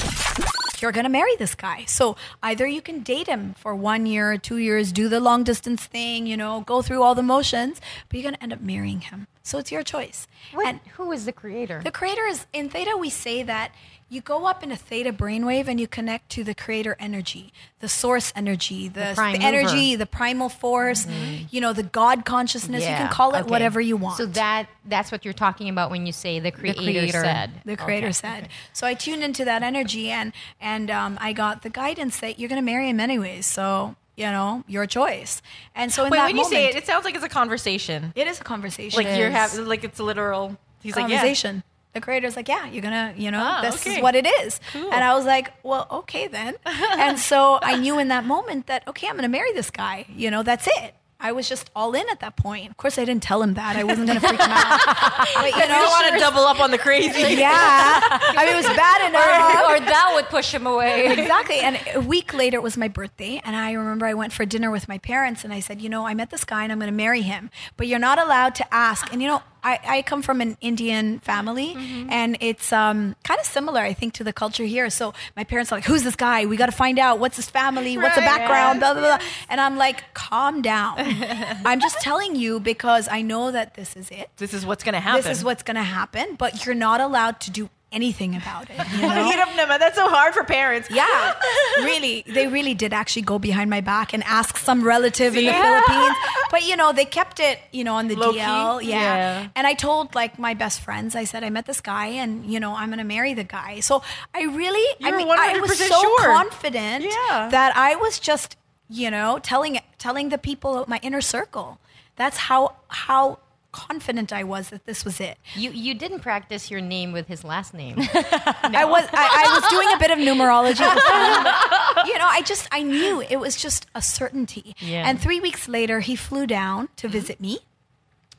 You're 0.82 0.92
going 0.92 1.04
to 1.04 1.10
marry 1.10 1.34
this 1.36 1.54
guy. 1.54 1.84
So 1.86 2.16
either 2.42 2.66
you 2.66 2.82
can 2.82 3.00
date 3.00 3.28
him 3.28 3.54
for 3.56 3.74
one 3.74 4.04
year 4.04 4.32
or 4.32 4.38
two 4.38 4.56
years, 4.58 4.92
do 4.92 5.08
the 5.08 5.20
long 5.20 5.44
distance 5.44 5.84
thing, 5.84 6.26
you 6.26 6.36
know, 6.36 6.62
go 6.62 6.82
through 6.82 7.02
all 7.02 7.14
the 7.14 7.22
motions, 7.22 7.80
but 8.08 8.18
you're 8.18 8.24
going 8.24 8.34
to 8.34 8.42
end 8.42 8.52
up 8.52 8.60
marrying 8.60 9.00
him. 9.02 9.26
So 9.44 9.58
it's 9.58 9.72
your 9.72 9.82
choice. 9.82 10.26
What, 10.52 10.66
And 10.66 10.80
who 10.96 11.12
is 11.12 11.24
the 11.24 11.32
creator? 11.32 11.80
the 11.82 11.90
creator 11.90 12.26
is 12.26 12.46
in 12.52 12.68
theta, 12.68 12.96
we 12.98 13.10
say 13.10 13.42
that 13.44 13.72
you 14.12 14.20
go 14.20 14.44
up 14.44 14.62
in 14.62 14.70
a 14.70 14.76
theta 14.76 15.10
brainwave 15.10 15.68
and 15.68 15.80
you 15.80 15.88
connect 15.88 16.28
to 16.28 16.44
the 16.44 16.54
creator 16.54 16.94
energy, 17.00 17.50
the 17.80 17.88
source 17.88 18.30
energy, 18.36 18.86
the, 18.86 19.00
The 19.00 19.12
prime 19.14 19.38
the 19.38 19.42
energy, 19.42 19.96
the 19.96 20.04
primal 20.04 20.50
force, 20.50 21.06
you 21.50 21.62
know, 21.62 21.72
the 21.72 21.82
God 21.82 22.26
consciousness. 22.26 22.82
You 22.82 22.90
can 22.94 23.08
call 23.08 23.34
it 23.34 23.40
okay. 23.40 23.50
whatever 23.50 23.80
you 23.80 23.96
want. 23.96 24.18
So 24.18 24.26
that 24.26 24.66
that's 24.84 25.10
what 25.10 25.24
you're 25.24 25.32
talking 25.32 25.70
about 25.70 25.90
when 25.90 26.04
you 26.04 26.12
say 26.12 26.40
the 26.40 26.50
creator, 26.50 26.82
creator. 26.82 27.22
said. 27.22 27.50
the 27.64 27.74
creator 27.74 28.08
Okay. 28.08 28.12
said. 28.12 28.48
So 28.74 28.86
I 28.86 28.92
tuned 28.92 29.24
into 29.24 29.46
that 29.46 29.62
energy 29.62 30.10
and 30.10 30.34
and 30.60 30.90
um, 30.90 31.16
I 31.18 31.32
got 31.32 31.62
the 31.62 31.70
guidance 31.70 32.20
that 32.20 32.38
you're 32.38 32.50
going 32.50 32.60
to 32.60 32.70
marry 32.70 32.90
him 32.90 33.00
anyways. 33.00 33.46
So 33.46 33.96
you 34.16 34.26
know 34.26 34.62
your 34.68 34.84
choice. 34.84 35.40
And 35.74 35.90
so 35.90 36.04
in 36.04 36.10
Wait, 36.10 36.18
that 36.18 36.26
when 36.26 36.36
you 36.36 36.44
say 36.44 36.66
it, 36.66 36.76
it 36.76 36.84
sounds 36.84 37.06
like 37.06 37.14
it's 37.14 37.24
a 37.24 37.30
conversation. 37.30 38.12
it 38.14 38.26
is 38.26 38.38
a 38.38 38.44
conversation. 38.44 39.02
Like 39.02 39.18
you're 39.18 39.30
having, 39.30 39.64
like 39.64 39.84
it's 39.84 39.98
a 39.98 40.04
literal. 40.04 40.58
He's 40.82 40.96
like, 40.96 41.08
yeah. 41.08 41.62
The 41.92 42.00
creator's 42.00 42.36
like, 42.36 42.48
yeah, 42.48 42.66
you're 42.66 42.82
gonna, 42.82 43.12
you 43.16 43.30
know, 43.30 43.42
Ah, 43.42 43.60
this 43.62 43.74
okay. 43.86 43.96
is 43.96 44.02
what 44.02 44.14
it 44.14 44.26
is. 44.26 44.58
And 44.74 45.04
I 45.04 45.14
was 45.14 45.26
like, 45.26 45.52
well, 45.62 45.86
okay 45.90 46.26
then. 46.26 46.54
and 46.64 47.18
so 47.18 47.58
I 47.60 47.76
knew 47.76 47.98
in 47.98 48.08
that 48.08 48.24
moment 48.24 48.66
that, 48.68 48.86
okay, 48.88 49.08
I'm 49.08 49.16
gonna 49.16 49.28
marry 49.28 49.52
this 49.52 49.70
guy. 49.70 50.06
You 50.08 50.30
know, 50.30 50.42
that's 50.42 50.66
it. 50.66 50.94
I 51.24 51.30
was 51.30 51.48
just 51.48 51.70
all 51.76 51.94
in 51.94 52.02
at 52.10 52.18
that 52.18 52.34
point. 52.34 52.68
Of 52.68 52.76
course, 52.78 52.98
I 52.98 53.04
didn't 53.04 53.22
tell 53.22 53.42
him 53.44 53.54
that. 53.54 53.76
I 53.76 53.84
wasn't 53.84 54.08
gonna 54.08 54.18
freak 54.18 54.40
him 54.40 54.50
out. 54.50 54.80
But 55.36 55.52
you 55.54 55.60
You 55.60 55.68
don't 55.68 55.86
want 55.90 56.12
to 56.14 56.18
double 56.18 56.40
up 56.40 56.58
on 56.60 56.72
the 56.72 56.78
crazy. 56.78 57.34
yeah. 57.38 58.00
I 58.02 58.44
mean, 58.44 58.54
it 58.54 58.56
was 58.56 58.66
bad 58.66 59.08
enough. 59.08 59.70
or 59.70 59.78
that 59.86 60.10
would 60.14 60.24
push 60.30 60.52
him 60.52 60.66
away. 60.66 61.06
exactly. 61.12 61.60
And 61.60 61.78
a 61.94 62.00
week 62.00 62.34
later, 62.34 62.56
it 62.56 62.62
was 62.62 62.76
my 62.76 62.88
birthday. 62.88 63.40
And 63.44 63.54
I 63.54 63.70
remember 63.72 64.06
I 64.06 64.14
went 64.14 64.32
for 64.32 64.44
dinner 64.44 64.70
with 64.72 64.88
my 64.88 64.98
parents 64.98 65.44
and 65.44 65.52
I 65.52 65.60
said, 65.60 65.80
you 65.80 65.88
know, 65.88 66.06
I 66.06 66.14
met 66.14 66.30
this 66.30 66.44
guy 66.44 66.64
and 66.64 66.72
I'm 66.72 66.78
going 66.80 66.90
to 66.90 66.96
marry 66.96 67.22
him. 67.22 67.50
But 67.76 67.86
you're 67.86 68.00
not 68.00 68.18
allowed 68.18 68.56
to 68.56 68.74
ask. 68.74 69.12
And, 69.12 69.22
you 69.22 69.28
know, 69.28 69.42
I, 69.64 69.78
I 69.86 70.02
come 70.02 70.22
from 70.22 70.40
an 70.40 70.56
Indian 70.60 71.20
family 71.20 71.76
and 72.08 72.36
it's 72.40 72.72
um, 72.72 73.14
kind 73.24 73.38
of 73.40 73.46
similar, 73.46 73.80
I 73.80 73.92
think, 73.92 74.14
to 74.14 74.24
the 74.24 74.32
culture 74.32 74.64
here. 74.64 74.90
So 74.90 75.14
my 75.36 75.44
parents 75.44 75.70
are 75.72 75.76
like, 75.76 75.84
who's 75.84 76.02
this 76.02 76.16
guy? 76.16 76.46
We 76.46 76.56
got 76.56 76.66
to 76.66 76.72
find 76.72 76.98
out. 76.98 77.18
What's 77.20 77.36
his 77.36 77.48
family? 77.50 77.96
What's 77.96 78.14
the 78.16 78.22
Right. 78.22 78.38
background? 78.38 78.80
Blah, 78.80 78.94
blah, 78.94 79.02
blah. 79.18 79.26
And 79.48 79.60
I'm 79.60 79.76
like, 79.76 80.12
calm 80.14 80.62
down. 80.62 80.94
I'm 81.64 81.80
just 81.80 82.00
telling 82.00 82.34
you 82.36 82.60
because 82.60 83.08
I 83.08 83.22
know 83.22 83.50
that 83.52 83.74
this 83.74 83.94
is 83.96 84.10
it. 84.10 84.30
This 84.36 84.52
is 84.54 84.66
what's 84.66 84.82
gonna 84.84 85.00
happen. 85.00 85.22
This 85.22 85.38
is 85.38 85.44
what's 85.44 85.62
going 85.62 85.76
to 85.76 85.82
happen. 85.82 86.34
But 86.36 86.64
you're 86.66 86.74
not 86.74 87.00
allowed 87.00 87.40
to 87.40 87.50
do 87.50 87.68
anything 87.92 88.34
about 88.36 88.68
it. 88.70 88.76
You 88.96 89.02
know? 89.08 89.24
Heat 89.30 89.38
up 89.38 89.48
Nema. 89.50 89.78
That's 89.78 89.96
so 89.96 90.08
hard 90.08 90.34
for 90.34 90.44
parents. 90.44 90.88
Yeah, 90.90 91.34
really. 91.78 92.24
They 92.26 92.46
really 92.48 92.74
did 92.74 92.92
actually 92.92 93.22
go 93.22 93.38
behind 93.38 93.70
my 93.70 93.80
back 93.80 94.12
and 94.12 94.22
ask 94.24 94.56
some 94.58 94.82
relative 94.82 95.36
in 95.36 95.44
the 95.46 95.52
Yeah. 95.52 95.62
Philippines. 95.82 96.16
But 96.50 96.66
you 96.66 96.76
know, 96.76 96.92
they 96.92 97.04
kept 97.04 97.40
it, 97.40 97.58
you 97.72 97.84
know, 97.84 97.94
on 97.94 98.08
the 98.08 98.14
Low? 98.16 98.32
DL. 98.32 98.82
Yeah. 98.82 98.82
Yeah. 98.82 99.48
And 99.56 99.66
I 99.66 99.74
told 99.74 100.14
like 100.14 100.38
my 100.38 100.54
best 100.54 100.80
friends, 100.80 101.14
I 101.14 101.24
said, 101.24 101.44
I 101.44 101.50
met 101.50 101.66
this 101.66 101.80
guy 101.80 102.06
and, 102.06 102.44
you 102.46 102.60
know, 102.60 102.74
I'm 102.74 102.88
going 102.88 102.98
to 102.98 103.04
marry 103.04 103.34
the 103.34 103.44
guy. 103.44 103.80
So 103.80 104.02
I 104.34 104.42
really, 104.44 104.84
I 105.02 105.08
You 105.08 105.12
were 105.12 105.18
mean, 105.18 105.28
I 105.30 105.58
was 105.60 105.70
100% 105.72 105.88
so 105.88 106.00
sure. 106.00 106.18
confident 106.20 107.04
Yeah. 107.04 107.48
that 107.50 107.76
I 107.76 107.96
was 107.96 108.18
just, 108.18 108.56
you 108.88 109.10
know, 109.10 109.38
telling 109.42 109.78
telling 109.98 110.28
the 110.28 110.38
people 110.38 110.84
my 110.88 110.98
inner 111.02 111.20
circle. 111.22 111.78
That's 112.16 112.36
how 112.36 112.76
how 112.88 113.38
confident 113.72 114.32
I 114.32 114.44
was 114.44 114.68
that 114.68 114.86
this 114.86 115.04
was 115.04 115.20
it. 115.20 115.38
You 115.56 115.70
you 115.70 115.94
didn't 115.94 116.20
practice 116.20 116.70
your 116.70 116.80
name 116.80 117.12
with 117.12 117.26
his 117.26 117.42
last 117.42 117.74
name. 117.74 117.96
I 117.98 118.84
was 118.84 119.04
I, 119.12 119.46
I 119.46 119.60
was 119.60 119.70
doing 119.70 119.88
a 119.94 119.98
bit 119.98 120.10
of 120.10 120.18
numerology. 120.18 120.80
at 120.80 120.94
the 120.94 121.00
time. 121.00 122.06
you 122.06 122.18
know, 122.18 122.28
I 122.28 122.42
just 122.42 122.68
I 122.70 122.82
knew 122.82 123.20
it 123.22 123.36
was 123.36 123.56
just 123.56 123.86
a 123.94 124.02
certainty. 124.02 124.76
Yeah. 124.78 125.08
And 125.08 125.20
three 125.20 125.40
weeks 125.40 125.68
later, 125.68 126.00
he 126.00 126.14
flew 126.14 126.46
down 126.46 126.88
to 126.96 127.08
visit 127.08 127.40
me. 127.40 127.60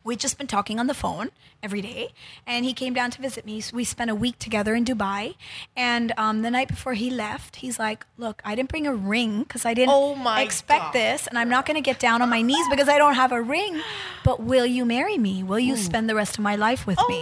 We'd 0.03 0.19
just 0.19 0.37
been 0.37 0.47
talking 0.47 0.79
on 0.79 0.87
the 0.87 0.93
phone 0.93 1.31
every 1.63 1.81
day, 1.81 2.09
and 2.45 2.65
he 2.65 2.73
came 2.73 2.93
down 2.93 3.09
to 3.11 3.21
visit 3.21 3.45
me. 3.45 3.61
So 3.61 3.75
we 3.75 3.85
spent 3.85 4.11
a 4.11 4.15
week 4.15 4.37
together 4.37 4.75
in 4.75 4.83
Dubai. 4.83 5.35
And 5.77 6.11
um, 6.17 6.41
the 6.41 6.51
night 6.51 6.67
before 6.67 6.93
he 6.93 7.09
left, 7.09 7.55
he's 7.57 7.79
like, 7.79 8.05
"Look, 8.17 8.41
I 8.45 8.53
didn't 8.55 8.69
bring 8.69 8.85
a 8.85 8.93
ring 8.93 9.43
because 9.43 9.65
I 9.65 9.73
didn't 9.73 9.93
Oh 9.95 10.35
expect 10.37 10.83
God. 10.83 10.93
this, 10.93 11.25
and 11.27 11.39
I'm 11.39 11.49
not 11.49 11.65
going 11.65 11.75
to 11.75 11.81
get 11.81 11.99
down 11.99 12.21
on 12.21 12.29
my 12.29 12.41
knees 12.41 12.67
because 12.69 12.89
I 12.89 12.97
don't 12.97 13.15
have 13.15 13.31
a 13.31 13.41
ring. 13.41 13.81
But 14.23 14.41
will 14.41 14.65
you 14.65 14.83
marry 14.85 15.17
me? 15.17 15.43
Will 15.43 15.59
you 15.59 15.75
spend 15.77 16.09
the 16.09 16.15
rest 16.15 16.37
of 16.37 16.43
my 16.43 16.55
life 16.55 16.85
with 16.85 16.99
me?" 17.07 17.21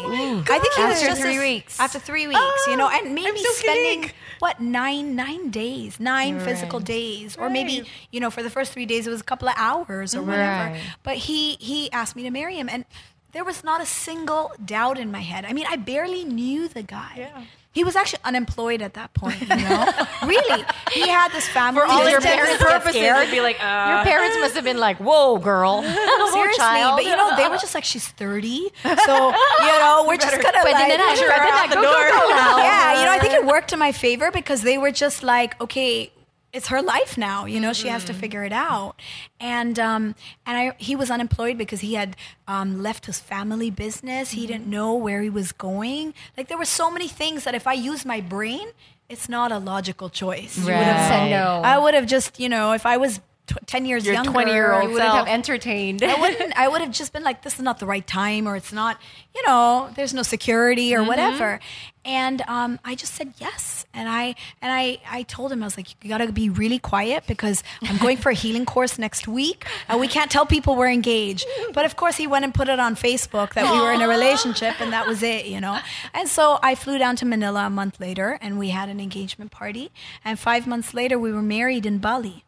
I 0.49 0.57
think 0.59 0.73
he 0.73 0.83
was 0.83 0.95
After 0.97 1.07
just 1.07 1.21
three 1.21 1.39
weeks. 1.39 1.79
After 1.79 1.99
three 1.99 2.27
weeks, 2.27 2.61
you 2.67 2.75
know, 2.77 2.89
and 2.89 3.13
maybe 3.13 3.37
so 3.43 3.51
spending 3.53 4.01
kidding. 4.01 4.15
what 4.39 4.59
nine 4.59 5.15
nine 5.15 5.49
days, 5.51 5.99
nine 5.99 6.39
physical 6.39 6.79
Right. 6.79 6.85
days, 6.97 7.37
or 7.37 7.49
maybe 7.49 7.85
you 8.11 8.19
know, 8.19 8.31
for 8.31 8.41
the 8.41 8.49
first 8.49 8.73
three 8.73 8.85
days 8.87 9.05
it 9.05 9.11
was 9.11 9.21
a 9.21 9.23
couple 9.31 9.47
of 9.47 9.55
hours 9.57 10.15
or 10.15 10.21
whatever. 10.23 10.73
But 11.03 11.17
he 11.29 11.57
he 11.59 11.91
asked 11.91 12.15
me 12.15 12.23
to 12.23 12.31
marry 12.31 12.55
him, 12.55 12.67
and 12.69 12.85
there 13.31 13.43
was 13.43 13.63
not 13.63 13.81
a 13.81 13.85
single 13.85 14.51
doubt 14.63 14.97
in 14.99 15.11
my 15.11 15.21
head. 15.21 15.45
I 15.45 15.53
mean, 15.53 15.65
I 15.69 15.75
barely 15.77 16.23
knew 16.23 16.67
the 16.67 16.83
guy. 16.83 17.13
Yeah. 17.17 17.43
He 17.73 17.85
was 17.85 17.95
actually 17.95 18.19
unemployed 18.25 18.81
at 18.81 18.95
that 18.95 19.13
point, 19.13 19.39
you 19.39 19.47
know. 19.47 19.85
really, 20.25 20.65
he 20.91 21.07
had 21.07 21.31
this 21.31 21.47
family. 21.47 21.79
For 21.79 21.85
all 21.87 21.99
Your 22.09 22.17
intents 22.17 22.25
and 22.25 22.35
parents 22.35 22.57
get 22.63 22.69
purposes, 22.69 22.95
scared? 22.99 23.17
it'd 23.19 23.31
be 23.31 23.39
like, 23.39 23.63
uh, 23.63 23.93
Your 23.95 24.03
parents 24.03 24.35
must 24.41 24.55
have 24.55 24.65
been 24.65 24.77
like, 24.77 24.97
"Whoa, 24.97 25.37
girl, 25.37 25.81
Seriously, 26.33 26.57
child." 26.57 26.97
but 26.97 27.05
you 27.05 27.15
know, 27.15 27.33
they 27.37 27.47
were 27.47 27.55
just 27.55 27.73
like, 27.73 27.85
she's 27.85 28.05
30. 28.09 28.71
So, 28.83 28.89
you 29.29 29.79
know, 29.79 30.03
we're 30.05 30.17
just 30.17 30.35
gonna 30.41 30.57
Pwede 30.57 30.73
like, 30.73 30.87
na 30.89 30.97
na, 30.97 31.09
push 31.11 31.19
her 31.21 31.29
pwede 31.29 31.49
na, 31.49 31.55
out 31.63 31.69
the 31.69 31.75
go, 31.75 31.81
go, 31.81 31.91
door. 31.93 32.09
go 32.11 32.29
now. 32.35 32.57
yeah, 32.57 32.99
you 32.99 33.05
know, 33.05 33.11
I 33.13 33.19
think 33.19 33.33
it 33.35 33.45
worked 33.45 33.71
in 33.71 33.79
my 33.79 33.93
favor 33.93 34.31
because 34.31 34.63
they 34.63 34.77
were 34.77 34.91
just 34.91 35.23
like, 35.23 35.59
okay, 35.61 36.11
it's 36.53 36.67
her 36.67 36.81
life 36.81 37.17
now. 37.17 37.45
You 37.45 37.59
know, 37.59 37.73
she 37.73 37.87
has 37.87 38.03
to 38.05 38.13
figure 38.13 38.43
it 38.43 38.51
out. 38.53 38.95
And 39.39 39.79
um, 39.79 40.15
and 40.45 40.57
I, 40.57 40.75
he 40.77 40.95
was 40.95 41.09
unemployed 41.09 41.57
because 41.57 41.79
he 41.81 41.93
had 41.95 42.15
um, 42.47 42.81
left 42.81 43.05
his 43.05 43.19
family 43.19 43.69
business. 43.69 44.31
He 44.31 44.45
didn't 44.47 44.67
know 44.67 44.93
where 44.95 45.21
he 45.21 45.29
was 45.29 45.51
going. 45.51 46.13
Like 46.37 46.47
there 46.47 46.57
were 46.57 46.65
so 46.65 46.91
many 46.91 47.07
things 47.07 47.43
that 47.45 47.55
if 47.55 47.65
I 47.67 47.73
used 47.73 48.05
my 48.05 48.21
brain, 48.21 48.67
it's 49.09 49.27
not 49.29 49.51
a 49.51 49.57
logical 49.59 50.09
choice. 50.09 50.57
You 50.57 50.65
would 50.65 50.73
have 50.73 51.09
Right. 51.11 51.29
said 51.29 51.29
No. 51.31 51.61
I 51.63 51.77
would 51.77 51.93
have 51.93 52.05
just, 52.05 52.39
you 52.39 52.49
know, 52.49 52.73
if 52.73 52.85
I 52.85 52.97
was 52.97 53.19
tw- 53.47 53.57
ten 53.65 53.85
years 53.85 54.05
Your 54.05 54.13
younger, 54.13 54.31
20-year-old 54.31 54.83
You 54.83 54.89
wouldn't 54.93 55.11
self. 55.11 55.27
have 55.27 55.27
entertained. 55.39 56.03
I 56.03 56.19
wouldn't. 56.19 56.57
I 56.57 56.67
would 56.67 56.81
have 56.81 56.91
just 57.01 57.13
been 57.13 57.23
like, 57.23 57.41
"This 57.43 57.55
is 57.55 57.61
not 57.61 57.79
the 57.79 57.85
right 57.85 58.05
time," 58.05 58.47
or 58.47 58.55
"It's 58.55 58.73
not." 58.73 58.99
You 59.35 59.43
know, 59.47 59.89
there's 59.95 60.13
no 60.13 60.23
security 60.23 60.93
or 60.95 61.03
whatever. 61.03 61.59
And 62.03 62.41
um, 62.47 62.79
I 62.83 62.95
just 62.95 63.13
said 63.13 63.33
yes, 63.37 63.85
and 63.93 64.09
I 64.09 64.35
and 64.61 64.73
I 64.73 64.99
I 65.09 65.21
told 65.23 65.51
him 65.51 65.61
I 65.61 65.67
was 65.67 65.77
like, 65.77 65.87
"You 66.03 66.09
got 66.09 66.17
to 66.17 66.31
be 66.31 66.49
really 66.49 66.79
quiet 66.79 67.25
because 67.27 67.63
I'm 67.83 67.97
going 67.97 68.17
for 68.17 68.29
a 68.31 68.33
healing 68.33 68.65
course 68.65 68.97
next 68.97 69.27
week, 69.27 69.65
and 69.87 69.99
we 69.99 70.07
can't 70.07 70.31
tell 70.31 70.45
people 70.45 70.75
we're 70.75 70.89
engaged." 70.89 71.45
But 71.73 71.85
of 71.85 71.95
course, 71.95 72.17
he 72.17 72.25
went 72.27 72.43
and 72.43 72.53
put 72.53 72.69
it 72.69 72.79
on 72.79 72.95
Facebook 72.95 73.53
that 73.53 73.71
we 73.71 73.79
were 73.79 73.91
in 73.93 74.01
a 74.01 74.07
relationship, 74.07 74.81
and 74.81 74.91
that 74.91 75.05
was 75.07 75.21
it, 75.21 75.45
you 75.45 75.61
know. 75.61 75.77
And 76.13 76.27
so 76.27 76.57
I 76.63 76.73
flew 76.75 76.97
down 76.97 77.15
to 77.17 77.25
Manila 77.25 77.67
a 77.67 77.69
month 77.69 77.99
later, 77.99 78.39
and 78.41 78.57
we 78.57 78.69
had 78.69 78.89
an 78.89 78.99
engagement 78.99 79.51
party. 79.51 79.91
And 80.25 80.39
five 80.39 80.65
months 80.65 80.93
later, 80.95 81.19
we 81.19 81.31
were 81.31 81.43
married 81.43 81.85
in 81.85 81.99
Bali. 81.99 82.43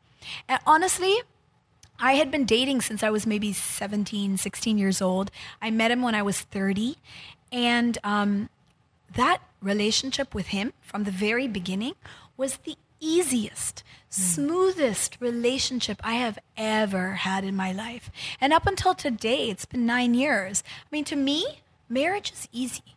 And 0.48 0.60
honestly, 0.66 1.16
I 2.00 2.14
had 2.14 2.32
been 2.32 2.46
dating 2.46 2.82
since 2.82 3.04
I 3.04 3.10
was 3.10 3.26
maybe 3.26 3.54
17, 3.54 4.38
16 4.38 4.78
years 4.78 5.02
old. 5.02 5.32
I 5.62 5.72
met 5.72 5.92
him 5.92 6.02
when 6.02 6.16
I 6.16 6.22
was 6.22 6.42
30. 6.42 6.98
And 7.52 7.98
um, 8.04 8.50
that 9.16 9.42
relationship 9.62 10.34
with 10.34 10.48
him 10.48 10.74
from 10.82 11.04
the 11.04 11.12
very 11.12 11.48
beginning 11.48 11.94
was 12.36 12.58
the 12.58 12.76
easiest, 13.00 13.84
smoothest 14.10 15.18
relationship 15.20 16.00
I 16.04 16.14
have 16.14 16.40
ever 16.58 17.14
had 17.16 17.44
in 17.44 17.56
my 17.56 17.72
life. 17.72 18.10
And 18.40 18.54
up 18.54 18.66
until 18.66 18.96
today, 18.96 19.50
it's 19.50 19.66
been 19.66 19.86
nine 19.86 20.14
years. 20.14 20.64
I 20.82 20.88
mean, 20.92 21.04
to 21.06 21.16
me, 21.16 21.46
marriage 21.90 22.32
is 22.32 22.48
easy. 22.52 22.96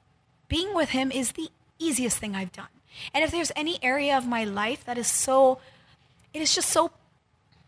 Being 0.48 0.74
with 0.74 0.90
him 0.90 1.10
is 1.10 1.32
the 1.32 1.48
easiest 1.78 2.18
thing 2.18 2.34
I've 2.34 2.52
done. 2.52 2.68
And 3.12 3.24
if 3.24 3.30
there's 3.30 3.52
any 3.54 3.78
area 3.82 4.16
of 4.16 4.26
my 4.26 4.44
life 4.44 4.84
that 4.84 4.96
is 4.96 5.08
so, 5.08 5.58
it 6.32 6.40
is 6.40 6.54
just 6.54 6.70
so 6.70 6.92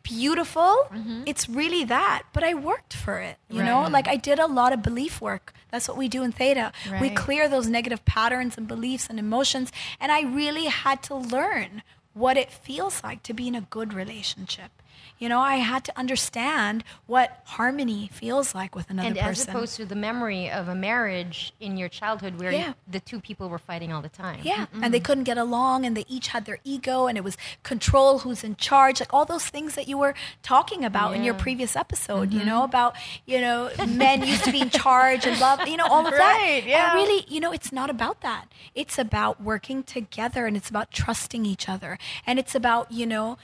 beautiful. 0.08 0.72
Mm-hmm. 0.92 1.22
It's 1.26 1.48
really 1.48 1.84
that. 1.84 2.22
But 2.32 2.42
I 2.50 2.54
worked 2.54 2.94
for 2.94 3.18
it, 3.18 3.36
you 3.48 3.62
know? 3.62 3.80
Like 3.96 4.08
I 4.08 4.16
did 4.16 4.38
a 4.38 4.46
lot 4.46 4.72
of 4.72 4.82
belief 4.82 5.20
work. 5.20 5.52
That's 5.70 5.86
what 5.88 5.96
we 5.96 6.08
do 6.08 6.22
in 6.22 6.32
Theta. 6.32 6.72
We 7.00 7.10
clear 7.10 7.48
those 7.48 7.68
negative 7.68 8.04
patterns 8.04 8.56
and 8.58 8.66
beliefs 8.66 9.06
and 9.10 9.18
emotions. 9.18 9.70
And 10.00 10.10
I 10.10 10.20
really 10.22 10.66
had 10.66 11.02
to 11.08 11.14
learn 11.14 11.82
what 12.14 12.36
it 12.36 12.50
feels 12.50 13.02
like 13.04 13.22
to 13.24 13.34
be 13.34 13.46
in 13.46 13.54
a 13.54 13.60
good 13.60 13.92
relationship. 13.94 14.70
You 15.18 15.28
know, 15.28 15.40
I 15.40 15.56
had 15.56 15.84
to 15.84 15.98
understand 15.98 16.84
what 17.06 17.40
harmony 17.44 18.08
feels 18.12 18.54
like 18.54 18.74
with 18.74 18.88
another 18.90 19.08
person. 19.10 19.18
and 19.18 19.28
as 19.28 19.48
opposed 19.48 19.76
to 19.76 19.84
the 19.84 19.96
memory 19.96 20.50
of 20.50 20.68
a 20.68 20.74
marriage 20.74 21.52
in 21.60 21.76
your 21.76 21.88
childhood 21.88 22.38
where 22.40 22.52
Yeah. 22.52 22.74
the 22.86 23.00
two 23.00 23.20
people 23.20 23.48
were 23.48 23.58
fighting 23.58 23.92
all 23.92 24.00
the 24.02 24.08
time. 24.08 24.40
Yeah, 24.42 24.66
and 24.82 24.92
they 24.94 25.00
couldn't 25.00 25.24
get 25.24 25.38
along, 25.38 25.84
and 25.84 25.96
they 25.96 26.04
each 26.08 26.28
had 26.28 26.44
their 26.44 26.58
ego, 26.64 27.06
and 27.06 27.18
it 27.18 27.24
was 27.24 27.36
control, 27.62 28.20
who's 28.20 28.44
in 28.44 28.56
charge, 28.56 29.00
like 29.00 29.12
all 29.12 29.24
those 29.24 29.46
things 29.46 29.74
that 29.74 29.88
you 29.88 29.98
were 29.98 30.14
talking 30.42 30.84
about 30.84 31.14
in 31.14 31.24
your 31.24 31.34
previous 31.34 31.74
episode. 31.76 32.32
You 32.32 32.40
mm-hmm. 32.40 32.48
know 32.48 32.64
about 32.64 32.94
you 33.26 33.40
know 33.40 33.70
men 33.86 34.22
used 34.22 34.44
to 34.44 34.52
be 34.52 34.60
in 34.60 34.70
charge 34.70 35.26
and 35.26 35.38
love, 35.40 35.66
you 35.66 35.76
know 35.76 35.86
all 35.86 36.06
of 36.06 36.12
that. 36.12 36.38
Right, 36.38 36.62
And 36.62 36.66
yeah. 36.66 36.94
really, 36.94 37.24
you 37.28 37.40
know, 37.40 37.52
it's 37.52 37.72
not 37.72 37.90
about 37.90 38.20
that. 38.20 38.46
It's 38.74 38.98
about 38.98 39.42
working 39.42 39.82
together, 39.82 40.46
and 40.46 40.56
it's 40.56 40.70
about 40.70 40.90
trusting 40.92 41.44
each 41.44 41.68
other, 41.68 41.98
and 42.26 42.38
it's 42.38 42.54
about 42.54 42.92
you 42.92 43.06
know 43.06 43.36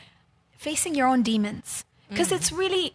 facing 0.67 0.95
your 0.99 1.07
own 1.13 1.23
demons 1.23 1.85
because 2.09 2.31
it's 2.37 2.51
really 2.63 2.87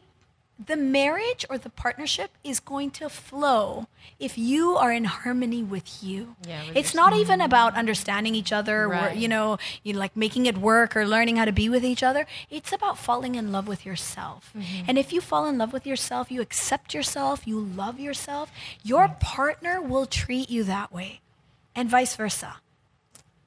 the 0.71 0.75
marriage 0.75 1.45
or 1.49 1.57
the 1.57 1.69
partnership 1.69 2.31
is 2.43 2.59
going 2.59 2.91
to 2.91 3.07
flow 3.07 3.87
if 4.19 4.37
you 4.37 4.75
are 4.83 4.91
in 4.99 5.05
harmony 5.05 5.63
with 5.63 6.03
you. 6.03 6.35
Yeah, 6.45 6.63
it's 6.79 6.93
not 6.93 7.13
even 7.21 7.39
about 7.39 7.71
understanding 7.83 8.35
each 8.35 8.51
other, 8.59 8.77
or, 8.85 9.13
you 9.23 9.29
know, 9.29 9.57
you 9.85 9.93
like 9.93 10.15
making 10.17 10.47
it 10.51 10.57
work 10.57 10.97
or 10.97 11.05
learning 11.07 11.37
how 11.39 11.45
to 11.45 11.53
be 11.53 11.69
with 11.69 11.85
each 11.85 12.03
other. 12.03 12.23
It's 12.49 12.73
about 12.73 12.97
falling 12.97 13.35
in 13.35 13.53
love 13.55 13.67
with 13.69 13.85
yourself. 13.85 14.51
And 14.87 14.97
if 14.97 15.13
you 15.13 15.21
fall 15.21 15.45
in 15.47 15.57
love 15.57 15.71
with 15.71 15.85
yourself, 15.87 16.29
you 16.29 16.41
accept 16.41 16.93
yourself, 16.93 17.47
you 17.47 17.57
love 17.83 17.97
yourself, 17.97 18.51
your 18.83 19.05
partner 19.21 19.75
will 19.81 20.07
treat 20.07 20.49
you 20.49 20.65
that 20.65 20.91
way, 20.91 21.21
and 21.73 21.89
vice 21.89 22.15
versa. 22.17 22.51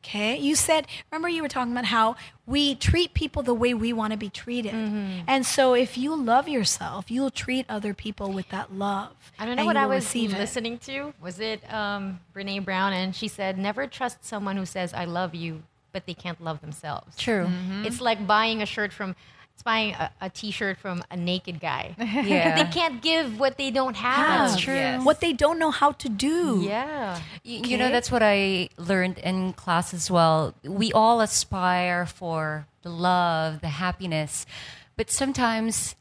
Okay, 0.04 0.36
you 0.36 0.56
said, 0.56 0.88
remember 1.12 1.28
you 1.28 1.42
were 1.42 1.48
talking 1.48 1.70
about 1.70 1.84
how 1.84 2.16
we 2.44 2.74
treat 2.74 3.14
people 3.14 3.44
the 3.44 3.54
way 3.54 3.72
we 3.72 3.92
want 3.92 4.10
to 4.10 4.16
be 4.16 4.28
treated. 4.28 4.72
Mm-hmm. 4.72 5.20
And 5.28 5.46
so 5.46 5.74
if 5.74 5.96
you 5.96 6.16
love 6.16 6.48
yourself, 6.48 7.08
you'll 7.08 7.30
treat 7.30 7.66
other 7.68 7.94
people 7.94 8.32
with 8.32 8.48
that 8.48 8.74
love. 8.74 9.12
I 9.38 9.46
don't 9.46 9.54
know 9.54 9.64
what 9.64 9.76
I 9.76 9.86
was 9.86 10.04
receive 10.04 10.34
it. 10.34 10.38
listening 10.38 10.78
to. 10.78 11.14
Was 11.22 11.38
it 11.38 11.62
um, 11.72 12.18
Brene 12.34 12.64
Brown? 12.64 12.92
And 12.92 13.14
she 13.14 13.28
said, 13.28 13.58
never 13.58 13.86
trust 13.86 14.24
someone 14.24 14.56
who 14.56 14.66
says, 14.66 14.92
I 14.92 15.04
love 15.04 15.36
you, 15.36 15.62
but 15.92 16.04
they 16.04 16.14
can't 16.14 16.42
love 16.42 16.60
themselves. 16.62 17.16
True. 17.16 17.44
Mm-hmm. 17.44 17.72
Mm-hmm. 17.72 17.86
It's 17.86 18.00
like 18.00 18.26
buying 18.26 18.60
a 18.60 18.66
shirt 18.66 18.92
from, 18.92 19.14
it's 19.54 19.62
buying 19.62 19.92
a, 19.94 20.10
a 20.20 20.30
t-shirt 20.30 20.78
from 20.78 21.02
a 21.10 21.16
naked 21.16 21.60
guy. 21.60 21.94
Yeah. 21.98 22.62
they 22.62 22.70
can't 22.70 23.02
give 23.02 23.38
what 23.38 23.56
they 23.58 23.70
don't 23.70 23.94
have. 23.96 24.50
That's 24.50 24.60
true. 24.60 24.74
Yes. 24.74 25.04
What 25.04 25.20
they 25.20 25.32
don't 25.32 25.58
know 25.58 25.70
how 25.70 25.92
to 25.92 26.08
do. 26.08 26.62
Yeah. 26.64 27.16
Y- 27.44 27.62
You 27.64 27.76
know, 27.78 27.90
that's 27.90 28.10
what 28.10 28.22
I 28.22 28.68
learned 28.76 29.18
in 29.18 29.52
class 29.52 29.92
as 29.94 30.10
well. 30.10 30.54
We 30.64 30.92
all 30.92 31.20
aspire 31.20 32.06
for 32.06 32.66
the 32.82 32.90
love, 32.90 33.60
the 33.60 33.68
happiness, 33.68 34.46
but 34.96 35.10
sometimes 35.10 35.94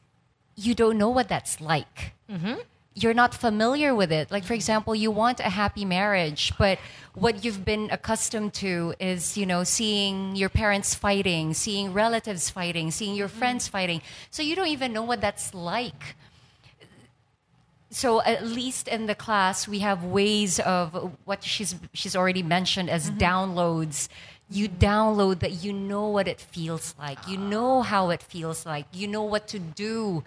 you 0.56 0.74
don't 0.76 0.98
know 0.98 1.10
what 1.10 1.28
that's 1.28 1.60
like. 1.62 2.14
Mm-hmm. 2.30 2.60
You're 2.94 3.14
not 3.14 3.34
familiar 3.34 3.96
with 3.96 4.12
it. 4.12 4.32
Like, 4.32 4.44
for 4.44 4.48
mm-hmm. 4.48 4.56
example, 4.56 4.96
you 4.96 5.12
want 5.12 5.40
a 5.40 5.50
happy 5.50 5.86
marriage, 5.86 6.52
but 6.58 6.78
what 7.14 7.46
you've 7.46 7.64
been 7.64 7.90
accustomed 7.90 8.54
to 8.56 8.94
is, 9.00 9.38
you 9.38 9.46
know, 9.46 9.64
seeing 9.64 10.36
your 10.36 10.50
parents 10.50 10.94
fighting, 10.94 11.54
seeing 11.54 11.94
relatives 11.94 12.50
fighting, 12.50 12.92
seeing 12.92 13.16
your 13.16 13.30
mm-hmm. 13.30 13.40
friends 13.40 13.68
fighting. 13.68 14.02
So 14.30 14.44
you 14.44 14.56
don't 14.56 14.68
even 14.68 14.92
know 14.92 15.04
what 15.04 15.22
that's 15.22 15.54
like. 15.54 16.16
So 17.92 18.22
at 18.22 18.46
least 18.46 18.88
in 18.88 19.06
the 19.08 19.16
class 19.16 19.68
we 19.68 19.80
have 19.80 20.06
ways 20.06 20.62
of 20.62 21.12
what 21.26 21.44
she's 21.44 21.76
she's 21.94 22.16
already 22.16 22.42
mentioned 22.42 22.90
as 22.90 23.10
mm-hmm. 23.10 23.20
downloads. 23.20 24.08
You 24.50 24.70
download 24.70 25.40
that 25.40 25.64
you 25.64 25.74
know 25.74 26.08
what 26.08 26.28
it 26.28 26.40
feels 26.40 26.96
like. 26.98 27.20
You 27.28 27.38
ah. 27.38 27.50
know 27.50 27.82
how 27.82 28.10
it 28.10 28.24
feels 28.24 28.66
like. 28.66 28.86
You 28.94 29.08
know 29.08 29.24
what 29.24 29.48
to 29.50 29.60
do 29.60 30.24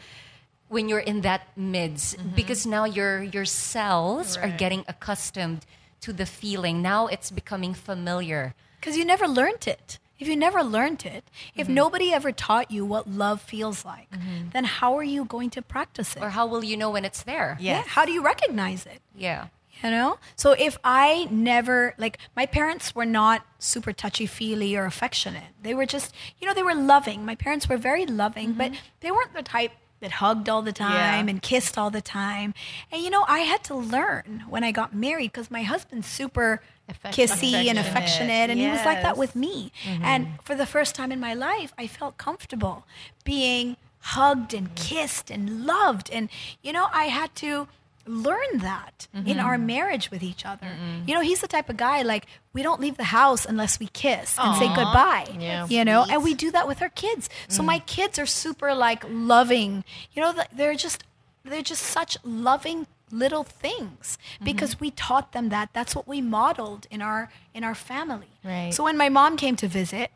when 0.75 0.89
you're 0.91 1.07
in 1.13 1.19
that 1.29 1.43
midst 1.57 2.19
mm-hmm. 2.19 2.35
because 2.41 2.61
now 2.77 2.85
your 2.99 3.13
your 3.37 3.47
cells 3.47 4.37
are 4.37 4.53
getting 4.63 4.83
accustomed 4.93 5.63
to 6.05 6.11
the 6.21 6.27
feeling 6.41 6.77
now 6.83 7.01
it's 7.15 7.31
becoming 7.41 7.73
familiar 7.91 8.43
Because 8.81 8.97
you 8.99 9.05
never 9.15 9.27
learned 9.41 9.65
it. 9.77 9.87
if 10.19 10.29
you 10.29 10.37
never 10.37 10.63
learned 10.63 11.05
it, 11.05 11.25
if 11.55 11.67
mm-hmm. 11.67 11.75
nobody 11.75 12.13
ever 12.13 12.33
taught 12.33 12.71
you 12.71 12.85
what 12.85 13.05
love 13.11 13.41
feels 13.41 13.85
like, 13.85 14.11
mm-hmm. 14.11 14.51
then 14.53 14.65
how 14.65 14.95
are 14.95 15.03
you 15.03 15.25
going 15.25 15.51
to 15.51 15.63
practice 15.63 16.17
it? 16.17 16.23
Or 16.23 16.31
how 16.31 16.47
will 16.47 16.65
you 16.65 16.77
know 16.77 16.91
when 16.91 17.05
it's 17.05 17.23
there? 17.25 17.57
Yeah. 17.61 17.79
yeah, 17.79 17.83
how 17.87 18.05
do 18.05 18.13
you 18.13 18.23
recognize 18.23 18.87
it? 18.87 19.01
Yeah. 19.17 19.49
You 19.83 19.91
know? 19.91 20.19
So 20.37 20.53
if 20.53 20.79
I 20.85 21.27
never, 21.31 21.95
like, 21.99 22.19
my 22.37 22.47
parents 22.47 22.95
were 22.95 23.05
not 23.05 23.45
super 23.59 23.93
touchy 23.93 24.27
feely 24.27 24.77
or 24.77 24.85
affectionate. 24.87 25.51
They 25.63 25.75
were 25.75 25.85
just, 25.87 26.15
you 26.39 26.47
know, 26.47 26.55
they 26.55 26.63
were 26.63 26.75
loving. 26.77 27.27
My 27.27 27.35
parents 27.35 27.69
were 27.69 27.77
very 27.77 28.07
loving, 28.07 28.53
but 28.53 28.73
they 29.01 29.11
weren't 29.11 29.35
the 29.35 29.43
type 29.43 29.73
that 30.05 30.13
hugged 30.13 30.51
all 30.51 30.61
the 30.61 30.73
time 30.73 31.25
Yeah. 31.27 31.31
and 31.31 31.41
kissed 31.41 31.79
all 31.79 31.91
the 31.91 32.03
time. 32.03 32.53
And, 32.93 33.03
you 33.03 33.09
know, 33.09 33.25
I 33.27 33.39
had 33.41 33.65
to 33.65 33.75
learn 33.75 34.45
when 34.51 34.63
I 34.63 34.71
got 34.71 34.95
married 34.95 35.33
because 35.33 35.51
my 35.51 35.63
husband's 35.63 36.07
super 36.07 36.61
Affec- 36.91 37.13
kissy 37.15 37.55
and 37.71 37.79
Affectionate. 37.79 37.87
affectionate, 37.89 38.51
and 38.51 38.61
he 38.61 38.69
was 38.69 38.85
like 38.85 39.01
that 39.01 39.17
with 39.17 39.35
me. 39.35 39.73
Mm-hmm. 39.85 40.05
And 40.05 40.29
for 40.45 40.55
the 40.55 40.67
first 40.67 40.95
time 40.95 41.11
in 41.11 41.19
my 41.21 41.33
life, 41.33 41.73
I 41.79 41.87
felt 41.87 42.19
comfortable 42.19 42.85
being 43.25 43.79
hugged 44.01 44.53
and 44.53 44.75
kissed 44.75 45.31
and 45.31 45.65
loved. 45.65 46.11
And, 46.11 46.29
you 46.63 46.75
know, 46.75 46.89
I 46.93 47.05
had 47.07 47.35
to 47.37 47.67
learn 48.07 48.59
that 48.59 49.09
in 49.13 49.25
mm-hmm. 49.25 49.41
our 49.41 49.59
marriage 49.59 50.11
with 50.11 50.23
each 50.23 50.45
other. 50.45 50.67
You 51.07 51.15
know, 51.15 51.21
he's 51.21 51.41
the 51.41 51.49
type 51.49 51.69
of 51.69 51.77
guy 51.77 52.03
like 52.03 52.27
we 52.53 52.63
don't 52.63 52.81
leave 52.81 52.97
the 52.97 53.05
house 53.05 53.45
unless 53.47 53.79
we 53.79 53.87
kiss 53.89 54.39
and 54.39 54.57
say 54.57 54.69
goodbye. 54.69 55.27
Yeah. 55.39 55.67
You 55.69 55.85
know, 55.85 56.05
and 56.09 56.23
we 56.23 56.35
do 56.35 56.51
that 56.53 56.67
with 56.67 56.83
our 56.83 56.89
kids. 56.91 57.29
So 57.49 57.63
mm. 57.63 57.67
my 57.67 57.79
kids 57.81 58.19
are 58.19 58.27
super 58.27 58.75
like 58.75 59.05
loving. 59.09 59.85
You 60.13 60.23
know, 60.23 60.35
they're 60.53 60.75
just 60.75 61.05
they're 61.45 61.63
just 61.63 61.83
such 61.83 62.17
loving 62.25 62.87
little 63.11 63.45
things 63.45 64.19
mm-hmm. 64.35 64.45
because 64.45 64.81
we 64.81 64.91
taught 64.91 65.33
them 65.33 65.51
that 65.51 65.71
that's 65.73 65.95
what 65.95 66.09
we 66.09 66.21
modeled 66.21 66.87
in 66.91 67.03
our 67.03 67.31
in 67.53 67.65
our 67.65 67.75
family. 67.75 68.29
Right. 68.43 68.73
So 68.73 68.85
when 68.85 68.97
my 68.97 69.09
mom 69.09 69.37
came 69.37 69.57
to 69.57 69.69
visit, 69.69 70.11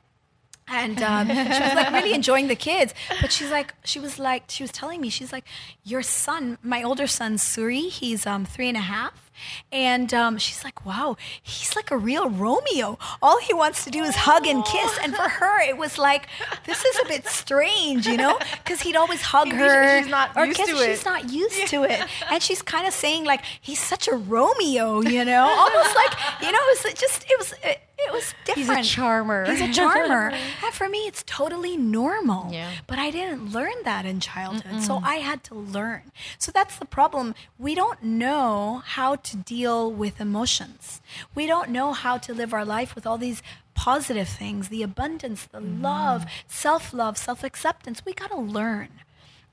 and 0.70 1.02
um, 1.02 1.28
she 1.28 1.34
was 1.34 1.74
like 1.74 1.92
really 1.92 2.12
enjoying 2.14 2.48
the 2.48 2.56
kids. 2.56 2.94
But 3.20 3.32
she's 3.32 3.50
like 3.50 3.74
she 3.84 3.98
was 3.98 4.18
like 4.18 4.44
she 4.48 4.62
was 4.62 4.72
telling 4.72 5.00
me 5.00 5.08
she's 5.10 5.32
like 5.32 5.44
your 5.84 6.02
son 6.02 6.58
my 6.62 6.82
older 6.82 7.06
son 7.06 7.34
suri 7.36 7.88
he's 7.90 8.26
um, 8.26 8.44
three 8.44 8.68
and 8.68 8.76
a 8.76 8.80
half 8.80 9.27
and 9.72 10.12
um, 10.14 10.38
she's 10.38 10.64
like 10.64 10.84
wow 10.86 11.16
he's 11.42 11.74
like 11.76 11.90
a 11.90 11.96
real 11.96 12.28
romeo. 12.30 12.98
All 13.22 13.38
he 13.40 13.54
wants 13.54 13.84
to 13.84 13.90
do 13.90 14.02
is 14.04 14.14
hug 14.16 14.46
and 14.46 14.64
kiss. 14.64 14.98
And 15.02 15.14
for 15.14 15.28
her 15.28 15.60
it 15.62 15.76
was 15.76 15.98
like 15.98 16.28
this 16.66 16.84
is 16.84 16.98
a 17.04 17.08
bit 17.08 17.26
strange 17.26 18.06
you 18.06 18.16
know? 18.16 18.38
Because 18.64 18.80
he'd 18.80 18.96
always 18.96 19.22
hug 19.34 19.46
Maybe 19.48 19.58
her 19.58 20.00
she's 20.02 20.10
not 20.10 20.36
or 20.36 20.46
used 20.46 20.58
kiss 20.58 20.68
to 20.70 20.76
she's 20.76 21.00
it. 21.00 21.04
not 21.04 21.30
used 21.30 21.66
to 21.68 21.84
it. 21.84 22.00
And 22.30 22.42
she's 22.42 22.62
kind 22.62 22.86
of 22.86 22.92
saying 22.92 23.24
like 23.24 23.42
he's 23.60 23.80
such 23.80 24.08
a 24.08 24.14
romeo 24.14 25.00
you 25.00 25.24
know? 25.24 25.46
Almost 25.48 25.94
like 25.96 26.12
you 26.42 26.52
know 26.52 26.58
it 26.60 26.84
was 26.84 26.94
just 26.94 27.24
it 27.28 27.38
was 27.38 27.52
it, 27.64 27.80
it 28.00 28.12
was 28.12 28.32
different 28.44 28.78
He's 28.78 28.88
a 28.92 28.94
charmer. 28.96 29.44
he's 29.46 29.60
a 29.60 29.72
charmer. 29.72 30.30
And 30.64 30.72
for 30.74 30.88
me 30.88 30.98
it's 31.06 31.22
totally 31.26 31.76
normal. 31.76 32.52
Yeah. 32.52 32.70
but 32.86 32.98
i 32.98 33.10
didn't 33.10 33.52
learn 33.52 33.72
that 33.84 34.04
in 34.06 34.20
childhood. 34.20 34.82
So 34.82 35.00
i 35.02 35.16
had 35.16 35.42
to 35.44 35.54
learn. 35.54 36.02
So 36.38 36.52
that's 36.52 36.76
the 36.78 36.84
problem. 36.86 37.34
We 37.58 37.74
don't 37.74 38.02
know 38.02 38.82
how 38.84 39.16
to 39.30 39.36
deal 39.36 39.90
with 39.90 40.20
emotions. 40.20 41.00
We 41.34 41.46
don't 41.46 41.70
know 41.70 41.92
how 41.92 42.18
to 42.18 42.34
live 42.34 42.52
our 42.52 42.64
life 42.64 42.94
with 42.94 43.06
all 43.06 43.18
these 43.18 43.42
positive 43.74 44.28
things 44.28 44.68
the 44.68 44.82
abundance 44.82 45.44
the 45.44 45.60
mm. 45.60 45.80
love 45.82 46.26
self-love 46.48 47.16
self-acceptance. 47.16 48.04
We 48.04 48.12
got 48.12 48.30
to 48.30 48.40
learn. 48.40 48.88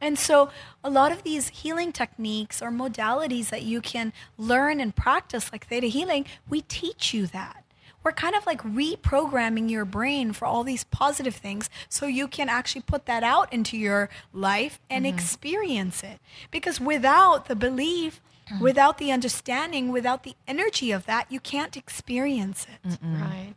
And 0.02 0.20
so, 0.20 0.50
a 0.84 0.90
lot 0.90 1.12
of 1.12 1.24
these 1.24 1.50
healing 1.50 1.92
techniques 1.92 2.62
or 2.62 2.70
modalities 2.70 3.50
that 3.50 3.64
you 3.64 3.82
can 3.82 4.14
learn 4.38 4.80
and 4.80 4.96
practice, 4.96 5.52
like 5.52 5.68
theta 5.68 5.88
healing, 5.88 6.26
we 6.50 6.62
teach 6.62 7.14
you 7.14 7.28
that. 7.28 7.64
We're 8.04 8.12
kind 8.12 8.36
of 8.36 8.46
like 8.46 8.62
reprogramming 8.62 9.72
your 9.72 9.84
brain 9.84 10.32
for 10.32 10.46
all 10.46 10.64
these 10.64 10.84
positive 10.84 11.36
things 11.36 11.72
so 11.90 12.06
you 12.06 12.28
can 12.28 12.50
actually 12.50 12.84
put 12.84 13.08
that 13.08 13.24
out 13.24 13.52
into 13.52 13.78
your 13.78 14.10
life 14.32 14.80
and 14.92 15.06
mm-hmm. 15.06 15.16
experience 15.16 16.04
it. 16.04 16.20
Because 16.52 16.80
without 16.80 17.48
the 17.48 17.56
belief, 17.56 18.22
without 18.60 18.98
the 18.98 19.12
understanding, 19.12 19.92
without 19.92 20.24
the 20.24 20.36
energy 20.48 20.92
of 20.92 21.06
that, 21.06 21.32
you 21.32 21.40
can't 21.40 21.76
experience 21.76 22.68
it. 22.84 23.00
Right. 23.02 23.56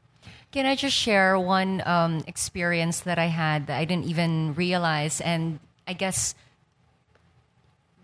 Can 0.50 0.64
I 0.64 0.76
just 0.76 0.96
share 0.96 1.38
one 1.38 1.82
um, 1.84 2.24
experience 2.26 3.00
that 3.00 3.18
I 3.18 3.26
had 3.26 3.66
that 3.66 3.78
I 3.78 3.84
didn't 3.84 4.06
even 4.06 4.54
realize? 4.54 5.20
And 5.20 5.60
I 5.86 5.92
guess 5.92 6.34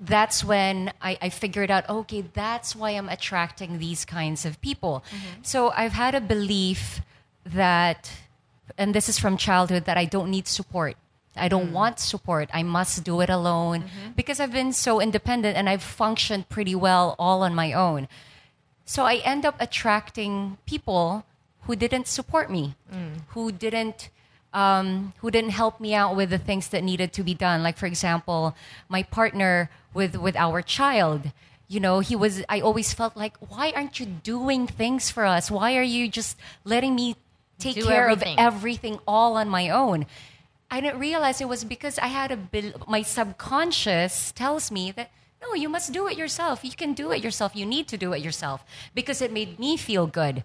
that's 0.00 0.44
when 0.44 0.92
I, 1.00 1.16
I 1.22 1.28
figured 1.30 1.70
out 1.70 1.88
okay, 1.88 2.22
that's 2.34 2.76
why 2.76 2.90
I'm 2.90 3.08
attracting 3.08 3.78
these 3.78 4.04
kinds 4.04 4.44
of 4.44 4.60
people. 4.60 5.04
So 5.42 5.70
I've 5.70 5.92
had 5.92 6.14
a 6.14 6.20
belief 6.20 7.00
that, 7.46 8.10
and 8.76 8.94
this 8.94 9.08
is 9.08 9.18
from 9.18 9.36
childhood, 9.36 9.86
that 9.86 9.96
I 9.96 10.04
don't 10.04 10.30
need 10.30 10.46
support. 10.46 10.96
I 11.36 11.48
don't 11.48 11.70
mm. 11.70 11.72
want 11.72 11.98
support. 11.98 12.48
I 12.52 12.62
must 12.62 13.04
do 13.04 13.20
it 13.20 13.30
alone 13.30 13.82
mm-hmm. 13.82 14.12
because 14.16 14.40
I've 14.40 14.52
been 14.52 14.72
so 14.72 15.00
independent 15.00 15.56
and 15.56 15.68
I've 15.68 15.82
functioned 15.82 16.48
pretty 16.48 16.74
well 16.74 17.16
all 17.18 17.42
on 17.42 17.54
my 17.54 17.72
own. 17.72 18.08
So 18.84 19.04
I 19.04 19.16
end 19.16 19.44
up 19.44 19.56
attracting 19.58 20.58
people 20.66 21.24
who 21.62 21.74
didn't 21.76 22.06
support 22.06 22.50
me, 22.50 22.74
mm. 22.92 23.20
who 23.28 23.50
didn't 23.50 24.10
um, 24.52 25.12
who 25.18 25.30
didn't 25.30 25.50
help 25.50 25.80
me 25.80 25.94
out 25.94 26.14
with 26.14 26.30
the 26.30 26.38
things 26.38 26.68
that 26.68 26.84
needed 26.84 27.12
to 27.14 27.22
be 27.22 27.34
done. 27.34 27.62
Like 27.62 27.76
for 27.76 27.86
example, 27.86 28.54
my 28.88 29.02
partner 29.02 29.70
with 29.92 30.16
with 30.16 30.36
our 30.36 30.62
child. 30.62 31.32
You 31.66 31.80
know, 31.80 32.00
he 32.00 32.14
was. 32.14 32.42
I 32.48 32.60
always 32.60 32.92
felt 32.92 33.16
like, 33.16 33.36
why 33.38 33.72
aren't 33.74 33.98
you 33.98 34.06
doing 34.06 34.66
things 34.66 35.10
for 35.10 35.24
us? 35.24 35.50
Why 35.50 35.76
are 35.76 35.82
you 35.82 36.08
just 36.08 36.36
letting 36.62 36.94
me 36.94 37.16
take 37.58 37.74
Do 37.74 37.86
care 37.86 38.10
everything. 38.10 38.38
of 38.38 38.54
everything 38.54 39.00
all 39.08 39.36
on 39.36 39.48
my 39.48 39.70
own? 39.70 40.06
I 40.74 40.80
didn't 40.80 40.98
realize 40.98 41.40
it 41.40 41.48
was 41.48 41.62
because 41.62 42.00
I 42.00 42.08
had 42.08 42.32
a 42.32 42.38
my 42.88 43.02
subconscious 43.02 44.32
tells 44.32 44.72
me 44.72 44.90
that 44.90 45.08
no, 45.40 45.54
you 45.54 45.68
must 45.68 45.92
do 45.92 46.08
it 46.08 46.18
yourself. 46.18 46.64
You 46.64 46.72
can 46.72 46.94
do 46.94 47.12
it 47.12 47.22
yourself. 47.22 47.54
You 47.54 47.64
need 47.64 47.86
to 47.88 47.96
do 47.96 48.12
it 48.12 48.22
yourself 48.22 48.64
because 48.92 49.22
it 49.22 49.32
made 49.32 49.60
me 49.60 49.76
feel 49.76 50.08
good. 50.08 50.42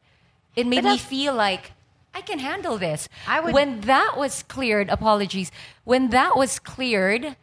It 0.55 0.67
made 0.67 0.83
me 0.83 0.99
feel 0.99 1.33
like 1.33 1.71
I 2.13 2.21
can 2.21 2.37
handle 2.37 2.77
this. 2.77 3.09
I 3.25 3.39
would- 3.39 3.55
when 3.55 3.81
that 3.81 4.17
was 4.17 4.43
cleared, 4.43 4.89
apologies. 4.89 5.51
When 5.83 6.09
that 6.11 6.37
was 6.37 6.59
cleared, 6.59 7.35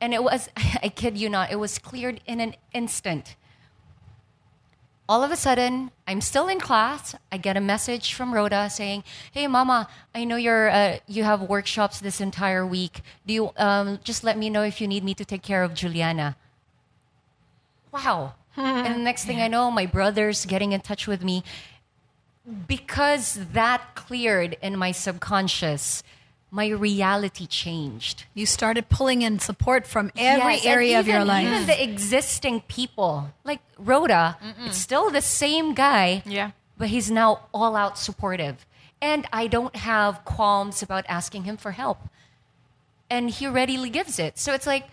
and 0.00 0.14
it 0.14 0.22
was 0.22 0.48
I 0.84 0.90
kid 0.90 1.18
you 1.18 1.28
not, 1.28 1.50
it 1.50 1.58
was 1.58 1.80
cleared 1.80 2.20
in 2.24 2.38
an 2.38 2.54
instant. 2.72 3.34
All 5.08 5.24
of 5.24 5.30
a 5.30 5.36
sudden, 5.36 5.90
I'm 6.06 6.20
still 6.20 6.48
in 6.48 6.60
class. 6.60 7.14
I 7.32 7.38
get 7.38 7.56
a 7.56 7.60
message 7.60 8.12
from 8.12 8.34
Rhoda 8.34 8.68
saying, 8.68 9.04
"Hey, 9.32 9.46
Mama, 9.46 9.88
I 10.14 10.24
know 10.24 10.36
you're 10.36 10.68
uh, 10.68 10.98
you 11.06 11.24
have 11.24 11.40
workshops 11.40 12.00
this 12.00 12.20
entire 12.20 12.66
week. 12.66 13.00
Do 13.26 13.32
you 13.32 13.50
um, 13.56 14.00
just 14.04 14.22
let 14.22 14.36
me 14.36 14.50
know 14.50 14.62
if 14.62 14.82
you 14.82 14.86
need 14.86 15.04
me 15.04 15.14
to 15.14 15.24
take 15.24 15.42
care 15.42 15.62
of 15.62 15.72
Juliana?" 15.72 16.36
Wow! 17.90 18.34
and 18.56 18.94
the 18.94 18.98
next 18.98 19.24
thing 19.24 19.40
I 19.40 19.48
know, 19.48 19.70
my 19.70 19.86
brother's 19.86 20.44
getting 20.44 20.72
in 20.72 20.82
touch 20.82 21.06
with 21.06 21.24
me 21.24 21.42
because 22.66 23.40
that 23.52 23.94
cleared 23.94 24.56
in 24.60 24.76
my 24.76 24.92
subconscious. 24.92 26.02
My 26.50 26.68
reality 26.68 27.46
changed. 27.46 28.24
You 28.32 28.46
started 28.46 28.88
pulling 28.88 29.22
in 29.22 29.38
support 29.38 29.86
from 29.86 30.10
every 30.16 30.54
Yes, 30.54 30.64
area 30.64 30.98
of 30.98 31.06
your 31.06 31.24
life. 31.24 31.46
Even 31.46 31.66
the 31.66 31.82
existing 31.82 32.62
people, 32.62 33.34
like 33.44 33.60
Rhoda, 33.78 34.38
it's 34.64 34.78
still 34.78 35.10
the 35.10 35.20
same 35.20 35.74
guy. 35.74 36.22
Yeah. 36.24 36.52
But 36.78 36.88
he's 36.88 37.10
now 37.10 37.40
all 37.52 37.76
out 37.76 37.98
supportive. 37.98 38.64
And 39.02 39.26
I 39.32 39.46
don't 39.46 39.76
have 39.76 40.24
qualms 40.24 40.82
about 40.82 41.04
asking 41.08 41.44
him 41.44 41.56
for 41.56 41.72
help. 41.72 41.98
And 43.10 43.30
he 43.30 43.46
readily 43.46 43.90
gives 43.90 44.18
it. 44.18 44.38
So 44.38 44.54
it's 44.54 44.66
like, 44.66 44.86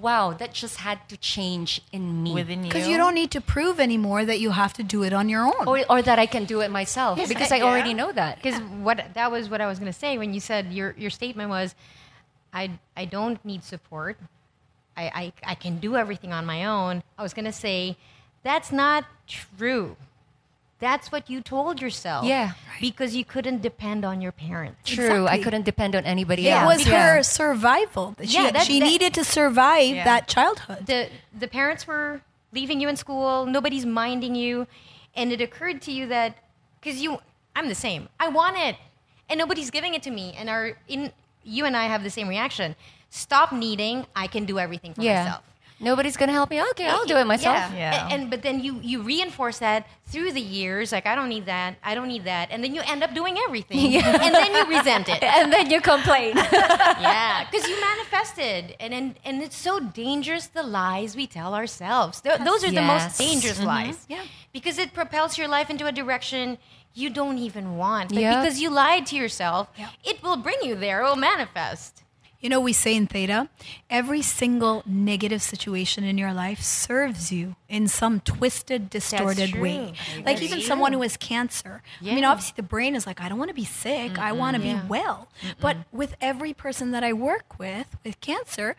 wow, 0.00 0.32
that 0.32 0.52
just 0.54 0.76
had 0.76 1.06
to 1.08 1.16
change 1.16 1.80
in 1.92 2.22
me. 2.22 2.32
within 2.32 2.62
you. 2.64 2.68
Because 2.70 2.86
you 2.88 2.96
don't 2.96 3.14
need 3.14 3.30
to 3.32 3.40
prove 3.40 3.80
anymore 3.80 4.24
that 4.24 4.38
you 4.40 4.50
have 4.50 4.72
to 4.74 4.82
do 4.82 5.02
it 5.02 5.12
on 5.12 5.28
your 5.28 5.42
own. 5.46 5.66
or, 5.66 5.80
or 5.90 6.02
that 6.02 6.18
I 6.18 6.26
can 6.26 6.44
do 6.44 6.60
it 6.60 6.70
myself 6.70 7.18
because 7.28 7.50
I 7.52 7.56
Yeah. 7.56 7.64
already 7.64 7.94
know 7.94 8.12
that. 8.12 8.36
Because 8.36 8.60
what 8.60 9.14
that 9.14 9.30
was 9.30 9.48
what 9.50 9.60
I 9.60 9.66
was 9.66 9.78
going 9.78 9.92
to 9.92 9.98
say 9.98 10.16
when 10.18 10.32
you 10.34 10.40
said 10.40 10.72
your 10.72 10.94
your 10.98 11.10
statement 11.10 11.50
was, 11.50 11.74
I 12.52 12.70
I 12.96 13.04
don't 13.04 13.44
need 13.44 13.64
support. 13.64 14.16
I 14.96 15.04
I, 15.22 15.52
I 15.52 15.54
can 15.54 15.78
do 15.78 15.96
everything 15.96 16.32
on 16.32 16.46
my 16.46 16.64
own. 16.64 17.02
I 17.18 17.22
was 17.22 17.34
going 17.34 17.44
to 17.46 17.52
say, 17.52 17.96
that's 18.42 18.70
not 18.72 19.04
true. 19.26 19.96
That's 20.80 21.10
what 21.10 21.28
you 21.28 21.40
told 21.40 21.80
yourself. 21.82 22.24
Yeah. 22.24 22.52
Because 22.80 23.16
you 23.16 23.24
couldn't 23.24 23.62
depend 23.62 24.04
on 24.04 24.20
your 24.20 24.30
parents. 24.30 24.78
True, 24.88 25.26
I 25.26 25.42
couldn't 25.42 25.64
depend 25.64 25.96
on 25.96 26.04
anybody 26.04 26.46
it 26.46 26.52
else. 26.52 26.62
It 26.62 26.66
was 26.78 26.86
Yeah. 26.86 27.14
her 27.16 27.22
survival. 27.24 28.14
She, 28.22 28.34
Yeah, 28.38 28.50
that- 28.52 28.66
she 28.66 28.78
that- 28.78 28.86
needed 28.86 29.14
to 29.14 29.24
survive 29.24 29.96
Yeah. 29.96 30.04
that 30.04 30.28
childhood. 30.28 30.86
the 30.86 31.08
the 31.36 31.48
parents 31.48 31.86
were 31.86 32.20
leaving 32.52 32.80
you 32.80 32.88
in 32.88 32.96
school 32.96 33.44
nobody's 33.44 33.84
minding 33.84 34.34
you 34.34 34.66
and 35.14 35.32
it 35.32 35.40
occurred 35.40 35.82
to 35.82 35.92
you 35.92 36.06
that 36.06 36.36
because 36.80 37.02
you 37.02 37.18
i'm 37.54 37.68
the 37.68 37.74
same 37.74 38.08
i 38.18 38.26
want 38.26 38.56
it 38.56 38.76
and 39.28 39.36
nobody's 39.38 39.70
giving 39.70 39.92
it 39.94 40.02
to 40.02 40.10
me 40.10 40.34
and 40.38 40.48
our 40.48 40.72
in 40.88 41.12
you 41.44 41.66
and 41.66 41.76
i 41.76 41.84
have 41.84 42.02
the 42.02 42.08
same 42.10 42.26
reaction 42.26 42.74
stop 43.10 43.52
needing 43.52 44.06
i 44.16 44.26
can 44.26 44.46
do 44.46 44.58
everything 44.58 44.94
for 44.94 45.02
Yeah. 45.02 45.24
myself 45.24 45.42
Nobody's 45.80 46.16
gonna 46.16 46.32
help 46.32 46.50
me. 46.50 46.60
Okay, 46.70 46.86
I'll 46.88 47.04
do 47.06 47.16
it 47.16 47.26
myself. 47.26 47.56
Yeah. 47.56 47.74
Yeah. 47.74 48.08
And, 48.10 48.22
and 48.22 48.30
but 48.30 48.42
then 48.42 48.62
you 48.62 48.80
you 48.82 49.02
reinforce 49.02 49.58
that 49.58 49.86
through 50.06 50.32
the 50.32 50.40
years. 50.40 50.90
Like 50.90 51.06
I 51.06 51.14
don't 51.14 51.28
need 51.28 51.46
that. 51.46 51.76
I 51.84 51.94
don't 51.94 52.08
need 52.08 52.24
that. 52.24 52.50
And 52.50 52.64
then 52.64 52.74
you 52.74 52.82
end 52.84 53.02
up 53.02 53.14
doing 53.14 53.36
everything. 53.46 54.02
And 54.18 54.34
then 54.34 54.52
you 54.54 54.76
resent 54.76 55.08
it. 55.08 55.22
And 55.38 55.52
then 55.52 55.70
you 55.70 55.80
complain. 55.80 56.36
yeah, 56.36 57.46
because 57.48 57.68
you 57.68 57.80
manifested, 57.80 58.74
and, 58.80 58.92
and 58.92 59.14
and 59.24 59.42
it's 59.42 59.56
so 59.56 59.78
dangerous 59.80 60.46
the 60.48 60.62
lies 60.62 61.14
we 61.14 61.26
tell 61.26 61.54
ourselves. 61.54 62.20
Th- 62.20 62.38
those 62.40 62.64
are 62.64 62.70
the 62.70 62.82
most 62.82 63.18
dangerous 63.18 63.58
mm-hmm. 63.58 63.66
lies. 63.66 64.06
Yeah. 64.08 64.24
because 64.52 64.78
it 64.78 64.92
propels 64.92 65.38
your 65.38 65.48
life 65.48 65.70
into 65.70 65.86
a 65.86 65.92
direction 65.92 66.58
you 66.94 67.10
don't 67.10 67.38
even 67.38 67.76
want. 67.76 68.10
Like, 68.10 68.22
Yeah. 68.22 68.42
Because 68.42 68.60
you 68.60 68.70
lied 68.70 69.06
to 69.06 69.16
yourself, 69.16 69.68
Yeah. 69.76 69.90
it 70.04 70.22
will 70.22 70.36
bring 70.36 70.58
you 70.62 70.74
there. 70.74 71.00
It 71.02 71.04
will 71.04 71.16
manifest. 71.16 72.02
You 72.40 72.48
know, 72.48 72.60
we 72.60 72.72
say 72.72 72.94
in 72.94 73.08
Theta, 73.08 73.48
every 73.90 74.22
single 74.22 74.84
negative 74.86 75.42
situation 75.42 76.04
in 76.04 76.18
your 76.18 76.32
life 76.32 76.60
serves 76.62 77.32
you 77.32 77.56
in 77.68 77.88
some 77.88 78.20
twisted, 78.20 78.88
distorted 78.88 79.60
way. 79.60 79.92
That's 80.14 80.26
Like 80.26 80.42
even 80.42 80.58
true. 80.58 80.66
someone 80.66 80.92
who 80.92 81.02
has 81.02 81.16
cancer. 81.16 81.82
Yeah. 82.00 82.12
I 82.12 82.14
mean, 82.14 82.24
obviously, 82.24 82.54
the 82.54 82.62
brain 82.62 82.94
is 82.94 83.06
like, 83.08 83.20
I 83.20 83.28
don't 83.28 83.38
want 83.38 83.48
to 83.48 83.54
be 83.56 83.64
sick. 83.64 84.18
I 84.20 84.30
want 84.30 84.54
to 84.54 84.62
be 84.62 84.68
Yeah. 84.68 84.86
well. 84.86 85.28
But 85.60 85.78
with 85.90 86.14
every 86.20 86.54
person 86.54 86.92
that 86.92 87.02
I 87.02 87.12
work 87.12 87.58
with 87.58 87.96
with 88.04 88.20
cancer, 88.20 88.76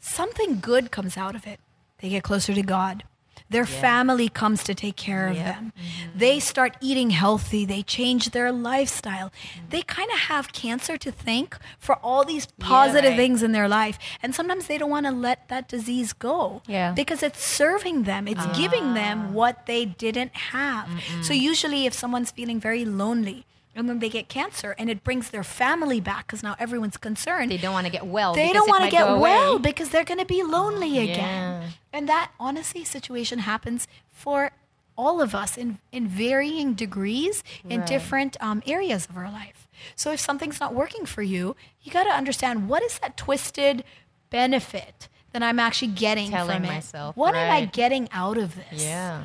something 0.00 0.58
good 0.60 0.90
comes 0.90 1.16
out 1.16 1.34
of 1.36 1.46
it. 1.46 1.60
They 1.98 2.08
get 2.08 2.24
closer 2.24 2.52
to 2.52 2.62
God. 2.62 3.04
Their 3.52 3.66
family 3.66 4.28
comes 4.28 4.64
to 4.64 4.74
take 4.74 4.96
care 4.96 5.28
of 5.28 5.36
them. 5.36 5.72
Mm-hmm. 5.76 6.18
They 6.18 6.40
start 6.40 6.76
eating 6.80 7.10
healthy. 7.10 7.64
They 7.64 7.82
change 7.82 8.30
their 8.30 8.50
lifestyle. 8.50 9.28
Mm-hmm. 9.30 9.68
They 9.70 9.82
kind 9.82 10.10
of 10.10 10.18
have 10.18 10.52
cancer 10.52 10.96
to 10.98 11.12
thank 11.12 11.56
for 11.78 11.96
all 11.96 12.24
these 12.24 12.46
positive 12.58 13.10
right. 13.10 13.16
things 13.16 13.42
in 13.42 13.52
their 13.52 13.68
life. 13.68 13.98
And 14.22 14.34
sometimes 14.34 14.66
they 14.66 14.78
don't 14.78 14.90
want 14.90 15.06
to 15.06 15.12
let 15.12 15.48
that 15.48 15.68
disease 15.68 16.12
go. 16.12 16.62
Yeah. 16.66 16.92
Because 16.92 17.22
it's 17.22 17.42
serving 17.44 18.04
them, 18.04 18.26
it's 18.26 18.46
giving 18.56 18.94
them 18.94 19.26
ah. 19.28 19.32
what 19.32 19.66
they 19.66 19.84
didn't 19.84 20.34
have. 20.34 20.88
So, 21.22 21.32
usually, 21.32 21.86
if 21.86 21.94
someone's 21.94 22.30
feeling 22.30 22.58
very 22.60 22.84
lonely, 22.84 23.46
and 23.74 23.88
then 23.88 23.98
they 24.00 24.08
get 24.08 24.28
cancer 24.28 24.74
and 24.78 24.90
it 24.90 25.02
brings 25.02 25.30
their 25.30 25.42
family 25.44 26.00
back 26.00 26.26
because 26.26 26.42
now 26.42 26.54
everyone's 26.58 26.96
concerned 26.96 27.50
They 27.50 27.56
don't 27.58 27.72
want 27.72 27.86
to 27.86 27.92
get 27.92 28.06
well. 28.06 28.34
they 28.34 28.52
don't 28.52 28.68
want 28.68 28.84
to 28.84 28.90
get 28.90 29.06
well 29.06 29.52
away. 29.54 29.62
because 29.62 29.88
they're 29.90 30.04
going 30.04 30.20
to 30.20 30.26
be 30.26 30.42
lonely 30.42 30.98
again. 30.98 31.62
Yeah. 31.62 31.68
And 31.92 32.08
that 32.08 32.32
honestly 32.38 32.84
situation 32.84 33.40
happens 33.40 33.88
for 34.10 34.50
all 34.96 35.22
of 35.22 35.34
us 35.34 35.56
in, 35.56 35.78
in 35.90 36.06
varying 36.06 36.74
degrees 36.74 37.42
in 37.68 37.80
Right. 37.80 37.88
different 37.88 38.36
um, 38.40 38.62
areas 38.66 39.06
of 39.08 39.16
our 39.16 39.30
life. 39.32 39.66
So 39.96 40.12
if 40.12 40.20
something's 40.20 40.60
not 40.60 40.74
working 40.74 41.06
for 41.06 41.22
you, 41.22 41.56
you 41.82 41.90
got 41.90 42.04
to 42.04 42.10
understand 42.10 42.68
what 42.68 42.82
is 42.82 42.98
that 42.98 43.16
twisted 43.16 43.84
benefit 44.30 45.08
that 45.32 45.42
I'm 45.42 45.58
actually 45.58 45.92
getting 45.92 46.30
Telling 46.30 46.56
from 46.56 46.64
it? 46.66 46.68
myself, 46.68 47.16
what 47.16 47.34
am 47.34 47.50
I 47.50 47.64
getting 47.64 48.08
out 48.12 48.36
of 48.36 48.54
this? 48.54 48.84
Yeah. 48.84 49.24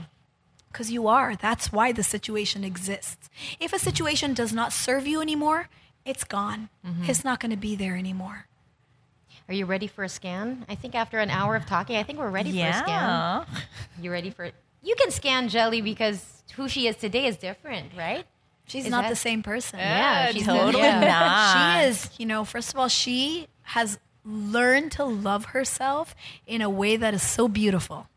Because 0.72 0.92
you 0.92 1.08
are. 1.08 1.36
That's 1.36 1.72
why 1.72 1.92
the 1.92 2.04
situation 2.04 2.64
exists. 2.64 3.30
If 3.60 3.74
a 3.74 3.80
situation 3.80 4.34
does 4.34 4.54
not 4.54 4.74
serve 4.74 5.08
you 5.08 5.22
anymore, 5.22 5.70
it's 6.06 6.24
gone. 6.24 6.70
Mm-hmm. 6.86 7.10
It's 7.10 7.24
not 7.24 7.40
going 7.40 7.52
to 7.52 7.58
be 7.58 7.76
there 7.76 7.96
anymore. 7.96 8.46
Are 9.50 9.54
you 9.54 9.66
ready 9.66 9.88
for 9.88 10.04
a 10.04 10.10
scan? 10.10 10.66
I 10.68 10.76
think 10.76 10.94
after 10.94 11.20
an 11.20 11.30
hour 11.30 11.56
of 11.56 11.66
talking, 11.66 11.96
I 11.96 12.04
think 12.04 12.20
we're 12.20 12.30
ready 12.30 12.52
for 12.52 12.68
a 12.68 12.74
scan. 12.74 12.86
Yeah. 12.88 13.46
You 14.02 14.12
ready 14.12 14.30
for 14.30 14.44
it? 14.46 14.54
You 14.84 14.96
can 14.96 15.10
scan 15.12 15.48
Jelly 15.50 15.82
because 15.82 16.44
who 16.56 16.68
she 16.68 16.88
is 16.88 16.96
today 16.98 17.26
is 17.26 17.38
different, 17.38 17.92
right? 17.98 18.26
She's 18.68 18.84
Is 18.86 18.92
not 18.92 19.04
that- 19.04 19.10
the 19.10 19.16
same 19.16 19.44
person. 19.44 19.80
Yeah, 19.80 20.32
she's 20.32 20.46
the- 20.46 20.52
totally 20.54 20.84
yeah. 20.84 21.00
not. 21.00 21.82
She 21.82 21.88
is, 21.88 22.10
you 22.20 22.26
know, 22.26 22.44
first 22.44 22.74
of 22.74 22.80
all, 22.80 22.90
she 22.90 23.48
has 23.64 23.98
learned 24.26 24.92
to 24.94 25.06
love 25.06 25.46
herself 25.46 26.14
in 26.46 26.62
a 26.62 26.70
way 26.70 26.98
that 26.98 27.14
is 27.14 27.24
so 27.24 27.48
beautiful. 27.48 28.08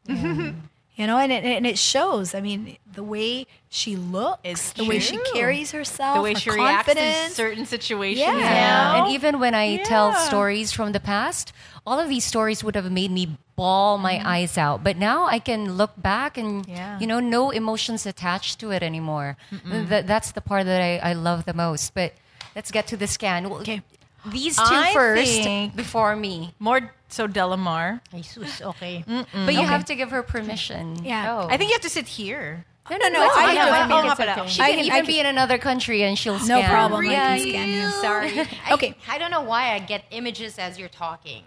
You 1.00 1.06
know, 1.06 1.16
and 1.16 1.32
it, 1.32 1.44
and 1.44 1.66
it 1.66 1.78
shows. 1.78 2.34
I 2.34 2.42
mean, 2.42 2.76
the 2.92 3.02
way 3.02 3.46
she 3.70 3.96
looks, 3.96 4.40
It's 4.44 4.72
the 4.74 4.84
way 4.84 4.98
she 4.98 5.16
carries 5.32 5.72
herself, 5.72 6.16
the 6.18 6.22
way 6.22 6.34
her 6.34 6.38
she 6.38 6.50
reacts 6.50 6.88
confidence. 6.88 7.28
in 7.28 7.30
certain 7.30 7.64
situations. 7.64 8.20
Yeah. 8.20 8.36
Yeah. 8.36 8.96
And 9.04 9.14
even 9.14 9.40
when 9.40 9.54
I 9.54 9.78
tell 9.78 10.12
stories 10.12 10.72
from 10.72 10.92
the 10.92 11.00
past, 11.00 11.54
all 11.86 11.98
of 11.98 12.10
these 12.10 12.24
stories 12.26 12.62
would 12.62 12.74
have 12.74 12.92
made 12.92 13.10
me 13.10 13.38
bawl 13.56 13.96
my 13.96 14.16
mm-hmm. 14.16 14.26
eyes 14.26 14.58
out. 14.58 14.84
But 14.84 14.98
now 14.98 15.24
I 15.24 15.38
can 15.38 15.72
look 15.80 15.92
back 15.96 16.36
and, 16.36 16.66
Yeah. 16.68 17.00
you 17.00 17.06
know, 17.06 17.18
no 17.18 17.48
emotions 17.48 18.04
attached 18.04 18.60
to 18.60 18.70
it 18.70 18.82
anymore. 18.82 19.38
That, 19.64 20.06
that's 20.06 20.32
the 20.32 20.42
part 20.42 20.66
that 20.66 20.82
I, 20.82 20.98
I 20.98 21.12
love 21.14 21.46
the 21.46 21.54
most. 21.54 21.94
But 21.94 22.12
let's 22.54 22.70
get 22.70 22.86
to 22.88 22.98
the 22.98 23.06
scan. 23.06 23.48
Well, 23.48 23.60
Okay. 23.60 23.80
These 24.26 24.56
two 24.56 24.62
I 24.68 24.92
first 24.92 25.32
think- 25.32 25.76
before 25.76 26.14
me. 26.14 26.52
more 26.58 26.92
so 27.12 27.26
Delamar. 27.28 28.00
Ay, 28.12 28.22
sus, 28.22 28.60
okay. 28.62 29.04
But 29.46 29.54
you 29.54 29.62
have 29.66 29.84
to 29.86 29.94
give 29.94 30.10
her 30.10 30.22
permission. 30.22 31.04
Yeah. 31.04 31.34
Oh. 31.44 31.48
I 31.48 31.56
think 31.56 31.70
you 31.70 31.74
have 31.74 31.82
to 31.82 31.90
sit 31.90 32.06
here. 32.08 32.64
No, 32.90 32.96
no, 32.96 33.08
no. 33.08 33.20
That's 33.20 33.36
I 33.36 33.44
fine. 33.46 33.54
know. 33.54 33.66
Yeah, 33.66 33.70
I 33.72 33.78
I 33.78 33.86
mean, 33.86 34.00
think 34.02 34.20
it's 34.20 34.38
okay. 34.38 34.48
She 34.48 34.62
I 34.62 34.66
can 34.70 34.76
can- 34.78 34.84
even 34.86 34.92
I 34.92 35.00
can- 35.00 35.06
be 35.06 35.20
in 35.20 35.26
another 35.26 35.58
country 35.58 36.02
and 36.02 36.18
she'll 36.18 36.38
No 36.40 36.58
scan. 36.58 36.70
problem. 36.70 37.06
I 37.08 37.14
can 37.14 37.38
scan 37.40 37.68
you. 37.68 37.88
Sorry. 38.00 38.32
Okay. 38.74 38.94
I 39.08 39.18
don't 39.18 39.30
know 39.30 39.42
why 39.42 39.74
I 39.74 39.78
get 39.78 40.04
images 40.10 40.58
as 40.58 40.78
you're 40.78 40.88
talking. 41.06 41.44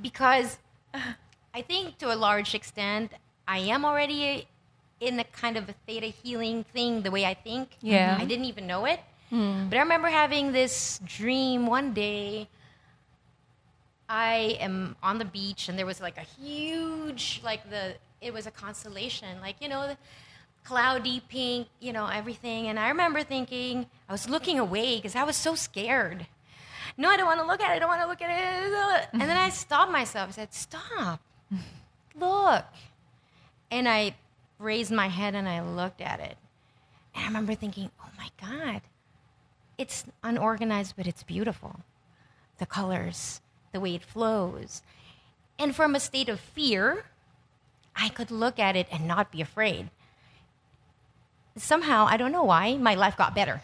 Because 0.00 0.58
I 1.54 1.62
think 1.62 1.96
to 1.98 2.12
a 2.12 2.16
large 2.16 2.54
extent, 2.54 3.12
I 3.48 3.58
am 3.58 3.84
already 3.84 4.46
in 5.00 5.18
a 5.20 5.24
kind 5.24 5.56
of 5.56 5.68
a 5.68 5.74
theta 5.86 6.06
healing 6.06 6.64
thing 6.74 7.02
the 7.02 7.10
way 7.10 7.24
I 7.24 7.34
think. 7.34 7.68
Yeah. 7.80 8.16
I 8.20 8.24
didn't 8.24 8.44
even 8.46 8.66
know 8.66 8.84
it. 8.84 9.00
Hmm. 9.30 9.68
But 9.68 9.76
I 9.78 9.80
remember 9.82 10.08
having 10.08 10.52
this 10.52 11.00
dream 11.04 11.66
one 11.66 11.92
day. 11.94 12.48
I 14.08 14.56
am 14.60 14.96
on 15.02 15.18
the 15.18 15.24
beach 15.24 15.68
and 15.68 15.78
there 15.78 15.86
was 15.86 16.00
like 16.00 16.16
a 16.18 16.42
huge, 16.42 17.40
like 17.44 17.68
the, 17.70 17.94
it 18.20 18.32
was 18.32 18.46
a 18.46 18.50
constellation, 18.50 19.40
like, 19.40 19.56
you 19.60 19.68
know, 19.68 19.96
cloudy 20.64 21.22
pink, 21.28 21.68
you 21.80 21.92
know, 21.92 22.06
everything. 22.06 22.68
And 22.68 22.78
I 22.78 22.88
remember 22.88 23.22
thinking, 23.22 23.86
I 24.08 24.12
was 24.12 24.28
looking 24.28 24.58
away 24.58 24.96
because 24.96 25.16
I 25.16 25.24
was 25.24 25.36
so 25.36 25.54
scared. 25.54 26.26
No, 26.96 27.10
I 27.10 27.16
don't 27.16 27.26
want 27.26 27.40
to 27.40 27.46
look 27.46 27.60
at 27.60 27.72
it. 27.72 27.76
I 27.76 27.78
don't 27.78 27.88
want 27.88 28.02
to 28.02 28.08
look 28.08 28.22
at 28.22 28.30
it. 28.30 29.08
And 29.12 29.22
then 29.22 29.36
I 29.36 29.50
stopped 29.50 29.92
myself. 29.92 30.30
I 30.30 30.32
said, 30.32 30.54
Stop. 30.54 31.20
Look. 32.18 32.64
And 33.70 33.88
I 33.88 34.14
raised 34.58 34.92
my 34.92 35.08
head 35.08 35.34
and 35.34 35.48
I 35.48 35.60
looked 35.60 36.00
at 36.00 36.20
it. 36.20 36.36
And 37.14 37.24
I 37.24 37.26
remember 37.26 37.54
thinking, 37.54 37.90
Oh 38.00 38.08
my 38.16 38.30
God. 38.40 38.80
It's 39.78 40.04
unorganized, 40.22 40.94
but 40.96 41.06
it's 41.06 41.22
beautiful. 41.22 41.80
The 42.58 42.66
colors, 42.66 43.42
the 43.76 43.80
way 43.80 43.94
it 43.94 44.02
flows. 44.02 44.80
And 45.58 45.76
from 45.76 45.94
a 45.94 46.00
state 46.00 46.30
of 46.30 46.40
fear, 46.40 47.04
I 47.94 48.08
could 48.08 48.30
look 48.30 48.58
at 48.58 48.74
it 48.74 48.86
and 48.90 49.06
not 49.06 49.30
be 49.30 49.42
afraid. 49.42 49.90
Somehow, 51.56 52.06
I 52.08 52.16
don't 52.16 52.32
know 52.32 52.42
why, 52.44 52.76
my 52.78 52.94
life 52.94 53.16
got 53.16 53.34
better. 53.34 53.60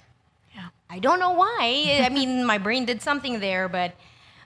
Yeah. 0.55 0.69
I 0.91 0.99
don't 0.99 1.19
know 1.19 1.33
why. 1.33 2.01
I 2.05 2.11
mean, 2.11 2.45
my 2.53 2.59
brain 2.59 2.85
did 2.85 3.01
something 3.01 3.41
there, 3.41 3.69
but 3.69 3.95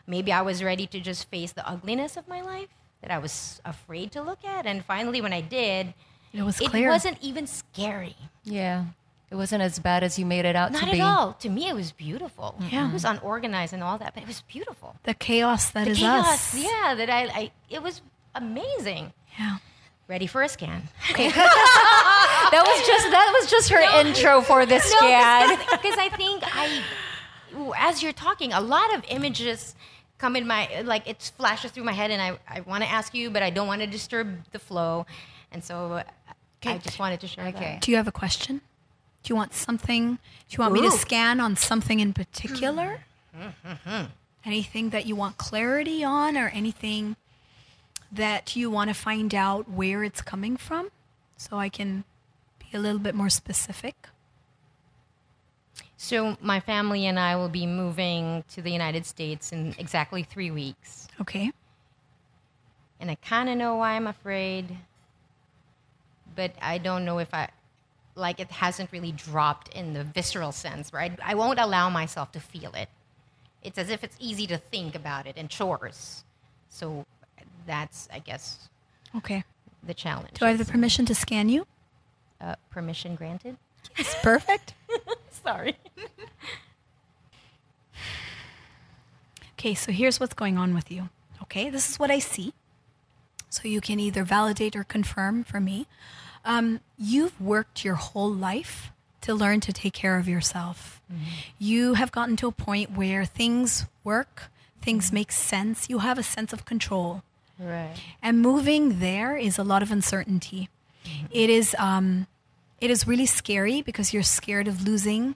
maybe 0.07 0.31
I 0.33 0.43
was 0.43 0.63
ready 0.63 0.87
to 0.87 1.01
just 1.01 1.29
face 1.31 1.51
the 1.53 1.69
ugliness 1.69 2.17
of 2.17 2.29
my 2.29 2.41
life 2.43 2.69
that 3.03 3.11
I 3.11 3.19
was 3.19 3.61
afraid 3.65 4.13
to 4.13 4.23
look 4.23 4.45
at. 4.45 4.67
And 4.67 4.85
finally, 4.85 5.21
when 5.21 5.33
I 5.33 5.41
did, 5.41 5.95
It 6.33 6.43
was 6.43 6.61
it 6.61 6.71
wasn't 6.73 7.19
even 7.21 7.47
scary. 7.47 8.17
Yeah. 8.45 8.87
It 9.31 9.35
wasn't 9.35 9.63
as 9.63 9.79
bad 9.81 10.05
as 10.05 10.19
you 10.19 10.25
made 10.27 10.45
it 10.45 10.55
out 10.55 10.71
Not 10.73 10.85
to 10.85 10.91
be. 10.93 10.99
Not 10.99 11.13
at 11.13 11.19
all. 11.19 11.33
To 11.35 11.49
me, 11.49 11.69
it 11.69 11.75
was 11.75 11.91
beautiful. 11.93 12.55
Yeah. 12.71 12.89
It 12.89 12.93
was 12.93 13.05
unorganized 13.05 13.73
and 13.73 13.83
all 13.83 13.99
that, 13.99 14.15
but 14.15 14.23
it 14.23 14.27
was 14.27 14.43
beautiful. 14.43 14.95
the 15.03 15.15
chaos 15.15 15.71
that 15.71 15.85
The 15.87 15.91
is 15.93 15.99
chaos, 15.99 16.55
us. 16.55 16.57
yeah, 16.63 16.95
that 16.95 17.11
I, 17.11 17.23
I, 17.27 17.51
it 17.69 17.83
was 17.83 18.03
amazing. 18.35 19.13
Yeah. 19.39 19.57
Ready 20.09 20.29
for 20.29 20.43
a 20.43 20.49
scan. 20.49 20.83
Okay. 21.11 21.31
That 22.53 22.63
was 22.65 22.87
just 22.87 23.11
that 23.11 23.35
was 23.41 23.51
just 23.51 23.69
her 23.71 24.01
intro 24.01 24.41
for 24.41 24.65
the 24.67 24.79
scan. 24.79 25.59
because 25.71 25.99
I 25.99 26.09
think 26.11 26.45
I, 26.47 26.81
as 27.77 28.03
you're 28.05 28.13
talking, 28.13 28.53
a 28.53 28.61
lot 28.61 28.95
of 28.95 29.03
images 29.09 29.75
come 30.19 30.37
in 30.37 30.47
my 30.47 30.83
like 30.83 31.09
it 31.09 31.33
flashes 31.37 31.73
through 31.73 31.83
my 31.83 31.93
head, 31.93 32.13
and 32.13 32.23
I, 32.23 32.39
I 32.49 32.61
want 32.61 32.85
to 32.85 32.89
ask 32.89 33.15
you, 33.15 33.31
but 33.31 33.43
I 33.43 33.51
don't 33.51 33.67
want 33.67 33.81
to 33.81 33.89
disturb 33.89 34.29
the 34.53 34.61
flow, 34.61 35.07
and 35.51 35.63
so 35.65 35.93
uh, 35.95 36.03
I 36.65 36.79
just 36.79 37.01
wanted 37.01 37.19
to 37.21 37.27
share. 37.27 37.47
Okay. 37.49 37.79
Do 37.83 37.91
you 37.91 37.97
have 37.97 38.07
a 38.07 38.13
question? 38.13 38.61
Do 39.27 39.33
you 39.33 39.37
want 39.37 39.55
something? 39.55 40.15
Do 40.15 40.57
you 40.57 40.59
want 40.61 40.73
me 40.73 40.83
to 40.83 40.91
scan 40.93 41.41
on 41.41 41.57
something 41.57 41.99
in 41.99 42.13
particular? 42.13 43.01
anything 44.45 44.91
that 44.91 45.07
you 45.07 45.17
want 45.17 45.37
clarity 45.37 46.05
on, 46.05 46.37
or 46.37 46.47
anything 46.51 47.17
that 48.13 48.55
you 48.55 48.71
want 48.71 48.89
to 48.89 48.95
find 48.95 49.35
out 49.35 49.69
where 49.69 50.05
it's 50.05 50.23
coming 50.23 50.57
from, 50.57 50.93
so 51.37 51.59
I 51.59 51.69
can 51.69 52.05
be 52.61 52.67
a 52.73 52.79
little 52.79 53.01
bit 53.01 53.17
more 53.17 53.29
specific? 53.29 53.97
So 55.97 56.37
my 56.41 56.61
family 56.61 57.05
and 57.07 57.19
I 57.19 57.35
will 57.35 57.49
be 57.49 57.67
moving 57.67 58.45
to 58.53 58.63
the 58.63 58.71
United 58.71 59.07
States 59.07 59.51
in 59.51 59.75
exactly 59.77 60.23
three 60.23 60.53
weeks, 60.53 61.09
Okay. 61.21 61.51
and 63.01 63.11
I 63.11 63.17
kind 63.17 63.49
of 63.49 63.57
know 63.57 63.75
why 63.75 63.95
I'm 63.95 64.07
afraid, 64.07 64.77
but 66.37 66.53
I 66.63 66.79
don't 66.79 67.05
know 67.05 67.19
if 67.19 67.35
I. 67.35 67.49
Like 68.17 68.41
it 68.41 68.51
hasn't 68.51 68.91
really 68.93 69.13
dropped 69.13 69.69
in 69.75 69.93
the 69.93 70.03
visceral 70.03 70.51
sense, 70.51 70.93
right? 70.93 71.17
I 71.23 71.35
won't 71.35 71.59
allow 71.61 71.89
myself 71.91 72.33
to 72.33 72.41
feel 72.41 72.73
it. 72.75 72.89
It's 73.63 73.79
as 73.79 73.91
if 73.91 74.03
it's 74.03 74.17
easy 74.19 74.47
to 74.49 74.57
think 74.59 74.95
about 74.95 75.27
it 75.27 75.35
and 75.37 75.49
chores. 75.51 76.25
So 76.71 77.05
that's, 77.67 78.09
I 78.13 78.19
guess, 78.21 78.69
Okay. 79.15 79.45
the 79.83 79.95
challenge. 79.95 80.33
Do 80.39 80.47
I 80.47 80.51
have 80.51 80.59
the 80.59 80.65
permission 80.65 81.05
to 81.07 81.15
scan 81.15 81.49
you? 81.49 81.67
uh, 82.41 82.55
permission 82.71 83.15
granted? 83.17 83.57
It's 83.97 84.15
perfect. 84.23 84.75
Sorry. 85.31 85.77
Okay, 89.59 89.75
so 89.75 89.91
here's 89.93 90.21
what's 90.21 90.35
going 90.35 90.59
on 90.59 90.75
with 90.75 90.91
you. 90.91 91.09
Okay, 91.43 91.71
this 91.71 91.89
is 91.91 91.99
what 91.99 92.11
I 92.11 92.19
see. 92.19 92.53
So 93.49 93.69
you 93.69 93.81
can 93.81 93.99
either 94.01 94.23
validate 94.25 94.77
or 94.77 94.85
confirm 94.85 95.45
for 95.45 95.61
me. 95.61 95.87
Um, 96.47 96.81
you've 96.97 97.39
worked 97.41 97.85
your 97.85 97.97
whole 97.97 98.33
life 98.33 98.91
to 99.23 99.35
learn 99.35 99.61
to 99.61 99.73
take 99.73 99.93
care 99.93 100.19
of 100.19 100.29
yourself. 100.29 101.03
You 101.59 101.95
have 101.95 102.11
gotten 102.13 102.37
to 102.37 102.47
a 102.47 102.53
point 102.53 102.93
where 102.97 103.25
things 103.25 103.85
work, 104.05 104.51
things 104.81 105.13
make 105.13 105.33
sense, 105.33 105.91
you 105.91 105.99
have 105.99 106.19
a 106.19 106.23
sense 106.23 106.53
of 106.53 106.65
control. 106.65 107.23
Right. 107.59 107.95
And 108.23 108.41
moving 108.41 109.01
there 109.01 109.37
is 109.37 109.59
a 109.59 109.65
lot 109.65 109.83
of 109.83 109.91
uncertainty. 109.91 110.69
It 111.31 111.51
is 111.51 111.75
um, 111.79 112.27
it 112.81 112.91
is 112.91 113.07
really 113.07 113.27
scary 113.27 113.83
because 113.83 114.13
you're 114.13 114.23
scared 114.23 114.69
of 114.69 114.87
losing 114.87 115.35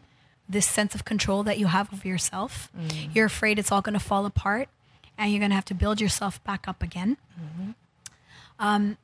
this 0.48 0.66
sense 0.66 0.94
of 0.94 1.04
control 1.04 1.42
that 1.44 1.58
you 1.58 1.66
have 1.66 1.92
over 1.92 2.06
yourself. 2.06 2.70
You're 3.14 3.26
afraid 3.26 3.58
it's 3.58 3.70
all 3.72 3.82
going 3.82 3.94
to 3.98 4.04
fall 4.04 4.26
apart, 4.26 4.68
and 5.16 5.30
you're 5.30 5.38
going 5.38 5.50
to 5.50 5.54
have 5.54 5.64
to 5.66 5.74
build 5.74 6.00
yourself 6.00 6.42
back 6.44 6.66
up 6.68 6.82
again. 6.82 7.16
Um, 8.58 8.96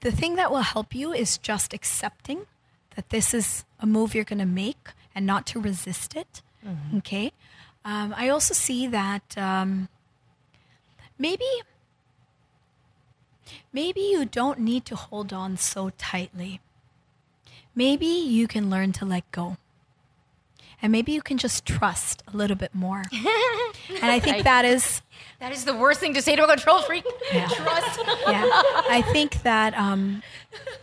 the 0.00 0.10
thing 0.10 0.34
that 0.36 0.50
will 0.50 0.62
help 0.62 0.94
you 0.94 1.12
is 1.12 1.38
just 1.38 1.72
accepting 1.72 2.46
that 2.96 3.10
this 3.10 3.32
is 3.32 3.64
a 3.78 3.86
move 3.86 4.14
you're 4.14 4.24
going 4.24 4.38
to 4.38 4.46
make 4.46 4.90
and 5.14 5.24
not 5.24 5.46
to 5.46 5.60
resist 5.60 6.16
it. 6.16 6.42
Okay. 6.98 7.32
Um, 7.84 8.12
I 8.16 8.28
also 8.28 8.52
see 8.52 8.88
that 8.88 9.38
um, 9.38 9.88
maybe 11.18 11.44
maybe 13.72 14.00
you 14.00 14.24
don't 14.24 14.58
need 14.58 14.84
to 14.86 14.96
hold 14.96 15.32
on 15.32 15.56
so 15.56 15.90
tightly. 15.90 16.60
Maybe 17.74 18.06
you 18.06 18.48
can 18.48 18.68
learn 18.70 18.92
to 18.92 19.04
let 19.04 19.30
go. 19.30 19.56
And 20.86 20.92
maybe 20.92 21.10
you 21.10 21.20
can 21.20 21.36
just 21.36 21.66
trust 21.66 22.22
a 22.32 22.36
little 22.36 22.54
bit 22.54 22.72
more. 22.72 23.02
and 23.12 24.04
I 24.08 24.20
think 24.20 24.44
that 24.44 24.64
is 24.64 25.02
That 25.40 25.50
is 25.50 25.64
the 25.64 25.74
worst 25.74 25.98
thing 25.98 26.14
to 26.14 26.22
say 26.22 26.36
to 26.36 26.44
a 26.44 26.46
control 26.46 26.80
freak. 26.82 27.04
Yeah. 27.34 27.48
Trust. 27.50 28.00
yeah. 28.28 28.46
I 28.88 29.02
think 29.12 29.42
that 29.42 29.76
um, 29.76 30.22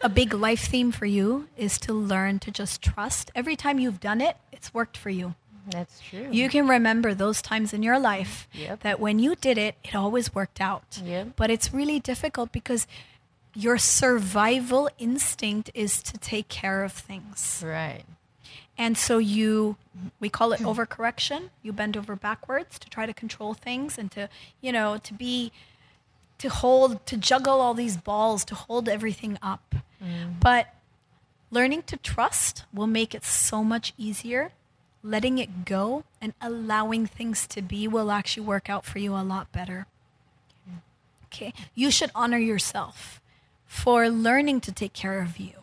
a 0.01 0.09
big 0.09 0.33
life 0.33 0.65
theme 0.67 0.91
for 0.91 1.05
you 1.05 1.47
is 1.55 1.77
to 1.79 1.93
learn 1.93 2.39
to 2.39 2.51
just 2.51 2.81
trust. 2.81 3.31
Every 3.33 3.55
time 3.55 3.79
you've 3.79 4.01
done 4.01 4.19
it, 4.19 4.35
it's 4.51 4.73
worked 4.73 4.97
for 4.97 5.09
you. 5.09 5.35
That's 5.71 6.01
true. 6.01 6.27
You 6.29 6.49
can 6.49 6.67
remember 6.67 7.13
those 7.13 7.41
times 7.41 7.71
in 7.71 7.81
your 7.81 7.97
life 7.97 8.49
Yep. 8.51 8.81
that 8.81 8.99
when 8.99 9.19
you 9.19 9.35
did 9.37 9.57
it, 9.57 9.75
it 9.85 9.95
always 9.95 10.35
worked 10.35 10.59
out. 10.59 10.99
Yep. 11.01 11.37
But 11.37 11.49
it's 11.49 11.73
really 11.73 12.01
difficult 12.01 12.51
because 12.51 12.87
your 13.55 13.77
survival 13.77 14.89
instinct 14.99 15.71
is 15.73 16.03
to 16.03 16.17
take 16.17 16.49
care 16.49 16.83
of 16.83 16.91
things. 16.91 17.63
right. 17.65 18.03
And 18.77 18.97
so 18.97 19.19
you, 19.19 19.77
we 20.19 20.29
call 20.29 20.51
it 20.51 20.59
hmm. 20.59 20.65
overcorrection. 20.65 21.49
You 21.61 21.73
bend 21.73 21.95
over 21.95 22.15
backwards 22.15 22.79
to 22.79 22.89
try 22.89 23.05
to 23.05 23.13
control 23.13 23.53
things 23.53 23.97
and 23.97 24.11
to, 24.11 24.29
you 24.61 24.71
know, 24.71 24.97
to 24.97 25.13
be, 25.13 25.51
to 26.39 26.49
hold, 26.49 27.05
to 27.05 27.17
juggle 27.17 27.61
all 27.61 27.73
these 27.73 27.97
balls, 27.97 28.43
to 28.45 28.55
hold 28.55 28.89
everything 28.89 29.37
up. 29.41 29.75
Mm. 30.03 30.39
But 30.39 30.73
learning 31.51 31.83
to 31.83 31.97
trust 31.97 32.65
will 32.73 32.87
make 32.87 33.13
it 33.13 33.23
so 33.23 33.63
much 33.63 33.93
easier. 33.97 34.51
Letting 35.03 35.37
it 35.37 35.65
go 35.65 36.03
and 36.19 36.33
allowing 36.41 37.05
things 37.05 37.45
to 37.47 37.61
be 37.61 37.87
will 37.87 38.09
actually 38.09 38.45
work 38.45 38.69
out 38.69 38.85
for 38.85 38.99
you 38.99 39.13
a 39.15 39.21
lot 39.21 39.51
better. 39.51 39.85
Okay. 41.25 41.53
You 41.75 41.91
should 41.91 42.11
honor 42.15 42.37
yourself 42.37 43.21
for 43.65 44.09
learning 44.09 44.61
to 44.61 44.71
take 44.71 44.93
care 44.93 45.21
of 45.21 45.37
you. 45.37 45.53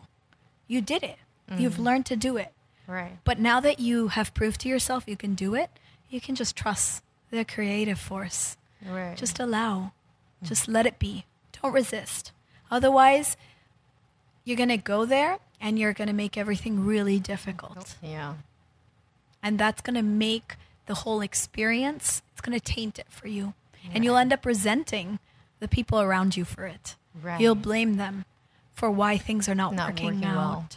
You 0.67 0.81
did 0.81 1.03
it. 1.03 1.17
You've 1.57 1.77
mm. 1.77 1.83
learned 1.83 2.05
to 2.07 2.15
do 2.15 2.37
it. 2.37 2.53
Right. 2.87 3.17
But 3.23 3.39
now 3.39 3.59
that 3.59 3.79
you 3.79 4.09
have 4.09 4.33
proved 4.33 4.61
to 4.61 4.69
yourself 4.69 5.03
you 5.07 5.15
can 5.17 5.33
do 5.35 5.55
it, 5.55 5.69
you 6.09 6.19
can 6.21 6.35
just 6.35 6.55
trust 6.55 7.03
the 7.29 7.45
creative 7.45 7.99
force. 7.99 8.57
Right. 8.85 9.15
Just 9.15 9.39
allow. 9.39 9.93
Just 10.43 10.67
let 10.67 10.85
it 10.85 10.99
be. 10.99 11.25
Don't 11.61 11.71
resist. 11.73 12.31
Otherwise, 12.69 13.37
you're 14.43 14.57
going 14.57 14.69
to 14.69 14.77
go 14.77 15.05
there 15.05 15.37
and 15.59 15.77
you're 15.77 15.93
going 15.93 16.07
to 16.07 16.13
make 16.13 16.37
everything 16.37 16.85
really 16.85 17.19
difficult. 17.19 17.95
yeah. 18.01 18.35
And 19.43 19.57
that's 19.57 19.81
going 19.81 19.95
to 19.95 20.01
make 20.03 20.55
the 20.85 20.93
whole 20.95 21.21
experience, 21.21 22.21
it's 22.33 22.41
going 22.41 22.59
to 22.59 22.63
taint 22.63 22.99
it 22.99 23.07
for 23.09 23.27
you. 23.27 23.53
And 23.93 24.03
you'll 24.03 24.17
end 24.17 24.31
up 24.33 24.45
resenting 24.45 25.17
the 25.59 25.67
people 25.67 25.99
around 26.01 26.37
you 26.37 26.45
for 26.45 26.65
it. 26.65 26.95
Right. 27.19 27.39
You'll 27.41 27.55
blame 27.55 27.97
them 27.97 28.25
for 28.73 28.91
why 28.91 29.17
things 29.17 29.47
are 29.49 29.55
not, 29.55 29.73
Not 29.73 29.89
working, 29.91 30.05
working 30.07 30.25
out. 30.25 30.35
well. 30.35 30.69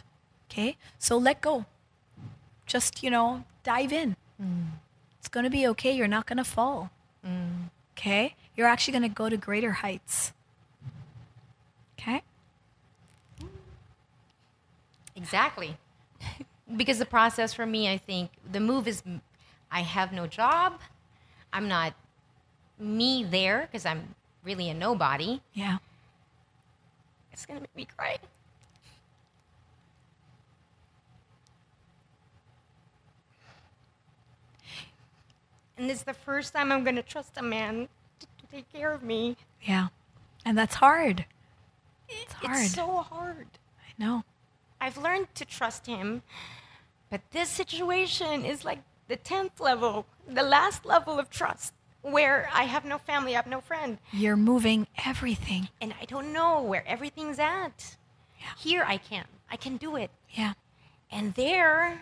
Okay? 0.49 0.77
So 0.97 1.17
let 1.17 1.41
go. 1.41 1.65
Just, 2.65 3.03
you 3.03 3.09
know, 3.09 3.43
dive 3.63 3.93
in. 3.93 4.15
Mm. 4.41 4.67
It's 5.19 5.27
going 5.27 5.43
to 5.43 5.49
be 5.49 5.67
okay. 5.67 5.91
You're 5.91 6.07
not 6.07 6.25
going 6.25 6.37
to 6.37 6.43
fall. 6.43 6.91
Mm. 7.25 7.69
Okay? 7.97 8.35
You're 8.55 8.67
actually 8.67 8.93
going 8.93 9.09
to 9.09 9.15
go 9.15 9.29
to 9.29 9.37
greater 9.37 9.71
heights. 9.71 10.33
Okay? 11.97 12.21
Exactly. 15.15 15.77
because 16.75 16.99
the 16.99 17.05
process 17.05 17.53
for 17.53 17.65
me, 17.65 17.89
I 17.89 17.97
think 17.97 18.31
the 18.51 18.59
move 18.59 18.87
is 18.87 19.03
I 19.71 19.81
have 19.81 20.11
no 20.11 20.27
job. 20.27 20.79
I'm 21.53 21.67
not 21.67 21.93
me 22.79 23.23
there 23.23 23.61
because 23.61 23.85
I'm 23.85 24.15
really 24.43 24.69
a 24.69 24.73
nobody. 24.73 25.41
Yeah. 25.53 25.77
It's 27.31 27.45
going 27.45 27.57
to 27.59 27.61
make 27.61 27.75
me 27.75 27.87
cry. 27.97 28.17
And 35.77 35.89
it's 35.91 36.03
the 36.03 36.13
first 36.13 36.53
time 36.53 36.71
I'm 36.71 36.83
going 36.83 36.95
to 36.95 37.01
trust 37.03 37.33
a 37.37 37.41
man 37.43 37.87
to, 38.19 38.25
to 38.25 38.47
take 38.51 38.71
care 38.71 38.91
of 38.91 39.03
me. 39.03 39.35
Yeah. 39.61 39.87
And 40.45 40.57
that's 40.57 40.75
hard. 40.75 41.25
It's 42.07 42.33
hard. 42.33 42.57
It's 42.63 42.73
so 42.73 42.97
hard. 42.97 43.47
I 43.79 44.03
know. 44.03 44.23
I've 44.79 44.97
learned 44.97 45.33
to 45.35 45.45
trust 45.45 45.87
him, 45.87 46.21
but 47.09 47.21
this 47.31 47.49
situation 47.49 48.45
is 48.45 48.63
like 48.63 48.79
the 49.07 49.17
10th 49.17 49.59
level, 49.59 50.05
the 50.27 50.43
last 50.43 50.85
level 50.85 51.17
of 51.19 51.29
trust, 51.29 51.73
where 52.03 52.47
I 52.53 52.63
have 52.63 52.85
no 52.85 52.97
family, 52.99 53.33
I 53.33 53.37
have 53.37 53.47
no 53.47 53.61
friend, 53.61 53.97
You're 54.13 54.35
moving 54.35 54.85
everything. 55.05 55.69
and 55.81 55.93
I 55.99 56.05
don't 56.05 56.31
know 56.31 56.61
where 56.61 56.87
everything's 56.87 57.39
at. 57.39 57.95
Yeah. 58.39 58.47
Here 58.57 58.85
I 58.87 58.97
can. 58.97 59.25
I 59.49 59.55
can 59.55 59.77
do 59.77 59.95
it. 59.95 60.11
Yeah. 60.31 60.53
And 61.11 61.33
there, 61.33 62.01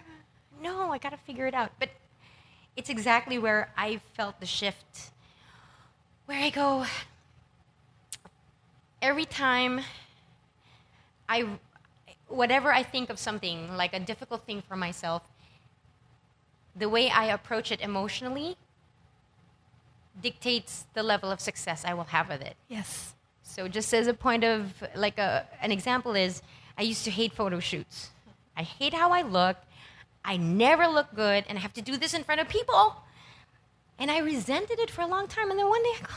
no, 0.61 0.91
I 0.91 0.97
got 0.97 1.11
to 1.11 1.17
figure 1.17 1.47
it 1.47 1.53
out. 1.53 1.71
But 1.79 1.89
it's 2.75 2.89
exactly 2.89 3.37
where 3.37 3.69
I 3.77 3.99
felt 4.15 4.39
the 4.39 4.45
shift, 4.45 5.11
where 6.25 6.41
I 6.41 6.49
go, 6.49 6.85
every 9.01 9.25
time 9.25 9.81
I, 11.29 11.47
whatever 12.27 12.71
I 12.73 12.83
think 12.83 13.09
of 13.09 13.19
something, 13.19 13.75
like 13.75 13.93
a 13.93 13.99
difficult 13.99 14.45
thing 14.45 14.63
for 14.67 14.75
myself, 14.75 15.23
the 16.75 16.89
way 16.89 17.09
I 17.09 17.25
approach 17.25 17.71
it 17.71 17.81
emotionally 17.81 18.57
dictates 20.21 20.85
the 20.93 21.03
level 21.03 21.31
of 21.31 21.39
success 21.39 21.83
I 21.85 21.93
will 21.93 22.05
have 22.05 22.29
with 22.29 22.41
it. 22.41 22.55
Yes. 22.67 23.13
So 23.43 23.67
just 23.67 23.93
as 23.93 24.07
a 24.07 24.13
point 24.13 24.43
of 24.43 24.71
like 24.95 25.19
a, 25.19 25.47
an 25.61 25.71
example 25.71 26.15
is 26.15 26.41
I 26.77 26.83
used 26.83 27.03
to 27.05 27.11
hate 27.11 27.33
photo 27.33 27.59
shoots. 27.59 28.09
I 28.55 28.63
hate 28.63 28.93
how 28.93 29.11
I 29.11 29.21
look. 29.21 29.57
I 30.25 30.37
never 30.37 30.87
look 30.87 31.13
good 31.15 31.45
and 31.47 31.57
I 31.57 31.61
have 31.61 31.73
to 31.73 31.81
do 31.81 31.97
this 31.97 32.13
in 32.13 32.23
front 32.23 32.41
of 32.41 32.47
people. 32.47 32.95
And 33.99 34.09
I 34.09 34.19
resented 34.19 34.79
it 34.79 34.89
for 34.89 35.01
a 35.01 35.07
long 35.07 35.27
time 35.27 35.49
and 35.49 35.59
then 35.59 35.67
one 35.67 35.83
day 35.83 35.93
I 35.99 36.01
go, 36.01 36.13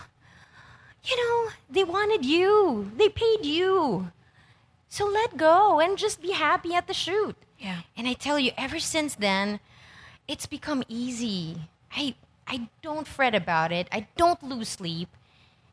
you 1.04 1.16
know, 1.16 1.50
they 1.70 1.84
wanted 1.84 2.24
you. 2.24 2.90
They 2.96 3.08
paid 3.08 3.44
you. 3.44 4.10
So 4.88 5.06
let 5.06 5.36
go 5.36 5.80
and 5.80 5.98
just 5.98 6.22
be 6.22 6.32
happy 6.32 6.74
at 6.74 6.86
the 6.86 6.94
shoot. 6.94 7.36
Yeah. 7.58 7.80
And 7.96 8.06
I 8.08 8.14
tell 8.14 8.38
you, 8.38 8.52
ever 8.56 8.78
since 8.78 9.14
then, 9.14 9.60
it's 10.28 10.46
become 10.46 10.82
easy. 10.88 11.68
I 11.94 12.14
I 12.46 12.68
don't 12.82 13.06
fret 13.06 13.34
about 13.34 13.72
it. 13.72 13.88
I 13.90 14.06
don't 14.16 14.42
lose 14.42 14.68
sleep, 14.68 15.08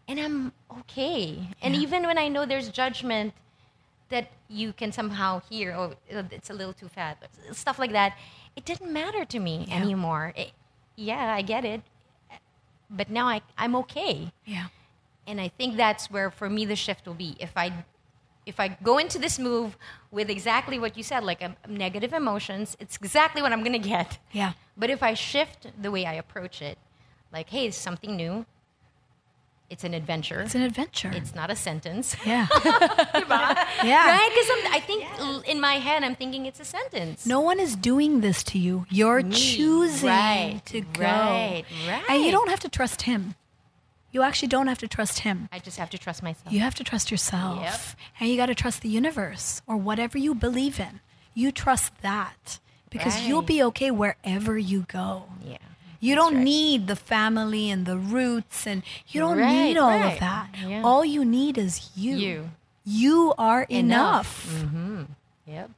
and 0.08 0.20
I'm 0.20 0.54
okay. 0.80 1.50
And 1.62 1.76
Yeah. 1.76 1.82
even 1.82 2.04
when 2.08 2.18
I 2.18 2.28
know 2.28 2.46
there's 2.46 2.70
judgment 2.70 3.34
that 4.16 4.28
you 4.48 4.74
can 4.80 4.92
somehow 4.92 5.42
hear, 5.50 5.74
oh, 5.80 5.94
it's 6.38 6.50
a 6.50 6.54
little 6.54 6.74
too 6.82 6.88
fat, 6.98 7.18
stuff 7.52 7.78
like 7.84 7.92
that, 8.00 8.12
it 8.56 8.64
didn't 8.70 8.92
matter 9.02 9.24
to 9.34 9.40
me 9.48 9.56
Yeah. 9.68 9.76
anymore. 9.82 10.26
It- 10.36 10.54
yeah, 10.96 11.34
I 11.40 11.42
get 11.54 11.64
it, 11.74 11.82
but 12.90 13.10
now 13.10 13.28
I 13.28 13.42
I'm 13.58 13.76
okay 13.84 14.32
Yeah. 14.46 14.68
and 15.30 15.42
I 15.42 15.48
think 15.58 15.76
that's 15.78 16.04
where 16.14 16.30
for 16.40 16.50
me 16.50 16.66
the 16.66 16.76
shift 16.76 17.08
will 17.08 17.20
be. 17.28 17.36
If 17.40 17.54
I 17.58 17.68
if 18.46 18.60
I 18.60 18.68
go 18.90 18.98
into 19.04 19.18
this 19.26 19.40
move 19.40 19.78
with 20.12 20.30
exactly 20.30 20.78
what 20.78 20.98
you 20.98 21.04
said, 21.04 21.24
like 21.24 21.42
um, 21.48 21.56
negative 21.68 22.12
emotions, 22.14 22.76
it's 22.80 22.96
exactly 22.98 23.42
what 23.42 23.52
I'm 23.54 23.64
gonna 23.64 23.80
get. 23.96 24.20
Yeah. 24.32 24.52
But 24.78 24.90
if 24.90 25.02
I 25.02 25.14
shift 25.16 25.68
the 25.82 25.90
way 25.96 26.06
I 26.06 26.14
approach 26.14 26.62
it, 26.62 26.78
like, 27.32 27.50
hey, 27.50 27.66
it's 27.68 27.78
something 27.78 28.16
new. 28.24 28.46
It's 29.74 29.84
an 29.84 29.94
adventure. 29.96 30.42
It's 30.42 30.54
an 30.56 30.62
adventure. 30.62 31.12
It's 31.14 31.34
not 31.34 31.50
a 31.50 31.56
sentence. 31.56 32.16
yeah. 32.26 32.48
yeah. 33.84 34.08
Right? 34.08 34.30
Because 34.34 34.50
I 34.72 34.80
think 34.86 35.06
l- 35.20 35.42
in 35.48 35.60
my 35.60 35.74
head, 35.88 36.04
I'm 36.04 36.16
thinking 36.16 36.46
it's 36.46 36.60
a 36.60 36.66
sentence. 36.66 37.26
No 37.26 37.40
one 37.42 37.60
is 37.60 37.76
doing 37.76 38.22
this 38.22 38.44
to 38.52 38.60
you. 38.60 38.86
You're 38.90 39.22
Me. 39.24 39.32
choosing 39.36 40.10
Right, 40.10 40.62
to 40.68 40.82
go. 40.82 41.02
right, 41.04 41.64
And 42.10 42.24
you 42.24 42.32
don't 42.32 42.50
have 42.50 42.60
to 42.62 42.70
trust 42.70 43.04
him. 43.04 43.36
You 44.12 44.22
actually 44.22 44.50
don't 44.50 44.68
have 44.68 44.78
to 44.78 44.88
trust 44.88 45.20
him. 45.20 45.50
I 45.52 45.58
just 45.58 45.78
have 45.80 45.90
to 45.90 45.98
trust 45.98 46.22
myself. 46.22 46.54
You 46.54 46.60
have 46.60 46.76
to 46.76 46.84
trust 46.84 47.10
yourself. 47.10 47.62
Yep. 47.64 47.80
And 48.20 48.30
you 48.30 48.38
got 48.38 48.46
to 48.46 48.56
trust 48.56 48.82
the 48.82 48.90
universe 48.90 49.64
or 49.66 49.76
whatever 49.76 50.20
you 50.20 50.36
believe 50.36 50.80
in. 50.80 51.00
You 51.34 51.52
trust 51.52 51.92
that 52.04 52.60
because 52.92 53.22
you'll 53.28 53.42
be 53.42 53.64
okay 53.64 53.90
wherever 53.90 54.56
you 54.56 54.86
go. 54.88 55.24
Yeah. 55.44 55.58
You 56.04 56.16
don't 56.16 56.36
right. 56.36 56.44
need 56.44 56.88
the 56.88 56.96
family 56.96 57.70
and 57.70 57.86
the 57.86 57.98
roots 57.98 58.68
and 58.68 58.84
you 59.08 59.22
don't 59.22 59.38
Right, 59.38 59.52
need 59.54 59.78
all 59.78 60.02
of 60.04 60.20
that. 60.20 60.50
Yeah. 60.68 60.82
All 60.84 61.06
you 61.06 61.24
need 61.24 61.58
is 61.58 61.90
you. 61.96 62.16
You. 62.16 62.50
You 62.86 63.34
are 63.38 63.64
enough. 63.70 64.46
Enough. 64.50 64.64
Mm-hmm. 64.66 65.02
Yep. 65.48 65.70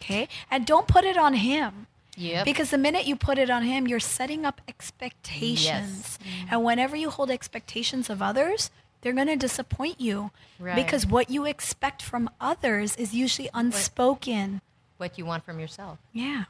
Okay? 0.00 0.28
And 0.50 0.66
don't 0.66 0.88
put 0.88 1.04
it 1.04 1.16
on 1.16 1.34
him. 1.34 1.86
Yep. 2.16 2.44
Because 2.44 2.70
the 2.70 2.78
minute 2.78 3.06
you 3.06 3.14
put 3.14 3.38
it 3.38 3.48
on 3.50 3.62
him, 3.62 3.86
you're 3.86 4.00
setting 4.00 4.44
up 4.44 4.60
expectations. 4.66 5.64
Yes. 5.64 6.18
Mm-hmm. 6.18 6.54
And 6.54 6.64
whenever 6.64 6.96
you 6.96 7.10
hold 7.10 7.30
expectations 7.30 8.10
of 8.10 8.20
others, 8.20 8.70
they're 9.00 9.12
going 9.12 9.28
to 9.28 9.36
disappoint 9.36 10.00
you. 10.00 10.32
Right. 10.58 10.74
Because 10.74 11.06
what 11.06 11.30
you 11.30 11.44
expect 11.44 12.02
from 12.02 12.28
others 12.40 12.96
is 12.96 13.14
usually 13.14 13.48
unspoken. 13.54 14.60
what 14.96 15.16
you 15.16 15.24
want 15.24 15.44
from 15.44 15.60
yourself. 15.60 15.98
Yeah. 16.12 16.44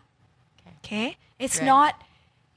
Okay. 0.67 0.77
Okay? 0.83 1.17
It's 1.39 1.59
Right. 1.59 1.67
not, 1.67 2.03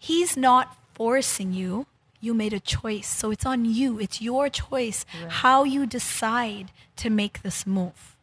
he's 0.01 0.35
not 0.35 0.65
forcing 0.95 1.53
you. 1.53 1.85
You 2.19 2.33
made 2.33 2.53
a 2.53 2.59
choice. 2.59 3.07
So 3.07 3.31
it's 3.31 3.45
on 3.45 3.65
you. 3.65 3.99
It's 3.99 4.21
your 4.21 4.49
choice 4.49 5.05
how 5.41 5.63
you 5.63 5.85
decide 5.85 6.71
to 6.97 7.09
make 7.09 7.41
this 7.41 7.65
move. 7.65 8.15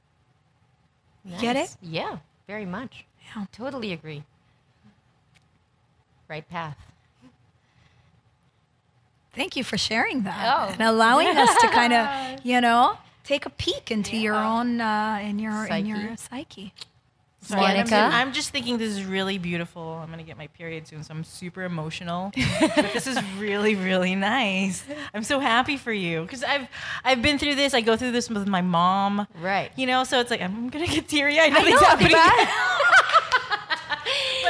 Get 1.40 1.56
it? 1.56 1.76
Yeah, 1.82 2.18
very 2.46 2.64
much. 2.66 3.04
Yeah. 3.26 3.46
Totally 3.52 3.92
agree. 3.92 4.22
Right 6.28 6.48
path. 6.48 6.76
Thank 9.34 9.56
you 9.56 9.62
for 9.64 9.78
sharing 9.78 10.22
that 10.24 10.44
Oh. 10.58 10.72
and 10.72 10.82
allowing 10.82 11.28
us 11.28 11.54
to 11.60 11.68
kind 11.68 11.92
of, 11.92 12.40
you 12.44 12.60
know, 12.60 12.98
take 13.24 13.46
a 13.46 13.50
peek 13.50 13.90
into 13.90 14.16
your 14.16 14.34
own 14.34 14.80
uh, 14.80 15.18
in 15.22 15.38
your 15.38 15.66
in 15.66 15.86
your 15.86 16.16
psyche. 16.16 16.72
Sorry, 17.48 17.64
I'm, 17.64 17.76
Monica? 17.76 17.96
I'm 17.96 18.32
just 18.34 18.50
thinking 18.50 18.76
this 18.76 18.90
is 18.90 19.04
really 19.04 19.38
beautiful. 19.38 19.82
I'm 20.02 20.10
gonna 20.10 20.22
get 20.22 20.36
my 20.36 20.48
period 20.48 20.86
soon, 20.86 21.02
so 21.02 21.14
I'm 21.14 21.24
super 21.24 21.62
emotional. 21.62 22.30
but 22.60 22.92
this 22.92 23.06
is 23.06 23.18
really, 23.38 23.74
really 23.74 24.14
nice. 24.14 24.84
I'm 25.14 25.24
so 25.24 25.40
happy 25.40 25.78
for 25.78 25.92
you 25.92 26.22
because 26.22 26.44
I've 26.44 26.68
I've 27.04 27.22
been 27.22 27.38
through 27.38 27.54
this. 27.54 27.72
I 27.72 27.80
go 27.80 27.96
through 27.96 28.12
this 28.12 28.28
with 28.28 28.46
my 28.46 28.60
mom. 28.60 29.26
Right. 29.40 29.70
You 29.76 29.86
know, 29.86 30.04
so 30.04 30.20
it's 30.20 30.30
like 30.30 30.42
I'm 30.42 30.68
gonna 30.68 30.86
get 30.86 31.08
teary. 31.08 31.40
I 31.40 31.48
know 31.48 31.60
it's 31.60 31.80
happening. 31.80 32.12
but 32.12 32.20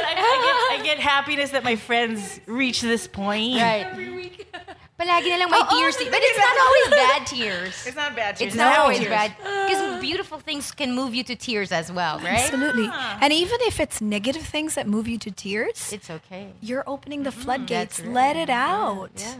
I, 0.03 0.11
I, 0.11 0.75
get, 0.75 0.81
I 0.81 0.83
get 0.83 0.99
happiness 0.99 1.51
that 1.51 1.63
my 1.63 1.77
friends 1.77 2.41
reach 2.47 2.81
this 2.81 3.07
point. 3.07 3.61
Right. 3.61 4.35
Palagi 4.99 5.29
na 5.31 5.37
lang 5.37 5.49
may 5.49 5.63
tears. 5.71 5.95
but 5.95 6.19
it's 6.19 6.37
not 6.37 6.55
always 6.59 6.87
bad 6.91 7.21
tears. 7.25 7.87
It's 7.87 7.95
not 7.95 8.15
bad. 8.15 8.35
Tears. 8.35 8.47
It's 8.47 8.55
not 8.55 8.67
happy 8.75 8.81
always 8.81 8.99
tears. 8.99 9.09
bad. 9.09 9.29
Because 9.39 9.79
ah. 9.81 9.99
beautiful 10.01 10.39
things 10.39 10.71
can 10.75 10.91
move 10.93 11.15
you 11.15 11.23
to 11.23 11.35
tears 11.39 11.71
as 11.71 11.87
well, 11.91 12.19
right? 12.19 12.43
Absolutely. 12.43 12.87
Ah. 12.91 13.17
And 13.21 13.31
even 13.31 13.57
if 13.61 13.79
it's 13.79 14.01
negative 14.01 14.43
things 14.43 14.75
that 14.75 14.87
move 14.87 15.07
you 15.07 15.17
to 15.19 15.31
tears, 15.31 15.93
It's 15.93 16.09
okay. 16.09 16.51
you're 16.59 16.83
opening 16.85 17.23
the 17.23 17.31
floodgates. 17.31 17.97
That's 17.97 18.07
right. 18.07 18.35
Let 18.35 18.35
it 18.35 18.49
out. 18.51 19.11
Yeah. 19.15 19.35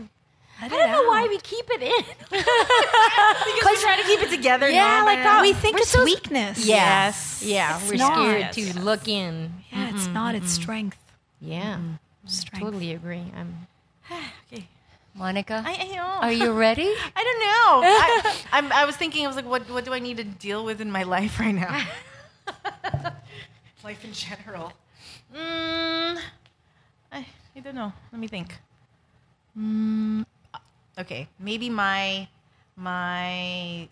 Let 0.62 0.72
I 0.72 0.76
it 0.76 0.78
don't 0.80 0.90
know 0.92 1.04
out. 1.04 1.08
why 1.12 1.22
we 1.28 1.38
keep 1.44 1.68
it 1.76 1.82
in. 1.84 2.04
Because 3.44 3.66
we 3.76 3.76
try 3.84 3.96
to 4.00 4.04
keep 4.08 4.20
it 4.22 4.30
together. 4.30 4.68
Yeah, 4.68 5.00
no, 5.00 5.04
like 5.06 5.22
that. 5.24 5.40
Oh, 5.40 5.42
we 5.42 5.52
think 5.52 5.76
We're 5.76 5.82
it's 5.84 5.90
so- 5.92 6.04
weakness. 6.04 6.64
Yes. 6.64 7.42
Yeah, 7.44 7.76
It's 7.80 7.88
we're 7.90 7.96
not. 8.00 8.12
scared 8.16 8.56
Yes. 8.56 8.56
to 8.56 8.80
look 8.80 9.08
in. 9.08 9.52
Yeah, 9.72 9.92
it's 9.92 10.06
not. 10.08 10.34
It's 10.34 10.52
strength. 10.52 10.96
Yeah. 11.40 11.80
Strength. 12.24 12.64
Totally 12.64 12.92
agree. 12.92 13.28
I'm 13.36 13.68
Okay. 14.10 14.20
Monica, 15.14 15.62
I, 15.66 15.74
I 15.74 15.96
know. 15.96 16.18
are 16.20 16.32
you 16.32 16.52
ready? 16.52 16.86
I 17.16 17.24
don't 17.24 17.40
know. 17.40 17.82
I, 17.84 18.36
I'm, 18.52 18.72
I 18.72 18.84
was 18.84 18.96
thinking, 18.96 19.24
I 19.24 19.26
was 19.26 19.36
like, 19.36 19.46
what, 19.46 19.68
what 19.70 19.84
do 19.84 19.92
I 19.92 19.98
need 19.98 20.16
to 20.18 20.24
deal 20.24 20.64
with 20.64 20.80
in 20.80 20.90
my 20.90 21.02
life 21.02 21.40
right 21.40 21.54
now? 21.54 21.84
life 23.84 24.04
in 24.04 24.12
general. 24.12 24.72
Mm, 25.34 26.18
I, 27.12 27.26
I 27.56 27.60
don't 27.60 27.74
know. 27.74 27.92
Let 28.12 28.20
me 28.20 28.28
think. 28.28 28.56
Mm, 29.58 30.24
okay, 30.98 31.28
maybe 31.38 31.68
my 31.68 32.28
my 32.76 33.88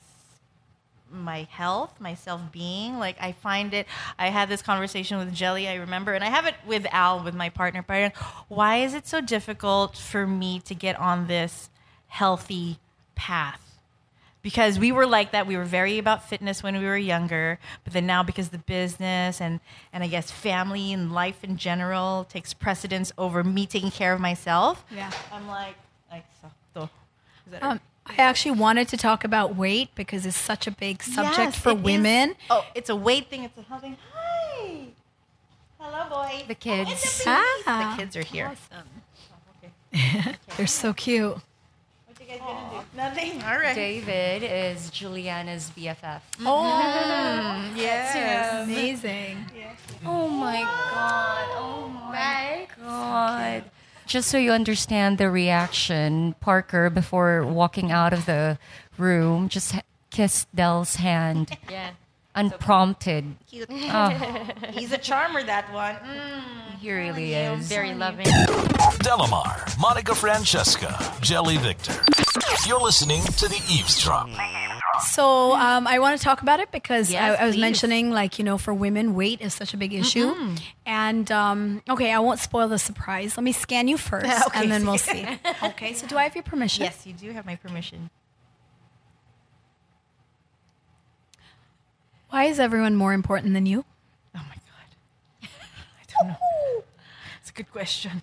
my 1.10 1.46
health, 1.50 1.94
my 2.00 2.14
self 2.14 2.40
being. 2.52 2.98
Like 2.98 3.16
I 3.20 3.32
find 3.32 3.74
it. 3.74 3.86
I 4.18 4.28
had 4.28 4.48
this 4.48 4.62
conversation 4.62 5.18
with 5.18 5.32
Jelly. 5.34 5.68
I 5.68 5.74
remember, 5.76 6.12
and 6.14 6.22
I 6.24 6.28
have 6.28 6.46
it 6.46 6.54
with 6.66 6.86
Al, 6.90 7.22
with 7.22 7.34
my 7.34 7.48
partner. 7.48 7.82
Partner, 7.82 8.12
why 8.48 8.78
is 8.78 8.94
it 8.94 9.06
so 9.06 9.20
difficult 9.20 9.96
for 9.96 10.26
me 10.26 10.60
to 10.60 10.74
get 10.74 10.98
on 10.98 11.26
this 11.26 11.70
healthy 12.08 12.78
path? 13.14 13.60
Because 14.40 14.78
we 14.78 14.92
were 14.92 15.06
like 15.06 15.32
that. 15.32 15.46
We 15.46 15.56
were 15.56 15.64
very 15.64 15.98
about 15.98 16.28
fitness 16.28 16.62
when 16.62 16.78
we 16.78 16.84
were 16.84 16.96
younger, 16.96 17.58
but 17.84 17.92
then 17.92 18.06
now 18.06 18.22
because 18.22 18.50
the 18.50 18.58
business 18.58 19.40
and 19.40 19.58
and 19.92 20.04
I 20.04 20.06
guess 20.06 20.30
family 20.30 20.92
and 20.92 21.12
life 21.12 21.42
in 21.42 21.56
general 21.56 22.24
takes 22.30 22.54
precedence 22.54 23.12
over 23.18 23.42
me 23.42 23.66
taking 23.66 23.90
care 23.90 24.12
of 24.12 24.20
myself. 24.20 24.84
Yeah. 24.94 25.10
I'm 25.32 25.48
like, 25.48 25.74
like 26.10 26.24
so. 26.40 26.50
so- 26.72 26.90
is 27.46 27.52
that 27.52 27.62
Um, 27.62 27.80
I 28.10 28.22
actually 28.22 28.52
wanted 28.52 28.88
to 28.88 28.96
talk 28.96 29.24
about 29.24 29.54
weight 29.56 29.90
because 29.94 30.24
it's 30.26 30.36
such 30.36 30.66
a 30.66 30.70
big 30.70 31.02
subject 31.02 31.38
Yes, 31.38 31.58
for 31.58 31.70
it 31.70 31.76
is. 31.78 31.82
women. 31.82 32.34
Oh, 32.50 32.64
it's 32.74 32.88
a 32.90 32.96
weight 32.96 33.28
thing. 33.28 33.44
It's 33.44 33.56
a 33.58 33.62
health 33.62 33.82
thing. 33.82 33.96
Hi. 34.12 34.86
Hello, 35.78 36.08
boys. 36.08 36.44
The 36.48 36.54
kids. 36.54 37.22
Oh, 37.26 37.30
and 37.30 37.64
the, 37.64 37.70
Ah. 37.70 37.94
the 37.96 38.02
kids 38.02 38.16
are 38.16 38.22
here. 38.22 38.52
Awesome. 39.92 40.36
They're 40.56 40.66
so 40.66 40.92
cute. 40.92 41.32
What 41.34 41.40
you 42.20 42.26
guys 42.26 42.38
gonna 42.40 42.70
do? 42.82 42.96
Nothing. 42.96 43.42
All 43.42 43.58
right. 43.58 43.74
David 43.74 44.42
is 44.42 44.90
Juliana's 44.90 45.70
BFF. 45.76 46.20
Oh, 46.40 47.72
yes. 47.76 48.64
Amazing. 48.64 49.46
Oh 50.04 50.28
my 50.28 50.60
god. 50.62 51.48
Oh 51.52 51.88
my 51.88 52.66
god. 52.82 53.64
Just 54.08 54.30
so 54.30 54.38
you 54.38 54.52
understand 54.52 55.18
the 55.18 55.30
reaction, 55.30 56.34
Parker, 56.40 56.88
before 56.88 57.44
walking 57.44 57.92
out 57.92 58.14
of 58.14 58.24
the 58.24 58.58
room, 58.96 59.50
just 59.50 59.74
kissed 60.10 60.48
Dell's 60.56 60.96
hand 60.96 61.56
yeah. 61.70 61.90
Unprompted. 62.38 63.34
Cute. 63.48 63.68
Oh, 63.70 64.48
He's 64.72 64.92
a 64.92 64.98
charmer, 64.98 65.42
that 65.42 65.72
one. 65.72 65.96
Mm. 65.96 66.78
he 66.80 66.92
really 66.92 67.34
is. 67.34 67.66
Very 67.68 67.94
loving. 67.94 68.26
Delamar, 68.26 69.78
Monica 69.78 70.14
Francesca, 70.14 70.96
Jelly 71.20 71.56
Victor. 71.56 71.94
You're 72.66 72.80
listening 72.80 73.22
to 73.22 73.48
the 73.48 73.60
Eve's 73.70 74.00
Drop. 74.02 74.28
So 75.06 75.54
um, 75.54 75.86
I 75.86 75.98
want 76.00 76.18
to 76.18 76.24
talk 76.24 76.42
about 76.42 76.60
it 76.60 76.70
because 76.72 77.10
Yes, 77.10 77.38
I, 77.38 77.42
I 77.42 77.46
was 77.46 77.54
please. 77.54 77.60
mentioning, 77.60 78.10
like 78.10 78.38
you 78.38 78.44
know, 78.44 78.58
for 78.58 78.74
women, 78.74 79.14
weight 79.14 79.40
is 79.40 79.54
such 79.54 79.74
a 79.74 79.76
big 79.76 79.92
issue. 79.94 80.34
And 80.86 81.30
um, 81.30 81.82
okay, 81.88 82.12
I 82.12 82.18
won't 82.18 82.40
spoil 82.40 82.68
the 82.68 82.78
surprise. 82.78 83.36
Let 83.36 83.44
me 83.44 83.52
scan 83.52 83.86
you 83.88 83.96
first, 83.96 84.26
Okay. 84.48 84.60
and 84.62 84.70
then 84.70 84.86
we'll 84.86 84.98
see. 84.98 85.26
okay. 85.62 85.92
So 85.94 86.06
do 86.06 86.16
I 86.16 86.24
have 86.24 86.34
your 86.34 86.42
permission? 86.44 86.84
Yes, 86.84 87.06
you 87.06 87.12
do 87.12 87.30
have 87.32 87.46
my 87.46 87.56
permission. 87.56 88.10
Why 92.30 92.44
is 92.44 92.60
everyone 92.60 92.94
more 92.94 93.12
important 93.12 93.54
than 93.54 93.66
you? 93.66 93.84
Oh 94.36 94.44
my 94.48 94.54
god. 94.54 95.50
I 96.00 96.04
don't 96.18 96.28
know. 96.28 96.36
It's 97.40 97.50
a 97.50 97.52
good 97.52 97.72
question. 97.72 98.22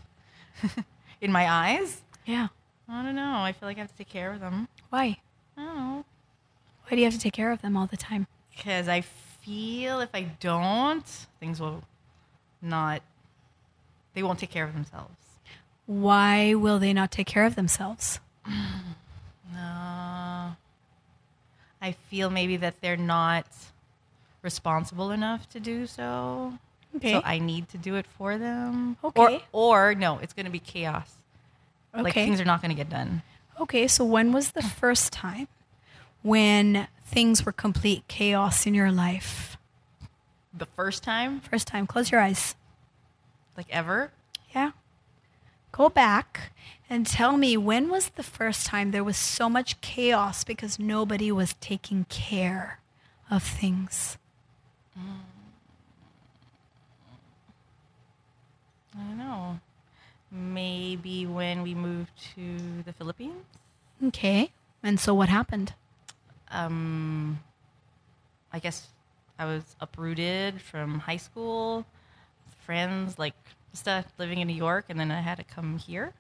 In 1.21 1.31
my 1.31 1.49
eyes? 1.49 2.01
Yeah. 2.25 2.49
I 2.87 3.01
don't 3.01 3.15
know. 3.15 3.39
I 3.39 3.51
feel 3.53 3.67
like 3.67 3.77
I 3.77 3.81
have 3.81 3.91
to 3.91 3.97
take 3.97 4.09
care 4.09 4.31
of 4.31 4.39
them. 4.39 4.67
Why? 4.89 5.17
I 5.57 5.63
don't 5.63 5.75
know. 5.75 6.05
Why 6.83 6.89
do 6.91 6.97
you 6.97 7.05
have 7.05 7.13
to 7.13 7.19
take 7.19 7.33
care 7.33 7.51
of 7.51 7.61
them 7.63 7.75
all 7.75 7.87
the 7.87 7.97
time? 7.97 8.27
Because 8.55 8.87
I 8.87 9.01
feel 9.01 9.99
if 10.01 10.09
I 10.13 10.23
don't, 10.39 11.05
things 11.39 11.59
will 11.59 11.83
not, 12.61 13.01
they 14.13 14.21
won't 14.21 14.37
take 14.37 14.51
care 14.51 14.65
of 14.65 14.73
themselves. 14.73 15.15
Why 15.87 16.53
will 16.53 16.77
they 16.77 16.93
not 16.93 17.11
take 17.11 17.27
care 17.27 17.45
of 17.45 17.55
themselves? 17.55 18.19
Uh, 19.57 20.51
I 21.81 21.91
feel 22.09 22.29
maybe 22.29 22.57
that 22.57 22.81
they're 22.81 22.97
not 22.97 23.45
responsible 24.45 25.11
enough 25.11 25.49
to 25.49 25.59
do 25.59 25.85
so. 25.87 26.53
Okay. 26.95 27.11
So 27.11 27.21
I 27.25 27.39
need 27.39 27.67
to 27.69 27.77
do 27.77 27.95
it 27.95 28.05
for 28.17 28.37
them. 28.37 28.95
Okay. 29.03 29.43
Or, 29.51 29.89
or 29.91 29.95
no, 29.95 30.19
it's 30.19 30.31
going 30.31 30.45
to 30.45 30.51
be 30.51 30.59
chaos. 30.59 31.11
Like 31.93 32.13
Okay. 32.13 32.25
things 32.25 32.39
are 32.39 32.45
not 32.45 32.61
going 32.61 32.69
to 32.69 32.75
get 32.75 32.89
done. 32.89 33.21
Okay, 33.59 33.87
so 33.87 34.05
when 34.05 34.31
was 34.31 34.51
the 34.51 34.61
first 34.61 35.11
time 35.13 35.47
when 36.21 36.87
things 37.05 37.45
were 37.45 37.51
complete 37.53 38.07
chaos 38.07 38.65
in 38.65 38.73
your 38.73 38.91
life? 38.91 39.57
The 40.53 40.65
first 40.65 41.03
time, 41.03 41.41
First 41.41 41.67
time, 41.67 41.85
close 41.87 42.11
your 42.11 42.21
eyes. 42.21 42.55
like 43.57 43.67
ever. 43.69 44.11
Yeah. 44.53 44.71
Go 45.71 45.89
back 45.89 46.51
And 46.89 47.07
tell 47.07 47.35
me, 47.35 47.57
when 47.57 47.89
was 47.89 48.09
the 48.09 48.23
first 48.23 48.67
time 48.67 48.91
there 48.91 49.03
was 49.03 49.17
so 49.17 49.49
much 49.49 49.81
chaos 49.81 50.43
because 50.43 50.77
nobody 50.77 51.31
was 51.31 51.55
taking 51.59 52.05
care 52.09 52.79
of 53.31 53.41
things? 53.41 54.17
I 54.97 55.01
don't 58.97 59.17
know. 59.17 59.59
Maybe 60.31 61.25
when 61.25 61.63
we 61.63 61.73
moved 61.73 62.11
to 62.35 62.83
the 62.85 62.93
Philippines. 62.93 63.43
Okay. 64.03 64.51
And 64.83 64.99
so 64.99 65.13
what 65.13 65.29
happened? 65.29 65.73
Um, 66.49 67.39
I 68.51 68.59
guess 68.59 68.87
I 69.37 69.45
was 69.45 69.63
uprooted 69.81 70.61
from 70.61 70.99
high 70.99 71.17
school, 71.17 71.85
friends, 72.65 73.19
like 73.19 73.33
stuff, 73.73 74.05
living 74.17 74.39
in 74.39 74.47
New 74.47 74.55
York, 74.55 74.85
and 74.89 74.99
then 74.99 75.11
I 75.11 75.21
had 75.21 75.37
to 75.37 75.43
come 75.43 75.77
here. 75.77 76.13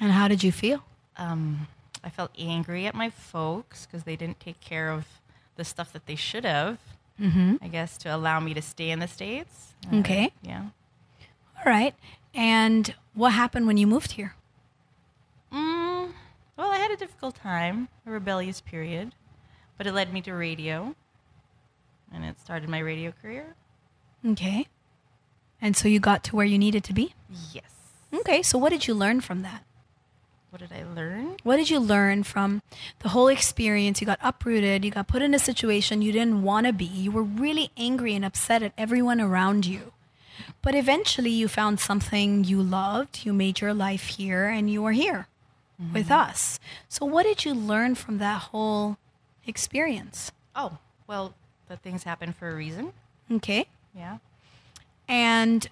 And 0.00 0.12
how 0.12 0.28
did 0.28 0.42
you 0.42 0.52
feel? 0.52 0.84
Um, 1.16 1.66
I 2.04 2.10
felt 2.10 2.30
angry 2.38 2.86
at 2.86 2.94
my 2.94 3.10
folks 3.10 3.86
because 3.86 4.04
they 4.04 4.16
didn't 4.16 4.40
take 4.40 4.60
care 4.60 4.90
of 4.90 5.06
the 5.56 5.64
stuff 5.64 5.92
that 5.92 6.06
they 6.06 6.14
should 6.14 6.44
have. 6.44 6.78
Mm-hmm. 7.20 7.56
I 7.62 7.68
guess 7.68 7.98
to 7.98 8.14
allow 8.14 8.38
me 8.40 8.54
to 8.54 8.62
stay 8.62 8.90
in 8.90 8.98
the 9.00 9.08
states. 9.08 9.74
Uh, 9.92 9.96
Okay. 9.96 10.32
yeah. 10.42 10.66
All 11.58 11.64
right. 11.72 11.94
And 12.34 12.94
what 13.14 13.30
happened 13.32 13.66
when 13.66 13.76
you 13.76 13.86
moved 13.86 14.12
here? 14.12 14.34
Mm, 15.52 16.12
well, 16.56 16.70
I 16.70 16.76
had 16.78 16.90
a 16.90 16.96
difficult 16.96 17.34
time, 17.34 17.88
a 18.06 18.10
rebellious 18.10 18.60
period, 18.60 19.14
but 19.76 19.86
it 19.86 19.92
led 19.92 20.12
me 20.12 20.20
to 20.22 20.32
radio, 20.32 20.94
and 22.12 22.24
it 22.24 22.38
started 22.40 22.68
my 22.68 22.78
radio 22.78 23.12
career. 23.22 23.56
Okay. 24.24 24.66
And 25.60 25.76
so 25.76 25.88
you 25.88 25.98
got 26.00 26.22
to 26.24 26.36
where 26.36 26.46
you 26.46 26.58
needed 26.58 26.84
to 26.84 26.92
be? 26.92 27.14
Yes. 27.52 27.64
Okay. 28.14 28.42
So 28.42 28.58
what 28.58 28.70
did 28.70 28.86
you 28.86 28.94
learn 28.94 29.20
from 29.20 29.42
that? 29.42 29.64
What 30.50 30.60
did 30.60 30.72
I 30.72 30.82
learn? 30.84 31.36
What 31.42 31.56
did 31.56 31.68
you 31.68 31.78
learn 31.78 32.22
from 32.22 32.62
the 33.00 33.10
whole 33.10 33.28
experience? 33.28 34.00
You 34.00 34.06
got 34.06 34.18
uprooted, 34.22 34.84
you 34.84 34.90
got 34.90 35.06
put 35.06 35.20
in 35.20 35.34
a 35.34 35.38
situation 35.38 36.00
you 36.00 36.12
didn't 36.12 36.42
want 36.42 36.66
to 36.66 36.72
be. 36.72 36.86
You 36.86 37.10
were 37.10 37.22
really 37.22 37.70
angry 37.76 38.14
and 38.14 38.24
upset 38.24 38.62
at 38.62 38.72
everyone 38.78 39.20
around 39.20 39.66
you. 39.66 39.92
But 40.62 40.74
eventually 40.74 41.30
you 41.30 41.48
found 41.48 41.80
something 41.80 42.44
you 42.44 42.62
loved, 42.62 43.26
you 43.26 43.32
made 43.32 43.60
your 43.60 43.74
life 43.74 44.06
here, 44.06 44.46
and 44.46 44.70
you 44.70 44.84
are 44.86 44.92
here 44.92 45.28
mm-hmm. 45.80 45.92
with 45.92 46.10
us. 46.10 46.58
So, 46.88 47.04
what 47.04 47.24
did 47.24 47.44
you 47.44 47.54
learn 47.54 47.94
from 47.94 48.18
that 48.18 48.42
whole 48.42 48.96
experience? 49.46 50.32
Oh, 50.56 50.78
well, 51.06 51.34
that 51.68 51.82
things 51.82 52.04
happen 52.04 52.32
for 52.32 52.50
a 52.50 52.54
reason. 52.54 52.92
Okay. 53.30 53.66
Yeah. 53.94 54.18
And 55.06 55.68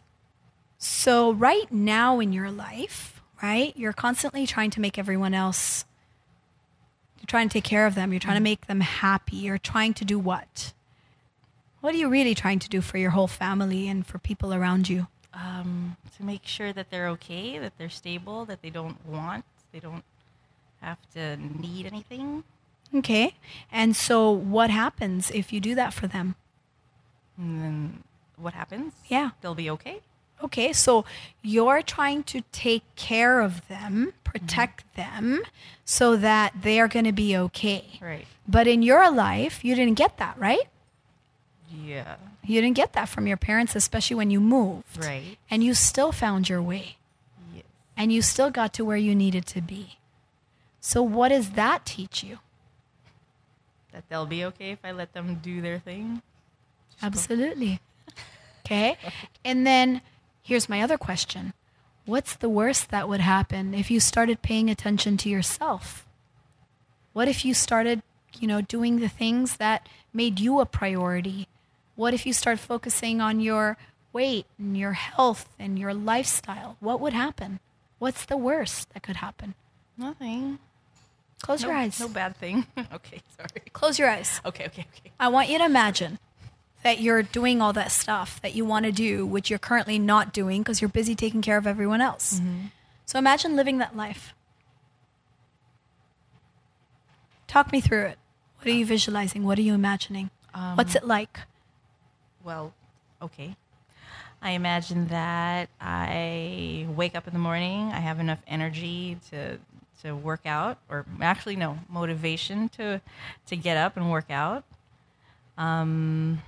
so, 0.79 1.33
right 1.33 1.71
now 1.73 2.21
in 2.21 2.33
your 2.33 2.51
life, 2.51 3.16
right, 3.43 3.77
you're 3.77 3.93
constantly 3.93 4.47
trying 4.47 4.71
to 4.71 4.81
make 4.81 4.99
everyone 4.99 5.35
else, 5.35 5.85
you're 7.19 7.27
trying 7.27 7.49
to 7.49 7.53
take 7.53 7.65
care 7.65 7.87
of 7.87 7.95
them, 7.95 8.13
you're 8.13 8.21
trying 8.21 8.37
to 8.37 8.43
make 8.43 8.67
them 8.67 8.81
happy, 8.81 9.37
you're 9.37 9.59
trying 9.59 9.95
to 9.95 10.05
do 10.05 10.19
what? 10.19 10.73
What 11.81 11.95
are 11.95 11.99
you 11.99 12.09
really 12.09 12.35
trying 12.35 12.59
to 12.61 12.69
do 12.69 12.81
for 12.81 12.99
your 12.99 13.11
whole 13.11 13.29
family 13.29 13.89
and 13.89 14.07
for 14.07 14.19
people 14.19 14.53
around 14.53 14.89
you? 14.89 15.07
Um, 15.33 15.97
to 16.17 16.25
make 16.25 16.47
sure 16.47 16.73
that 16.73 16.91
they're 16.91 17.09
okay, 17.11 17.59
that 17.59 17.79
they're 17.79 17.91
stable, 17.91 18.45
that 18.47 18.63
they 18.63 18.71
don't 18.71 19.05
want, 19.07 19.45
they 19.73 19.81
don't 19.81 20.05
have 20.81 20.99
to 21.15 21.37
need 21.37 21.87
anything. 21.87 22.45
Okay. 22.95 23.35
And 23.71 23.95
so, 23.95 24.31
what 24.31 24.71
happens 24.71 25.31
if 25.31 25.53
you 25.53 25.61
do 25.61 25.75
that 25.75 25.93
for 25.93 26.07
them? 26.07 26.37
And 27.37 27.61
then 27.61 28.03
what 28.37 28.55
happens? 28.55 28.95
Yeah. 29.07 29.31
They'll 29.41 29.55
be 29.55 29.71
okay. 29.71 30.01
Okay, 30.45 30.73
so 30.73 31.05
you're 31.43 31.83
trying 31.83 32.23
to 32.25 32.43
take 32.53 32.83
care 32.95 33.41
of 33.41 33.67
them, 33.69 34.13
protect 34.23 34.85
mm-hmm. 34.95 35.31
them, 35.33 35.43
so 35.85 36.17
that 36.17 36.53
they 36.63 36.79
are 36.79 36.89
going 36.89 37.07
to 37.07 37.13
be 37.13 37.37
okay. 37.37 37.99
Right. 38.01 38.27
But 38.47 38.67
in 38.67 38.83
your 38.83 39.11
life, 39.11 39.65
you 39.65 39.75
didn't 39.75 39.95
get 39.95 40.19
that, 40.19 40.39
right? 40.39 40.69
Yeah. 41.73 42.17
You 42.45 42.61
didn't 42.61 42.77
get 42.77 42.93
that 42.93 43.09
from 43.09 43.27
your 43.27 43.37
parents, 43.37 43.75
especially 43.75 44.17
when 44.17 44.31
you 44.31 44.41
moved. 44.41 44.99
Right. 44.99 45.39
And 45.51 45.65
you 45.65 45.75
still 45.75 46.13
found 46.13 46.49
your 46.49 46.63
way. 46.63 46.97
Yes. 47.55 47.65
And 47.97 48.13
you 48.13 48.23
still 48.23 48.51
got 48.51 48.73
to 48.75 48.85
where 48.85 48.97
you 48.97 49.15
needed 49.15 49.47
to 49.47 49.61
be. 49.61 49.99
So, 50.81 51.03
what 51.03 51.31
does 51.31 51.51
that 51.53 51.85
teach 51.85 52.23
you? 52.23 52.39
That 53.93 54.05
they'll 54.09 54.27
be 54.27 54.45
okay 54.45 54.71
if 54.71 54.79
I 54.85 54.93
let 54.93 55.15
them 55.15 55.41
do 55.43 55.61
their 55.61 55.79
thing. 55.79 56.23
Absolutely. 57.03 57.81
Okay. 58.67 58.99
And 59.45 59.65
then 59.65 60.03
here's 60.47 60.69
my 60.69 60.81
other 60.81 60.97
question 60.97 61.53
What's 62.05 62.37
the 62.37 62.49
worst 62.49 62.91
that 62.91 63.09
would 63.09 63.21
happen 63.21 63.75
if 63.75 63.91
you 63.91 63.99
started 63.99 64.41
paying 64.41 64.71
attention 64.71 65.17
to 65.19 65.29
yourself? 65.29 66.07
What 67.13 67.27
if 67.27 67.45
you 67.45 67.53
started, 67.53 68.01
you 68.39 68.47
know, 68.47 68.61
doing 68.61 69.01
the 69.01 69.09
things 69.09 69.57
that 69.57 69.89
made 70.15 70.39
you 70.39 70.61
a 70.61 70.67
priority? 70.67 71.49
What 71.97 72.15
if 72.15 72.25
you 72.25 72.33
start 72.33 72.61
focusing 72.61 73.21
on 73.21 73.41
your 73.41 73.77
weight 74.13 74.47
and 74.57 74.79
your 74.79 74.93
health 74.93 75.49
and 75.59 75.79
your 75.79 75.93
lifestyle? 75.93 76.77
What 76.79 77.01
would 77.01 77.13
happen? 77.13 77.59
What's 77.99 78.25
the 78.25 78.37
worst 78.37 78.93
that 78.95 79.03
could 79.03 79.17
happen? 79.17 79.55
Nothing. 79.99 80.61
Close 81.43 81.63
no, 81.63 81.69
your 81.69 81.77
eyes. 81.77 81.99
No 81.99 82.09
bad 82.09 82.37
thing. 82.37 82.67
okay, 82.93 83.21
sorry. 83.37 83.63
Close 83.73 83.99
your 83.99 84.09
eyes. 84.09 84.41
Okay, 84.45 84.67
okay, 84.67 84.87
okay. 84.95 85.13
I 85.19 85.27
want 85.27 85.49
you 85.49 85.59
to 85.59 85.65
imagine 85.65 86.21
that 86.87 87.01
you're 87.01 87.25
doing 87.25 87.61
all 87.61 87.73
that 87.73 87.91
stuff 87.91 88.41
that 88.43 88.55
you 88.55 88.65
want 88.65 88.87
to 88.87 88.93
do, 88.93 89.27
which 89.27 89.51
you're 89.51 89.59
currently 89.59 89.99
not 89.99 90.33
doing 90.33 90.63
because 90.63 90.81
you're 90.81 90.89
busy 90.89 91.17
taking 91.17 91.43
care 91.43 91.57
of 91.57 91.67
everyone 91.67 92.01
else. 92.01 92.41
So 93.07 93.19
imagine 93.19 93.57
living 93.57 93.79
that 93.79 93.97
life. 93.97 94.35
Talk 97.49 97.73
me 97.73 97.81
through 97.81 98.05
it. 98.05 98.19
What 98.59 98.69
are 98.69 98.71
you 98.71 98.87
visualizing? 98.87 99.43
What 99.43 99.59
are 99.59 99.63
you 99.63 99.75
imagining? 99.75 100.31
What's 100.77 100.95
it 100.95 101.05
like? 101.05 101.41
Well, 102.45 102.73
okay. 103.21 103.57
I 104.41 104.51
imagine 104.53 105.09
that 105.09 105.69
I 105.81 106.87
wake 106.95 107.17
up 107.17 107.27
in 107.27 107.33
the 107.33 107.41
morning. 107.41 107.91
I 107.93 107.99
have 107.99 108.21
enough 108.21 108.39
energy 108.47 109.19
to 109.31 109.59
to 110.05 110.15
work 110.15 110.43
out, 110.47 110.79
or 110.89 111.05
actually 111.21 111.57
no 111.57 111.81
motivation 111.89 112.69
to 112.77 113.01
to 113.47 113.57
get 113.57 113.77
up 113.77 113.97
and 113.97 114.09
work 114.09 114.31
out. 114.31 114.63
Um, 115.59 116.43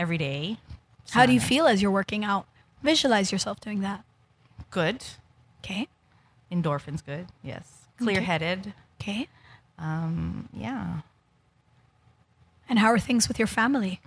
every 0.00 0.16
day. 0.16 0.56
How 1.10 1.26
do 1.26 1.32
you 1.32 1.40
feel 1.40 1.66
as 1.66 1.82
you're 1.82 1.90
working 1.90 2.24
out? 2.24 2.46
Visualize 2.82 3.30
yourself 3.30 3.60
doing 3.60 3.80
that. 3.80 4.02
Good. 4.70 5.04
Okay. 5.62 5.88
Endorphins, 6.50 7.04
good. 7.04 7.26
Yes. 7.42 7.68
Clear 7.98 8.22
headed. 8.22 8.72
Okay. 9.00 9.28
Um, 9.78 10.48
yeah. 10.54 11.00
And 12.66 12.78
how 12.78 12.88
are 12.88 12.98
things 12.98 13.28
with 13.28 13.38
your 13.38 13.46
family? 13.46 14.00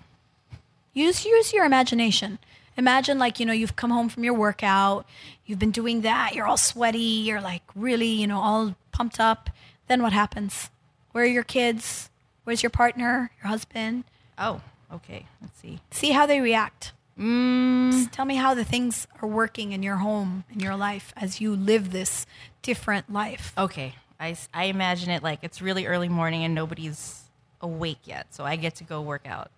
Use 0.93 1.25
use 1.25 1.53
your 1.53 1.65
imagination. 1.65 2.39
Imagine 2.75 3.19
like, 3.19 3.39
you 3.39 3.45
know, 3.45 3.53
you've 3.53 3.75
come 3.75 3.91
home 3.91 4.09
from 4.09 4.23
your 4.23 4.33
workout, 4.33 5.05
you've 5.45 5.59
been 5.59 5.69
doing 5.69 6.01
that, 6.01 6.33
you're 6.33 6.47
all 6.47 6.57
sweaty, 6.57 6.97
you're 6.97 7.41
like 7.41 7.61
really, 7.75 8.07
you 8.07 8.25
know, 8.25 8.39
all 8.39 8.75
pumped 8.91 9.19
up. 9.19 9.51
Then 9.87 10.01
what 10.01 10.13
happens? 10.13 10.71
Where 11.11 11.23
are 11.23 11.27
your 11.27 11.43
kids? 11.43 12.09
Where's 12.45 12.63
your 12.63 12.71
partner, 12.71 13.29
your 13.41 13.49
husband? 13.49 14.05
Oh, 14.39 14.61
okay. 14.93 15.25
Let's 15.41 15.59
see. 15.59 15.79
See 15.91 16.11
how 16.11 16.25
they 16.25 16.39
react. 16.41 16.93
Mm, 17.19 18.09
tell 18.11 18.25
me 18.25 18.35
how 18.35 18.53
the 18.53 18.63
things 18.63 19.07
are 19.21 19.27
working 19.27 19.71
in 19.71 19.83
your 19.83 19.97
home, 19.97 20.45
in 20.51 20.59
your 20.59 20.75
life 20.75 21.13
as 21.15 21.39
you 21.39 21.55
live 21.55 21.91
this 21.91 22.25
different 22.61 23.11
life. 23.11 23.53
Okay. 23.57 23.95
I, 24.19 24.35
I 24.53 24.65
imagine 24.65 25.09
it 25.09 25.21
like 25.21 25.39
it's 25.41 25.61
really 25.61 25.85
early 25.85 26.09
morning 26.09 26.43
and 26.43 26.55
nobody's 26.55 27.23
awake 27.61 27.99
yet. 28.05 28.33
So 28.33 28.43
I 28.43 28.55
get 28.55 28.75
to 28.75 28.83
go 28.83 29.01
work 29.01 29.27
out 29.27 29.51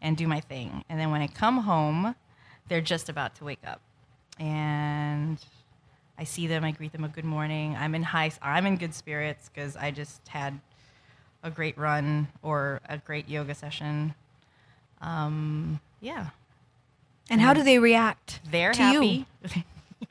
and 0.00 0.16
do 0.16 0.26
my 0.26 0.40
thing. 0.40 0.84
And 0.88 0.98
then 0.98 1.10
when 1.10 1.20
I 1.20 1.26
come 1.26 1.58
home, 1.58 2.14
they're 2.68 2.80
just 2.80 3.08
about 3.08 3.34
to 3.36 3.44
wake 3.44 3.66
up. 3.66 3.80
And 4.38 5.38
I 6.18 6.24
see 6.24 6.46
them, 6.46 6.64
I 6.64 6.70
greet 6.70 6.92
them 6.92 7.04
a 7.04 7.08
good 7.08 7.24
morning. 7.24 7.76
I'm 7.76 7.94
in 7.94 8.02
high 8.02 8.30
I'm 8.40 8.66
in 8.66 8.76
good 8.76 8.94
spirits 8.94 9.50
because 9.52 9.76
I 9.76 9.90
just 9.90 10.26
had 10.28 10.60
a 11.42 11.50
great 11.50 11.76
run 11.76 12.28
or 12.42 12.80
a 12.88 12.98
great 12.98 13.28
yoga 13.28 13.54
session. 13.54 14.14
Um, 15.00 15.80
yeah. 16.00 16.28
And 17.30 17.40
how 17.40 17.52
do 17.54 17.62
they 17.62 17.78
react? 17.78 18.40
They're 18.50 18.72
to 18.72 18.82
happy. 18.82 19.26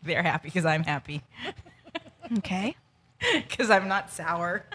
they're 0.04 0.24
happy 0.24 0.48
because 0.50 0.66
I'm 0.66 0.84
happy. 0.84 1.24
Okay. 2.40 2.76
Because 3.34 3.70
I'm 3.70 3.88
not 3.88 4.12
sour. 4.12 4.66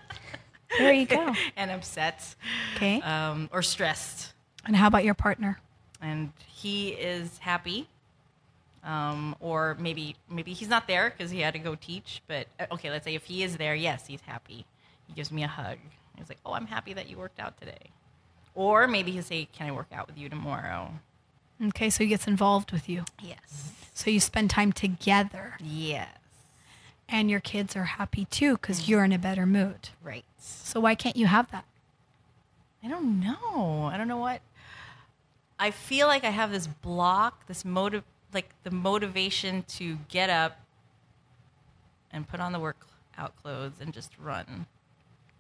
There 0.79 0.93
you 0.93 1.05
go. 1.05 1.35
and 1.57 1.71
upset 1.71 2.35
Okay. 2.77 2.99
um, 3.03 3.51
or 3.53 3.63
stressed. 3.63 4.33
And 4.65 4.75
how 4.75 4.87
about 4.87 5.05
your 5.05 5.13
partner? 5.13 5.61
And 6.01 6.33
he 6.47 6.91
is 6.91 7.37
happy. 7.39 7.89
Um, 8.85 9.37
or 9.39 9.77
maybe 9.79 10.17
maybe 10.31 10.55
he's 10.55 10.69
not 10.69 10.89
there 10.89 11.11
because 11.11 11.31
he 11.31 11.41
had 11.41 11.53
to 11.53 11.61
go 11.61 11.75
teach. 11.75 12.23
But 12.27 12.47
uh, 12.59 12.67
okay, 12.73 12.91
let's 12.91 13.05
say 13.05 13.15
if 13.15 13.25
he 13.25 13.43
is 13.43 13.59
there, 13.59 13.75
yes, 13.75 14.07
he's 14.07 14.23
happy. 14.23 14.65
He 15.07 15.13
gives 15.13 15.31
me 15.31 15.45
a 15.45 15.49
hug. 15.49 15.77
He's 16.17 16.29
like, 16.29 16.39
"Oh, 16.45 16.55
I'm 16.55 16.67
happy 16.67 16.95
that 16.95 17.09
you 17.09 17.17
worked 17.19 17.39
out 17.39 17.59
today." 17.61 17.91
Or 18.55 18.87
maybe 18.87 19.13
he'll 19.13 19.23
say, 19.23 19.49
"Can 19.53 19.67
I 19.69 19.73
work 19.73 19.89
out 19.93 20.07
with 20.07 20.19
you 20.19 20.29
tomorrow?" 20.29 20.93
Okay, 21.69 21.91
so 21.91 22.05
he 22.05 22.09
gets 22.09 22.27
involved 22.27 22.73
with 22.73 22.89
you. 22.89 23.05
Yes. 23.23 23.73
So 23.95 24.11
you 24.11 24.21
spend 24.21 24.51
time 24.51 24.73
together. 24.73 25.55
Yes. 25.61 26.09
and 27.09 27.31
your 27.31 27.41
kids 27.41 27.77
are 27.77 27.85
happy 27.85 28.25
too 28.27 28.55
because 28.55 28.81
mm. 28.83 28.89
you're 28.89 29.05
in 29.05 29.13
a 29.13 29.19
better 29.19 29.45
mood. 29.47 29.91
Right. 30.03 30.25
So 30.39 30.81
why 30.81 30.95
can't 30.95 31.17
you 31.17 31.27
have 31.27 31.51
that? 31.51 31.65
I 32.83 32.89
don't 32.89 33.21
know. 33.21 33.91
I 33.93 33.97
don't 33.97 34.09
know 34.09 34.17
what. 34.17 34.41
I 35.59 35.71
feel 35.71 36.07
like 36.07 36.25
I 36.25 36.31
have 36.31 36.51
this 36.51 36.67
block, 36.67 37.47
this 37.47 37.65
motive, 37.65 38.03
like 38.33 38.49
the 38.65 38.71
motivation 38.71 39.63
to 39.77 39.99
get 40.09 40.31
up 40.31 40.59
and 42.11 42.27
put 42.27 42.41
on 42.41 42.53
the 42.53 42.59
workout 42.59 43.37
clothes 43.43 43.75
and 43.81 43.93
just 43.93 44.13
run. 44.19 44.67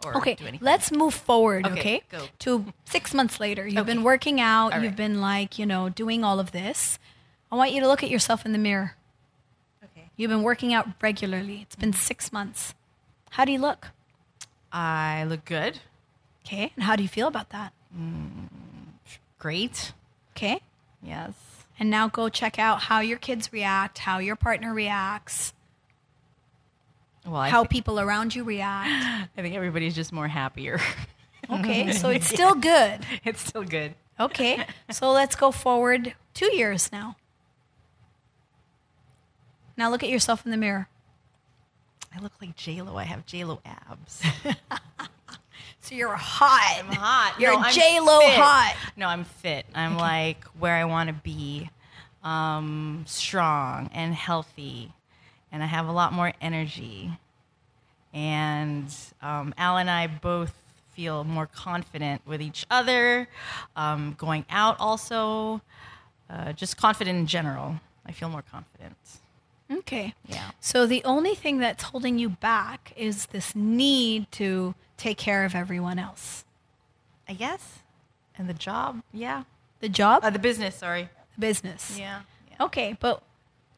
Or 0.05 0.17
Okay, 0.19 0.35
do 0.35 0.45
anything. 0.47 0.65
let's 0.65 0.91
move 0.91 1.15
forward, 1.15 1.67
okay? 1.67 1.81
Okay, 1.81 2.03
go. 2.11 2.27
To 2.41 2.73
six 2.85 3.15
months 3.15 3.39
later. 3.39 3.67
You've 3.67 3.87
been 3.87 4.03
working 4.03 4.41
out, 4.41 4.73
All 4.75 4.81
you've 4.83 4.97
been 4.97 5.21
like, 5.21 5.59
you 5.59 5.67
know, 5.67 5.89
doing 5.89 6.25
all 6.25 6.41
of 6.41 6.51
this. 6.53 6.99
I 7.51 7.57
want 7.57 7.73
you 7.73 7.81
to 7.81 7.87
look 7.87 8.03
at 8.03 8.11
yourself 8.11 8.45
in 8.47 8.53
the 8.53 8.59
mirror. 8.59 8.97
Okay. 9.85 10.11
You've 10.17 10.31
been 10.31 10.43
working 10.43 10.73
out 10.75 10.89
regularly. 11.01 11.61
It's 11.63 11.77
been 11.77 11.93
six 11.93 12.33
months. 12.33 12.75
How 13.31 13.45
do 13.45 13.53
you 13.53 13.59
look? 13.59 13.89
I 14.73 15.25
look 15.25 15.45
good. 15.45 15.81
Okay, 16.45 16.73
and 16.75 16.85
how 16.85 16.97
do 16.97 17.03
you 17.03 17.09
feel 17.09 17.29
about 17.29 17.51
that? 17.51 17.73
Mm, 17.97 18.49
great. 19.39 19.93
Okay, 20.37 20.61
Yes. 21.03 21.33
and 21.79 21.89
now 21.91 22.09
go 22.09 22.29
check 22.29 22.59
out 22.59 22.83
how 22.83 23.01
your 23.01 23.19
kids 23.19 23.53
react, 23.53 23.99
how 23.99 24.19
your 24.19 24.35
partner 24.35 24.73
reacts, 24.75 25.53
Well, 27.27 27.43
how 27.43 27.65
people 27.65 28.01
around 28.01 28.35
you 28.35 28.45
react. 28.45 28.89
I 29.37 29.43
think 29.43 29.55
everybody's 29.55 29.95
just 29.95 30.13
more 30.13 30.29
happier. 30.29 30.81
Okay, 31.51 31.93
so 31.93 32.09
it's 32.09 32.29
still 32.29 32.55
good. 32.55 33.01
it's 33.25 33.41
still 33.41 33.65
good. 33.65 33.95
Okay, 34.19 34.65
so 34.91 35.11
let's 35.11 35.35
go 35.35 35.51
forward 35.51 36.15
two 36.35 36.55
years 36.55 36.91
now. 36.93 37.17
Now 39.77 39.91
look 39.91 40.05
at 40.05 40.09
yourself 40.09 40.45
in 40.47 40.53
the 40.53 40.57
mirror. 40.57 40.89
I 42.17 42.21
look 42.21 42.33
like 42.41 42.55
J 42.55 42.81
Lo. 42.81 42.97
I 42.97 43.03
have 43.03 43.27
J 43.27 43.43
Lo 43.43 43.61
abs. 43.67 44.23
So 45.83 45.97
you're 45.97 46.15
hot. 46.15 46.77
I'm 46.79 46.87
hot. 46.95 47.35
You're 47.41 47.55
I'm 47.55 47.73
J-Lo 47.73 48.21
fit. 48.21 48.39
hot. 48.39 48.77
No, 48.97 49.09
I'm 49.09 49.25
fit. 49.25 49.67
I'm 49.75 49.97
like 49.97 50.45
where 50.59 50.77
I 50.77 50.85
want 50.85 51.09
to 51.09 51.13
be, 51.13 51.71
um, 52.23 53.03
strong 53.09 53.91
and 53.93 54.15
healthy, 54.15 54.93
and 55.53 55.63
I 55.63 55.67
have 55.67 55.87
a 55.87 55.93
lot 55.93 56.13
more 56.13 56.33
energy. 56.41 57.11
And 58.13 58.93
um, 59.23 59.55
Al 59.57 59.77
and 59.79 59.89
I 59.91 60.07
both 60.07 60.53
feel 60.93 61.25
more 61.25 61.47
confident 61.47 62.23
with 62.27 62.43
each 62.43 62.67
other, 62.71 63.29
um, 63.77 64.15
going 64.19 64.45
out 64.51 64.77
also, 64.79 65.63
uh, 66.29 66.53
just 66.53 66.77
confident 66.77 67.19
in 67.19 67.27
general. 67.27 67.81
I 68.05 68.13
feel 68.13 68.29
more 68.29 68.43
confident. 68.43 68.97
Okay. 69.71 70.15
Yeah. 70.29 70.51
So 70.61 70.87
the 70.87 71.03
only 71.05 71.35
thing 71.35 71.59
that's 71.59 71.85
holding 71.85 72.19
you 72.19 72.29
back 72.29 72.93
is 72.97 73.27
this 73.27 73.55
need 73.57 74.31
to 74.33 74.75
take 74.99 75.17
care 75.17 75.45
of 75.47 75.55
everyone 75.55 75.99
else. 75.99 76.45
I 77.29 77.33
guess. 77.33 77.79
And 78.37 78.49
the 78.49 78.55
job, 78.55 79.03
yeah. 79.13 79.45
The 79.81 79.89
job, 79.89 80.25
Uh, 80.25 80.31
the 80.31 80.39
business, 80.39 80.75
sorry. 80.77 81.09
the 81.37 81.41
business. 81.41 81.97
Yeah. 81.99 82.21
yeah. 82.51 82.65
Okay, 82.67 82.97
but 83.01 83.23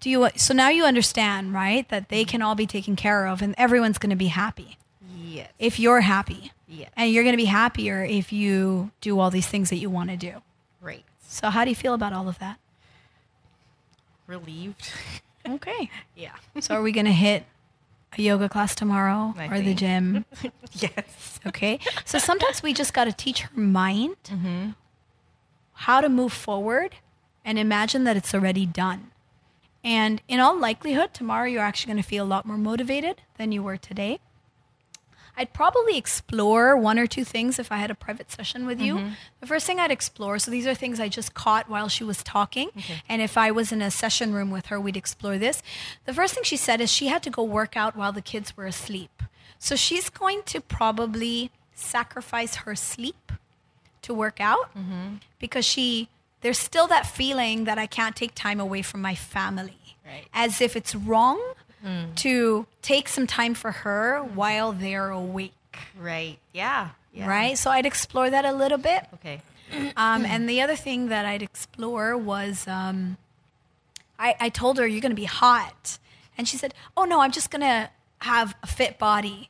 do 0.04 0.10
you 0.10 0.28
so 0.36 0.52
now 0.52 0.68
you 0.68 0.84
understand, 0.84 1.54
right, 1.54 1.88
that 1.88 2.10
they 2.10 2.26
can 2.26 2.42
all 2.42 2.54
be 2.54 2.66
taken 2.66 2.94
care 2.94 3.26
of 3.26 3.40
and 3.40 3.54
everyone's 3.56 3.96
going 3.96 4.10
to 4.10 4.16
be 4.16 4.26
happy 4.26 4.76
Yes. 5.16 5.50
if 5.58 5.80
you're 5.80 6.02
happy. 6.02 6.52
Yes. 6.68 6.90
And 6.94 7.10
you're 7.10 7.22
going 7.22 7.32
to 7.32 7.38
be 7.38 7.46
happier 7.46 8.04
if 8.04 8.30
you 8.30 8.90
do 9.00 9.18
all 9.18 9.30
these 9.30 9.46
things 9.46 9.70
that 9.70 9.76
you 9.78 9.88
want 9.88 10.10
to 10.10 10.16
do. 10.16 10.42
right 10.82 11.04
So 11.26 11.48
how 11.48 11.64
do 11.64 11.70
you 11.70 11.74
feel 11.74 11.94
about 11.94 12.12
all 12.12 12.28
of 12.28 12.38
that? 12.38 12.58
Relieved. 14.26 14.90
Okay. 15.46 15.90
yeah. 16.16 16.36
So 16.58 16.74
are 16.74 16.80
we 16.80 16.90
going 16.90 17.04
to 17.04 17.12
hit 17.12 17.44
a 18.16 18.22
yoga 18.22 18.48
class 18.48 18.74
tomorrow 18.74 19.34
I 19.36 19.48
or 19.48 19.60
the 19.60 19.74
gym? 19.74 20.24
yes. 20.72 21.38
Okay. 21.46 21.78
So 22.06 22.18
sometimes 22.18 22.62
we 22.62 22.72
just 22.72 22.94
got 22.94 23.04
to 23.04 23.12
teach 23.12 23.42
her 23.42 23.60
mind 23.60 24.16
mm-hmm. 24.24 24.70
how 25.74 26.00
to 26.00 26.08
move 26.08 26.32
forward 26.32 26.94
and 27.44 27.58
imagine 27.58 28.04
that 28.04 28.16
it's 28.16 28.32
already 28.32 28.64
done. 28.64 29.10
And 29.84 30.22
in 30.26 30.40
all 30.40 30.58
likelihood, 30.58 31.12
tomorrow 31.12 31.46
you're 31.46 31.62
actually 31.62 31.92
going 31.92 32.02
to 32.02 32.08
feel 32.08 32.24
a 32.24 32.26
lot 32.26 32.46
more 32.46 32.56
motivated 32.56 33.20
than 33.36 33.52
you 33.52 33.62
were 33.62 33.76
today. 33.76 34.18
I'd 35.36 35.52
probably 35.52 35.98
explore 35.98 36.76
one 36.76 36.96
or 36.98 37.08
two 37.08 37.24
things 37.24 37.58
if 37.58 37.72
I 37.72 37.78
had 37.78 37.90
a 37.90 37.94
private 37.94 38.30
session 38.30 38.66
with 38.66 38.80
you. 38.80 38.94
Mm-hmm. 38.94 39.10
The 39.40 39.46
first 39.46 39.66
thing 39.66 39.80
I'd 39.80 39.90
explore, 39.90 40.38
so 40.38 40.50
these 40.50 40.66
are 40.66 40.74
things 40.74 41.00
I 41.00 41.08
just 41.08 41.34
caught 41.34 41.68
while 41.68 41.88
she 41.88 42.04
was 42.04 42.22
talking. 42.22 42.70
And 43.08 43.20
if 43.20 43.36
I 43.36 43.50
was 43.50 43.72
in 43.72 43.82
a 43.82 43.90
session 43.90 44.32
room 44.32 44.52
with 44.52 44.66
her, 44.66 44.80
we'd 44.80 44.96
explore 44.96 45.36
this. 45.36 45.60
The 46.04 46.14
first 46.14 46.34
thing 46.34 46.44
she 46.44 46.56
said 46.56 46.80
is 46.80 46.90
she 46.90 47.08
had 47.08 47.22
to 47.24 47.30
go 47.30 47.42
work 47.42 47.76
out 47.76 47.96
while 47.96 48.12
the 48.12 48.22
kids 48.22 48.56
were 48.56 48.66
asleep. 48.66 49.24
So 49.58 49.74
she's 49.74 50.08
going 50.08 50.42
to 50.46 50.60
probably 50.60 51.50
sacrifice 51.74 52.54
her 52.56 52.76
sleep 52.76 53.32
to 54.02 54.14
work 54.14 54.40
out 54.40 54.72
mm-hmm. 54.76 55.16
because 55.40 55.64
she 55.64 56.08
there's 56.44 56.58
still 56.58 56.86
that 56.88 57.06
feeling 57.06 57.64
that 57.64 57.78
I 57.78 57.86
can't 57.86 58.14
take 58.14 58.34
time 58.34 58.60
away 58.60 58.82
from 58.82 59.00
my 59.00 59.14
family. 59.14 59.78
Right. 60.06 60.26
As 60.34 60.60
if 60.60 60.76
it's 60.76 60.94
wrong 60.94 61.40
to 62.16 62.66
take 62.82 63.08
some 63.08 63.26
time 63.26 63.54
for 63.54 63.70
her 63.70 64.20
while 64.20 64.72
they're 64.72 65.08
awake. 65.10 65.52
Right. 65.98 66.38
Yeah. 66.52 66.90
yeah. 67.14 67.26
Right? 67.28 67.56
So 67.58 67.70
I'd 67.70 67.86
explore 67.86 68.28
that 68.28 68.44
a 68.44 68.52
little 68.52 68.78
bit. 68.78 69.06
Okay. 69.14 69.40
Um, 69.96 70.24
and 70.26 70.48
the 70.48 70.60
other 70.60 70.76
thing 70.76 71.08
that 71.08 71.24
I'd 71.26 71.42
explore 71.42 72.16
was 72.16 72.68
um, 72.68 73.16
I, 74.18 74.34
I 74.38 74.48
told 74.50 74.78
her, 74.78 74.86
You're 74.86 75.00
going 75.00 75.10
to 75.10 75.16
be 75.16 75.24
hot. 75.24 75.98
And 76.36 76.46
she 76.46 76.56
said, 76.58 76.74
Oh, 76.96 77.04
no, 77.04 77.20
I'm 77.20 77.32
just 77.32 77.50
going 77.50 77.62
to 77.62 77.90
have 78.18 78.54
a 78.62 78.66
fit 78.66 78.98
body. 78.98 79.48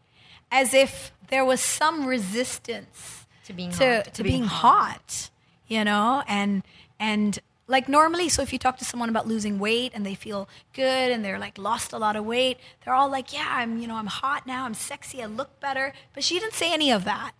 As 0.50 0.72
if 0.72 1.12
there 1.28 1.44
was 1.44 1.60
some 1.60 2.06
resistance 2.06 3.26
To 3.46 3.52
being 3.52 3.70
to, 3.72 3.96
hot. 3.96 4.14
to 4.14 4.22
being 4.22 4.44
hot, 4.44 5.30
you 5.66 5.84
know? 5.84 6.22
And, 6.28 6.62
and, 6.98 7.38
like 7.66 7.88
normally, 7.88 8.28
so 8.28 8.42
if 8.42 8.52
you 8.52 8.58
talk 8.58 8.76
to 8.78 8.84
someone 8.84 9.08
about 9.08 9.26
losing 9.26 9.58
weight 9.58 9.92
and 9.94 10.04
they 10.04 10.14
feel 10.14 10.48
good 10.74 11.10
and 11.10 11.24
they're 11.24 11.38
like 11.38 11.56
lost 11.56 11.92
a 11.92 11.98
lot 11.98 12.14
of 12.14 12.24
weight, 12.24 12.58
they're 12.84 12.94
all 12.94 13.08
like, 13.08 13.32
"Yeah, 13.32 13.46
I'm, 13.48 13.78
you 13.78 13.88
know, 13.88 13.96
I'm 13.96 14.06
hot 14.06 14.46
now, 14.46 14.66
I'm 14.66 14.74
sexy, 14.74 15.22
I 15.22 15.26
look 15.26 15.60
better." 15.60 15.94
But 16.12 16.24
she 16.24 16.38
didn't 16.38 16.54
say 16.54 16.72
any 16.72 16.92
of 16.92 17.04
that. 17.04 17.32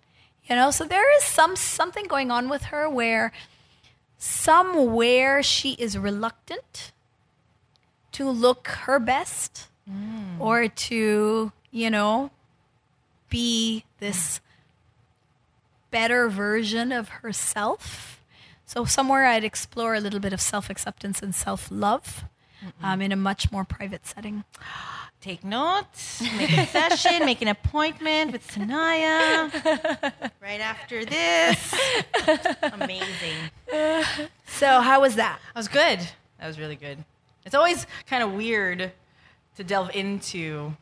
You 0.45 0.57
know, 0.57 0.71
so 0.71 0.85
there 0.85 1.15
is 1.19 1.25
some 1.25 1.57
something 1.57 2.07
going 2.07 2.31
on 2.31 2.49
with 2.49 2.65
her 2.65 2.89
where 2.89 3.33
somewhere 4.17 5.43
she 5.43 5.73
is 5.73 5.99
reluctant 5.99 6.93
to 8.13 8.31
look 8.31 8.69
her 8.69 8.99
best 8.99 9.69
mm. 9.91 10.41
or 10.41 10.69
to, 10.69 11.53
you 11.71 11.91
know, 11.91 12.31
be 13.29 13.85
this 13.99 14.41
better 15.91 16.29
version 16.29 16.93
of 16.93 17.09
herself. 17.09 18.14
So 18.67 18.85
somewhere 18.85 19.27
I'd 19.27 19.45
explore 19.45 19.95
a 19.95 20.01
little 20.01 20.21
bit 20.21 20.33
of 20.33 20.41
self-acceptance 20.41 21.23
and 21.23 21.35
self-love 21.35 22.25
um, 22.83 23.01
in 23.03 23.13
a 23.13 23.17
much 23.17 23.53
more 23.53 23.65
private 23.65 24.07
setting. 24.07 24.45
Take 25.21 25.43
notes, 25.43 26.21
make 26.37 26.53
a 26.55 26.67
session, 26.67 27.25
make 27.25 27.41
an 27.41 27.49
appointment 27.49 28.31
with 28.31 28.47
Sanaiyah 28.47 30.21
right 30.43 30.61
after 30.61 31.03
this. 31.07 31.75
Amazing. 32.63 33.51
So 34.45 34.81
how 34.83 35.01
was 35.01 35.15
that? 35.17 35.39
That 35.55 35.59
was 35.59 35.69
good. 35.69 36.01
That 36.39 36.47
was 36.47 36.59
really 36.59 36.77
good. 36.77 37.03
It's 37.47 37.55
always 37.55 37.87
kind 38.07 38.23
of 38.23 38.33
weird 38.33 38.93
to 39.57 39.65
delve 39.65 39.95
into, 39.97 40.77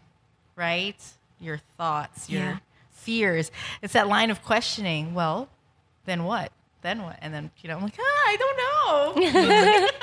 right? 0.56 0.96
Your 1.40 1.58
thoughts, 1.76 2.28
your 2.28 2.40
Yeah. 2.42 2.56
fears. 2.90 3.52
It's 3.80 3.92
that 3.92 4.08
line 4.08 4.32
of 4.32 4.42
questioning. 4.42 5.14
Well, 5.14 5.48
then 6.04 6.24
what? 6.24 6.50
Then 6.82 7.02
what? 7.02 7.18
And 7.22 7.32
then, 7.32 7.50
you 7.62 7.68
know, 7.68 7.76
I'm 7.76 7.82
like, 7.82 7.98
ah, 7.98 8.02
I 8.02 8.36
don't 8.36 8.56
know. 8.58 9.88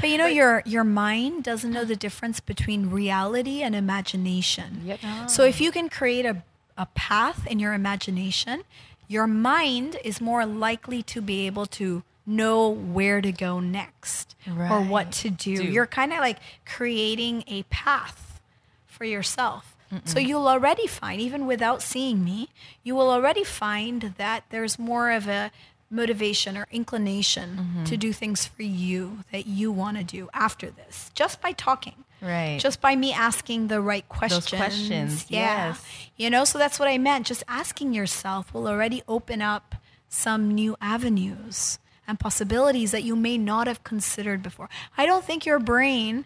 But 0.00 0.10
you 0.10 0.18
know, 0.18 0.26
your 0.26 0.62
your 0.66 0.84
mind 0.84 1.44
doesn't 1.44 1.72
know 1.72 1.84
the 1.84 1.96
difference 1.96 2.40
between 2.40 2.90
reality 2.90 3.62
and 3.62 3.74
imagination. 3.74 4.82
Yep. 4.84 5.30
So 5.30 5.44
if 5.44 5.60
you 5.60 5.72
can 5.72 5.88
create 5.88 6.26
a, 6.26 6.42
a 6.76 6.86
path 6.94 7.46
in 7.46 7.58
your 7.58 7.72
imagination, 7.72 8.62
your 9.08 9.26
mind 9.26 9.96
is 10.04 10.20
more 10.20 10.44
likely 10.44 11.02
to 11.04 11.20
be 11.22 11.46
able 11.46 11.66
to 11.66 12.02
know 12.26 12.68
where 12.68 13.20
to 13.20 13.32
go 13.32 13.60
next 13.60 14.34
or 14.46 14.82
what 14.82 15.12
to 15.12 15.30
do. 15.30 15.56
Do. 15.56 15.64
You're 15.64 15.86
kind 15.86 16.12
of 16.12 16.18
like 16.18 16.38
creating 16.66 17.44
a 17.46 17.62
path 17.64 18.40
for 18.86 19.04
yourself. 19.04 19.72
So 20.04 20.18
you'll 20.18 20.48
already 20.48 20.88
find, 20.88 21.20
even 21.20 21.46
without 21.46 21.80
seeing 21.80 22.24
me, 22.24 22.48
you 22.82 22.96
will 22.96 23.08
already 23.08 23.44
find 23.44 24.14
that 24.18 24.42
there's 24.50 24.80
more 24.80 25.12
of 25.12 25.28
a 25.28 25.52
motivation 25.90 26.56
or 26.56 26.66
inclination 26.70 27.84
to 27.86 27.96
do 27.96 28.12
things 28.12 28.46
for 28.46 28.62
you 28.62 29.18
that 29.32 29.46
you 29.46 29.70
want 29.72 29.96
to 29.98 30.04
do 30.04 30.28
after 30.34 30.70
this, 30.70 31.10
just 31.14 31.40
by 31.40 31.52
talking. 31.52 32.04
Right. 32.20 32.58
Just 32.58 32.80
by 32.80 32.96
me 32.96 33.12
asking 33.12 33.68
the 33.68 33.80
right 33.80 34.08
questions. 34.08 34.50
Those 34.50 34.58
questions, 34.58 35.26
Yeah. 35.28 35.68
yes. 35.68 35.84
You 36.16 36.30
know, 36.30 36.44
so 36.44 36.58
that's 36.58 36.78
what 36.78 36.88
I 36.88 36.96
meant. 36.98 37.26
Just 37.26 37.44
asking 37.46 37.92
yourself 37.92 38.52
will 38.54 38.66
already 38.66 39.02
open 39.06 39.42
up 39.42 39.74
some 40.08 40.54
new 40.54 40.76
avenues 40.80 41.78
and 42.08 42.18
possibilities 42.18 42.90
that 42.92 43.02
you 43.04 43.14
may 43.16 43.36
not 43.36 43.66
have 43.66 43.84
considered 43.84 44.42
before. 44.42 44.68
I 44.96 45.04
don't 45.06 45.24
think 45.24 45.44
your 45.44 45.58
brain 45.58 46.24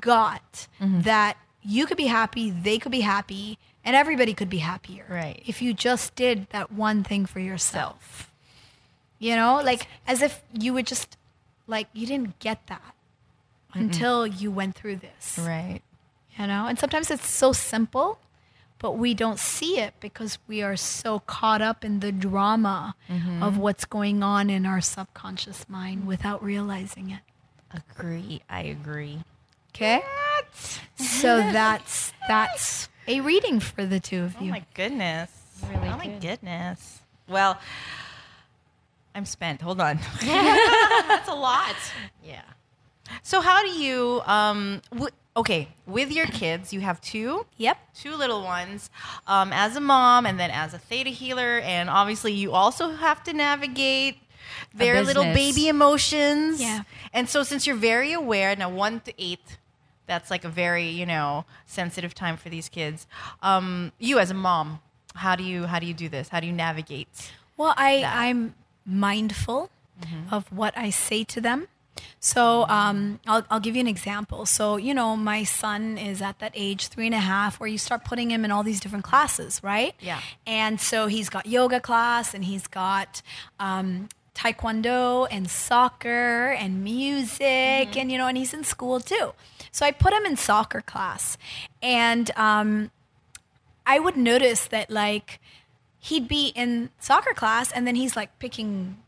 got 0.00 0.66
Mm-hmm. 0.80 1.02
that 1.02 1.36
you 1.62 1.86
could 1.86 1.96
be 1.96 2.06
happy, 2.06 2.50
they 2.50 2.78
could 2.78 2.92
be 2.92 3.00
happy, 3.00 3.58
and 3.84 3.94
everybody 3.96 4.32
could 4.32 4.48
be 4.48 4.58
happier. 4.58 5.04
Right. 5.08 5.42
If 5.46 5.60
you 5.60 5.74
just 5.74 6.14
did 6.14 6.48
that 6.50 6.72
one 6.72 7.02
thing 7.04 7.26
for 7.26 7.40
yourself. 7.40 8.30
You 9.18 9.36
know, 9.36 9.60
like 9.64 9.88
as 10.06 10.22
if 10.22 10.42
you 10.52 10.72
would 10.74 10.86
just 10.86 11.16
like 11.66 11.88
you 11.92 12.06
didn't 12.06 12.38
get 12.38 12.66
that 12.68 12.94
until 13.74 14.26
you 14.26 14.50
went 14.50 14.74
through 14.74 14.96
this. 14.96 15.38
Right. 15.38 15.80
You 16.38 16.46
know, 16.46 16.66
and 16.66 16.78
sometimes 16.78 17.10
it's 17.10 17.28
so 17.28 17.52
simple, 17.52 18.20
but 18.78 18.92
we 18.92 19.12
don't 19.12 19.38
see 19.38 19.78
it 19.78 19.94
because 20.00 20.38
we 20.46 20.62
are 20.62 20.76
so 20.76 21.18
caught 21.20 21.60
up 21.60 21.84
in 21.84 22.00
the 22.00 22.12
drama 22.12 22.94
mm-hmm. 23.08 23.42
of 23.42 23.58
what's 23.58 23.84
going 23.84 24.22
on 24.22 24.50
in 24.50 24.64
our 24.64 24.80
subconscious 24.80 25.68
mind 25.68 26.06
without 26.06 26.42
realizing 26.42 27.10
it. 27.10 27.20
Agree. 27.72 28.40
I 28.48 28.62
agree. 28.62 29.24
Okay? 29.74 30.02
So 30.96 31.38
that's 31.38 32.12
that's 32.26 32.88
a 33.06 33.20
reading 33.20 33.60
for 33.60 33.84
the 33.84 34.00
two 34.00 34.22
of 34.22 34.36
oh 34.38 34.44
you. 34.44 34.50
Oh 34.50 34.52
my 34.52 34.64
goodness. 34.74 35.30
Really 35.68 35.88
oh 35.88 35.96
my 35.96 36.06
goodness. 36.06 37.00
Well, 37.28 37.58
I'm 39.18 39.26
spent. 39.26 39.60
Hold 39.60 39.80
on. 39.80 39.98
That's 40.22 41.28
a 41.28 41.34
lot. 41.34 41.76
Yeah. 42.24 42.42
So 43.22 43.40
how 43.40 43.62
do 43.62 43.68
you 43.70 44.22
um 44.26 44.80
w- 44.90 45.10
okay, 45.36 45.68
with 45.86 46.10
your 46.10 46.26
kids, 46.26 46.72
you 46.72 46.80
have 46.80 47.00
two 47.00 47.44
Yep. 47.58 47.76
two 47.94 48.14
little 48.16 48.42
ones 48.42 48.90
um, 49.26 49.52
as 49.52 49.76
a 49.76 49.80
mom 49.80 50.24
and 50.26 50.38
then 50.40 50.50
as 50.50 50.72
a 50.74 50.78
theta 50.78 51.10
healer 51.10 51.58
and 51.60 51.88
obviously 51.90 52.32
you 52.32 52.52
also 52.52 52.90
have 53.06 53.22
to 53.24 53.32
navigate 53.32 54.16
their 54.74 55.02
little 55.02 55.24
baby 55.24 55.68
emotions 55.68 56.60
Yeah. 56.60 56.82
and 57.12 57.28
so 57.28 57.42
since 57.42 57.66
you're 57.66 57.76
very 57.94 58.12
aware 58.12 58.54
now 58.56 58.70
one 58.70 59.00
to 59.00 59.12
eight 59.18 59.58
that's 60.06 60.30
like 60.30 60.44
a 60.44 60.48
very 60.48 60.88
you 60.88 61.06
know 61.06 61.44
sensitive 61.66 62.14
time 62.14 62.36
for 62.36 62.48
these 62.48 62.68
kids 62.68 63.06
um, 63.42 63.92
you 63.98 64.18
as 64.18 64.30
a 64.30 64.34
mom 64.34 64.80
how 65.14 65.36
do 65.36 65.44
you 65.44 65.66
how 65.66 65.78
do 65.78 65.86
you 65.86 65.94
do 65.94 66.08
this 66.08 66.28
how 66.30 66.40
do 66.40 66.46
you 66.46 66.52
navigate 66.52 67.08
Well, 67.56 67.74
I 67.76 68.04
I'm 68.26 68.54
mindful 68.88 69.70
of 70.30 70.50
what 70.52 70.76
I 70.78 70.90
say 70.90 71.24
to 71.24 71.40
them. 71.40 71.68
So 72.20 72.64
um, 72.68 73.18
I'll, 73.26 73.44
I'll 73.50 73.60
give 73.60 73.74
you 73.74 73.80
an 73.80 73.88
example. 73.88 74.46
So, 74.46 74.76
you 74.76 74.94
know, 74.94 75.16
my 75.16 75.44
son 75.44 75.98
is 75.98 76.22
at 76.22 76.38
that 76.38 76.52
age, 76.54 76.88
three 76.88 77.06
and 77.06 77.14
a 77.14 77.18
half, 77.18 77.58
where 77.58 77.68
you 77.68 77.78
start 77.78 78.04
putting 78.04 78.30
him 78.30 78.44
in 78.44 78.52
all 78.52 78.62
these 78.62 78.80
different 78.80 79.04
classes, 79.04 79.60
right? 79.62 79.94
Yeah. 80.00 80.20
And 80.46 80.80
so 80.80 81.06
he's 81.08 81.28
got 81.28 81.46
yoga 81.46 81.80
class 81.80 82.34
and 82.34 82.44
he's 82.44 82.68
got 82.68 83.22
um, 83.58 84.08
taekwondo 84.34 85.26
and 85.30 85.50
soccer 85.50 86.50
and 86.52 86.84
music 86.84 87.96
and, 87.96 88.10
you 88.12 88.18
know, 88.18 88.28
and 88.28 88.36
he's 88.36 88.54
in 88.54 88.62
school 88.62 89.00
too. 89.00 89.32
So 89.72 89.84
I 89.84 89.90
put 89.90 90.12
him 90.12 90.24
in 90.24 90.36
soccer 90.36 90.80
class. 90.80 91.36
And 91.82 92.30
um, 92.36 92.90
I 93.86 93.98
would 93.98 94.16
notice 94.16 94.66
that, 94.68 94.90
like, 94.90 95.40
he'd 96.00 96.28
be 96.28 96.48
in 96.48 96.90
soccer 96.98 97.34
class 97.34 97.72
and 97.72 97.86
then 97.86 97.94
he's 97.94 98.16
like 98.16 98.38
picking 98.38 98.98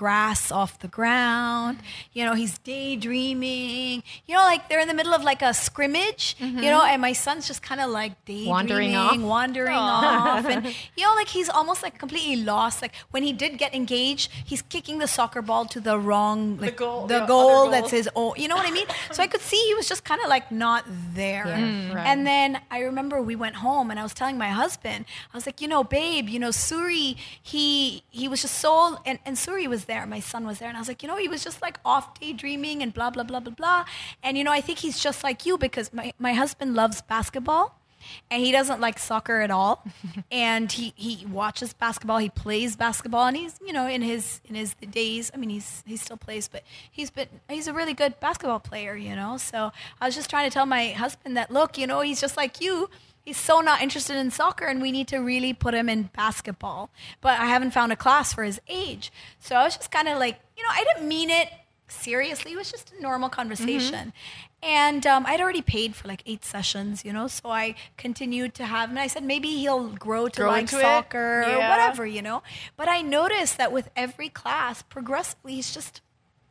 grass 0.00 0.50
off 0.50 0.78
the 0.78 0.88
ground. 0.88 1.76
You 2.16 2.24
know, 2.24 2.32
he's 2.32 2.56
daydreaming. 2.58 4.02
You 4.26 4.34
know, 4.36 4.42
like 4.42 4.68
they're 4.68 4.80
in 4.80 4.88
the 4.88 4.94
middle 4.94 5.12
of 5.12 5.22
like 5.22 5.42
a 5.42 5.52
scrimmage, 5.52 6.36
you 6.40 6.70
know, 6.72 6.82
and 6.84 7.02
my 7.02 7.12
son's 7.12 7.46
just 7.46 7.62
kind 7.62 7.80
of 7.82 7.90
like 7.90 8.12
daydreaming, 8.24 8.48
Wandering 8.50 8.96
off? 8.96 9.18
wandering 9.20 9.76
off. 9.76 10.46
And, 10.46 10.64
you 10.96 11.04
know, 11.04 11.12
like 11.16 11.28
he's 11.28 11.48
almost 11.50 11.82
like 11.82 11.98
completely 11.98 12.36
lost. 12.36 12.80
Like 12.82 12.94
when 13.10 13.22
he 13.22 13.32
did 13.32 13.58
get 13.58 13.74
engaged, 13.74 14.30
he's 14.44 14.62
kicking 14.62 14.98
the 15.00 15.06
soccer 15.06 15.42
ball 15.42 15.66
to 15.66 15.80
the 15.80 15.98
wrong, 15.98 16.56
like 16.58 16.76
goal- 16.76 17.06
the 17.06 17.20
the 17.20 17.26
goal 17.26 17.48
goal. 17.64 17.70
that's 17.70 17.90
his 17.90 18.08
own. 18.16 18.32
You 18.36 18.48
know 18.48 18.56
what 18.56 18.66
I 18.66 18.70
mean? 18.70 18.86
So 19.12 19.22
I 19.22 19.26
could 19.26 19.42
see 19.42 19.60
he 19.68 19.74
was 19.74 19.86
just 19.88 20.02
kind 20.04 20.20
of 20.22 20.28
like 20.30 20.50
not 20.50 20.84
there. 21.14 21.44
Mm, 21.44 21.94
right. 21.94 22.06
And 22.06 22.26
then 22.26 22.60
I 22.70 22.80
remember 22.80 23.20
we 23.20 23.36
went 23.36 23.56
home 23.56 23.90
and 23.90 24.00
I 24.00 24.02
was 24.02 24.14
telling 24.14 24.38
my 24.38 24.48
husband, 24.48 25.04
I 25.32 25.36
was 25.36 25.44
like, 25.44 25.60
you 25.60 25.68
know, 25.68 25.84
babe, 25.84 26.28
you 26.30 26.38
know, 26.38 26.50
Suri, 26.50 27.16
he 27.42 28.02
he 28.10 28.28
was 28.28 28.40
just 28.42 28.56
so 28.58 28.98
and, 29.04 29.18
and 29.26 29.36
Suri 29.36 29.66
was 29.66 29.84
there, 29.90 30.06
my 30.06 30.20
son 30.20 30.46
was 30.46 30.58
there, 30.60 30.68
and 30.70 30.76
I 30.78 30.80
was 30.80 30.88
like, 30.92 31.02
you 31.02 31.08
know, 31.10 31.18
he 31.24 31.28
was 31.28 31.42
just 31.48 31.60
like 31.66 31.78
off 31.84 32.06
daydreaming 32.20 32.82
and 32.82 32.94
blah 32.94 33.10
blah 33.10 33.26
blah 33.30 33.40
blah 33.40 33.56
blah. 33.60 33.84
And 34.22 34.38
you 34.38 34.44
know, 34.44 34.52
I 34.52 34.62
think 34.66 34.78
he's 34.78 34.98
just 35.08 35.24
like 35.28 35.44
you 35.46 35.58
because 35.58 35.92
my, 35.92 36.12
my 36.18 36.32
husband 36.32 36.74
loves 36.74 37.02
basketball 37.02 37.66
and 38.30 38.42
he 38.42 38.50
doesn't 38.52 38.80
like 38.80 38.98
soccer 38.98 39.40
at 39.40 39.50
all 39.50 39.84
and 40.32 40.72
he, 40.72 40.92
he 40.96 41.26
watches 41.26 41.72
basketball 41.72 42.18
he 42.18 42.30
plays 42.30 42.76
basketball 42.76 43.26
and 43.26 43.36
he's 43.36 43.58
you 43.66 43.72
know 43.72 43.86
in 43.86 44.02
his 44.02 44.40
in 44.46 44.54
his 44.54 44.74
days 44.90 45.30
i 45.34 45.36
mean 45.36 45.50
he's 45.50 45.82
he 45.86 45.96
still 45.96 46.16
plays 46.16 46.48
but 46.48 46.62
he's 46.90 47.10
been 47.10 47.28
he's 47.48 47.66
a 47.66 47.72
really 47.72 47.94
good 47.94 48.18
basketball 48.20 48.60
player 48.60 48.96
you 48.96 49.14
know 49.14 49.36
so 49.36 49.70
i 50.00 50.06
was 50.06 50.14
just 50.14 50.30
trying 50.30 50.48
to 50.48 50.52
tell 50.52 50.66
my 50.66 50.88
husband 51.04 51.36
that 51.36 51.50
look 51.50 51.76
you 51.76 51.86
know 51.86 52.00
he's 52.00 52.20
just 52.20 52.36
like 52.36 52.60
you 52.60 52.88
he's 53.24 53.36
so 53.36 53.60
not 53.60 53.82
interested 53.82 54.16
in 54.16 54.30
soccer 54.30 54.64
and 54.64 54.80
we 54.80 54.90
need 54.90 55.08
to 55.08 55.18
really 55.18 55.52
put 55.52 55.74
him 55.74 55.88
in 55.88 56.10
basketball 56.16 56.90
but 57.20 57.38
i 57.38 57.46
haven't 57.46 57.70
found 57.72 57.92
a 57.92 57.96
class 57.96 58.32
for 58.32 58.44
his 58.44 58.60
age 58.68 59.12
so 59.38 59.56
i 59.56 59.64
was 59.64 59.76
just 59.76 59.90
kind 59.90 60.08
of 60.08 60.18
like 60.18 60.40
you 60.56 60.62
know 60.62 60.70
i 60.72 60.84
didn't 60.84 61.06
mean 61.08 61.30
it 61.30 61.48
seriously. 61.92 62.52
It 62.52 62.56
was 62.56 62.70
just 62.70 62.92
a 62.96 63.02
normal 63.02 63.28
conversation. 63.28 64.12
And 64.62 65.06
um, 65.06 65.24
I'd 65.26 65.40
already 65.40 65.62
paid 65.62 65.94
for 65.94 66.06
like 66.06 66.22
eight 66.26 66.44
sessions, 66.44 67.04
you 67.04 67.12
know, 67.12 67.28
so 67.28 67.48
I 67.48 67.74
continued 67.96 68.54
to 68.54 68.66
have, 68.66 68.90
and 68.90 68.98
I 68.98 69.06
said 69.06 69.24
maybe 69.24 69.48
he'll 69.48 69.88
grow 69.88 70.28
to 70.28 70.40
Grow 70.40 70.50
like 70.50 70.68
soccer 70.68 71.42
or 71.42 71.58
whatever, 71.58 72.06
you 72.06 72.20
know. 72.20 72.42
But 72.76 72.88
I 72.88 73.00
noticed 73.00 73.56
that 73.56 73.72
with 73.72 73.90
every 73.96 74.28
class, 74.28 74.82
progressively, 74.82 75.54
he's 75.54 75.72
just 75.72 76.02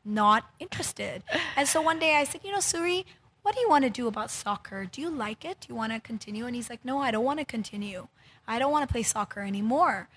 not 0.04 0.46
interested. 0.60 1.24
And 1.56 1.68
so 1.68 1.82
one 1.82 2.00
day 2.00 2.16
I 2.16 2.24
said, 2.24 2.41
you 2.44 2.52
know, 2.52 2.58
Suri, 2.60 3.06
what 3.50 3.56
do 3.56 3.62
you 3.62 3.70
want 3.70 3.84
to 3.84 3.90
do 3.90 4.06
about 4.06 4.30
soccer? 4.30 4.86
Do 4.86 5.02
you 5.02 5.10
like 5.10 5.44
it? 5.44 5.62
Do 5.62 5.70
you 5.70 5.76
want 5.76 5.92
to 5.92 6.00
continue? 6.00 6.46
And 6.46 6.56
he's 6.56 6.70
like, 6.70 6.86
no, 6.86 7.00
I 7.00 7.10
don't 7.10 7.26
want 7.26 7.40
to 7.40 7.46
continue. 7.46 8.08
I 8.48 8.60
don't 8.60 8.72
want 8.72 8.88
to 8.88 8.92
play 8.92 9.02
soccer 9.02 9.42
anymore. 9.42 10.08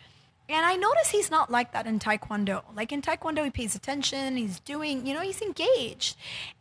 And 0.51 0.67
I 0.67 0.77
notice 0.77 1.09
he's 1.09 1.31
not 1.31 1.51
like 1.51 1.73
that 1.73 1.87
in 1.87 1.99
Taekwondo. 1.99 2.63
Like 2.77 2.93
in 2.93 3.01
Taekwondo, 3.01 3.43
he 3.43 3.49
pays 3.49 3.75
attention. 3.75 4.37
He's 4.37 4.61
doing, 4.61 5.07
you 5.07 5.15
know, 5.15 5.23
he's 5.23 5.41
engaged. 5.41 6.15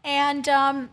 And 0.05 0.47
um, 0.47 0.91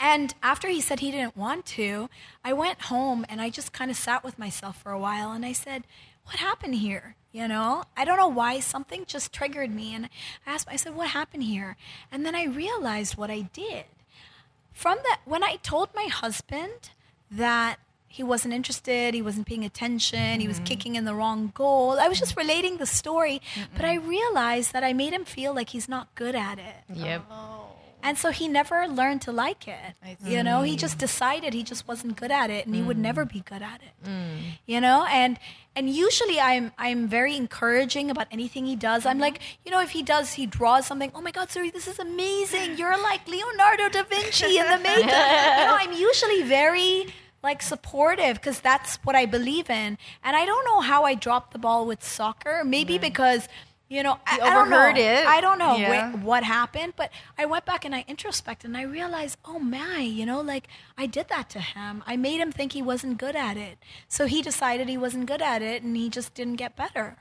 and 0.00 0.34
after 0.42 0.66
he 0.66 0.80
said 0.80 0.98
he 0.98 1.12
didn't 1.12 1.36
want 1.36 1.66
to, 1.66 2.10
I 2.44 2.52
went 2.52 2.82
home 2.82 3.24
and 3.28 3.40
I 3.40 3.48
just 3.48 3.72
kind 3.72 3.92
of 3.92 3.96
sat 3.96 4.24
with 4.24 4.40
myself 4.40 4.82
for 4.82 4.90
a 4.90 4.98
while 4.98 5.30
and 5.30 5.46
I 5.46 5.52
said, 5.52 5.84
"What 6.24 6.38
happened 6.38 6.74
here?" 6.74 7.14
You 7.30 7.46
know, 7.46 7.84
I 7.96 8.04
don't 8.04 8.16
know 8.16 8.26
why 8.26 8.58
something 8.58 9.04
just 9.06 9.32
triggered 9.32 9.72
me, 9.72 9.94
and 9.94 10.06
I 10.06 10.08
asked, 10.54 10.66
I 10.68 10.74
said, 10.74 10.96
"What 10.96 11.10
happened 11.10 11.44
here?" 11.44 11.76
And 12.10 12.26
then 12.26 12.34
I 12.34 12.46
realized 12.46 13.16
what 13.16 13.30
I 13.30 13.42
did 13.52 13.84
from 14.76 14.98
that 15.04 15.20
when 15.24 15.42
I 15.42 15.56
told 15.62 15.88
my 15.94 16.04
husband 16.04 16.90
that 17.30 17.78
he 18.06 18.22
wasn't 18.22 18.52
interested, 18.52 19.14
he 19.14 19.22
wasn't 19.22 19.46
paying 19.46 19.64
attention, 19.64 20.38
he 20.40 20.46
was 20.46 20.58
mm-hmm. 20.58 20.64
kicking 20.64 20.96
in 20.96 21.06
the 21.06 21.14
wrong 21.14 21.50
goal. 21.54 21.98
I 21.98 22.08
was 22.08 22.18
just 22.18 22.36
relating 22.36 22.76
the 22.76 22.84
story, 22.84 23.40
but 23.74 23.86
I 23.86 23.94
realized 23.94 24.74
that 24.74 24.84
I 24.84 24.92
made 24.92 25.14
him 25.14 25.24
feel 25.24 25.54
like 25.54 25.70
he's 25.70 25.88
not 25.88 26.14
good 26.14 26.34
at 26.34 26.58
it. 26.58 26.94
Yep. 26.94 27.24
Oh. 27.30 27.65
And 28.06 28.16
so 28.16 28.30
he 28.30 28.46
never 28.46 28.86
learned 28.86 29.22
to 29.22 29.32
like 29.32 29.66
it. 29.66 29.96
You 30.24 30.44
know, 30.44 30.62
he 30.62 30.76
just 30.76 30.96
decided 30.96 31.54
he 31.54 31.64
just 31.64 31.88
wasn't 31.88 32.14
good 32.14 32.30
at 32.30 32.50
it 32.50 32.64
and 32.64 32.72
he 32.72 32.80
would 32.80 32.96
mm. 32.98 33.08
never 33.08 33.24
be 33.24 33.40
good 33.40 33.62
at 33.62 33.80
it. 33.82 34.08
Mm. 34.08 34.58
You 34.64 34.80
know, 34.80 35.04
and 35.10 35.40
and 35.74 35.90
usually 35.90 36.38
I'm 36.38 36.70
I'm 36.78 37.08
very 37.08 37.34
encouraging 37.34 38.08
about 38.08 38.28
anything 38.30 38.64
he 38.64 38.76
does. 38.76 39.06
I'm 39.06 39.18
like, 39.18 39.40
mm-hmm. 39.40 39.62
you 39.64 39.72
know, 39.72 39.80
if 39.80 39.90
he 39.90 40.04
does 40.04 40.34
he 40.34 40.46
draws 40.46 40.86
something, 40.86 41.10
oh 41.16 41.20
my 41.20 41.32
god, 41.32 41.50
sorry, 41.50 41.70
this 41.70 41.88
is 41.88 41.98
amazing. 41.98 42.78
You're 42.78 42.96
like 43.02 43.26
Leonardo 43.26 43.88
da 43.88 44.04
Vinci 44.04 44.56
in 44.56 44.66
the 44.68 44.78
makeup. 44.78 45.02
you 45.02 45.66
know, 45.66 45.76
I'm 45.80 45.92
usually 45.92 46.42
very 46.44 47.12
like 47.42 47.60
supportive 47.60 48.36
because 48.36 48.60
that's 48.60 48.98
what 49.02 49.16
I 49.16 49.26
believe 49.26 49.68
in. 49.68 49.98
And 50.22 50.36
I 50.36 50.46
don't 50.46 50.64
know 50.64 50.78
how 50.80 51.02
I 51.02 51.14
dropped 51.14 51.52
the 51.52 51.58
ball 51.58 51.84
with 51.86 52.04
soccer. 52.04 52.62
Maybe 52.64 52.94
mm-hmm. 52.94 53.02
because 53.02 53.48
you 53.88 54.02
know, 54.02 54.18
I, 54.26 54.40
I 54.42 54.50
don't 54.52 54.68
know. 54.70 54.88
it. 54.96 55.26
I 55.26 55.40
don't 55.40 55.58
know 55.58 55.76
Yeah. 55.76 56.10
wh- 56.12 56.24
what 56.24 56.42
happened, 56.42 56.94
but 56.96 57.10
I 57.38 57.46
went 57.46 57.64
back 57.64 57.84
and 57.84 57.94
I 57.94 58.04
introspected 58.08 58.68
and 58.68 58.76
I 58.76 58.82
realized, 58.82 59.38
oh 59.44 59.58
my, 59.60 59.98
you 60.00 60.26
know, 60.26 60.40
like 60.40 60.66
I 60.98 61.06
did 61.06 61.28
that 61.28 61.48
to 61.50 61.60
him. 61.60 62.02
I 62.06 62.16
made 62.16 62.40
him 62.40 62.50
think 62.50 62.72
he 62.72 62.82
wasn't 62.82 63.18
good 63.18 63.36
at 63.36 63.56
it. 63.56 63.78
So 64.08 64.26
he 64.26 64.42
decided 64.42 64.88
he 64.88 64.98
wasn't 64.98 65.26
good 65.26 65.40
at 65.42 65.62
it 65.62 65.82
and 65.82 65.96
he 65.96 66.08
just 66.10 66.34
didn't 66.34 66.56
get 66.56 66.74
better. 66.76 67.18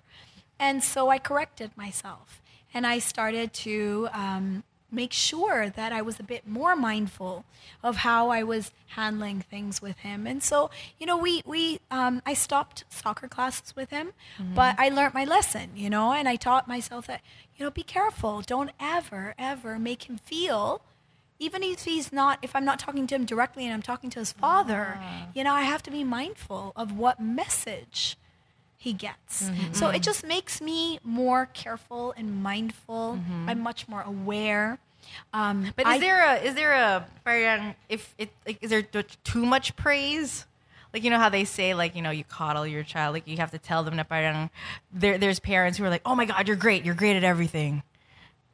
And 0.60 0.84
so 0.84 1.10
I 1.10 1.20
corrected 1.20 1.72
myself 1.78 2.42
and 2.74 2.88
I 2.88 3.00
started 3.00 3.54
to 3.66 4.10
um, 4.12 4.64
make 4.96 5.14
sure 5.14 5.70
that 5.70 5.92
I 5.92 6.02
was 6.02 6.20
a 6.20 6.24
bit 6.24 6.48
more 6.48 6.76
mindful 6.76 7.46
of 7.84 7.98
how 7.98 8.30
I 8.30 8.44
was 8.44 8.72
handling 8.88 9.42
things 9.42 9.82
with 9.82 10.00
him. 10.00 10.26
And 10.26 10.42
so, 10.42 10.70
you 10.98 11.06
know, 11.06 11.18
we, 11.18 11.42
we 11.46 11.80
um, 11.92 12.22
I 12.26 12.34
stopped 12.34 12.86
soccer 12.90 13.28
classes 13.28 13.76
with 13.76 13.90
him, 13.90 14.14
mm-hmm. 14.40 14.56
but 14.56 14.76
I 14.80 14.90
learned 14.90 15.14
my 15.14 15.26
lesson, 15.26 15.72
you 15.76 15.90
know, 15.90 16.14
and 16.14 16.28
I 16.28 16.36
taught 16.36 16.68
myself 16.68 17.08
that, 17.08 17.22
you 17.56 17.66
know, 17.66 17.72
be 17.72 17.84
careful. 17.84 18.42
Don't 18.42 18.72
ever, 18.80 19.36
ever 19.38 19.78
make 19.78 20.10
him 20.10 20.18
feel 20.18 20.82
even 21.38 21.62
if 21.62 21.84
he's 21.84 22.14
not 22.14 22.40
if 22.42 22.56
i'm 22.56 22.64
not 22.64 22.80
talking 22.80 23.06
to 23.06 23.14
him 23.14 23.26
directly 23.26 23.66
and 23.66 23.74
i'm 23.74 23.82
talking 23.82 24.10
to 24.10 24.20
his 24.20 24.32
father 24.32 24.98
ah. 24.98 25.28
you 25.34 25.44
know 25.44 25.52
i 25.52 25.64
have 25.64 25.84
to 25.84 25.92
be 25.92 26.02
mindful 26.02 26.72
of 26.78 26.98
what 26.98 27.20
message 27.20 28.16
he 28.86 28.94
gets. 28.94 29.50
Mm-hmm, 29.50 29.74
so 29.74 29.90
it 29.90 29.94
mm-hmm. 29.94 30.02
just 30.02 30.24
makes 30.24 30.62
me 30.62 31.00
more 31.04 31.48
careful 31.48 32.14
and 32.16 32.44
mindful. 32.44 33.20
I'm 33.48 33.60
much 33.60 33.88
more 33.88 34.04
aware 34.04 34.78
Um, 35.34 35.74
But 35.76 35.86
I- 35.88 35.96
is 35.96 36.02
there 36.02 36.24
a 36.24 36.34
is 36.42 36.54
there 36.56 36.74
a 36.74 37.06
parang 37.26 37.76
if 37.90 38.14
it 38.18 38.30
like 38.46 38.58
is 38.62 38.70
there 38.70 38.84
too 38.84 39.46
much 39.46 39.76
praise? 39.76 40.46
Like 40.94 41.04
you 41.04 41.10
know 41.10 41.20
how 41.20 41.30
they 41.30 41.44
say 41.44 41.74
like 41.74 41.96
you 41.96 42.02
know 42.02 42.12
you 42.12 42.24
coddle 42.24 42.66
your 42.66 42.84
child 42.84 43.14
like 43.14 43.28
you 43.28 43.38
have 43.38 43.52
to 43.52 43.60
tell 43.60 43.84
them 43.84 43.98
that 43.98 44.08
parang 44.08 44.50
there 44.94 45.18
there's 45.18 45.40
parents 45.40 45.78
who 45.78 45.84
are 45.84 45.90
like 45.90 46.02
oh 46.06 46.16
my 46.16 46.24
god 46.26 46.48
you're 46.48 46.56
great 46.56 46.86
you're 46.86 46.96
great 46.96 47.16
at 47.18 47.24
everything. 47.24 47.84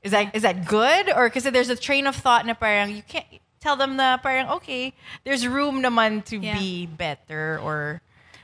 Is 0.01 0.09
that 0.11 0.33
is 0.35 0.41
that 0.41 0.65
good 0.65 1.09
or 1.13 1.29
because 1.29 1.43
there's 1.43 1.69
a 1.69 1.75
train 1.75 2.07
of 2.07 2.15
thought 2.15 2.45
na 2.45 2.55
parang 2.55 2.95
you 2.95 3.03
can't 3.05 3.27
tell 3.61 3.75
them 3.77 3.95
na 3.95 4.17
parang 4.17 4.49
okay 4.57 4.93
there's 5.23 5.45
room 5.45 5.83
naman 5.85 6.25
to 6.25 6.37
Yeah. 6.41 6.57
be 6.57 6.87
better 6.87 7.59
or 7.61 8.01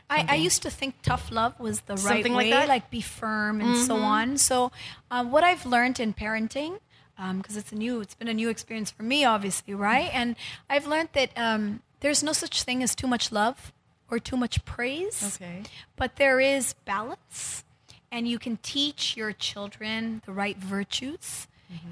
I, 0.10 0.26
I 0.30 0.36
used 0.36 0.62
to 0.62 0.70
think 0.70 1.02
tough 1.02 1.32
love 1.34 1.60
was 1.60 1.82
the 1.90 1.96
right 1.96 2.00
Something 2.22 2.34
like 2.34 2.46
way, 2.46 2.50
that? 2.52 2.70
like 2.70 2.90
be 2.90 3.02
firm 3.02 3.60
and 3.60 3.76
so 3.76 3.98
on. 3.98 4.38
So, 4.38 4.72
um, 5.12 5.32
what 5.36 5.44
I've 5.44 5.66
learned 5.66 6.00
in 6.00 6.14
parenting, 6.14 6.80
because 7.38 7.58
it's 7.58 7.72
a 7.72 7.76
new, 7.76 8.00
it's 8.02 8.16
been 8.16 8.28
a 8.28 8.34
new 8.34 8.50
experience 8.50 8.92
for 8.92 9.04
me, 9.04 9.26
obviously, 9.26 9.74
right? 9.74 10.10
And 10.14 10.36
I've 10.70 10.86
learned 10.86 11.10
that 11.14 11.32
um, 11.36 11.82
there's 12.00 12.22
no 12.22 12.32
such 12.34 12.64
thing 12.64 12.84
as 12.84 12.94
too 12.94 13.08
much 13.08 13.32
love 13.32 13.74
or 14.10 14.20
too 14.20 14.38
much 14.38 14.64
praise. 14.66 15.36
Okay. 15.36 15.64
But 15.96 16.18
there 16.18 16.40
is 16.40 16.74
balance, 16.86 17.64
and 18.12 18.28
you 18.28 18.40
can 18.40 18.58
teach 18.62 19.18
your 19.18 19.34
children 19.34 20.22
the 20.26 20.32
right 20.32 20.58
virtues, 20.58 21.48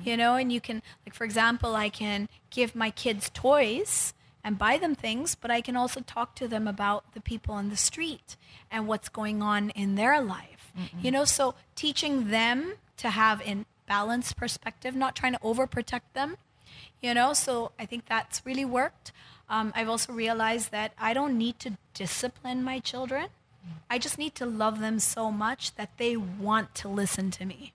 you 0.05 0.15
know, 0.15 0.35
and 0.35 0.53
you 0.53 0.61
can, 0.61 0.81
like, 1.05 1.13
for 1.13 1.25
example, 1.25 1.75
I 1.75 1.89
can 1.89 2.29
give 2.49 2.75
my 2.75 2.91
kids 2.91 3.29
toys 3.33 4.13
and 4.41 4.57
buy 4.57 4.77
them 4.77 4.95
things, 4.95 5.35
but 5.35 5.51
I 5.51 5.59
can 5.59 5.75
also 5.75 5.99
talk 5.99 6.35
to 6.35 6.47
them 6.47 6.67
about 6.67 7.13
the 7.13 7.19
people 7.19 7.55
on 7.55 7.69
the 7.69 7.75
street 7.75 8.37
and 8.71 8.87
what's 8.87 9.09
going 9.09 9.41
on 9.41 9.71
in 9.71 9.95
their 9.95 10.21
life. 10.21 10.71
You 11.01 11.11
know, 11.11 11.25
so 11.25 11.55
teaching 11.75 12.29
them 12.29 12.73
to 12.97 13.09
have 13.09 13.41
a 13.41 13.65
balanced 13.87 14.35
perspective, 14.37 14.95
not 14.95 15.15
trying 15.15 15.33
to 15.33 15.39
overprotect 15.39 16.13
them, 16.13 16.37
you 17.01 17.13
know, 17.13 17.33
so 17.33 17.71
I 17.79 17.85
think 17.85 18.05
that's 18.07 18.41
really 18.45 18.65
worked. 18.65 19.11
Um, 19.49 19.71
I've 19.75 19.89
also 19.89 20.11
realized 20.11 20.71
that 20.71 20.93
I 20.99 21.13
don't 21.13 21.37
need 21.37 21.59
to 21.59 21.77
discipline 21.93 22.63
my 22.63 22.79
children. 22.79 23.27
I 23.89 23.97
just 23.99 24.17
need 24.17 24.35
to 24.35 24.45
love 24.45 24.79
them 24.79 24.99
so 24.99 25.31
much 25.31 25.75
that 25.75 25.91
they 25.97 26.15
want 26.17 26.73
to 26.75 26.87
listen 26.87 27.31
to 27.31 27.45
me. 27.45 27.73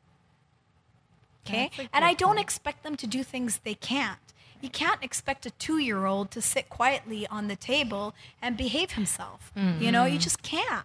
Okay? 1.46 1.70
And 1.92 2.04
I 2.04 2.14
don't 2.14 2.38
expect 2.38 2.82
them 2.82 2.96
to 2.96 3.06
do 3.06 3.22
things 3.22 3.60
they 3.64 3.74
can't. 3.74 4.18
You 4.60 4.68
can't 4.68 5.02
expect 5.02 5.46
a 5.46 5.50
two 5.52 5.78
year 5.78 6.04
old 6.06 6.30
to 6.32 6.42
sit 6.42 6.68
quietly 6.68 7.26
on 7.28 7.48
the 7.48 7.56
table 7.56 8.14
and 8.42 8.56
behave 8.56 8.92
himself. 8.92 9.50
You 9.80 9.90
know, 9.90 10.04
you 10.04 10.18
just 10.18 10.42
can't. 10.42 10.84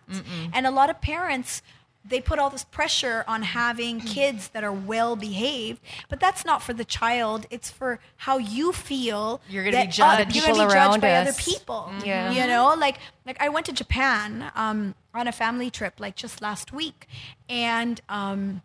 And 0.53 0.65
a 0.65 0.71
lot 0.71 0.89
of 0.89 1.01
parents, 1.01 1.61
they 2.07 2.21
put 2.21 2.37
all 2.37 2.49
this 2.49 2.63
pressure 2.63 3.23
on 3.27 3.41
having 3.41 3.99
kids 3.99 4.49
that 4.49 4.63
are 4.63 4.71
well 4.71 5.15
behaved, 5.15 5.81
but 6.07 6.19
that's 6.19 6.45
not 6.45 6.61
for 6.61 6.73
the 6.73 6.85
child. 6.85 7.47
It's 7.49 7.69
for 7.69 7.99
how 8.17 8.37
you 8.37 8.71
feel. 8.71 9.41
You're 9.49 9.63
gonna 9.63 9.77
be 9.77 9.83
that 9.85 9.91
judged. 9.91 10.35
you're 10.35 10.45
gonna 10.45 10.53
be 10.53 10.59
judged 10.59 10.75
around 10.75 11.01
by 11.01 11.13
other 11.13 11.29
us. 11.29 11.43
people. 11.43 11.91
Yeah. 12.03 12.31
You 12.31 12.45
know, 12.47 12.75
like 12.77 12.99
like 13.25 13.41
I 13.41 13.49
went 13.49 13.65
to 13.67 13.73
Japan 13.73 14.51
um, 14.55 14.95
on 15.13 15.27
a 15.27 15.31
family 15.31 15.71
trip 15.71 15.95
like 15.99 16.15
just 16.15 16.41
last 16.41 16.71
week, 16.71 17.07
and 17.49 17.99
um, 18.07 18.61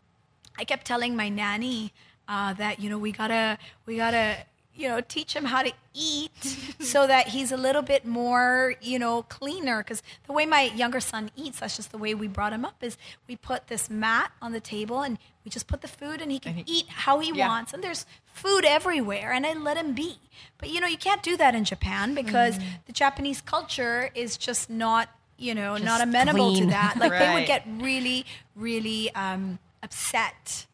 I 0.58 0.64
kept 0.64 0.86
telling 0.86 1.16
my 1.16 1.28
nanny 1.28 1.92
uh, 2.28 2.52
that 2.54 2.78
you 2.80 2.90
know 2.90 2.98
we 2.98 3.12
gotta 3.12 3.58
we 3.86 3.96
gotta 3.96 4.36
you 4.80 4.88
know 4.88 5.00
teach 5.00 5.34
him 5.36 5.44
how 5.44 5.62
to 5.62 5.72
eat 5.94 6.56
so 6.80 7.06
that 7.12 7.28
he's 7.28 7.52
a 7.52 7.56
little 7.56 7.82
bit 7.82 8.06
more 8.06 8.74
you 8.80 8.98
know 8.98 9.22
cleaner. 9.24 9.78
Because 9.82 10.02
the 10.26 10.32
way 10.32 10.46
my 10.46 10.62
younger 10.74 11.00
son 11.00 11.30
eats 11.36 11.60
that's 11.60 11.76
just 11.76 11.92
the 11.92 11.98
way 11.98 12.14
we 12.14 12.28
brought 12.28 12.52
him 12.52 12.64
up 12.64 12.76
is 12.82 12.96
we 13.28 13.36
put 13.36 13.66
this 13.68 13.90
mat 13.90 14.32
on 14.40 14.52
the 14.52 14.60
table 14.60 15.02
and 15.02 15.18
we 15.44 15.50
just 15.50 15.66
put 15.66 15.80
the 15.82 15.88
food 15.88 16.20
and 16.22 16.30
he 16.32 16.38
can 16.38 16.62
eat 16.66 16.86
how 16.88 17.18
he 17.20 17.30
Yeah. 17.32 17.48
wants. 17.48 17.72
And 17.72 17.82
there's 17.84 18.06
food 18.32 18.64
everywhere 18.64 19.32
and 19.32 19.44
I 19.46 19.52
let 19.54 19.76
him 19.76 19.92
be. 19.92 20.18
But 20.58 20.70
you 20.70 20.80
know 20.80 20.86
you 20.86 20.98
can't 20.98 21.22
do 21.22 21.36
that 21.36 21.54
in 21.54 21.64
Japan 21.64 22.14
because 22.14 22.58
the 22.86 22.92
Japanese 22.92 23.40
culture 23.40 24.10
is 24.14 24.36
just 24.36 24.70
not 24.70 25.08
you 25.36 25.54
know 25.54 25.76
not 25.76 26.00
amenable 26.00 26.50
clean. 26.52 26.64
to 26.64 26.70
that. 26.70 26.96
Like 27.00 27.18
they 27.18 27.32
would 27.34 27.46
get 27.46 27.64
really 27.66 28.24
really 28.54 29.14
um, 29.14 29.58
upset 29.82 30.66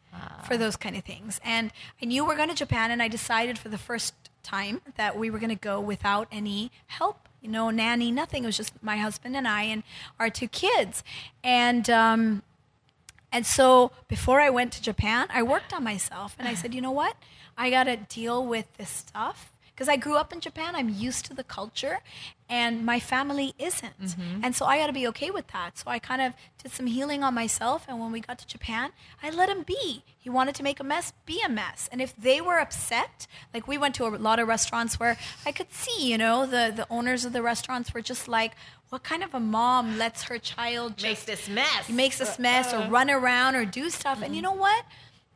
for 0.45 0.57
those 0.57 0.77
kind 0.77 0.97
of 0.97 1.05
things. 1.05 1.41
And 1.45 1.73
I 2.01 2.07
knew 2.07 2.25
we 2.25 2.35
are 2.35 2.37
going 2.37 2.49
to 2.49 2.55
Japan, 2.55 2.91
and 2.91 3.03
I 3.03 3.09
decided 3.09 3.59
for 3.59 3.69
the 3.69 3.79
first 3.79 4.15
time 4.43 4.81
that 4.97 5.19
we 5.19 5.31
were 5.31 5.39
going 5.39 5.51
to 5.51 5.55
go 5.55 5.81
without 5.81 6.29
any 6.31 6.71
help. 6.87 7.29
You 7.41 7.51
know, 7.51 7.71
nanny, 7.71 8.11
nothing. 8.11 8.45
It 8.45 8.47
was 8.47 8.57
just 8.57 8.73
my 8.83 8.97
husband 8.97 9.37
and 9.37 9.47
I 9.47 9.63
and 9.63 9.83
our 10.19 10.31
two 10.31 10.49
kids. 10.49 11.05
And 11.45 11.89
um, 11.91 12.43
and 13.31 13.45
so 13.47 13.93
before 14.09 14.41
I 14.41 14.51
went 14.51 14.73
to 14.73 14.83
Japan, 14.83 15.29
I 15.31 15.43
worked 15.43 15.73
on 15.73 15.85
myself, 15.85 16.37
and 16.39 16.49
I 16.49 16.55
said, 16.55 16.75
you 16.75 16.81
know 16.81 16.91
what? 16.91 17.17
I 17.59 17.71
got 17.71 17.85
to 17.85 17.97
deal 17.97 18.45
with 18.45 18.67
this 18.77 18.91
stuff 18.91 19.53
because 19.77 19.91
I 19.91 19.97
grew 19.97 20.17
up 20.17 20.33
in 20.33 20.41
Japan. 20.41 20.75
I'm 20.75 20.89
used 20.89 21.27
to 21.27 21.35
the 21.35 21.45
culture, 21.45 22.01
and 22.49 22.87
my 22.87 22.99
family 22.99 23.53
isn't. 23.59 24.01
Mm-hmm. 24.01 24.41
And 24.43 24.57
so 24.57 24.65
I 24.65 24.79
got 24.79 24.87
to 24.87 24.95
be 24.95 25.07
okay 25.09 25.31
with 25.31 25.49
that. 25.49 25.77
So 25.77 25.91
I 25.91 25.99
kind 25.99 26.23
of 26.23 26.33
did 26.63 26.73
some 26.73 26.87
healing 26.87 27.23
on 27.23 27.35
myself. 27.35 27.85
And 27.87 28.01
when 28.01 28.11
we 28.11 28.21
got 28.21 28.39
to 28.39 28.47
Japan, 28.47 28.93
I 29.23 29.29
let 29.29 29.51
him 29.51 29.65
be. 29.65 30.03
He 30.19 30.31
wanted 30.31 30.55
to 30.55 30.63
make 30.63 30.81
a 30.81 30.85
mess, 30.85 31.13
be 31.27 31.43
a 31.45 31.49
mess. 31.51 31.91
And 31.93 32.01
if 32.01 32.17
they 32.17 32.41
were 32.41 32.59
upset, 32.59 33.27
like 33.53 33.69
we 33.69 33.77
went 33.77 33.95
to 33.97 34.07
a 34.07 34.09
lot 34.09 34.39
of 34.39 34.49
restaurants 34.49 34.99
where 34.99 35.19
I 35.45 35.53
could 35.53 35.71
see, 35.73 36.11
you 36.11 36.17
know, 36.17 36.47
the, 36.47 36.73
the 36.75 36.87
owners 36.89 37.27
of 37.27 37.35
the 37.35 37.43
restaurants 37.43 37.93
were 37.93 38.01
just 38.01 38.29
like, 38.29 38.53
what 38.89 39.03
kind 39.03 39.23
of 39.23 39.35
a 39.35 39.41
mom 39.41 39.99
lets 39.99 40.23
her 40.25 40.39
child 40.39 41.03
Makes 41.03 41.25
this 41.25 41.49
mess. 41.51 41.91
makes 41.91 42.19
this 42.19 42.39
mess 42.39 42.73
or 42.73 42.79
uh-uh. 42.79 42.89
run 42.89 43.11
around 43.11 43.57
or 43.57 43.67
do 43.67 43.91
stuff. 43.91 44.23
And 44.23 44.35
you 44.35 44.41
mm-hmm. 44.41 44.55
know 44.55 44.61
what? 44.61 44.87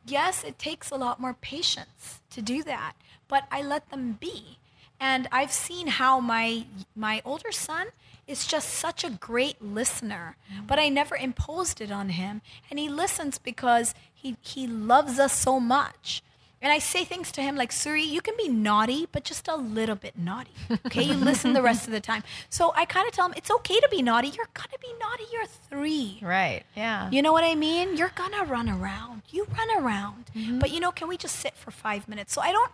Yes, 0.05 0.43
it 0.43 0.57
takes 0.57 0.89
a 0.89 0.95
lot 0.95 1.19
more 1.19 1.35
patience 1.35 2.21
to 2.31 2.41
do 2.41 2.63
that, 2.63 2.93
but 3.31 3.45
I 3.49 3.63
let 3.63 3.89
them 3.89 4.17
be. 4.19 4.59
And 4.99 5.27
I've 5.31 5.51
seen 5.51 5.87
how 5.87 6.19
my 6.19 6.65
my 6.95 7.23
older 7.25 7.51
son 7.51 7.87
is 8.27 8.45
just 8.45 8.69
such 8.69 9.03
a 9.03 9.09
great 9.09 9.59
listener, 9.59 10.37
mm-hmm. 10.53 10.67
but 10.67 10.77
I 10.77 10.89
never 10.89 11.15
imposed 11.15 11.81
it 11.81 11.91
on 11.91 12.09
him. 12.09 12.41
And 12.69 12.77
he 12.77 12.87
listens 12.87 13.39
because 13.39 13.95
he 14.13 14.37
he 14.41 14.67
loves 14.67 15.17
us 15.17 15.33
so 15.33 15.59
much. 15.59 16.21
And 16.63 16.71
I 16.71 16.77
say 16.77 17.03
things 17.05 17.31
to 17.31 17.41
him 17.41 17.55
like, 17.55 17.71
Suri, 17.71 18.05
you 18.05 18.21
can 18.21 18.35
be 18.37 18.47
naughty, 18.47 19.07
but 19.11 19.23
just 19.23 19.47
a 19.47 19.55
little 19.55 19.95
bit 19.95 20.15
naughty. 20.15 20.51
Okay, 20.85 21.01
you 21.01 21.13
listen 21.13 21.53
the 21.53 21.61
rest 21.61 21.87
of 21.87 21.91
the 21.91 21.99
time. 21.99 22.23
So 22.49 22.71
I 22.75 22.85
kind 22.85 23.07
of 23.07 23.13
tell 23.13 23.25
him 23.25 23.33
it's 23.35 23.49
okay 23.49 23.79
to 23.79 23.87
be 23.89 24.01
naughty. 24.01 24.27
You're 24.27 24.53
gonna 24.53 24.77
be 24.79 24.93
naughty. 24.99 25.23
You're 25.33 25.45
three. 25.45 26.19
right 26.21 26.63
yeah 26.75 27.09
You 27.09 27.21
know 27.21 27.31
what 27.31 27.43
I 27.43 27.55
mean? 27.55 27.97
You're 27.97 28.11
gonna 28.13 28.43
run 28.45 28.69
around. 28.69 29.23
You 29.29 29.47
run 29.57 29.83
around. 29.83 30.25
Mm-hmm. 30.35 30.59
But 30.59 30.69
you 30.71 30.79
know, 30.79 30.91
can 30.91 31.07
we 31.07 31.17
just 31.17 31.37
sit 31.37 31.55
for 31.55 31.71
five 31.71 32.07
minutes? 32.07 32.33
So 32.33 32.41
I 32.41 32.51
don't 32.51 32.71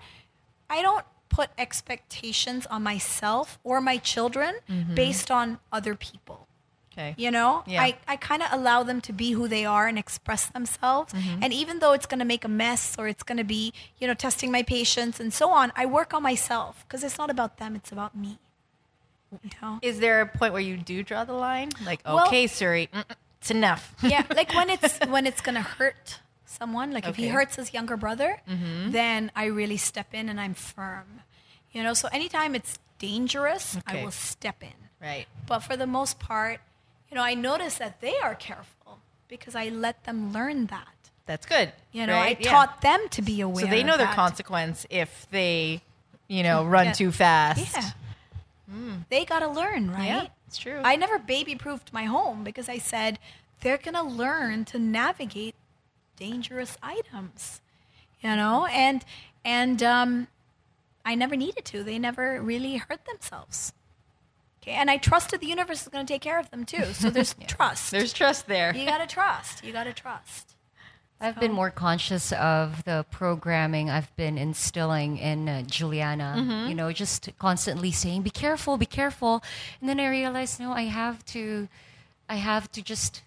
I 0.69 0.81
don't 0.81 1.05
put 1.29 1.49
expectations 1.57 2.65
on 2.65 2.83
myself 2.83 3.59
or 3.63 3.81
my 3.81 3.97
children 3.97 4.55
mm-hmm. 4.69 4.95
based 4.95 5.29
on 5.29 5.59
other 5.71 5.95
people. 5.95 6.47
okay 6.93 7.13
You 7.17 7.31
know? 7.31 7.63
Yeah. 7.67 7.83
I, 7.83 7.97
I 8.07 8.15
kind 8.15 8.41
of 8.41 8.49
allow 8.51 8.83
them 8.83 9.01
to 9.01 9.13
be 9.13 9.31
who 9.31 9.47
they 9.47 9.65
are 9.65 9.87
and 9.87 9.99
express 9.99 10.47
themselves. 10.47 11.13
Mm-hmm. 11.13 11.43
And 11.43 11.53
even 11.53 11.79
though 11.79 11.93
it's 11.93 12.05
going 12.05 12.19
to 12.19 12.25
make 12.25 12.43
a 12.43 12.47
mess 12.47 12.95
or 12.97 13.07
it's 13.07 13.23
going 13.23 13.37
to 13.37 13.43
be, 13.43 13.73
you 13.99 14.07
know, 14.07 14.13
testing 14.13 14.51
my 14.51 14.63
patience 14.63 15.19
and 15.19 15.33
so 15.33 15.51
on, 15.51 15.71
I 15.75 15.85
work 15.85 16.13
on 16.13 16.23
myself 16.23 16.83
because 16.87 17.03
it's 17.03 17.17
not 17.17 17.29
about 17.29 17.57
them, 17.57 17.75
it's 17.75 17.91
about 17.91 18.15
me. 18.15 18.39
You 19.43 19.49
know? 19.61 19.79
is 19.81 19.99
there 19.99 20.21
a 20.21 20.25
point 20.25 20.53
where 20.53 20.61
you 20.61 20.77
do 20.77 21.03
draw 21.03 21.25
the 21.25 21.33
line 21.33 21.69
like 21.85 21.99
Well- 22.05 22.27
okay 22.27 22.45
Suri 22.45 22.87
it's 23.41 23.51
enough 23.51 23.93
yeah 24.01 24.23
like 24.33 24.53
when 24.55 24.69
it's 24.75 24.97
when 24.99 25.27
it's 25.27 25.41
gonna 25.41 25.61
hurt 25.61 26.21
someone 26.49 26.91
like 26.91 27.07
if 27.07 27.15
he 27.15 27.27
hurts 27.27 27.55
his 27.57 27.73
younger 27.73 27.97
brother 27.97 28.39
mm-hmm. 28.49 28.91
then 28.91 29.31
i 29.35 29.45
really 29.45 29.77
step 29.77 30.13
in 30.13 30.29
and 30.29 30.39
i'm 30.39 30.53
firm 30.53 31.21
you 31.73 31.83
know? 31.83 31.93
So 31.93 32.07
anytime 32.11 32.55
it's 32.55 32.79
dangerous 32.97 33.77
i 33.85 34.03
will 34.03 34.11
step 34.11 34.63
in. 34.63 34.73
Right. 34.99 35.27
But 35.45 35.59
for 35.59 35.77
the 35.77 35.85
most 35.85 36.19
part 36.19 36.59
you 37.11 37.15
know 37.15 37.23
i 37.23 37.33
notice 37.33 37.77
that 37.77 38.01
they 38.01 38.17
are 38.23 38.33
careful 38.35 38.99
because 39.27 39.55
i 39.55 39.69
let 39.69 40.03
them 40.05 40.33
learn 40.33 40.65
that. 40.67 40.87
That's 41.25 41.45
good. 41.45 41.71
You 41.91 42.07
know 42.07 42.13
right? 42.13 42.37
i 42.37 42.43
Yeah. 42.43 42.49
taught 42.51 42.81
them 42.81 43.07
to 43.09 43.21
be 43.21 43.41
aware 43.41 43.65
so 43.65 43.69
they 43.69 43.83
know 43.83 43.97
their 43.97 44.07
that. 44.07 44.15
consequence 44.15 44.85
if 44.89 45.27
they 45.29 45.81
you 46.27 46.41
know 46.43 46.63
mm, 46.63 46.71
run 46.71 46.85
Yeah. 46.87 46.93
too 46.93 47.11
fast. 47.11 47.73
Yeah. 47.75 47.91
Mm. 48.73 49.05
They 49.09 49.25
gotta 49.25 49.47
learn 49.47 49.91
right? 49.91 50.07
Yeah, 50.07 50.27
it's 50.47 50.57
true. 50.57 50.81
i 50.83 50.95
never 50.95 51.19
baby 51.19 51.55
proofed 51.55 51.93
my 51.93 52.03
home 52.05 52.43
because 52.43 52.67
i 52.67 52.77
said 52.77 53.19
they're 53.61 53.77
gonna 53.77 54.03
learn 54.03 54.65
to 54.65 54.79
navigate 54.79 55.55
dangerous 56.17 56.77
items 56.83 57.61
you 58.21 58.35
know? 58.35 58.65
And 58.65 59.03
and 59.45 59.81
um 59.83 60.27
i 61.05 61.15
never 61.15 61.35
needed 61.35 61.65
to. 61.65 61.83
They 61.83 61.99
never 61.99 62.41
really 62.41 62.77
hurt 62.77 63.05
themselves. 63.05 63.73
Okay? 64.61 64.71
And 64.71 64.89
i 64.89 64.97
trusted 64.97 65.39
the 65.39 65.47
universe 65.47 65.83
is 65.83 65.87
going 65.87 66.05
to 66.05 66.13
take 66.13 66.21
care 66.21 66.39
of 66.39 66.49
them 66.51 66.65
too. 66.65 66.85
So 66.93 67.09
there's 67.15 67.35
trust. 67.47 67.91
There's 67.91 68.13
trust 68.13 68.47
there. 68.47 68.75
You 68.75 68.85
gotta 68.85 69.07
trust. 69.07 69.63
You 69.63 69.73
gotta 69.73 69.93
trust. 69.93 70.53
I've 71.19 71.39
been 71.39 71.51
more 71.51 71.71
conscious 71.71 72.31
of 72.31 72.83
the 72.83 73.03
programming 73.09 73.89
I've 73.89 74.15
been 74.15 74.37
instilling 74.37 75.17
in 75.17 75.49
uh, 75.49 75.63
Juliana. 75.63 76.35
Mm-hmm. 76.37 76.69
You 76.69 76.75
know, 76.75 76.91
just 76.91 77.29
constantly 77.39 77.91
saying, 77.91 78.21
"Be 78.21 78.29
careful, 78.29 78.77
be 78.77 78.85
careful," 78.85 79.41
and 79.81 79.89
then 79.89 79.99
I 79.99 80.09
realized, 80.09 80.59
no, 80.59 80.73
I 80.73 80.83
have 80.83 81.25
to, 81.33 81.69
I 82.29 82.35
have 82.35 82.71
to 82.73 82.83
just 82.83 83.23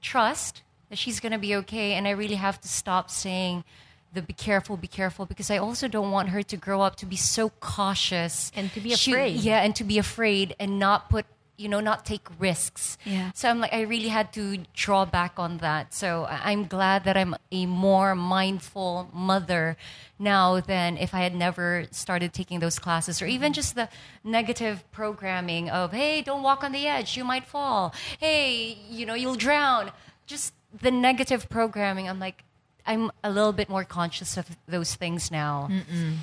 trust 0.00 0.62
that 0.90 0.98
she's 0.98 1.20
gonna 1.20 1.38
be 1.38 1.54
okay, 1.56 1.94
and 1.94 2.06
I 2.06 2.10
really 2.10 2.34
have 2.34 2.60
to 2.60 2.68
stop 2.68 3.10
saying 3.10 3.64
the 4.12 4.22
be 4.22 4.32
careful, 4.32 4.76
be 4.76 4.88
careful, 4.88 5.24
because 5.24 5.50
I 5.52 5.58
also 5.58 5.86
don't 5.86 6.10
want 6.10 6.30
her 6.30 6.42
to 6.42 6.56
grow 6.56 6.80
up 6.82 6.96
to 6.96 7.06
be 7.06 7.16
so 7.16 7.50
cautious 7.60 8.50
And 8.56 8.72
to 8.72 8.80
be 8.80 8.94
She- 8.96 9.12
afraid. 9.12 9.36
yeah, 9.36 9.62
and 9.62 9.74
to 9.76 9.84
be 9.84 9.98
afraid 9.98 10.56
and 10.58 10.80
not 10.80 11.08
put, 11.08 11.26
you 11.56 11.68
know, 11.68 11.78
not 11.78 12.04
take 12.04 12.26
risks. 12.40 12.98
Yeah. 13.04 13.30
So 13.34 13.48
I'm 13.48 13.60
like, 13.60 13.72
I 13.72 13.82
really 13.82 14.08
had 14.08 14.32
to 14.32 14.64
draw 14.74 15.04
back 15.04 15.34
on 15.38 15.58
that. 15.58 15.94
So 15.94 16.26
I'm 16.28 16.66
glad 16.66 17.04
that 17.04 17.16
I'm 17.16 17.36
a 17.52 17.66
more 17.66 18.16
mindful 18.16 19.10
mother 19.12 19.76
now 20.18 20.58
than 20.58 20.96
if 20.98 21.14
I 21.14 21.20
had 21.20 21.34
never 21.36 21.86
started 21.92 22.32
taking 22.32 22.58
those 22.58 22.80
classes 22.80 23.22
or 23.22 23.26
even 23.26 23.52
just 23.52 23.76
the 23.76 23.88
negative 24.24 24.82
programming 24.90 25.70
of, 25.70 25.92
hey, 25.92 26.20
don't 26.22 26.42
walk 26.42 26.64
on 26.64 26.72
the 26.72 26.88
edge, 26.88 27.16
you 27.16 27.22
might 27.24 27.46
fall. 27.46 27.94
Hey, 28.18 28.76
you 28.90 29.06
know, 29.06 29.14
you'll 29.14 29.36
drown. 29.36 29.92
Just 30.26 30.52
the 30.78 30.90
negative 30.90 31.48
programming. 31.48 32.08
I'm 32.08 32.18
like, 32.18 32.44
I'm 32.86 33.10
a 33.22 33.30
little 33.30 33.52
bit 33.52 33.68
more 33.68 33.84
conscious 33.84 34.36
of 34.36 34.46
those 34.66 34.94
things 34.94 35.30
now. 35.30 35.68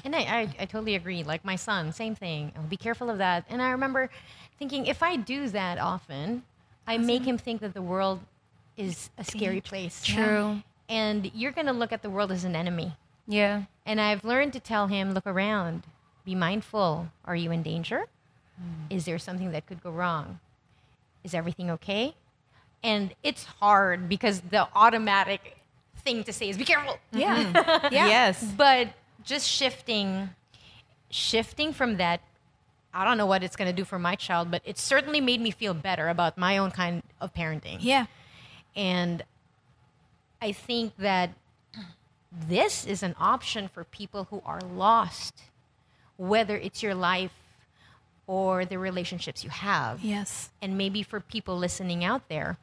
And 0.04 0.16
I, 0.16 0.20
I, 0.20 0.42
I 0.60 0.66
totally 0.66 0.96
agree. 0.96 1.24
Like 1.24 1.46
my 1.46 1.56
son, 1.56 1.94
same 1.94 2.16
thing. 2.16 2.52
Oh, 2.58 2.62
be 2.62 2.78
careful 2.78 3.10
of 3.10 3.20
that. 3.20 3.46
And 3.50 3.62
I 3.62 3.70
remember 3.72 4.10
thinking, 4.58 4.86
if 4.86 5.04
I 5.04 5.16
do 5.16 5.50
that 5.50 5.78
often, 5.78 6.44
I 6.86 6.98
make 6.98 7.24
him 7.24 7.38
think 7.38 7.62
that 7.62 7.74
the 7.74 7.82
world 7.82 8.22
is 8.76 9.10
a 9.18 9.24
scary 9.24 9.62
place. 9.62 10.04
True. 10.04 10.64
And 10.90 11.32
you're 11.34 11.52
going 11.52 11.68
to 11.68 11.74
look 11.74 11.92
at 11.92 12.02
the 12.02 12.10
world 12.10 12.32
as 12.32 12.44
an 12.44 12.56
enemy. 12.56 12.96
Yeah. 13.28 13.64
And 13.86 14.00
I've 14.00 14.24
learned 14.24 14.54
to 14.54 14.60
tell 14.60 14.88
him, 14.88 15.14
look 15.14 15.28
around, 15.28 15.84
be 16.24 16.34
mindful. 16.34 17.10
Are 17.26 17.36
you 17.36 17.52
in 17.52 17.62
danger? 17.62 18.06
Hmm. 18.58 18.86
Is 18.90 19.06
there 19.06 19.20
something 19.20 19.52
that 19.52 19.68
could 19.68 19.84
go 19.84 19.92
wrong? 19.92 20.40
Is 21.24 21.34
everything 21.34 21.70
okay? 21.72 22.16
And 22.88 23.14
it's 23.22 23.44
hard 23.44 24.08
because 24.08 24.40
the 24.40 24.66
automatic 24.74 25.58
thing 25.98 26.24
to 26.24 26.32
say 26.32 26.50
is 26.50 26.58
be 26.58 26.64
careful. 26.64 26.98
Yeah. 27.12 27.36
Mm-hmm. 27.54 27.94
Yeah. 27.94 28.08
Yes. 28.08 28.44
But 28.56 28.90
just 29.24 29.46
shifting, 29.48 30.30
shifting 31.10 31.74
from 31.74 31.98
that, 31.98 32.22
I 32.94 33.04
don't 33.04 33.18
know 33.18 33.26
what 33.26 33.44
it's 33.44 33.58
going 33.58 33.70
to 33.70 33.76
do 33.76 33.84
for 33.84 34.00
my 34.00 34.16
child, 34.16 34.50
but 34.50 34.62
it 34.64 34.78
certainly 34.78 35.20
made 35.20 35.42
me 35.42 35.52
feel 35.52 35.74
better 35.74 36.08
about 36.08 36.38
my 36.38 36.58
own 36.58 36.72
kind 36.72 37.04
of 37.20 37.34
parenting. 37.34 37.80
Yeah. 37.82 38.06
And 38.76 39.24
I 40.42 40.54
think 40.54 40.96
that 40.98 41.32
this 42.32 42.86
is 42.86 43.04
an 43.04 43.16
option 43.20 43.68
for 43.68 43.84
people 43.84 44.28
who 44.30 44.42
are 44.46 44.62
lost, 44.62 45.36
whether 46.16 46.56
it's 46.56 46.82
your 46.82 46.96
life 46.96 47.34
or 48.28 48.64
the 48.66 48.80
relationships 48.80 49.44
you 49.44 49.50
have. 49.50 50.04
Yes. 50.04 50.52
And 50.62 50.78
maybe 50.78 51.04
for 51.04 51.20
people 51.20 51.58
listening 51.58 52.06
out 52.06 52.30
there, 52.30 52.58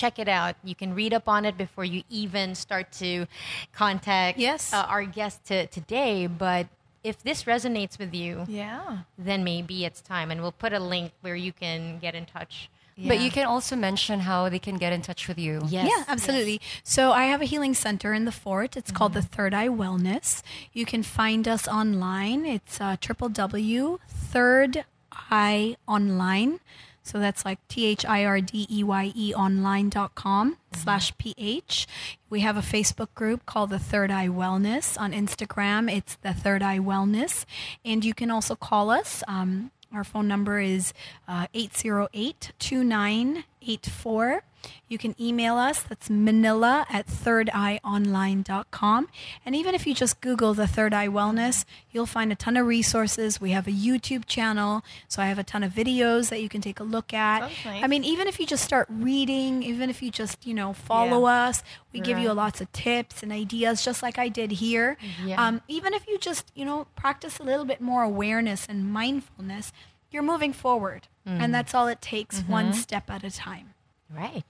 check 0.00 0.18
it 0.18 0.28
out. 0.28 0.56
You 0.64 0.74
can 0.74 0.90
read 0.94 1.12
up 1.14 1.28
on 1.28 1.44
it 1.44 1.56
before 1.56 1.84
you 1.84 2.02
even 2.10 2.54
start 2.54 2.90
to 3.04 3.26
contact 3.72 4.38
Yes. 4.38 4.72
uh, 4.72 4.84
our 4.94 5.04
guest 5.04 5.44
to, 5.46 5.66
today. 5.68 6.26
But 6.26 6.66
if 7.04 7.22
this 7.22 7.44
resonates 7.44 7.98
with 7.98 8.12
you, 8.14 8.44
Yeah. 8.48 8.98
then 9.16 9.44
maybe 9.44 9.84
it's 9.84 10.00
time. 10.00 10.30
And 10.32 10.40
we'll 10.42 10.58
put 10.66 10.72
a 10.72 10.80
link 10.80 11.12
where 11.20 11.36
you 11.36 11.52
can 11.52 11.98
get 12.00 12.14
in 12.14 12.26
touch. 12.26 12.68
But 12.96 13.18
you 13.18 13.30
can 13.36 13.44
also 13.44 13.74
mention 13.74 14.20
how 14.20 14.48
they 14.48 14.60
can 14.60 14.76
get 14.78 14.92
in 14.92 15.02
touch 15.02 15.26
with 15.26 15.36
you. 15.36 15.62
Yes. 15.66 15.90
Yeah, 15.90 16.04
absolutely. 16.06 16.60
So 16.84 17.10
I 17.10 17.24
have 17.24 17.42
a 17.42 17.44
healing 17.44 17.74
center 17.74 18.12
in 18.14 18.24
the 18.24 18.30
fort. 18.44 18.76
It's 18.76 18.92
called 18.92 19.14
the 19.14 19.22
Third 19.34 19.52
Eye 19.52 19.66
Wellness. 19.82 20.42
You 20.72 20.86
can 20.86 21.02
find 21.02 21.48
us 21.48 21.66
online. 21.66 22.46
It's 22.46 22.80
uh, 22.80 22.94
triple 23.00 23.28
W 23.28 23.98
Third 24.08 24.84
Eye 25.10 25.76
Online. 25.88 26.60
So 27.04 27.20
that's 27.20 27.44
like 27.44 27.58
T 27.68 27.84
H 27.86 28.04
I 28.06 28.24
R 28.24 28.40
D 28.40 28.66
E 28.70 28.82
Y 28.82 29.12
E 29.14 29.34
online.com 29.34 30.56
slash 30.72 31.16
PH. 31.18 31.86
We 32.30 32.40
have 32.40 32.56
a 32.56 32.60
Facebook 32.60 33.14
group 33.14 33.44
called 33.44 33.68
the 33.70 33.78
Third 33.78 34.10
Eye 34.10 34.28
Wellness. 34.28 34.98
On 34.98 35.12
Instagram, 35.12 35.94
it's 35.94 36.16
the 36.16 36.32
Third 36.32 36.62
Eye 36.62 36.78
Wellness. 36.78 37.44
And 37.84 38.04
you 38.04 38.14
can 38.14 38.30
also 38.30 38.56
call 38.56 38.90
us. 38.90 39.22
Um, 39.28 39.70
our 39.92 40.02
phone 40.02 40.26
number 40.26 40.58
is 40.58 40.94
uh, 41.28 41.46
808 41.52 42.52
2984. 42.58 44.42
You 44.88 44.98
can 44.98 45.14
email 45.20 45.56
us. 45.56 45.82
That's 45.82 46.10
manila 46.10 46.86
at 46.90 47.06
thirdeyeonline.com. 47.06 49.08
And 49.44 49.56
even 49.56 49.74
if 49.74 49.86
you 49.86 49.94
just 49.94 50.20
Google 50.20 50.54
the 50.54 50.66
Third 50.66 50.94
Eye 50.94 51.08
Wellness, 51.08 51.64
you'll 51.90 52.06
find 52.06 52.32
a 52.32 52.34
ton 52.34 52.56
of 52.56 52.66
resources. 52.66 53.40
We 53.40 53.50
have 53.50 53.66
a 53.66 53.70
YouTube 53.72 54.26
channel, 54.26 54.82
so 55.08 55.22
I 55.22 55.26
have 55.26 55.38
a 55.38 55.44
ton 55.44 55.62
of 55.62 55.72
videos 55.72 56.28
that 56.30 56.42
you 56.42 56.48
can 56.48 56.60
take 56.60 56.80
a 56.80 56.84
look 56.84 57.12
at. 57.12 57.40
Nice. 57.40 57.82
I 57.82 57.86
mean, 57.86 58.04
even 58.04 58.28
if 58.28 58.38
you 58.40 58.46
just 58.46 58.64
start 58.64 58.86
reading, 58.90 59.62
even 59.62 59.90
if 59.90 60.02
you 60.02 60.10
just, 60.10 60.46
you 60.46 60.54
know, 60.54 60.72
follow 60.72 61.24
us, 61.26 61.62
we 61.92 62.00
give 62.00 62.18
you 62.18 62.28
Right. 62.28 62.36
lots 62.36 62.60
of 62.60 62.70
tips 62.72 63.22
and 63.22 63.32
ideas, 63.32 63.84
just 63.84 64.02
like 64.02 64.18
I 64.18 64.28
did 64.28 64.52
here. 64.52 64.96
Yeah. 65.24 65.44
Um, 65.44 65.60
even 65.68 65.94
if 65.94 66.06
you 66.06 66.18
just, 66.18 66.50
you 66.54 66.64
know, 66.64 66.86
practice 66.96 67.38
a 67.38 67.42
little 67.42 67.64
bit 67.64 67.80
more 67.80 68.02
awareness 68.02 68.66
and 68.68 68.90
mindfulness, 68.92 69.72
you're 70.10 70.22
moving 70.22 70.52
forward. 70.52 71.08
And 71.26 71.54
that's 71.54 71.74
all 71.74 71.88
it 71.88 72.02
takes, 72.02 72.40
one 72.42 72.74
step 72.74 73.08
at 73.08 73.24
a 73.24 73.30
time. 73.30 73.72
Right. 74.14 74.44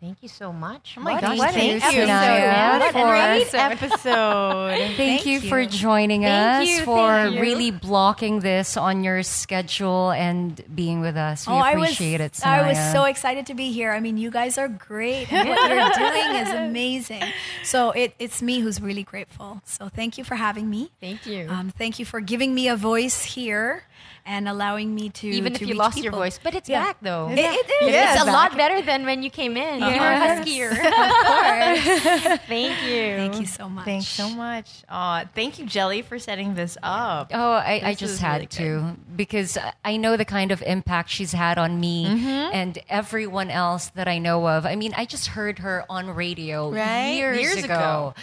Thank 0.00 0.18
you 0.22 0.28
so 0.28 0.52
much. 0.52 0.94
Oh 0.96 1.00
my 1.00 1.14
What- 1.14 1.22
gosh, 1.22 1.38
what 1.38 1.54
thank 1.54 1.72
you, 1.72 2.02
episode. 2.02 2.06
Sanaiyah, 2.08 2.78
What 2.78 2.88
a 2.88 2.92
for- 2.92 3.08
great 3.08 3.54
episode. 3.54 4.94
Thank, 4.96 5.26
you, 5.26 5.40
for 5.40 5.66
joining 5.66 6.22
Thank 6.22 6.62
us, 6.62 6.78
you, 6.78 6.84
for 6.84 7.08
thank 7.08 7.34
you. 7.34 7.40
really 7.40 7.70
blocking 7.72 8.38
this 8.38 8.76
on 8.76 9.02
your 9.02 9.24
schedule 9.24 10.12
and 10.12 10.62
being 10.72 11.00
with 11.00 11.16
us. 11.16 11.48
We 11.48 11.52
Oh, 11.52 11.56
I 11.56 11.74
was, 11.74 11.82
appreciate 11.90 12.20
it, 12.20 12.38
I 12.46 12.68
was 12.68 12.78
so 12.92 13.04
excited 13.06 13.46
to 13.46 13.54
be 13.54 13.72
here. 13.72 13.90
I 13.90 13.98
mean, 13.98 14.18
you 14.18 14.30
guys 14.30 14.56
are 14.56 14.68
great. 14.68 15.32
And 15.32 15.48
what 15.48 15.68
you're 15.68 15.90
doing 16.10 16.36
is 16.46 16.52
amazing. 16.52 17.24
So 17.64 17.90
it, 17.90 18.14
it's 18.20 18.40
me 18.40 18.60
who's 18.60 18.80
really 18.80 19.02
grateful. 19.02 19.60
So 19.64 19.88
thank 19.88 20.16
you 20.16 20.22
for 20.22 20.36
having 20.36 20.70
me. 20.70 20.92
Thank 21.00 21.26
you. 21.26 21.48
Um, 21.50 21.70
thank 21.76 21.98
you 21.98 22.04
for 22.04 22.20
giving 22.20 22.54
me 22.54 22.68
a 22.68 22.76
voice 22.76 23.24
here 23.24 23.82
and 24.24 24.46
allowing 24.46 24.94
me 24.94 25.08
to 25.08 25.26
Even 25.26 25.54
to 25.54 25.56
if 25.56 25.60
you 25.62 25.68
reach 25.68 25.78
lost 25.78 25.98
your 25.98 26.12
voice, 26.12 26.38
but 26.42 26.54
it's 26.54 26.68
Yeah. 26.68 26.84
back 26.84 26.98
though. 27.00 27.30
It- 27.30 27.38
it 27.38 27.42
is. 27.42 27.66
It's 27.80 27.90
Yes. 27.92 28.22
a 28.22 28.26
lot 28.30 28.54
better 28.56 28.82
than 28.82 29.06
when 29.06 29.22
you 29.22 29.30
came 29.30 29.56
in. 29.56 29.80
You 29.94 30.00
were 30.00 30.06
Yes. 30.06 30.48
huskier. 30.48 32.38
Thank 32.46 32.82
you. 32.82 33.16
Thank 33.16 33.40
you 33.40 33.46
so 33.46 33.68
much. 33.68 33.84
Thanks 33.84 34.06
so 34.08 34.28
much. 34.30 34.70
Aw, 34.88 35.24
thank 35.34 35.58
you, 35.58 35.66
Jelly, 35.66 36.02
for 36.02 36.18
setting 36.18 36.54
this 36.54 36.76
up. 36.82 37.30
Oh, 37.34 37.52
I, 37.52 37.80
I 37.84 37.94
just 37.94 38.20
had 38.20 38.34
really 38.36 38.46
to 38.48 38.96
because 39.16 39.58
I 39.84 39.96
know 39.96 40.16
the 40.16 40.24
kind 40.24 40.52
of 40.52 40.62
impact 40.62 41.10
she's 41.10 41.32
had 41.32 41.58
on 41.58 41.78
me 41.80 42.06
Mm-hmm. 42.06 42.54
and 42.54 42.78
everyone 42.88 43.50
else 43.50 43.88
that 43.90 44.08
I 44.08 44.18
know 44.18 44.46
of. 44.48 44.64
I 44.66 44.76
mean, 44.76 44.94
I 44.96 45.04
just 45.04 45.28
heard 45.28 45.58
her 45.60 45.84
on 45.90 46.08
radio 46.10 46.70
Right? 46.70 47.10
years, 47.16 47.40
Years 47.40 47.64
ago. 47.64 47.74
ago. 47.74 48.14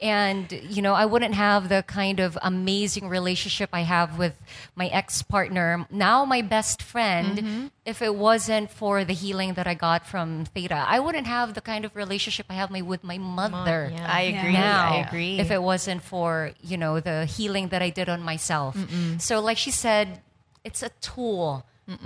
And, 0.00 0.50
you 0.52 0.80
know, 0.80 0.94
I 0.94 1.04
wouldn't 1.04 1.34
have 1.34 1.68
the 1.68 1.82
kind 1.82 2.20
of 2.20 2.38
amazing 2.42 3.08
relationship 3.08 3.68
I 3.72 3.82
have 3.82 4.16
with 4.16 4.34
my 4.74 4.86
ex 4.88 5.20
partner, 5.22 5.86
now 5.90 6.24
my 6.24 6.40
best 6.42 6.82
friend, 6.82 7.38
Mm-hmm. 7.38 7.66
if 7.84 8.00
it 8.02 8.14
wasn't 8.14 8.70
for 8.70 9.04
the 9.04 9.12
healing 9.12 9.54
that 9.54 9.66
I 9.66 9.74
got 9.74 10.06
from 10.06 10.46
Theta. 10.46 10.84
I 10.88 11.00
wouldn't 11.00 11.26
have 11.26 11.52
the 11.54 11.60
kind 11.60 11.84
of 11.84 11.94
relationship 11.94 12.46
I 12.48 12.54
have 12.54 12.70
my, 12.70 12.80
with 12.82 13.04
my 13.04 13.18
mother 13.18 13.90
yeah. 13.92 14.06
I 14.10 14.22
agree. 14.22 14.52
now 14.52 14.92
I 14.94 14.96
agree. 15.06 15.38
if 15.38 15.50
it 15.50 15.62
wasn't 15.62 16.02
for 16.02 16.52
you 16.62 16.76
know 16.76 17.00
the 17.00 17.24
healing 17.26 17.68
that 17.68 17.82
i 17.82 17.90
did 17.90 18.08
on 18.08 18.22
myself 18.22 18.76
so 19.18 19.40
like 19.40 19.58
she 19.58 19.70
said 19.70 20.20
it's 20.64 20.82
a 20.82 20.90
tool 21.00 21.64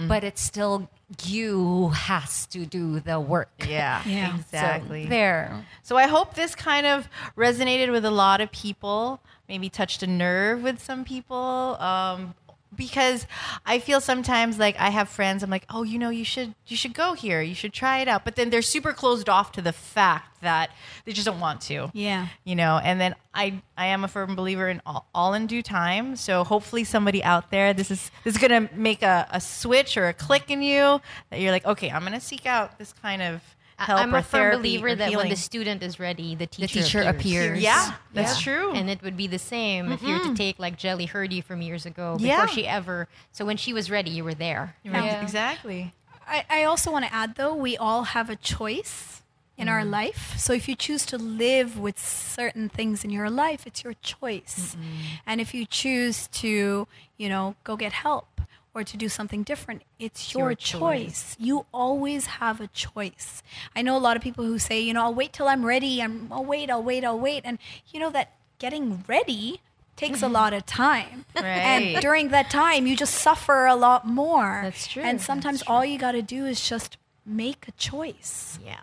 but 0.09 0.24
it's 0.24 0.40
still 0.40 0.89
you 1.24 1.56
who 1.56 1.89
has 1.90 2.47
to 2.47 2.65
do 2.66 3.01
the 3.01 3.20
work 3.20 3.51
yeah, 3.69 4.02
Yeah. 4.06 4.32
So, 4.36 4.40
exactly. 4.40 5.06
there 5.06 5.65
So 5.82 5.97
I 5.97 6.06
hope 6.06 6.35
this 6.35 6.55
kind 6.55 6.86
of 6.86 7.09
resonated 7.36 7.90
with 7.90 8.05
a 8.05 8.11
lot 8.11 8.40
of 8.40 8.51
people, 8.51 9.20
maybe 9.48 9.69
touched 9.69 10.02
a 10.02 10.06
nerve 10.06 10.62
with 10.62 10.82
some 10.82 11.05
people. 11.05 11.77
Um, 11.81 12.35
because 12.77 13.27
I 13.65 13.78
feel 13.78 14.01
sometimes 14.01 14.59
like 14.59 14.77
I 14.78 14.90
have 14.90 15.09
friends, 15.09 15.43
I'm 15.43 15.51
like, 15.51 15.65
oh, 15.70 15.82
you 15.82 15.98
know, 15.98 16.11
you 16.11 16.24
should 16.24 16.55
you 16.66 16.77
should 16.77 16.94
go 16.94 17.12
here, 17.12 17.40
you 17.40 17.55
should 17.55 17.73
try 17.73 17.98
it 17.98 18.09
out. 18.09 18.24
But 18.24 18.36
then 18.36 18.51
they're 18.51 18.62
super 18.62 18.93
closed 18.93 19.28
off 19.28 19.52
to 19.52 19.62
the 19.62 19.73
fact 19.73 20.34
that 20.45 20.71
they 21.05 21.12
just 21.12 21.27
don't 21.27 21.41
want 21.41 21.61
to. 21.62 21.91
Yeah. 21.93 22.29
You 22.45 22.55
know, 22.55 22.81
and 22.83 23.01
then 23.01 23.15
I 23.35 23.61
I 23.77 23.87
am 23.87 24.05
a 24.05 24.09
firm 24.09 24.37
believer 24.37 24.69
in 24.69 24.81
all, 24.87 25.07
all 25.15 25.35
in 25.35 25.47
due 25.47 25.62
time. 25.62 26.16
So 26.16 26.45
hopefully 26.45 26.85
somebody 26.85 27.23
out 27.25 27.51
there, 27.51 27.75
this 27.75 27.91
is 27.91 28.11
this 28.23 28.35
is 28.37 28.41
gonna 28.41 28.71
make 28.75 29.03
a, 29.03 29.27
a 29.31 29.41
switch 29.41 29.97
or 29.97 30.09
a 30.09 30.12
click 30.15 30.51
in 30.51 30.62
you 30.62 31.01
that 31.31 31.41
you're 31.41 31.51
like, 31.53 31.66
okay, 31.66 31.91
I'm 31.91 32.05
gonna 32.05 32.21
seek 32.21 32.47
out 32.47 32.79
this 32.79 32.93
kind 32.93 33.21
of 33.21 33.43
help 33.77 34.01
I'm 34.01 34.15
a 34.15 34.23
firm 34.23 34.59
believer 34.59 34.89
or 34.89 34.95
that 34.95 35.15
when 35.16 35.29
the 35.29 35.37
student 35.37 35.83
is 35.83 35.99
ready, 35.99 36.35
the 36.37 36.47
teacher, 36.47 36.83
teacher 36.83 37.03
appears. 37.03 37.61
Yeah, 37.61 37.95
that's 38.12 38.41
true. 38.41 38.73
And 38.73 38.89
it 38.89 39.03
would 39.03 39.16
be 39.16 39.27
the 39.27 39.39
same 39.39 39.91
if 39.91 40.03
you 40.03 40.15
were 40.15 40.25
to 40.25 40.35
take 40.35 40.59
like 40.61 40.77
Jelly 40.79 41.07
Hurdy 41.07 41.41
from 41.41 41.61
years 41.61 41.85
ago 41.85 42.15
before 42.16 42.27
Yeah. 42.29 42.47
she 42.47 42.66
ever. 42.66 43.09
So 43.33 43.45
when 43.45 43.57
she 43.57 43.73
was 43.73 43.91
ready, 43.91 44.11
you 44.11 44.23
were 44.25 44.35
there. 44.35 44.77
Right, 44.85 45.05
Yeah. 45.05 45.23
Exactly. 45.23 45.93
I, 46.27 46.45
I 46.49 46.65
also 46.65 46.91
want 46.91 47.05
to 47.05 47.12
add, 47.12 47.35
though, 47.35 47.55
we 47.55 47.77
all 47.77 48.05
have 48.05 48.31
a 48.31 48.37
choice 48.37 49.23
in 49.56 49.68
our 49.68 49.82
mm. 49.82 49.90
life. 49.90 50.35
So 50.36 50.52
if 50.52 50.68
you 50.68 50.74
choose 50.74 51.06
to 51.06 51.18
live 51.18 51.78
with 51.78 51.98
certain 51.98 52.68
things 52.68 53.05
in 53.05 53.10
your 53.10 53.31
life, 53.31 53.66
it's 53.66 53.85
your 53.85 53.94
choice. 54.02 54.76
And 55.26 55.40
if 55.40 55.55
you 55.55 55.64
choose 55.64 56.28
to, 56.28 56.86
you 57.16 57.28
know, 57.28 57.55
go 57.64 57.76
get 57.76 57.93
help 57.93 58.40
or 58.74 58.82
to 58.82 58.97
do 58.97 59.09
something 59.09 59.44
different, 59.44 59.82
it's 60.01 60.35
your, 60.35 60.51
your 60.51 60.55
choice. 60.56 61.36
You 61.39 61.66
always 61.72 62.26
have 62.26 62.60
a 62.60 62.66
choice. 62.68 63.43
I 63.76 63.82
know 63.82 63.97
a 63.97 63.98
lot 63.98 64.16
of 64.16 64.22
people 64.22 64.44
who 64.44 64.59
say, 64.59 64.81
you 64.81 64.93
know, 64.93 65.05
I'll 65.05 65.14
wait 65.14 65.32
till 65.32 65.47
I'm 65.47 65.64
ready. 65.64 66.02
I'm, 66.02 66.28
I'll 66.32 66.44
wait, 66.44 66.70
I'll 66.70 66.82
wait, 66.82 67.05
I'll 67.05 67.18
wait. 67.18 67.43
And 67.44 67.59
you 67.93 68.01
know 68.01 68.10
that 68.10 68.32
getting 68.59 69.05
ready 69.06 69.60
takes 69.97 70.22
a 70.22 70.24
mm-hmm. 70.24 70.35
lot 70.35 70.52
of 70.52 70.66
time. 70.66 71.24
Right. 71.36 71.44
And 71.44 72.02
during 72.02 72.31
that 72.31 72.51
time, 72.51 72.89
you 72.89 72.97
just 72.97 73.14
suffer 73.14 73.66
a 73.66 73.76
lot 73.76 74.06
more. 74.06 74.62
That's 74.64 74.89
true. 74.89 75.05
And 75.05 75.20
sometimes 75.20 75.62
all 75.68 75.85
you 75.85 75.98
got 75.98 76.12
to 76.12 76.22
do 76.22 76.47
is 76.47 76.68
just 76.68 76.97
make 77.24 77.68
a 77.68 77.72
choice. 77.72 78.59
Yeah. 78.64 78.81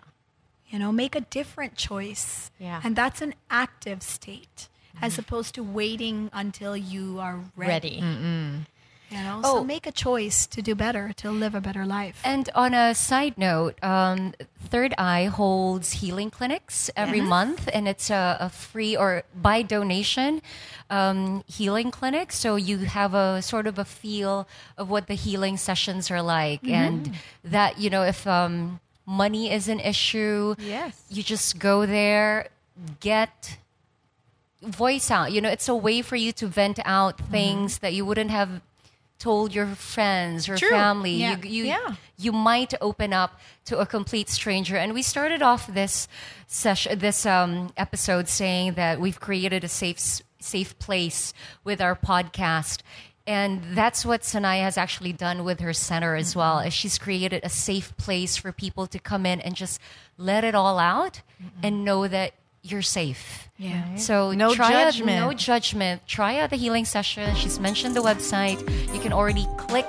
You 0.72 0.78
know, 0.80 0.90
make 0.90 1.14
a 1.14 1.20
different 1.20 1.76
choice. 1.76 2.50
Yeah. 2.58 2.80
And 2.82 2.96
that's 2.96 3.20
an 3.20 3.34
active 3.50 4.02
state 4.02 4.68
as 5.00 5.18
opposed 5.18 5.54
to 5.56 5.62
waiting 5.62 6.30
until 6.32 6.76
you 6.76 7.18
are 7.20 7.40
ready. 7.56 8.00
Ready. 8.00 8.64
You 9.10 9.18
know, 9.18 9.40
Oh. 9.44 9.56
so 9.58 9.64
make 9.64 9.86
a 9.86 9.92
choice 9.92 10.46
to 10.46 10.62
do 10.62 10.74
better, 10.74 11.12
to 11.16 11.30
live 11.30 11.54
a 11.54 11.60
better 11.60 11.84
life. 11.84 12.18
And 12.24 12.48
on 12.54 12.72
a 12.72 12.94
side 12.94 13.36
note, 13.36 13.76
um, 13.84 14.32
Third 14.58 14.94
Eye 14.96 15.26
holds 15.26 15.92
healing 16.00 16.30
clinics 16.30 16.88
every 16.96 17.20
month, 17.20 17.68
and 17.74 17.86
it's 17.86 18.08
a, 18.08 18.38
a 18.40 18.48
free 18.48 18.96
or 18.96 19.24
by 19.36 19.60
donation 19.60 20.40
um, 20.88 21.44
healing 21.46 21.90
clinic. 21.90 22.32
So 22.32 22.56
you 22.56 22.78
have 22.78 23.12
a 23.12 23.42
sort 23.42 23.66
of 23.66 23.78
a 23.78 23.84
feel 23.84 24.48
of 24.78 24.88
what 24.88 25.08
the 25.08 25.14
healing 25.14 25.58
sessions 25.58 26.10
are 26.10 26.22
like, 26.22 26.66
and 26.66 27.12
that 27.44 27.78
you 27.78 27.90
know 27.90 28.04
if 28.04 28.26
um, 28.26 28.80
money 29.06 29.50
is 29.50 29.68
an 29.68 29.80
issue, 29.80 30.54
Yes. 30.58 31.02
you 31.10 31.22
just 31.22 31.58
go 31.58 31.86
there, 31.86 32.48
get 33.00 33.58
voice 34.62 35.10
out. 35.10 35.32
You 35.32 35.40
know, 35.40 35.48
it's 35.48 35.68
a 35.68 35.74
way 35.74 36.02
for 36.02 36.16
you 36.16 36.32
to 36.32 36.46
vent 36.46 36.78
out 36.84 37.18
things 37.18 37.78
that 37.78 37.92
you 37.94 38.04
wouldn't 38.04 38.30
have 38.30 38.60
told 39.18 39.54
your 39.54 39.66
friends 39.68 40.48
or 40.48 40.56
True. 40.56 40.70
family. 40.70 41.12
Yeah. 41.14 41.36
You, 41.42 41.48
you, 41.50 41.64
Yeah. 41.64 41.94
you 42.18 42.32
might 42.32 42.74
open 42.80 43.12
up 43.12 43.38
to 43.66 43.78
a 43.78 43.86
complete 43.86 44.28
stranger. 44.28 44.76
And 44.76 44.94
we 44.94 45.02
started 45.02 45.42
off 45.42 45.66
this 45.72 46.08
session, 46.48 46.98
this 46.98 47.24
um, 47.26 47.72
episode, 47.76 48.28
saying 48.28 48.74
that 48.74 49.00
we've 49.00 49.20
created 49.20 49.62
a 49.64 49.68
safe, 49.68 50.22
safe 50.40 50.76
place 50.78 51.32
with 51.64 51.80
our 51.80 51.94
podcast. 51.94 52.80
And 53.26 53.62
that's 53.74 54.04
what 54.04 54.22
Sanaiyah 54.22 54.62
has 54.62 54.76
actually 54.76 55.12
done 55.12 55.44
with 55.44 55.60
her 55.60 55.72
center 55.72 56.16
as 56.16 56.30
mm-hmm. 56.30 56.40
well. 56.40 56.58
Is 56.60 56.74
she's 56.74 56.98
created 56.98 57.42
a 57.44 57.48
safe 57.48 57.96
place 57.96 58.36
for 58.36 58.52
people 58.52 58.86
to 58.88 58.98
come 58.98 59.26
in 59.26 59.40
and 59.40 59.54
just 59.54 59.80
let 60.18 60.44
it 60.44 60.54
all 60.54 60.78
out 60.78 61.22
mm-hmm. 61.40 61.60
and 61.62 61.84
know 61.84 62.08
that 62.08 62.32
you're 62.62 62.82
safe. 62.82 63.48
Yeah. 63.58 63.96
So 63.96 64.32
No 64.32 64.54
try 64.54 64.72
judgment. 64.72 65.18
Out, 65.18 65.30
no 65.30 65.32
judgment. 65.34 66.06
Try 66.06 66.38
out 66.38 66.50
the 66.50 66.56
healing 66.56 66.84
session. 66.84 67.34
She's 67.34 67.58
mentioned 67.58 67.96
the 67.96 68.02
website. 68.02 68.60
You 68.94 69.00
can 69.00 69.12
already 69.12 69.46
click 69.56 69.86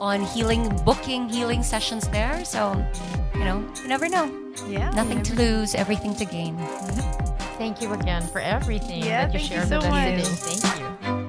on 0.00 0.22
healing, 0.22 0.68
booking 0.84 1.28
healing 1.28 1.62
sessions 1.62 2.08
there. 2.08 2.44
So, 2.44 2.84
you 3.34 3.44
know, 3.44 3.64
you 3.82 3.88
never 3.88 4.08
know. 4.08 4.30
Yeah. 4.68 4.90
Nothing 4.90 5.22
to 5.22 5.34
lose, 5.34 5.74
everything 5.74 6.14
to 6.16 6.24
gain. 6.24 6.56
Mm-hmm. 6.56 7.58
Thank 7.58 7.80
you 7.80 7.92
again 7.92 8.26
for 8.28 8.40
everything 8.40 9.02
Yeah, 9.02 9.26
that 9.26 9.34
you 9.34 9.38
thank 9.38 9.50
you 9.50 9.56
shared 9.56 9.68
so 9.68 9.76
with 9.76 9.86
us 9.86 10.40
today. 10.42 10.56
Thank 10.56 11.04
you. 11.04 11.21